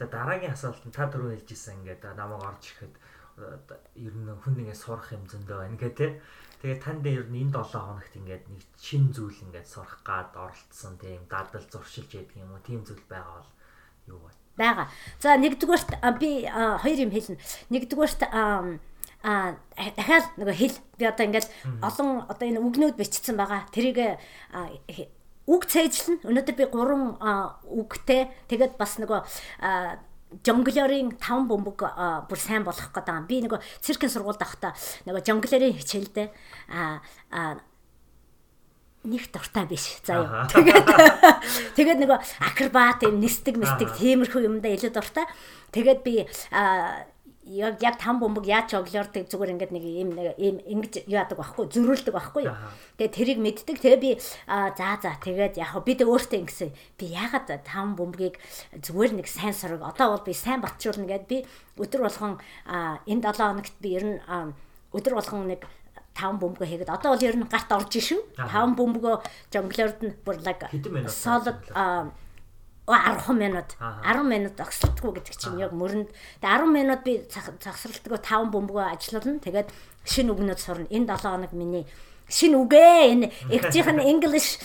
За 0.00 0.08
дараагийн 0.08 0.56
асуулт 0.56 0.80
нь 0.88 0.94
та 0.94 1.12
түрүү 1.12 1.44
хэлжсэн 1.44 1.84
ингээд 1.84 2.16
намайг 2.16 2.40
орж 2.40 2.64
ирэхэд 2.64 2.94
ер 3.96 4.14
нь 4.16 4.28
хүн 4.40 4.54
нэгээ 4.56 4.76
сурах 4.76 5.12
юм 5.12 5.28
зөндөө 5.28 5.58
байна 5.60 5.76
гэ 5.76 5.90
тэ. 5.92 6.20
Тэгээд 6.64 6.80
танд 6.80 7.04
ер 7.06 7.28
нь 7.28 7.44
энэ 7.44 7.60
7 7.60 7.76
хоногт 7.76 8.14
ингээд 8.16 8.44
нэг 8.48 8.62
шин 8.80 9.12
зүйл 9.12 9.36
ингээд 9.46 9.68
сурах 9.68 10.00
гад 10.00 10.32
оролцсон 10.32 10.96
тийм 10.96 11.28
дадал 11.28 11.64
зуршилж 11.68 12.12
ядг 12.12 12.32
юм 12.40 12.56
уу 12.56 12.64
тийм 12.64 12.84
зүйл 12.88 13.04
байгаа 13.08 13.40
бол 13.40 13.52
юу 14.08 14.20
вэ? 14.24 14.32
Бага. 14.56 14.88
За 15.20 15.36
нэгдүгээрт 15.36 15.90
би 16.20 16.44
хоёр 16.46 16.98
юм 17.02 17.12
хэлнэ. 17.12 17.40
Нэгдүгээрт 17.72 18.20
а 19.22 19.54
дахиад 19.74 20.26
нөгөө 20.38 20.56
хэл 20.58 20.76
би 20.98 21.04
одоо 21.06 21.24
ингээд 21.26 21.48
олон 21.82 22.26
одоо 22.26 22.46
энэ 22.46 22.62
үгнүүд 22.62 22.98
бичсэн 22.98 23.38
байгаа. 23.38 23.70
Тэрийг 23.70 24.18
үг 25.46 25.62
цээжлэн 25.66 26.22
өнөөдөр 26.26 26.56
би 26.58 26.64
3 26.70 27.22
үгтэй 27.70 28.30
тэгээд 28.50 28.78
бас 28.78 28.98
нөгөө 28.98 29.20
жонглерийн 30.46 31.18
5 31.18 31.50
бөмбөг 31.50 31.80
бүр 32.30 32.40
сайн 32.40 32.64
болох 32.66 32.90
гэдэг. 32.94 33.26
Би 33.26 33.42
нөгөө 33.44 33.60
циркийн 33.82 34.10
сургуульд 34.10 34.42
авахдаа 34.42 34.72
нөгөө 35.06 35.22
жонглерийн 35.26 35.76
хичээлдээ 35.76 36.28
а 36.72 37.02
нэг 39.02 39.26
дуртай 39.34 39.66
биш 39.66 39.98
заяа. 40.06 40.46
Тэгээд 40.46 40.86
тэгээд 41.76 41.98
нөгөө 42.06 42.18
акробат 42.46 43.02
юм 43.02 43.18
нисдэг 43.18 43.58
мистик 43.58 43.90
тиймэрхүү 43.98 44.46
юмдаа 44.46 44.70
илүү 44.78 44.94
дуртай. 44.94 45.26
Тэгээд 45.74 46.00
би 46.06 46.22
яг 47.44 47.82
яг 47.82 47.98
там 47.98 48.20
бөмбөг 48.22 48.46
яаж 48.46 48.74
оглоордаг 48.78 49.26
зүгээр 49.26 49.52
ингээд 49.58 49.72
нэг 49.74 49.84
юм 49.84 50.10
нэг 50.14 50.38
юм 50.38 50.56
ингэж 50.62 51.10
яадаг 51.10 51.38
байхгүй 51.38 51.66
зөрүүлдэг 51.74 52.14
байхгүй 52.14 52.42
юу. 52.46 52.54
Тэгээ 52.98 53.16
тэрийг 53.16 53.38
мэддэг. 53.42 53.76
Тэгээ 53.82 53.98
би 53.98 54.10
за 54.46 54.88
за 55.02 55.18
тэгээд 55.18 55.58
яг 55.58 55.74
бид 55.82 56.06
өөртөө 56.06 56.38
ингэсэн. 56.38 56.70
Би 56.94 57.10
ягаад 57.10 57.50
там 57.66 57.98
бөмбөгийг 57.98 58.38
зүгээр 58.78 59.12
нэг 59.18 59.26
сайн 59.26 59.54
сураг. 59.54 59.82
Одоо 59.82 60.14
бол 60.14 60.26
би 60.26 60.34
сайн 60.34 60.62
батжуулна 60.62 61.10
гэд 61.10 61.26
би 61.26 61.38
өдөр 61.82 62.06
болгон 62.06 62.38
энэ 63.10 63.22
7 63.26 63.42
хоногт 63.42 63.74
би 63.82 63.88
ер 63.98 64.04
нь 64.06 64.18
өдөр 64.94 65.18
болгон 65.18 65.50
нэг 65.50 65.66
таван 66.14 66.38
бөмбөгөө 66.38 66.68
хийгээд 66.68 66.94
одоо 66.94 67.16
бол 67.16 67.26
ер 67.26 67.36
нь 67.36 67.48
гарт 67.48 67.72
орж 67.72 67.92
шүү. 67.96 68.36
Таван 68.36 68.76
бөмбөгөө 68.76 69.16
жонглорд 69.50 69.98
нь 70.04 70.14
бүр 70.22 70.36
лаг 70.44 70.60
солид 71.08 71.58
10 72.86 73.38
минут. 73.38 73.76
10 73.78 74.26
минут 74.26 74.58
огсолтгүй 74.58 75.12
гэдэг 75.22 75.36
чинь 75.38 75.62
яг 75.62 75.70
мөрөнд. 75.70 76.10
Тэгээ 76.42 76.66
10 76.66 76.74
минут 76.74 77.00
би 77.06 77.22
загсралтгүй 77.30 78.18
5 78.18 78.50
бөмбөгөө 78.50 78.86
ажиллана 78.90 79.38
тэгээд 79.38 79.68
шинэ 80.02 80.34
үгнүүд 80.34 80.58
сурна. 80.58 80.90
Энэ 80.90 81.06
7 81.14 81.30
хоног 81.30 81.52
миний 81.54 81.86
шинэ 82.26 82.58
үгээ 82.58 83.02
энэ 83.14 83.26
эгжийнх 83.54 83.90
нь 83.94 84.02
english 84.02 84.58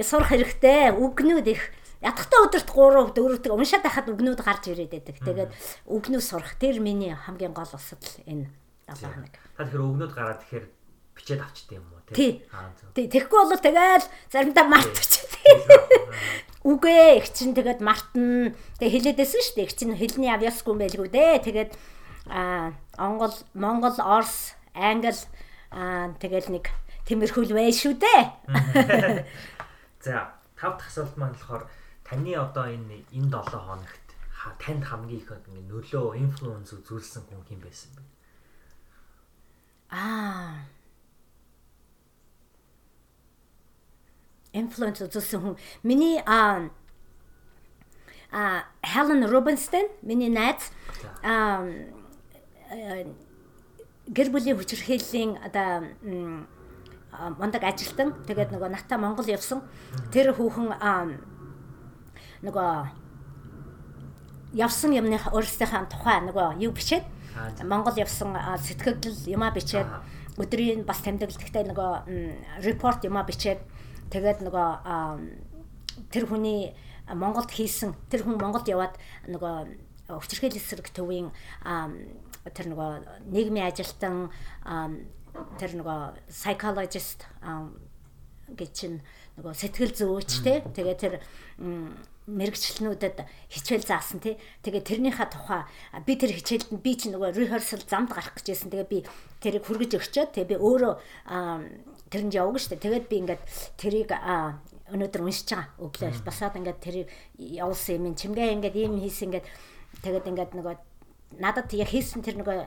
сурах 0.00 0.32
хэрэгтэй. 0.32 0.96
Үгнүүд 0.96 1.46
их. 1.52 1.68
Ятгахтаа 2.00 2.48
өдөрт 2.48 2.68
3 2.72 3.12
4-т 3.12 3.52
уншаад 3.52 3.84
байхад 3.84 4.08
үгнүүд 4.08 4.40
гарч 4.40 4.72
ирээд 4.72 4.92
байдаг. 4.96 5.16
Тэгээд 5.20 5.50
үгнүүд 5.92 6.24
сурах. 6.24 6.56
Тэр 6.56 6.80
миний 6.80 7.12
хамгийн 7.12 7.52
гол 7.52 7.68
усал 7.68 8.00
энэ 8.24 8.48
7 8.88 9.12
хоног. 9.12 9.34
Тэгэхээр 9.60 9.84
үгнүүд 9.84 10.12
гараад 10.16 10.40
тэгэхээр 10.40 10.66
бичээд 11.18 11.42
авчт 11.42 11.68
юм 11.74 11.84
уу 11.90 12.00
тий 12.14 12.46
Тэгэхгүй 12.94 13.42
бол 13.50 13.58
тэгэл 13.58 14.06
заримдаа 14.30 14.64
мартчих 14.70 15.28
үгүй 16.68 17.22
их 17.22 17.32
чинь 17.32 17.54
тэгээд 17.56 17.80
мартна. 17.80 18.52
Тэгээ 18.76 19.14
хэлээдсэн 19.16 19.40
шүү 19.40 19.56
дээ. 19.56 19.66
Их 19.68 19.74
чинь 19.78 19.94
хэлний 19.96 20.28
авьяасгүй 20.28 20.72
юм 20.74 20.80
байлгүй 20.82 21.08
дээ. 21.08 21.44
Тэгээд 21.46 21.72
а 22.28 22.74
Монгол, 22.98 23.32
Монгол, 23.54 23.96
Орос, 23.96 24.52
Англи 24.74 25.14
а 25.72 26.12
тэгэл 26.20 26.52
нэг 26.52 26.68
тэмэрхүүл 27.08 27.56
бай 27.56 27.72
шүү 27.72 27.96
дээ. 27.96 28.22
За, 30.04 30.34
тав 30.58 30.76
дахь 30.76 30.92
асуулт 30.92 31.16
маань 31.16 31.32
болохоор 31.32 31.64
таны 32.04 32.36
одоо 32.36 32.68
энэ 32.68 33.06
энэ 33.16 33.32
7 33.32 33.48
хоногт 33.48 34.06
танд 34.60 34.84
хамгийн 34.84 35.24
их 35.24 35.30
ингэ 35.30 35.72
нөлөө, 35.72 36.20
инфлюенс 36.20 36.72
үзүүлсэн 36.76 37.24
хүн 37.28 37.44
хэм 37.48 37.60
байсан 37.64 37.90
бэ? 37.96 38.02
Аа 39.96 40.68
инфлюенс 44.52 45.02
үзүүлсэн 45.04 45.40
хүн. 45.40 45.56
Миний 45.82 46.22
а 46.26 46.70
а 48.32 48.64
Helen 48.82 49.24
Rubinstein 49.28 49.88
миний 50.02 50.28
найз 50.28 50.72
а 51.22 51.64
гэр 54.08 54.28
бүлийн 54.32 54.56
хүчирхийллийн 54.56 55.38
одоо 55.44 55.88
мондаг 57.38 57.64
ажилтан. 57.64 58.14
Тэгээд 58.28 58.52
нөгөө 58.52 58.68
натаа 58.68 58.98
Монгол 59.00 59.28
явсан. 59.28 59.64
Тэр 60.12 60.32
хүүхэн 60.32 60.72
нөгөө 62.44 62.70
явсан 64.56 64.92
юмны 64.96 65.18
өөрсдийнхээ 65.18 65.88
тухай 65.92 66.20
нөгөө 66.24 66.60
юу 66.64 66.72
бичээд? 66.72 67.04
Монгол 67.64 67.96
явсан 67.96 68.36
сэтгэл 68.60 69.28
юмаа 69.28 69.52
бичээд 69.52 69.88
өдрийн 70.38 70.86
бас 70.86 71.02
тэмдэглэл 71.02 71.38
гэхдээ 71.38 71.64
нөгөө 71.68 71.90
репорт 72.64 73.04
юмаа 73.04 73.26
бичээд 73.26 73.60
тэгээд 74.12 74.40
нөгөө 74.44 74.68
тэр 76.12 76.24
хүний 76.28 76.72
Монголд 77.08 77.50
хийсэн 77.52 77.96
тэр 78.12 78.24
хүн 78.24 78.40
Монголд 78.40 78.68
яваад 78.68 78.96
нөгөө 79.28 79.54
хүчирхийлэл 80.12 80.60
эсрэг 80.60 80.88
төвийн 80.92 81.32
тэр 82.52 82.66
нөгөө 82.72 82.90
нийгмийн 83.32 83.68
ажилтан 83.68 84.32
тэр 85.60 85.72
нөгөө 85.76 86.00
psychologist 86.32 87.28
гэж 88.48 88.70
чинь 88.72 88.98
нөгөө 89.36 89.52
сэтгэл 89.52 89.92
зүйч 89.92 90.30
те 90.44 90.64
тэгээ 90.64 90.96
тэр 90.96 91.14
мэрэгчлэнүүдэд 92.28 93.24
хичээл 93.48 93.88
заасан 93.88 94.20
тий. 94.20 94.36
Тэгээ 94.60 94.84
тэрнийхээ 94.84 95.28
тухай 95.32 95.64
би 96.04 96.12
тэр 96.20 96.36
хичээлд 96.36 96.76
би 96.76 96.92
чи 96.92 97.08
нөгөө 97.08 97.32
rehearsal 97.32 97.80
замд 97.88 98.12
гарах 98.12 98.36
гэжсэн. 98.36 98.68
Тэгээ 98.68 98.92
би 98.92 98.98
тэрийг 99.40 99.64
хүргэж 99.64 99.96
өгчөөд 99.96 100.30
тэгээ 100.36 100.50
би 100.52 100.56
өөрөө 100.60 100.92
тэрэнд 102.10 102.34
явна 102.34 102.58
штэ. 102.58 102.76
Тэгээд 102.80 103.06
би 103.08 103.16
ингээд 103.22 103.42
тэрийг 103.76 104.10
өнөөдөр 104.92 105.22
уншиж 105.22 105.48
байгаа. 105.52 105.68
Өглөө 105.80 106.24
басаад 106.24 106.56
ингээд 106.56 106.80
тэрийг 106.80 107.08
явуулсан 107.36 108.08
юм 108.08 108.16
чимгээ 108.16 108.54
ингээд 108.56 108.76
ийм 108.76 108.96
хийсэн 109.00 109.28
ингээд 109.32 109.46
тэгээд 110.04 110.28
ингээд 110.32 110.52
нөгөө 110.56 110.76
надад 111.40 111.68
яг 111.76 111.88
хийсэн 111.92 112.24
тэр 112.24 112.40
нөгөө 112.40 112.58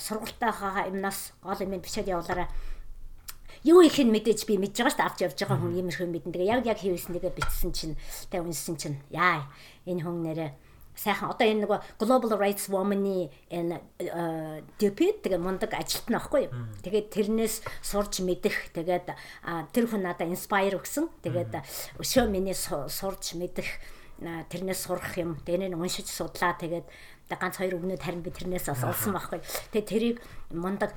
сургалтайхаа 0.00 0.88
юмнаас 0.88 1.36
гол 1.44 1.60
юм 1.60 1.76
бичээд 1.78 2.08
явуулаарай. 2.08 2.48
Юу 3.60 3.84
их 3.84 4.00
нь 4.00 4.08
мэдээж 4.08 4.48
би 4.48 4.56
мэдж 4.56 4.80
байгаа 4.80 4.88
шүү 4.88 4.98
дээ 5.04 5.08
авч 5.12 5.18
явж 5.20 5.38
байгаа 5.44 5.58
хүн 5.60 5.76
иймэрхүү 5.76 6.08
мэдэн. 6.08 6.32
Тэгээ 6.32 6.48
яг 6.48 6.64
яг 6.64 6.80
хийсэн 6.80 7.12
тэгээ 7.12 7.36
бичсэн 7.36 7.70
чинь 7.76 7.94
тэгээ 8.32 8.46
уншсан 8.48 8.76
чинь 8.80 8.96
яа 9.12 9.44
энэ 9.84 10.00
хүн 10.00 10.24
нэрээ 10.24 10.50
сайхан 10.96 11.32
одоо 11.32 11.46
энэ 11.46 11.64
нөгөө 11.64 11.78
Global 12.00 12.36
Rights 12.36 12.68
Woman-ы 12.68 13.30
энэ 13.48 13.80
deputy 14.76 15.20
тэгээ 15.24 15.40
мундаг 15.40 15.72
ажилт 15.74 16.10
нь 16.10 16.16
аахгүй 16.18 16.50
юу. 16.50 16.54
Тэгээд 16.84 17.08
тэрнээс 17.14 17.54
сурж 17.80 18.20
мэдэх 18.20 18.74
тэгээд 18.76 19.08
тэр 19.72 19.84
хүн 19.88 20.02
надад 20.04 20.28
inspire 20.28 20.76
өгсөн. 20.76 21.08
Тэгээд 21.24 21.56
өшөө 22.00 22.26
миний 22.28 22.54
сурж 22.54 23.24
мэдэх 23.38 23.68
тэрнээс 24.20 24.80
сурах 24.84 25.16
юм. 25.16 25.40
Тэрнийг 25.46 25.76
уншиж 25.78 26.08
судлаа 26.12 26.52
тэгээд 26.60 26.84
ганц 27.30 27.56
хоёр 27.62 27.78
өгнөд 27.78 28.02
харин 28.02 28.20
би 28.20 28.30
тэрнээс 28.34 28.68
бас 28.68 28.84
олсон 28.84 29.14
байхгүй. 29.16 29.40
Тэгээ 29.72 29.88
тэрийг 29.88 30.16
мундаг 30.52 30.92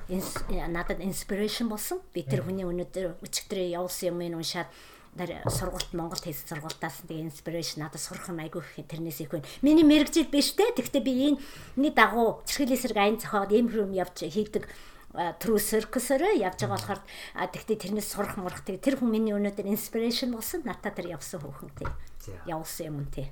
надад 0.50 1.00
inspiration 1.00 1.70
болсон. 1.70 2.02
Би 2.12 2.26
тэр 2.26 2.44
хүний 2.44 2.66
өнөөдөр 2.66 3.22
өчигдрээ 3.24 3.78
явуулсан 3.78 4.12
юм 4.20 4.36
уншаад 4.36 4.68
тэр 5.14 5.30
сургуульд 5.46 5.94
Монголд 5.94 6.24
хийсэн 6.26 6.58
сургуультаас 6.58 7.06
тэгээ 7.06 7.30
inspiration 7.30 7.86
надад 7.86 8.02
сурах 8.02 8.28
юм 8.28 8.42
айгүй 8.42 8.62
их 8.62 8.86
тэрнээс 8.86 9.22
их 9.22 9.30
байна. 9.30 9.46
Миний 9.62 9.86
мэрэгжил 9.86 10.28
биш 10.28 10.52
те. 10.58 10.70
Тэгвэл 10.74 11.02
би 11.06 11.38
энэ 11.38 11.90
дагуу 11.94 12.42
цэрхэл 12.44 12.74
эсрэг 12.74 12.98
айн 12.98 13.16
ийм 13.18 13.66
юм 13.70 13.90
явж 13.94 14.26
хийдэг 14.26 14.66
трүү 15.14 15.58
циркусээр 15.62 16.42
явж 16.42 16.66
байгаа 16.66 16.74
болохоор 16.74 17.00
тэгтээ 17.54 17.78
тэрнээс 17.86 18.10
сурах 18.10 18.34
мурах 18.34 18.66
тэг 18.66 18.82
тэр 18.82 18.98
хүн 18.98 19.14
миний 19.14 19.30
өнөөдөр 19.30 19.70
inspiration 19.70 20.34
болсон 20.34 20.66
надад 20.66 20.98
тэр 20.98 21.14
явсан 21.14 21.38
хөөхөн 21.38 21.70
тий. 21.78 21.88
Явуулсан 22.50 22.86
юм 22.90 23.06
тий. 23.14 23.30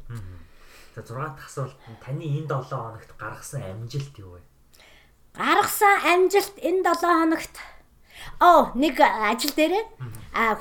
За 0.94 1.02
6 1.02 1.10
дахь 1.10 1.42
асуулт 1.42 1.74
нь 1.90 1.98
таны 1.98 2.22
энэ 2.22 2.46
7 2.46 2.70
хоногт 2.70 3.10
гаргасан 3.18 3.66
амжилт 3.66 4.14
юу 4.22 4.38
вэ? 4.38 4.40
Гаргасан 5.34 5.96
амжилт 6.06 6.54
энэ 6.62 6.86
7 6.86 7.02
хоногт 7.02 7.54
оо 8.40 8.72
нэг 8.74 9.00
ажил 9.00 9.54
дээрээ? 9.56 9.84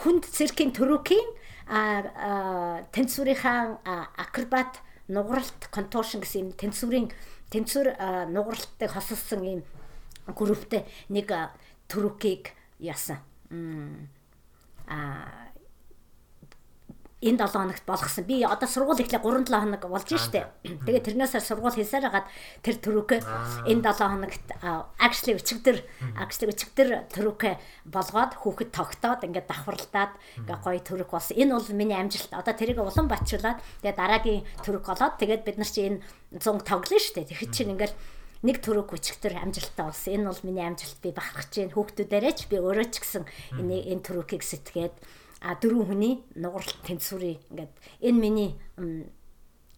Хүнд 0.03 0.25
циркийн 0.27 0.71
төрөкийн 0.71 1.27
а 1.71 2.83
тэнцвэрийнхаа 2.91 3.79
акробат 4.17 4.83
нугаралт 5.07 5.71
конторшн 5.71 6.19
гэсэн 6.19 6.41
юм 6.41 6.51
тэнцвэрийн 6.55 7.07
тэнцвэр 7.51 8.27
нугаралтыг 8.31 8.91
хосолсон 8.91 9.41
юм 9.43 9.61
групптэй 10.27 10.83
нэг 11.09 11.31
төрөкийг 11.87 12.51
яасан. 12.79 13.19
а 14.87 15.50
энэ 17.21 17.37
7 17.37 17.53
хоногт 17.53 17.85
болгосон. 17.85 18.25
Би 18.25 18.41
одоо 18.41 18.65
сургууль 18.65 18.97
эхлээ 18.97 19.21
3 19.21 19.45
7 19.45 19.61
хоног 19.61 19.83
болж 19.85 20.09
штэ. 20.09 20.49
Тэгээ 20.65 21.05
тэрнээс 21.05 21.37
сургууль 21.37 21.77
хийсээр 21.77 22.09
хагаад 22.09 22.27
тэр 22.65 22.75
төрөкөө 22.81 23.19
энэ 23.69 23.81
7 23.85 24.09
хоногт 24.09 24.45
actually 24.97 25.37
өчигдөр 25.37 25.77
actually 26.17 26.49
өчигдөр 26.49 26.89
төрөкөө 27.13 27.53
болгоод 27.93 28.31
хүүхэд 28.41 28.69
тогтоод 28.73 29.21
ингээд 29.21 29.45
давхарлаад 29.45 30.13
ингээд 30.41 30.61
гоё 30.65 30.81
төрөк 30.81 31.09
болсон. 31.13 31.37
Энэ 31.37 31.53
бол 31.53 31.69
миний 31.77 31.97
амжилт. 31.97 32.33
Одоо 32.33 32.53
тэрийг 32.57 32.81
улам 32.81 33.05
батжуулаад 33.05 33.61
тэгээ 33.85 33.95
дараагийн 34.01 34.41
төрөк 34.65 34.85
олоод 34.89 35.15
тэгээд 35.21 35.45
бид 35.45 35.57
нар 35.61 35.69
чи 35.69 35.81
энэ 35.93 36.01
100 36.41 36.65
тоглоно 36.65 36.97
штэ. 36.97 37.29
Тэгэхэд 37.29 37.53
чинь 37.53 37.73
ингээд 37.77 37.93
нэг 38.41 38.57
төрөг 38.65 38.97
өчигдөр 38.97 39.37
амжилттай 39.37 39.85
болсон. 39.85 40.13
Энэ 40.17 40.25
бол 40.25 40.41
миний 40.41 40.65
амжилт 40.65 40.97
би 41.05 41.13
бахархаж 41.13 41.53
байна. 41.53 41.75
Хүүхдүүдээрээ 41.77 42.33
ч 42.33 42.39
би 42.49 42.57
өөрөө 42.57 42.87
ч 42.89 42.95
гэсэн 43.05 43.23
энэ 43.61 43.93
энэ 43.93 44.01
төрөгийг 44.01 44.41
сэтгээд 44.41 44.95
а 45.41 45.57
дөрвөн 45.57 45.87
хүний 45.89 46.13
нугаралт 46.37 46.79
тэнцвэрийг 46.85 47.41
ингээд 47.49 47.73
энэ 48.05 48.19
миний 48.21 48.49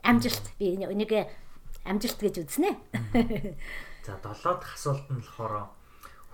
амжилт 0.03 0.45
би 0.59 0.75
энийг 0.75 1.11
амжилт 1.87 2.19
гэж 2.19 2.35
үзнэ. 2.43 2.69
За 4.03 4.19
долоо 4.19 4.59
дахь 4.59 4.75
асуулт 4.75 5.07
нь 5.07 5.23
болохоор 5.23 5.71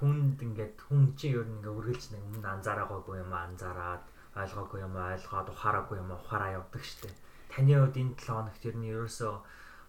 хүнд 0.02 0.42
ингээд 0.42 0.78
хүн 0.90 1.14
чинь 1.14 1.38
ер 1.38 1.46
нь 1.46 1.62
ингээ 1.62 1.78
үргэлж 1.78 2.06
нэг 2.14 2.22
өмнө 2.26 2.50
анзаараагүй 2.50 3.22
юм 3.22 3.34
анзаараад 3.34 4.04
ойлгоогүй 4.34 4.80
юм 4.82 4.96
ойлгоод 4.98 5.48
ухаараагүй 5.54 5.98
юм 6.02 6.10
ухаараа 6.18 6.58
явдаг 6.58 6.84
штеп. 6.86 7.14
Таны 7.54 7.78
хувьд 7.78 7.98
энэ 8.02 8.18
7 8.18 8.34
хоногт 8.34 8.64
ер 8.66 8.76
нь 8.78 8.90
ерөөсөө 8.90 9.34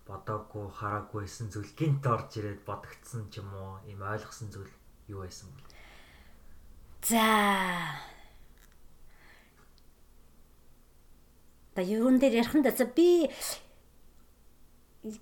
бодоогүй 0.09 0.67
хараагүйсэн 0.81 1.47
зүйл 1.53 1.73
гинт 1.79 2.05
орж 2.05 2.31
ирээд 2.41 2.61
бодогдсон 2.69 3.31
ч 3.33 3.41
юм 3.41 3.53
уу 3.55 3.81
ийм 3.89 4.01
ойлгосон 4.03 4.49
зүйл 4.51 4.73
юу 5.12 5.23
байсан 5.25 5.49
бэ? 5.55 5.61
За 7.09 7.25
Та 11.81 11.86
юун 11.89 12.20
дээр 12.20 12.44
ярих 12.44 12.52
нь 12.52 12.61
за 12.61 12.85
би 12.85 13.32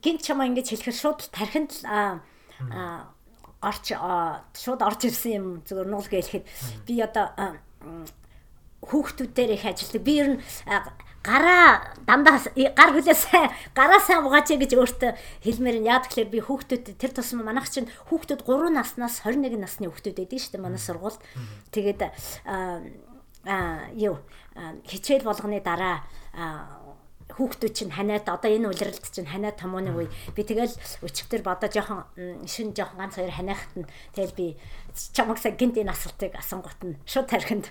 гинт 0.02 0.26
чамаа 0.26 0.51
ингэж 0.51 0.74
хэлэхээр 0.74 0.98
шууд 0.98 1.30
тархинд 1.30 1.70
орч 3.62 3.94
шууд 4.59 4.82
орж 4.82 5.06
ирсэн 5.06 5.39
юм 5.39 5.47
зөвөр 5.62 5.86
нуул 5.86 6.10
гэлэхэд 6.10 6.51
би 6.82 6.98
одоо 6.98 7.30
хүүхдүүдээр 8.82 9.55
их 9.55 9.70
ажилладаг. 9.70 10.02
Би 10.02 10.14
ер 10.18 10.28
нь 10.35 10.43
гараа 11.22 11.94
дандаа 12.02 12.43
гар 12.74 12.90
хүлээсээ 12.90 13.47
гараа 13.70 14.02
сайн 14.02 14.26
угаач 14.26 14.51
гэж 14.51 14.74
өөртөө 14.74 15.14
хэлмээр 15.47 15.78
нь. 15.78 15.86
Яа 15.86 16.02
тэгэхээр 16.02 16.35
би 16.35 16.43
хүүхдүүд 16.43 16.98
тэр 16.98 17.14
тусам 17.14 17.47
манайх 17.47 17.70
чинь 17.70 17.86
хүүхдүүд 18.10 18.43
3 18.43 18.74
наснаас 18.74 19.22
21 19.22 19.62
насны 19.62 19.86
хүүхдүүд 19.86 20.26
байдаг 20.26 20.43
шүү 20.43 20.59
дээ 20.59 20.66
манай 20.66 20.82
сургуульд. 20.82 21.22
Тэгээд 21.70 22.02
аа 22.02 22.82
юу 23.94 24.18
хичээл 24.59 25.22
болгоны 25.22 25.62
дараа 25.62 26.02
хүүхдүүд 27.39 27.74
чинь 27.77 27.93
ханиад 27.93 28.27
одоо 28.27 28.48
энэ 28.48 28.66
улиралд 28.73 29.05
чинь 29.12 29.28
ханиад 29.28 29.60
томооны 29.60 29.93
үе. 29.93 30.09
Би 30.32 30.43
тэгэл 30.43 30.73
өчигдөр 31.05 31.44
бодоо 31.44 31.69
жоохон 31.69 32.02
шин 32.48 32.73
жоохон 32.73 32.98
ганц 32.98 33.20
хоёр 33.20 33.31
ханиахт 33.31 33.73
нь 33.77 33.86
тэгэл 34.16 34.35
би 34.35 34.47
чамаг 35.12 35.39
сая 35.39 35.52
гинт 35.52 35.77
энэ 35.77 35.93
асуултыг 35.93 36.35
асангуут 36.35 36.81
нь 36.82 36.97
шууд 37.05 37.28
тархинд. 37.28 37.69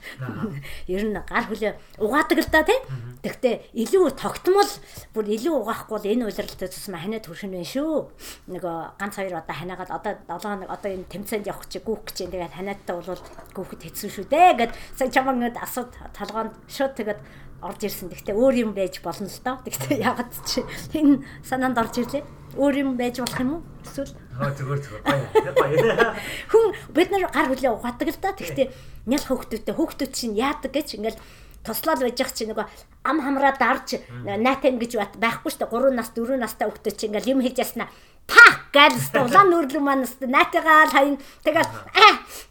Ер 0.87 1.09
нь 1.09 1.17
гар 1.17 1.45
хүлээ 1.49 1.73
угаадаг 1.97 2.37
л 2.37 2.51
да 2.53 2.63
тий? 2.63 2.79
Тэгтээ 3.25 3.73
илүү 3.73 4.13
тогтмол 4.13 4.71
бүр 5.11 5.25
илүү 5.25 5.53
угаахгүй 5.59 5.95
бол 5.97 6.11
энэ 6.15 6.25
улиралтай 6.29 6.69
цус 6.69 6.87
ма 6.93 7.01
ханиад 7.01 7.25
хүрэх 7.25 7.49
нь 7.49 7.65
шүү? 7.65 8.13
Нөгөө 8.53 8.75
ганц 9.01 9.17
хоёр 9.17 9.41
одоо 9.41 9.55
ханаагаад 9.57 9.91
одоо 9.91 10.13
7 10.31 10.47
хоног 10.47 10.69
одоо 10.69 10.89
энэ 10.95 11.09
тэмцээнд 11.11 11.49
явах 11.49 11.67
чи 11.67 11.81
гүүх 11.81 12.07
гэж 12.07 12.29
тэгээд 12.29 12.55
ханиадтай 12.55 12.93
бол 12.95 13.19
гүүхэд 13.57 13.81
хэцүү 13.83 14.09
шүү 14.15 14.25
дээ 14.31 14.51
гэд 14.63 14.71
сая 14.95 15.09
чамаг 15.11 15.35
ингээд 15.35 15.57
асууд 15.59 15.91
толгоонд 16.15 16.53
шууд 16.71 16.93
тэгээд 16.95 17.19
орж 17.61 17.79
ирсэн. 17.87 18.09
Гэхдээ 18.13 18.35
өөр 18.37 18.55
юм 18.67 18.71
байж 18.77 19.01
болно 19.01 19.27
л 19.27 19.41
доо. 19.43 19.57
Гэхдээ 19.65 19.97
ягаад 20.09 20.31
чи 20.45 20.61
энэ 20.93 21.25
санаанд 21.41 21.77
орж 21.77 21.95
ирлээ? 22.01 22.23
Өөр 22.57 22.75
юм 22.77 22.89
байж 22.97 23.21
болох 23.21 23.39
юм 23.41 23.51
уу? 23.57 23.61
Эсвэл 23.85 24.13
Аа 24.37 24.53
зүгээр 24.53 24.79
зүгээр 24.85 25.03
гоё. 25.57 26.13
Хүн 26.51 26.65
бид 26.93 27.09
нар 27.09 27.25
гар 27.33 27.49
хүлээ 27.49 27.73
ухаадаг 27.73 28.07
л 28.13 28.21
да. 28.21 28.37
Гэхдээ 28.37 28.67
нял 29.09 29.25
хөөхтөдтэй 29.25 29.73
хөөхтөд 29.73 30.11
чинь 30.13 30.37
яадаг 30.37 30.71
гэж 30.73 31.01
ингээл 31.01 31.21
туслаад 31.67 32.01
байж 32.05 32.19
ах 32.21 32.31
чи 32.31 32.47
нөгөө 32.47 32.65
ам 33.03 33.17
хамраа 33.19 33.53
дарж 33.59 33.99
найтан 34.23 34.79
гэж 34.79 35.17
байхгүй 35.19 35.51
шүү 35.51 35.67
дээ 35.67 35.73
3 35.73 35.99
нас 35.99 36.09
4 36.15 36.39
настай 36.39 36.67
хүүхдүүд 36.69 36.95
чи 36.95 37.05
ингээл 37.11 37.31
юм 37.35 37.43
хийж 37.43 37.57
яснаа 37.59 37.91
та 38.27 38.43
гээл 38.71 39.27
улаан 39.27 39.47
нүрлэг 39.51 39.83
манаас 39.83 40.15
найтагаа 40.23 40.87
хайн 40.91 41.19
тэгэл 41.43 41.67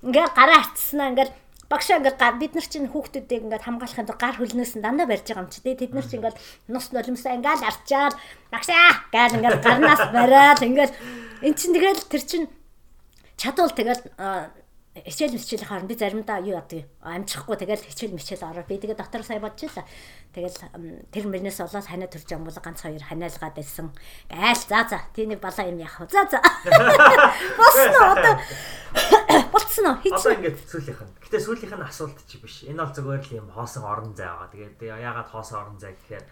ингээл 0.04 0.36
гараа 0.36 0.58
арчснаа 0.60 1.08
ингээл 1.12 1.32
багшаа 1.70 1.98
ингээд 1.98 2.38
бид 2.38 2.52
нар 2.54 2.66
чинь 2.66 2.90
хүүхдүүдийг 2.90 3.42
ингээд 3.46 3.66
хамгаалахын 3.66 4.06
тулд 4.06 4.22
гар 4.22 4.36
хөлнөөс 4.38 4.72
нь 4.78 4.84
дандаа 4.84 5.06
барьж 5.10 5.26
байгаа 5.26 5.44
юм 5.44 5.50
чи. 5.50 5.60
Тий 5.62 5.74
тэд 5.74 5.92
нар 5.94 6.06
чинь 6.06 6.20
ингээд 6.22 6.38
нус 6.70 6.86
нулимсаа 6.94 7.34
ингээд 7.34 7.62
арчаад 7.66 8.14
багшаа! 8.54 8.90
гал 9.10 9.34
ингээд 9.34 9.62
гарнаас 9.62 10.02
бариад 10.14 10.60
ингээд 10.62 10.92
эн 11.42 11.54
чинь 11.58 11.74
тэгэл 11.74 12.06
тэр 12.06 12.22
чинь 12.22 12.46
чадвал 13.34 13.74
тэгэл 13.74 14.02
хичээл 15.04 15.36
мичээл 15.36 15.68
хооронд 15.68 15.88
би 15.88 15.94
заримдаа 15.98 16.40
юу 16.40 16.56
яадаг 16.56 16.88
амжихгүй 17.04 17.56
тэгэл 17.60 17.84
хичээл 17.84 18.16
мичээл 18.16 18.48
ороо. 18.48 18.64
Би 18.64 18.80
тэгээ 18.80 18.96
дотор 18.96 19.20
сая 19.20 19.40
байла. 19.40 19.84
Тэгэл 20.32 20.56
тэр 21.12 21.24
мөрнөөс 21.28 21.60
болоод 21.60 21.84
ханаа 21.84 22.08
төрж 22.08 22.28
юм 22.32 22.48
бол 22.48 22.56
ганц 22.56 22.80
хоёр 22.80 23.04
ханаалгаад 23.04 23.56
байсан 23.60 23.92
гайл 24.32 24.62
за 24.64 24.88
за 24.88 24.98
тийний 25.12 25.36
балаа 25.36 25.68
юм 25.68 25.84
яах 25.84 26.00
вэ? 26.00 26.08
За 26.08 26.24
за. 26.24 26.40
Босно 27.60 28.00
одоо 28.16 28.34
болцсон 29.52 29.86
уу 29.86 29.98
Одоо 30.02 30.32
ингээд 30.36 30.58
сүүлийнх 30.66 31.02
нь. 31.04 31.14
Гэтэ 31.24 31.38
сүүлийнх 31.42 31.74
нь 31.76 31.88
асуулт 31.88 32.18
чи 32.28 32.36
биш. 32.38 32.64
Энэ 32.64 32.80
бол 32.80 32.94
зүгээр 32.96 33.22
л 33.24 33.36
юм 33.40 33.48
хоосон 33.52 33.84
орон 33.84 34.12
зай 34.16 34.28
байгаа. 34.28 34.52
Тэгээд 34.52 34.80
яагаад 34.82 35.28
хоосон 35.30 35.56
орон 35.60 35.78
зай 35.78 35.92
гэхээр 35.96 36.24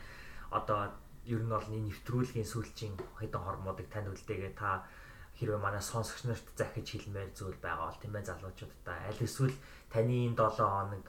одоо 0.51 0.93
ер 1.25 1.41
нь 1.41 1.53
бол 1.53 1.69
нэвтрүүлгийн 1.69 2.49
сүүлчийн 2.49 2.95
хэдэн 3.21 3.43
хормуудыг 3.43 3.89
тань 3.89 4.13
үлдээгээ 4.13 4.53
та 4.55 4.85
хэрвээ 5.41 5.61
манай 5.61 5.83
сонсогч 5.83 6.29
нарт 6.29 6.47
захиж 6.55 6.87
хэлмээр 6.95 7.31
зүйл 7.35 7.59
байгаа 7.59 7.91
бол 7.91 8.01
тийм 8.01 8.15
ээ 8.15 8.29
залуучуудаа 8.29 8.99
аль 9.09 9.25
эсвэл 9.25 9.57
таны 9.91 10.31
энэ 10.31 10.37
7 10.39 10.63
хоног 10.63 11.05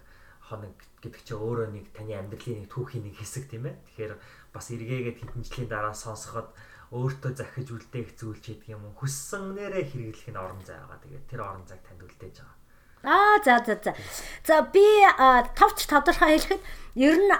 хоног 0.46 0.74
гэдэг 1.04 1.22
чинь 1.26 1.42
өөрөө 1.42 1.68
нэг 1.74 1.86
таны 1.94 2.14
амьдралын 2.18 2.66
нэг 2.66 2.70
түүхийн 2.74 3.04
нэг 3.06 3.16
хэсэг 3.22 3.46
тийм 3.50 3.70
ээ. 3.70 3.76
Тэгэхээр 3.76 4.14
бас 4.54 4.66
эргээгээд 4.74 5.20
хэдэн 5.22 5.42
жилийн 5.46 5.70
дараа 5.70 5.94
сонсоход 5.94 6.50
өөртөө 6.94 7.32
захиж 7.34 7.68
үлдээх 7.74 8.14
зүйл 8.20 8.40
ч 8.42 8.54
гэдэг 8.54 8.76
юм 8.78 8.86
уу 8.86 8.94
хүссэн 9.00 9.58
нэрээ 9.58 9.86
хэрэглэх 9.90 10.30
нь 10.30 10.38
орон 10.38 10.62
зай 10.62 10.78
байгаа. 10.78 11.02
Тэгээд 11.02 11.26
тэр 11.30 11.42
орон 11.42 11.66
зайг 11.66 11.82
танд 11.82 12.02
үлдээж 12.06 12.36
байгаа. 12.42 12.58
Аа 13.06 13.38
за 13.46 13.56
за 13.66 13.76
за. 13.82 13.92
За 14.46 14.56
би 14.62 14.86
товч 15.58 15.86
тодорхой 15.90 16.38
хэлэхэд 16.38 16.62
ер 16.98 17.16
нь 17.18 17.34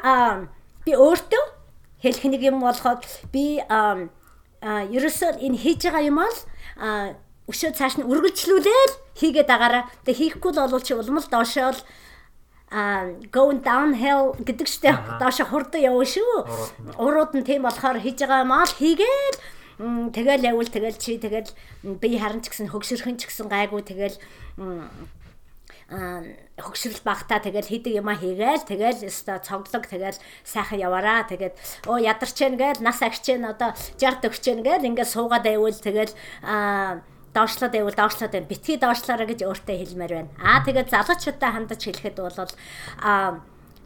би 0.86 0.92
өөртөө 0.94 1.44
хэлэх 2.02 2.26
нэг 2.30 2.42
юм 2.42 2.62
болоход 2.62 3.02
би 3.34 3.62
ерөөсөө 4.66 5.42
энэ 5.42 5.58
хийж 5.58 5.82
байгаа 5.90 6.06
юм 6.06 6.22
бол 6.22 6.38
өшөө 7.50 7.72
цааш 7.78 8.02
нь 8.02 8.10
үргэлжлүүлээл 8.10 8.94
хийгээд 9.18 9.50
байгаараа. 9.50 9.90
Тэгээ 10.06 10.38
хийхгүй 10.38 10.52
л 10.54 10.74
бол 10.74 10.82
чи 10.82 10.94
улмал 10.98 11.26
доошоол 11.30 11.78
а 12.72 13.14
going 13.32 13.62
downhill 13.62 14.34
гэдэг 14.42 14.68
штэ 14.68 14.92
доош 15.22 15.38
хурдан 15.46 15.82
явна 15.86 16.06
шүү. 16.06 16.98
Урууд 16.98 17.38
нь 17.38 17.46
тийм 17.46 17.64
болохоор 17.70 18.02
хийж 18.02 18.26
байгаа 18.26 18.42
юм 18.42 18.52
аа 18.52 18.66
хийгээл. 18.66 19.38
Тэгэл 20.16 20.50
явал 20.50 20.70
тэгэл 20.72 20.98
чи 20.98 21.22
тэгэл 21.22 21.52
би 22.02 22.18
харин 22.18 22.42
ч 22.42 22.50
гэсэн 22.50 22.74
хөгшөрхөн 22.74 23.22
ч 23.22 23.30
гэсэн 23.30 23.48
гайгүй 23.52 23.86
тэгэл 23.86 24.18
хөгшрөл 25.86 27.02
багтаа 27.06 27.38
тэгэл 27.44 27.70
хийдэг 27.70 28.02
юма 28.02 28.18
хийгээл. 28.18 28.66
Тэгэл 28.66 29.06
өстой 29.06 29.38
цоглог 29.46 29.86
тэгэл 29.86 30.18
сайхан 30.42 30.82
яваараа. 30.82 31.30
Тэгээд 31.30 31.54
оо 31.86 32.02
ядарчээн 32.02 32.58
гээл 32.58 32.82
нас 32.82 33.06
агчээн 33.06 33.46
одоо 33.46 33.78
60 34.02 34.26
төгчээн 34.26 34.66
гээл 34.66 34.90
ингээд 34.90 35.14
суугаад 35.14 35.46
байвал 35.46 35.78
тэгэл 35.78 36.18
аа 36.42 37.06
доошлоод 37.36 37.74
байвал 37.76 38.00
доошлоод 38.00 38.32
байна. 38.32 38.48
Битгий 38.48 38.80
доошлоорой 38.80 39.28
гэж 39.28 39.44
өөртөө 39.44 39.76
хэлмээр 39.76 40.14
байна. 40.16 40.32
Аа 40.40 40.64
тэгээд 40.64 40.90
залуучуудаа 40.96 41.52
хандаж 41.52 41.82
хэлэхэд 41.84 42.18
бол 42.24 42.40
аа 43.04 43.44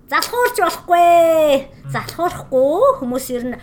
залхуурч 0.10 0.58
болохгүй. 0.62 1.66
Залхуурахгүй. 1.90 3.02
Хүмүүс 3.02 3.26
ер 3.34 3.44
нь 3.50 3.58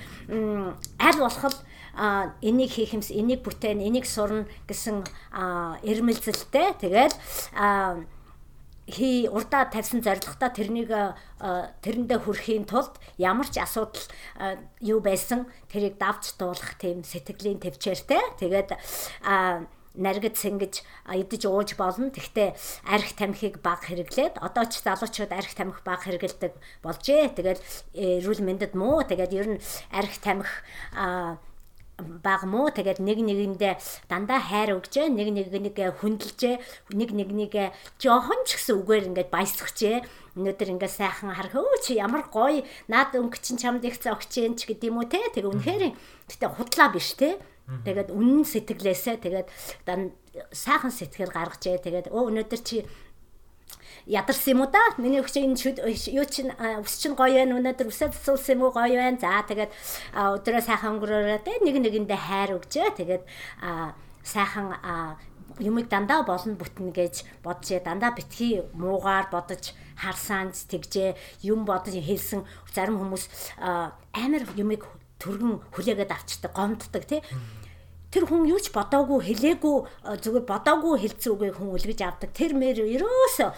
аль 0.99 1.21
болох 1.23 1.55
а 1.97 2.37
энийг 2.43 2.71
хийх 2.77 2.93
юмс 2.93 3.11
энийг 3.11 3.41
бүтээн 3.41 3.81
энийг 3.81 4.05
сурна 4.05 4.45
гэсэн 4.69 5.01
эрмэлзэлтэй. 5.81 6.77
Тэгэл 6.77 7.15
хий 8.87 9.27
урдаа 9.27 9.67
тавьсан 9.67 10.05
зорилготой 10.05 10.51
тэрнийг 10.55 10.93
тэрэндээ 11.83 12.19
хүрэхийн 12.23 12.71
тулд 12.71 13.01
ямар 13.19 13.49
ч 13.51 13.59
асуудал 13.59 14.07
юу 14.79 15.01
байсан 15.01 15.51
тэрийг 15.73 15.99
давж 15.99 16.39
дуулах 16.39 16.79
тийм 16.79 17.03
сэтгэлийн 17.03 17.59
төвчээртэй. 17.59 18.23
Тэгээд 18.39 18.77
наргид 19.97 20.37
сэнгэж 20.37 20.75
идэж 21.09 21.43
ууж 21.49 21.75
болно. 21.81 22.13
Тэгтээ 22.13 22.55
арх 22.87 23.11
тамхиг 23.17 23.61
баг 23.65 23.85
хэрэглээд 23.85 24.39
одоо 24.39 24.65
ч 24.69 24.85
залуучууд 24.85 25.33
арх 25.33 25.53
тамхи 25.57 25.83
баг 25.85 26.01
хэрэгэлдэг 26.05 26.53
болжээ. 26.85 27.35
Тэгээд 27.37 27.61
эрүүл 27.97 28.43
мэндэд 28.45 28.73
муу. 28.77 29.03
Тэгээд 29.03 29.33
ер 29.33 29.49
нь 29.57 29.63
арх 29.91 30.15
тамхи 30.21 30.49
баг 31.97 32.45
мó 32.45 32.69
тэгээд 32.69 33.01
нэг 33.01 33.25
нэгэндээ 33.25 33.75
дандаа 34.05 34.37
хайр 34.37 34.77
өгчээ 34.77 35.09
нэг 35.09 35.33
нэгэнийг 35.33 35.81
хүндэлжээ 35.97 36.55
нэг 36.93 37.11
нэгнийг 37.17 37.73
жоохон 37.97 38.45
ч 38.45 38.61
гэсэн 38.61 38.85
үгээр 38.85 39.09
ингээд 39.17 39.33
баясгчээ 39.33 40.05
өнөөдөр 40.37 40.73
ингээд 40.77 40.93
сайхан 40.93 41.33
харах 41.33 41.57
өө 41.57 41.81
чи 41.81 41.97
ямар 41.97 42.29
гоё 42.29 42.69
наад 42.93 43.17
өнгө 43.17 43.41
чин 43.41 43.57
чамд 43.57 43.89
их 43.89 43.97
зогчэн 43.97 44.61
ч 44.61 44.69
гэдэм 44.69 44.93
үү 44.93 45.09
те 45.09 45.25
тэг 45.33 45.49
үнэхээр 45.49 45.97
гэтээ 46.29 46.51
худлаа 46.53 46.93
биш 46.93 47.17
те 47.17 47.41
тэгээд 47.67 48.15
үнэн 48.15 48.47
сэтгэлээсээ 48.47 49.17
тэгээд 49.27 49.49
сайхан 50.55 50.93
сэтгэл 50.95 51.35
гаргажээ 51.35 51.83
тэгээд 51.83 52.07
өө 52.15 52.23
өнөөдөр 52.31 52.63
чи 52.63 52.87
ядарсан 54.07 54.55
юм 54.55 54.61
уу 54.63 54.71
да? 54.71 54.83
Миний 54.99 55.19
өгч 55.19 55.35
энэ 55.43 55.59
юу 56.15 56.27
чин 56.31 56.55
ус 56.55 56.95
чин 57.03 57.19
гоё 57.19 57.43
байна. 57.43 57.59
Өнөөдөр 57.59 57.91
усаа 57.91 58.15
засуулсан 58.15 58.55
юм 58.55 58.71
уу 58.71 58.73
гоё 58.73 58.95
байна. 58.95 59.19
За 59.19 59.43
тэгээд 59.43 59.73
өдрөө 60.15 60.63
сайхан 60.63 60.95
өнгөрөөрэй 60.95 61.43
те 61.43 61.59
нэг 61.59 61.77
нэгэндээ 61.83 62.21
хайр 62.21 62.51
өгчээ. 62.55 63.03
Тэгээд 63.03 63.25
сайхан 64.23 64.79
юмыг 65.59 65.91
дандаа 65.91 66.23
болно 66.23 66.55
бүтнэ 66.55 66.95
гэж 66.95 67.27
боджээ. 67.43 67.83
Дандаа 67.83 68.15
битгий 68.15 68.63
муугаар 68.79 69.27
бодож 69.33 69.75
харсаанч 69.99 70.71
тэгжээ. 70.71 71.19
Юм 71.43 71.67
бодож 71.67 71.99
хэлсэн 71.99 72.47
зарим 72.71 73.03
хүмүүс 73.03 73.27
амар 73.59 74.45
юмыг 74.55 74.87
төргөн 75.23 75.61
хүлээгээд 75.73 76.13
авчдаг, 76.13 76.53
гомддог 76.53 77.05
тий 77.09 77.21
тэр 78.17 78.25
хүн 78.33 78.49
юу 78.49 78.61
ч 78.63 78.73
бодоогүй 78.73 79.29
хэлээгүй 79.29 79.77
э, 80.09 80.17
зүгээр 80.25 80.47
бодоогүй 80.49 80.95
хэлцэн 81.05 81.33
үгээ 81.37 81.53
хүн 81.59 81.75
үлгэж 81.77 82.01
авдаг. 82.01 82.31
Тэр 82.33 82.57
мэр 82.57 82.81
ерөөсө 82.81 83.53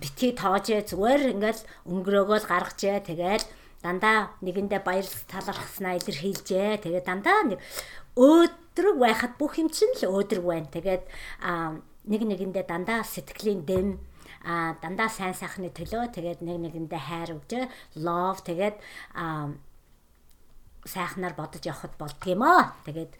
битгий 0.00 0.32
тоожээ 0.32 0.88
зүгээр 0.88 1.36
ингээл 1.36 1.62
өнгөрөөгөөл 1.84 2.46
гаргажээ. 2.48 3.04
Тэгэл 3.04 3.44
дандаа 3.84 4.32
нэгэндээ 4.40 4.80
баяр 4.80 5.04
талархснаа 5.28 5.98
илэрхийлжээ. 6.00 6.80
Тэгээ 6.88 7.04
дандаа 7.04 7.52
нэг 7.52 7.60
өөдрөг 8.16 8.96
байхад 8.96 9.36
бүх 9.36 9.60
юм 9.60 9.68
чинь 9.68 9.92
л 10.00 10.08
өөдрөг 10.08 10.46
байна. 10.46 10.72
Тэгээд 10.72 11.04
нэг 12.08 12.22
нэгэндээ 12.24 12.64
дандаа 12.64 13.04
сэтгэлийн 13.04 13.68
дэм 13.68 13.88
а 14.40 14.72
дандаа 14.80 15.12
сайн 15.12 15.36
сайхны 15.36 15.68
төлөө 15.68 16.16
тэгээд 16.16 16.40
нэг 16.40 16.64
нэгэндээ 16.64 16.96
хайр 16.96 17.36
өгч 17.36 17.68
love 18.00 18.40
тэгээд 18.40 18.80
сайхнаар 20.84 21.34
бодож 21.36 21.64
явахд 21.64 21.94
болдгиймөө. 21.98 22.86
Тэгээд 22.88 23.12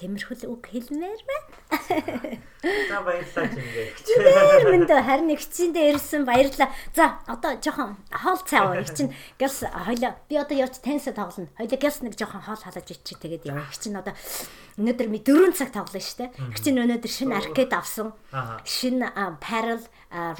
Тэмэрхүүл 0.00 0.48
үг 0.48 0.64
хэлмээр 0.72 1.22
байна. 1.28 2.40
За 2.88 3.04
баярлалаа 3.04 3.52
чингээ. 3.52 3.92
Зүгээр 4.00 4.64
мэндэ 4.72 4.96
харин 4.96 5.28
их 5.36 5.44
чиндээ 5.44 5.92
ирсэн 5.92 6.24
баярлалаа. 6.24 6.72
За 6.96 7.20
одоо 7.28 7.60
жоохон 7.60 8.00
хоол 8.08 8.40
цаа. 8.48 8.80
Их 8.80 8.96
чин 8.96 9.12
гялс 9.36 9.60
хоёлаа 9.60 10.16
би 10.24 10.40
одоо 10.40 10.56
явж 10.56 10.80
тенсэ 10.80 11.12
тоглоно. 11.12 11.52
Хоёлаа 11.52 11.76
гялс 11.76 12.00
нэг 12.00 12.16
жоохон 12.16 12.40
хоол 12.40 12.56
халаж 12.64 12.88
ичи 12.88 13.12
тэгээд 13.12 13.44
яа. 13.44 13.68
Их 13.68 13.76
чин 13.76 14.00
одоо 14.00 14.16
өнөөдөр 14.80 15.08
ми 15.12 15.20
4 15.20 15.52
цаг 15.52 15.68
тоглоно 15.76 16.00
штэ. 16.00 16.32
Чин 16.64 16.80
өнөөдөр 16.80 17.12
шинэ 17.12 17.36
аркад 17.36 17.72
авсан. 17.76 18.16
Шинэ 18.64 19.12
parallel 19.36 19.84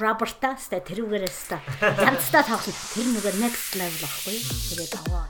Роберта 0.01 0.57
ста 0.57 0.81
тэрүүгээрээ 0.81 1.29
ста 1.29 1.61
янзтаа 2.01 2.49
тоглоно. 2.49 2.81
Тэр 2.97 3.05
нөгөө 3.13 3.33
next 3.37 3.77
level 3.77 4.09
ахгүй. 4.09 4.41
Тэгээд 4.41 4.97
аваа. 5.05 5.29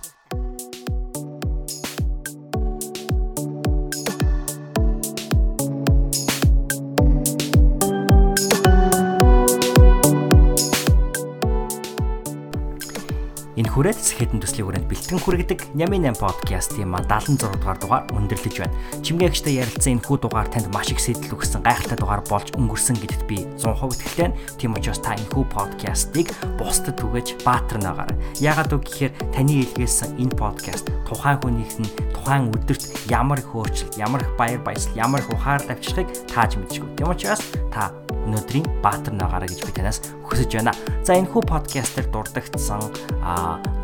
Хүрээд 13.72 14.04
сэхэдэн 14.04 14.44
төслийн 14.44 14.68
хүрээнд 14.68 14.88
бэлтгэн 14.92 15.22
хүргэдэг 15.24 15.60
Нями 15.80 16.04
8 16.04 16.20
подкастын 16.20 16.92
маань 16.92 17.08
76 17.08 17.56
дугаар 17.56 17.80
дугаар 17.80 18.04
өндөрлөж 18.12 18.56
байна. 18.60 18.76
Чимгээгчтэй 19.00 19.64
ярилцсан 19.64 19.96
энэ 19.96 20.04
хүү 20.04 20.18
дугаар 20.28 20.52
танд 20.52 20.68
маш 20.76 20.92
их 20.92 21.00
сэтэл 21.00 21.40
өгсөн 21.40 21.64
гайхалтай 21.64 21.96
дугаар 21.96 22.20
болж 22.28 22.52
өнгөрсөн 22.60 23.00
гэдэгт 23.00 23.24
би 23.32 23.48
100% 23.64 23.96
итгэлтэй. 23.96 24.36
Тийм 24.60 24.76
учраас 24.76 25.00
та 25.00 25.16
энэ 25.16 25.32
хүү 25.32 25.46
подкастыг 25.56 26.28
бусдад 26.60 27.00
түгэж 27.00 27.48
баатарнаагаар. 27.48 28.12
Яагаад 28.44 28.76
үг 28.76 28.84
гэхээр 28.92 29.14
таны 29.32 29.64
илгээсэн 29.64 30.20
энэ 30.20 30.36
подкаст 30.36 30.92
тухайн 31.08 31.40
хүнийх 31.40 31.76
нь 31.80 31.92
тухайн 32.12 32.52
өдөрт 32.52 33.08
ямар 33.08 33.40
их 33.40 33.56
өөрчлөлт, 33.56 33.96
ямар 33.96 34.20
их 34.20 34.36
баяр 34.36 34.60
баясгал, 34.60 35.00
ямар 35.00 35.24
их 35.24 35.32
ухаар 35.32 35.64
давчрахыг 35.64 36.12
тааж 36.28 36.60
мэдчихв. 36.60 36.92
Тийм 37.00 37.08
учраас 37.08 37.40
та 37.72 37.96
өнөөдрийн 38.28 38.68
баатар 38.84 39.14
наагаараа 39.16 39.50
гэж 39.50 39.66
би 39.66 39.74
танаас 39.74 40.00
хүсэж 40.26 40.50
байна. 40.56 40.74
За 41.04 41.18
энэ 41.18 41.30
хүү 41.32 41.44
подкастер 41.50 42.06
дурддагдсан 42.14 42.82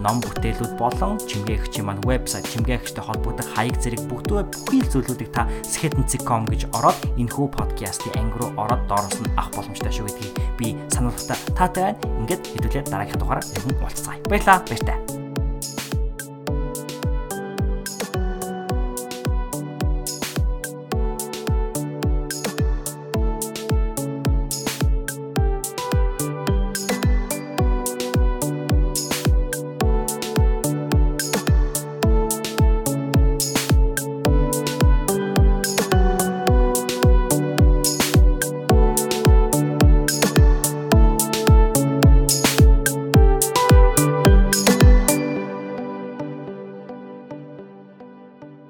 ном 0.04 0.18
бүтээлүүд 0.22 0.74
болон 0.78 1.18
чимгээгчийн 1.26 1.86
маань 1.86 2.04
вебсайт 2.06 2.48
чимгээгчтэй 2.54 3.04
холбогдох 3.04 3.50
хаяг 3.58 3.76
зэрэг 3.82 4.06
бүгдөө 4.08 4.42
бүхий 4.54 4.82
л 4.86 4.92
зүйлүүдийг 4.94 5.32
та 5.34 5.50
sketn.com 5.66 6.46
гэж 6.48 6.70
ороод 6.78 6.98
энэ 7.18 7.34
хүү 7.34 7.48
подкастын 7.58 8.14
анги 8.22 8.38
руу 8.38 8.54
ороод 8.56 8.86
доороос 8.86 9.20
нь 9.20 9.34
авах 9.36 9.52
боломжтой 9.58 9.92
шүү 9.92 10.08
гэдгийг 10.08 10.34
би 10.62 10.68
сануулгатай 10.94 11.38
таатай 11.58 11.84
байна. 11.92 12.00
Ингээд 12.22 12.44
хэдүүлээ 12.46 12.84
дараагийн 12.88 13.20
дугаараар 13.20 13.48
иргэн 13.58 13.82
уулзцаая. 13.82 14.22
Баярлалаа. 14.30 14.62
Баяртай. 14.70 15.17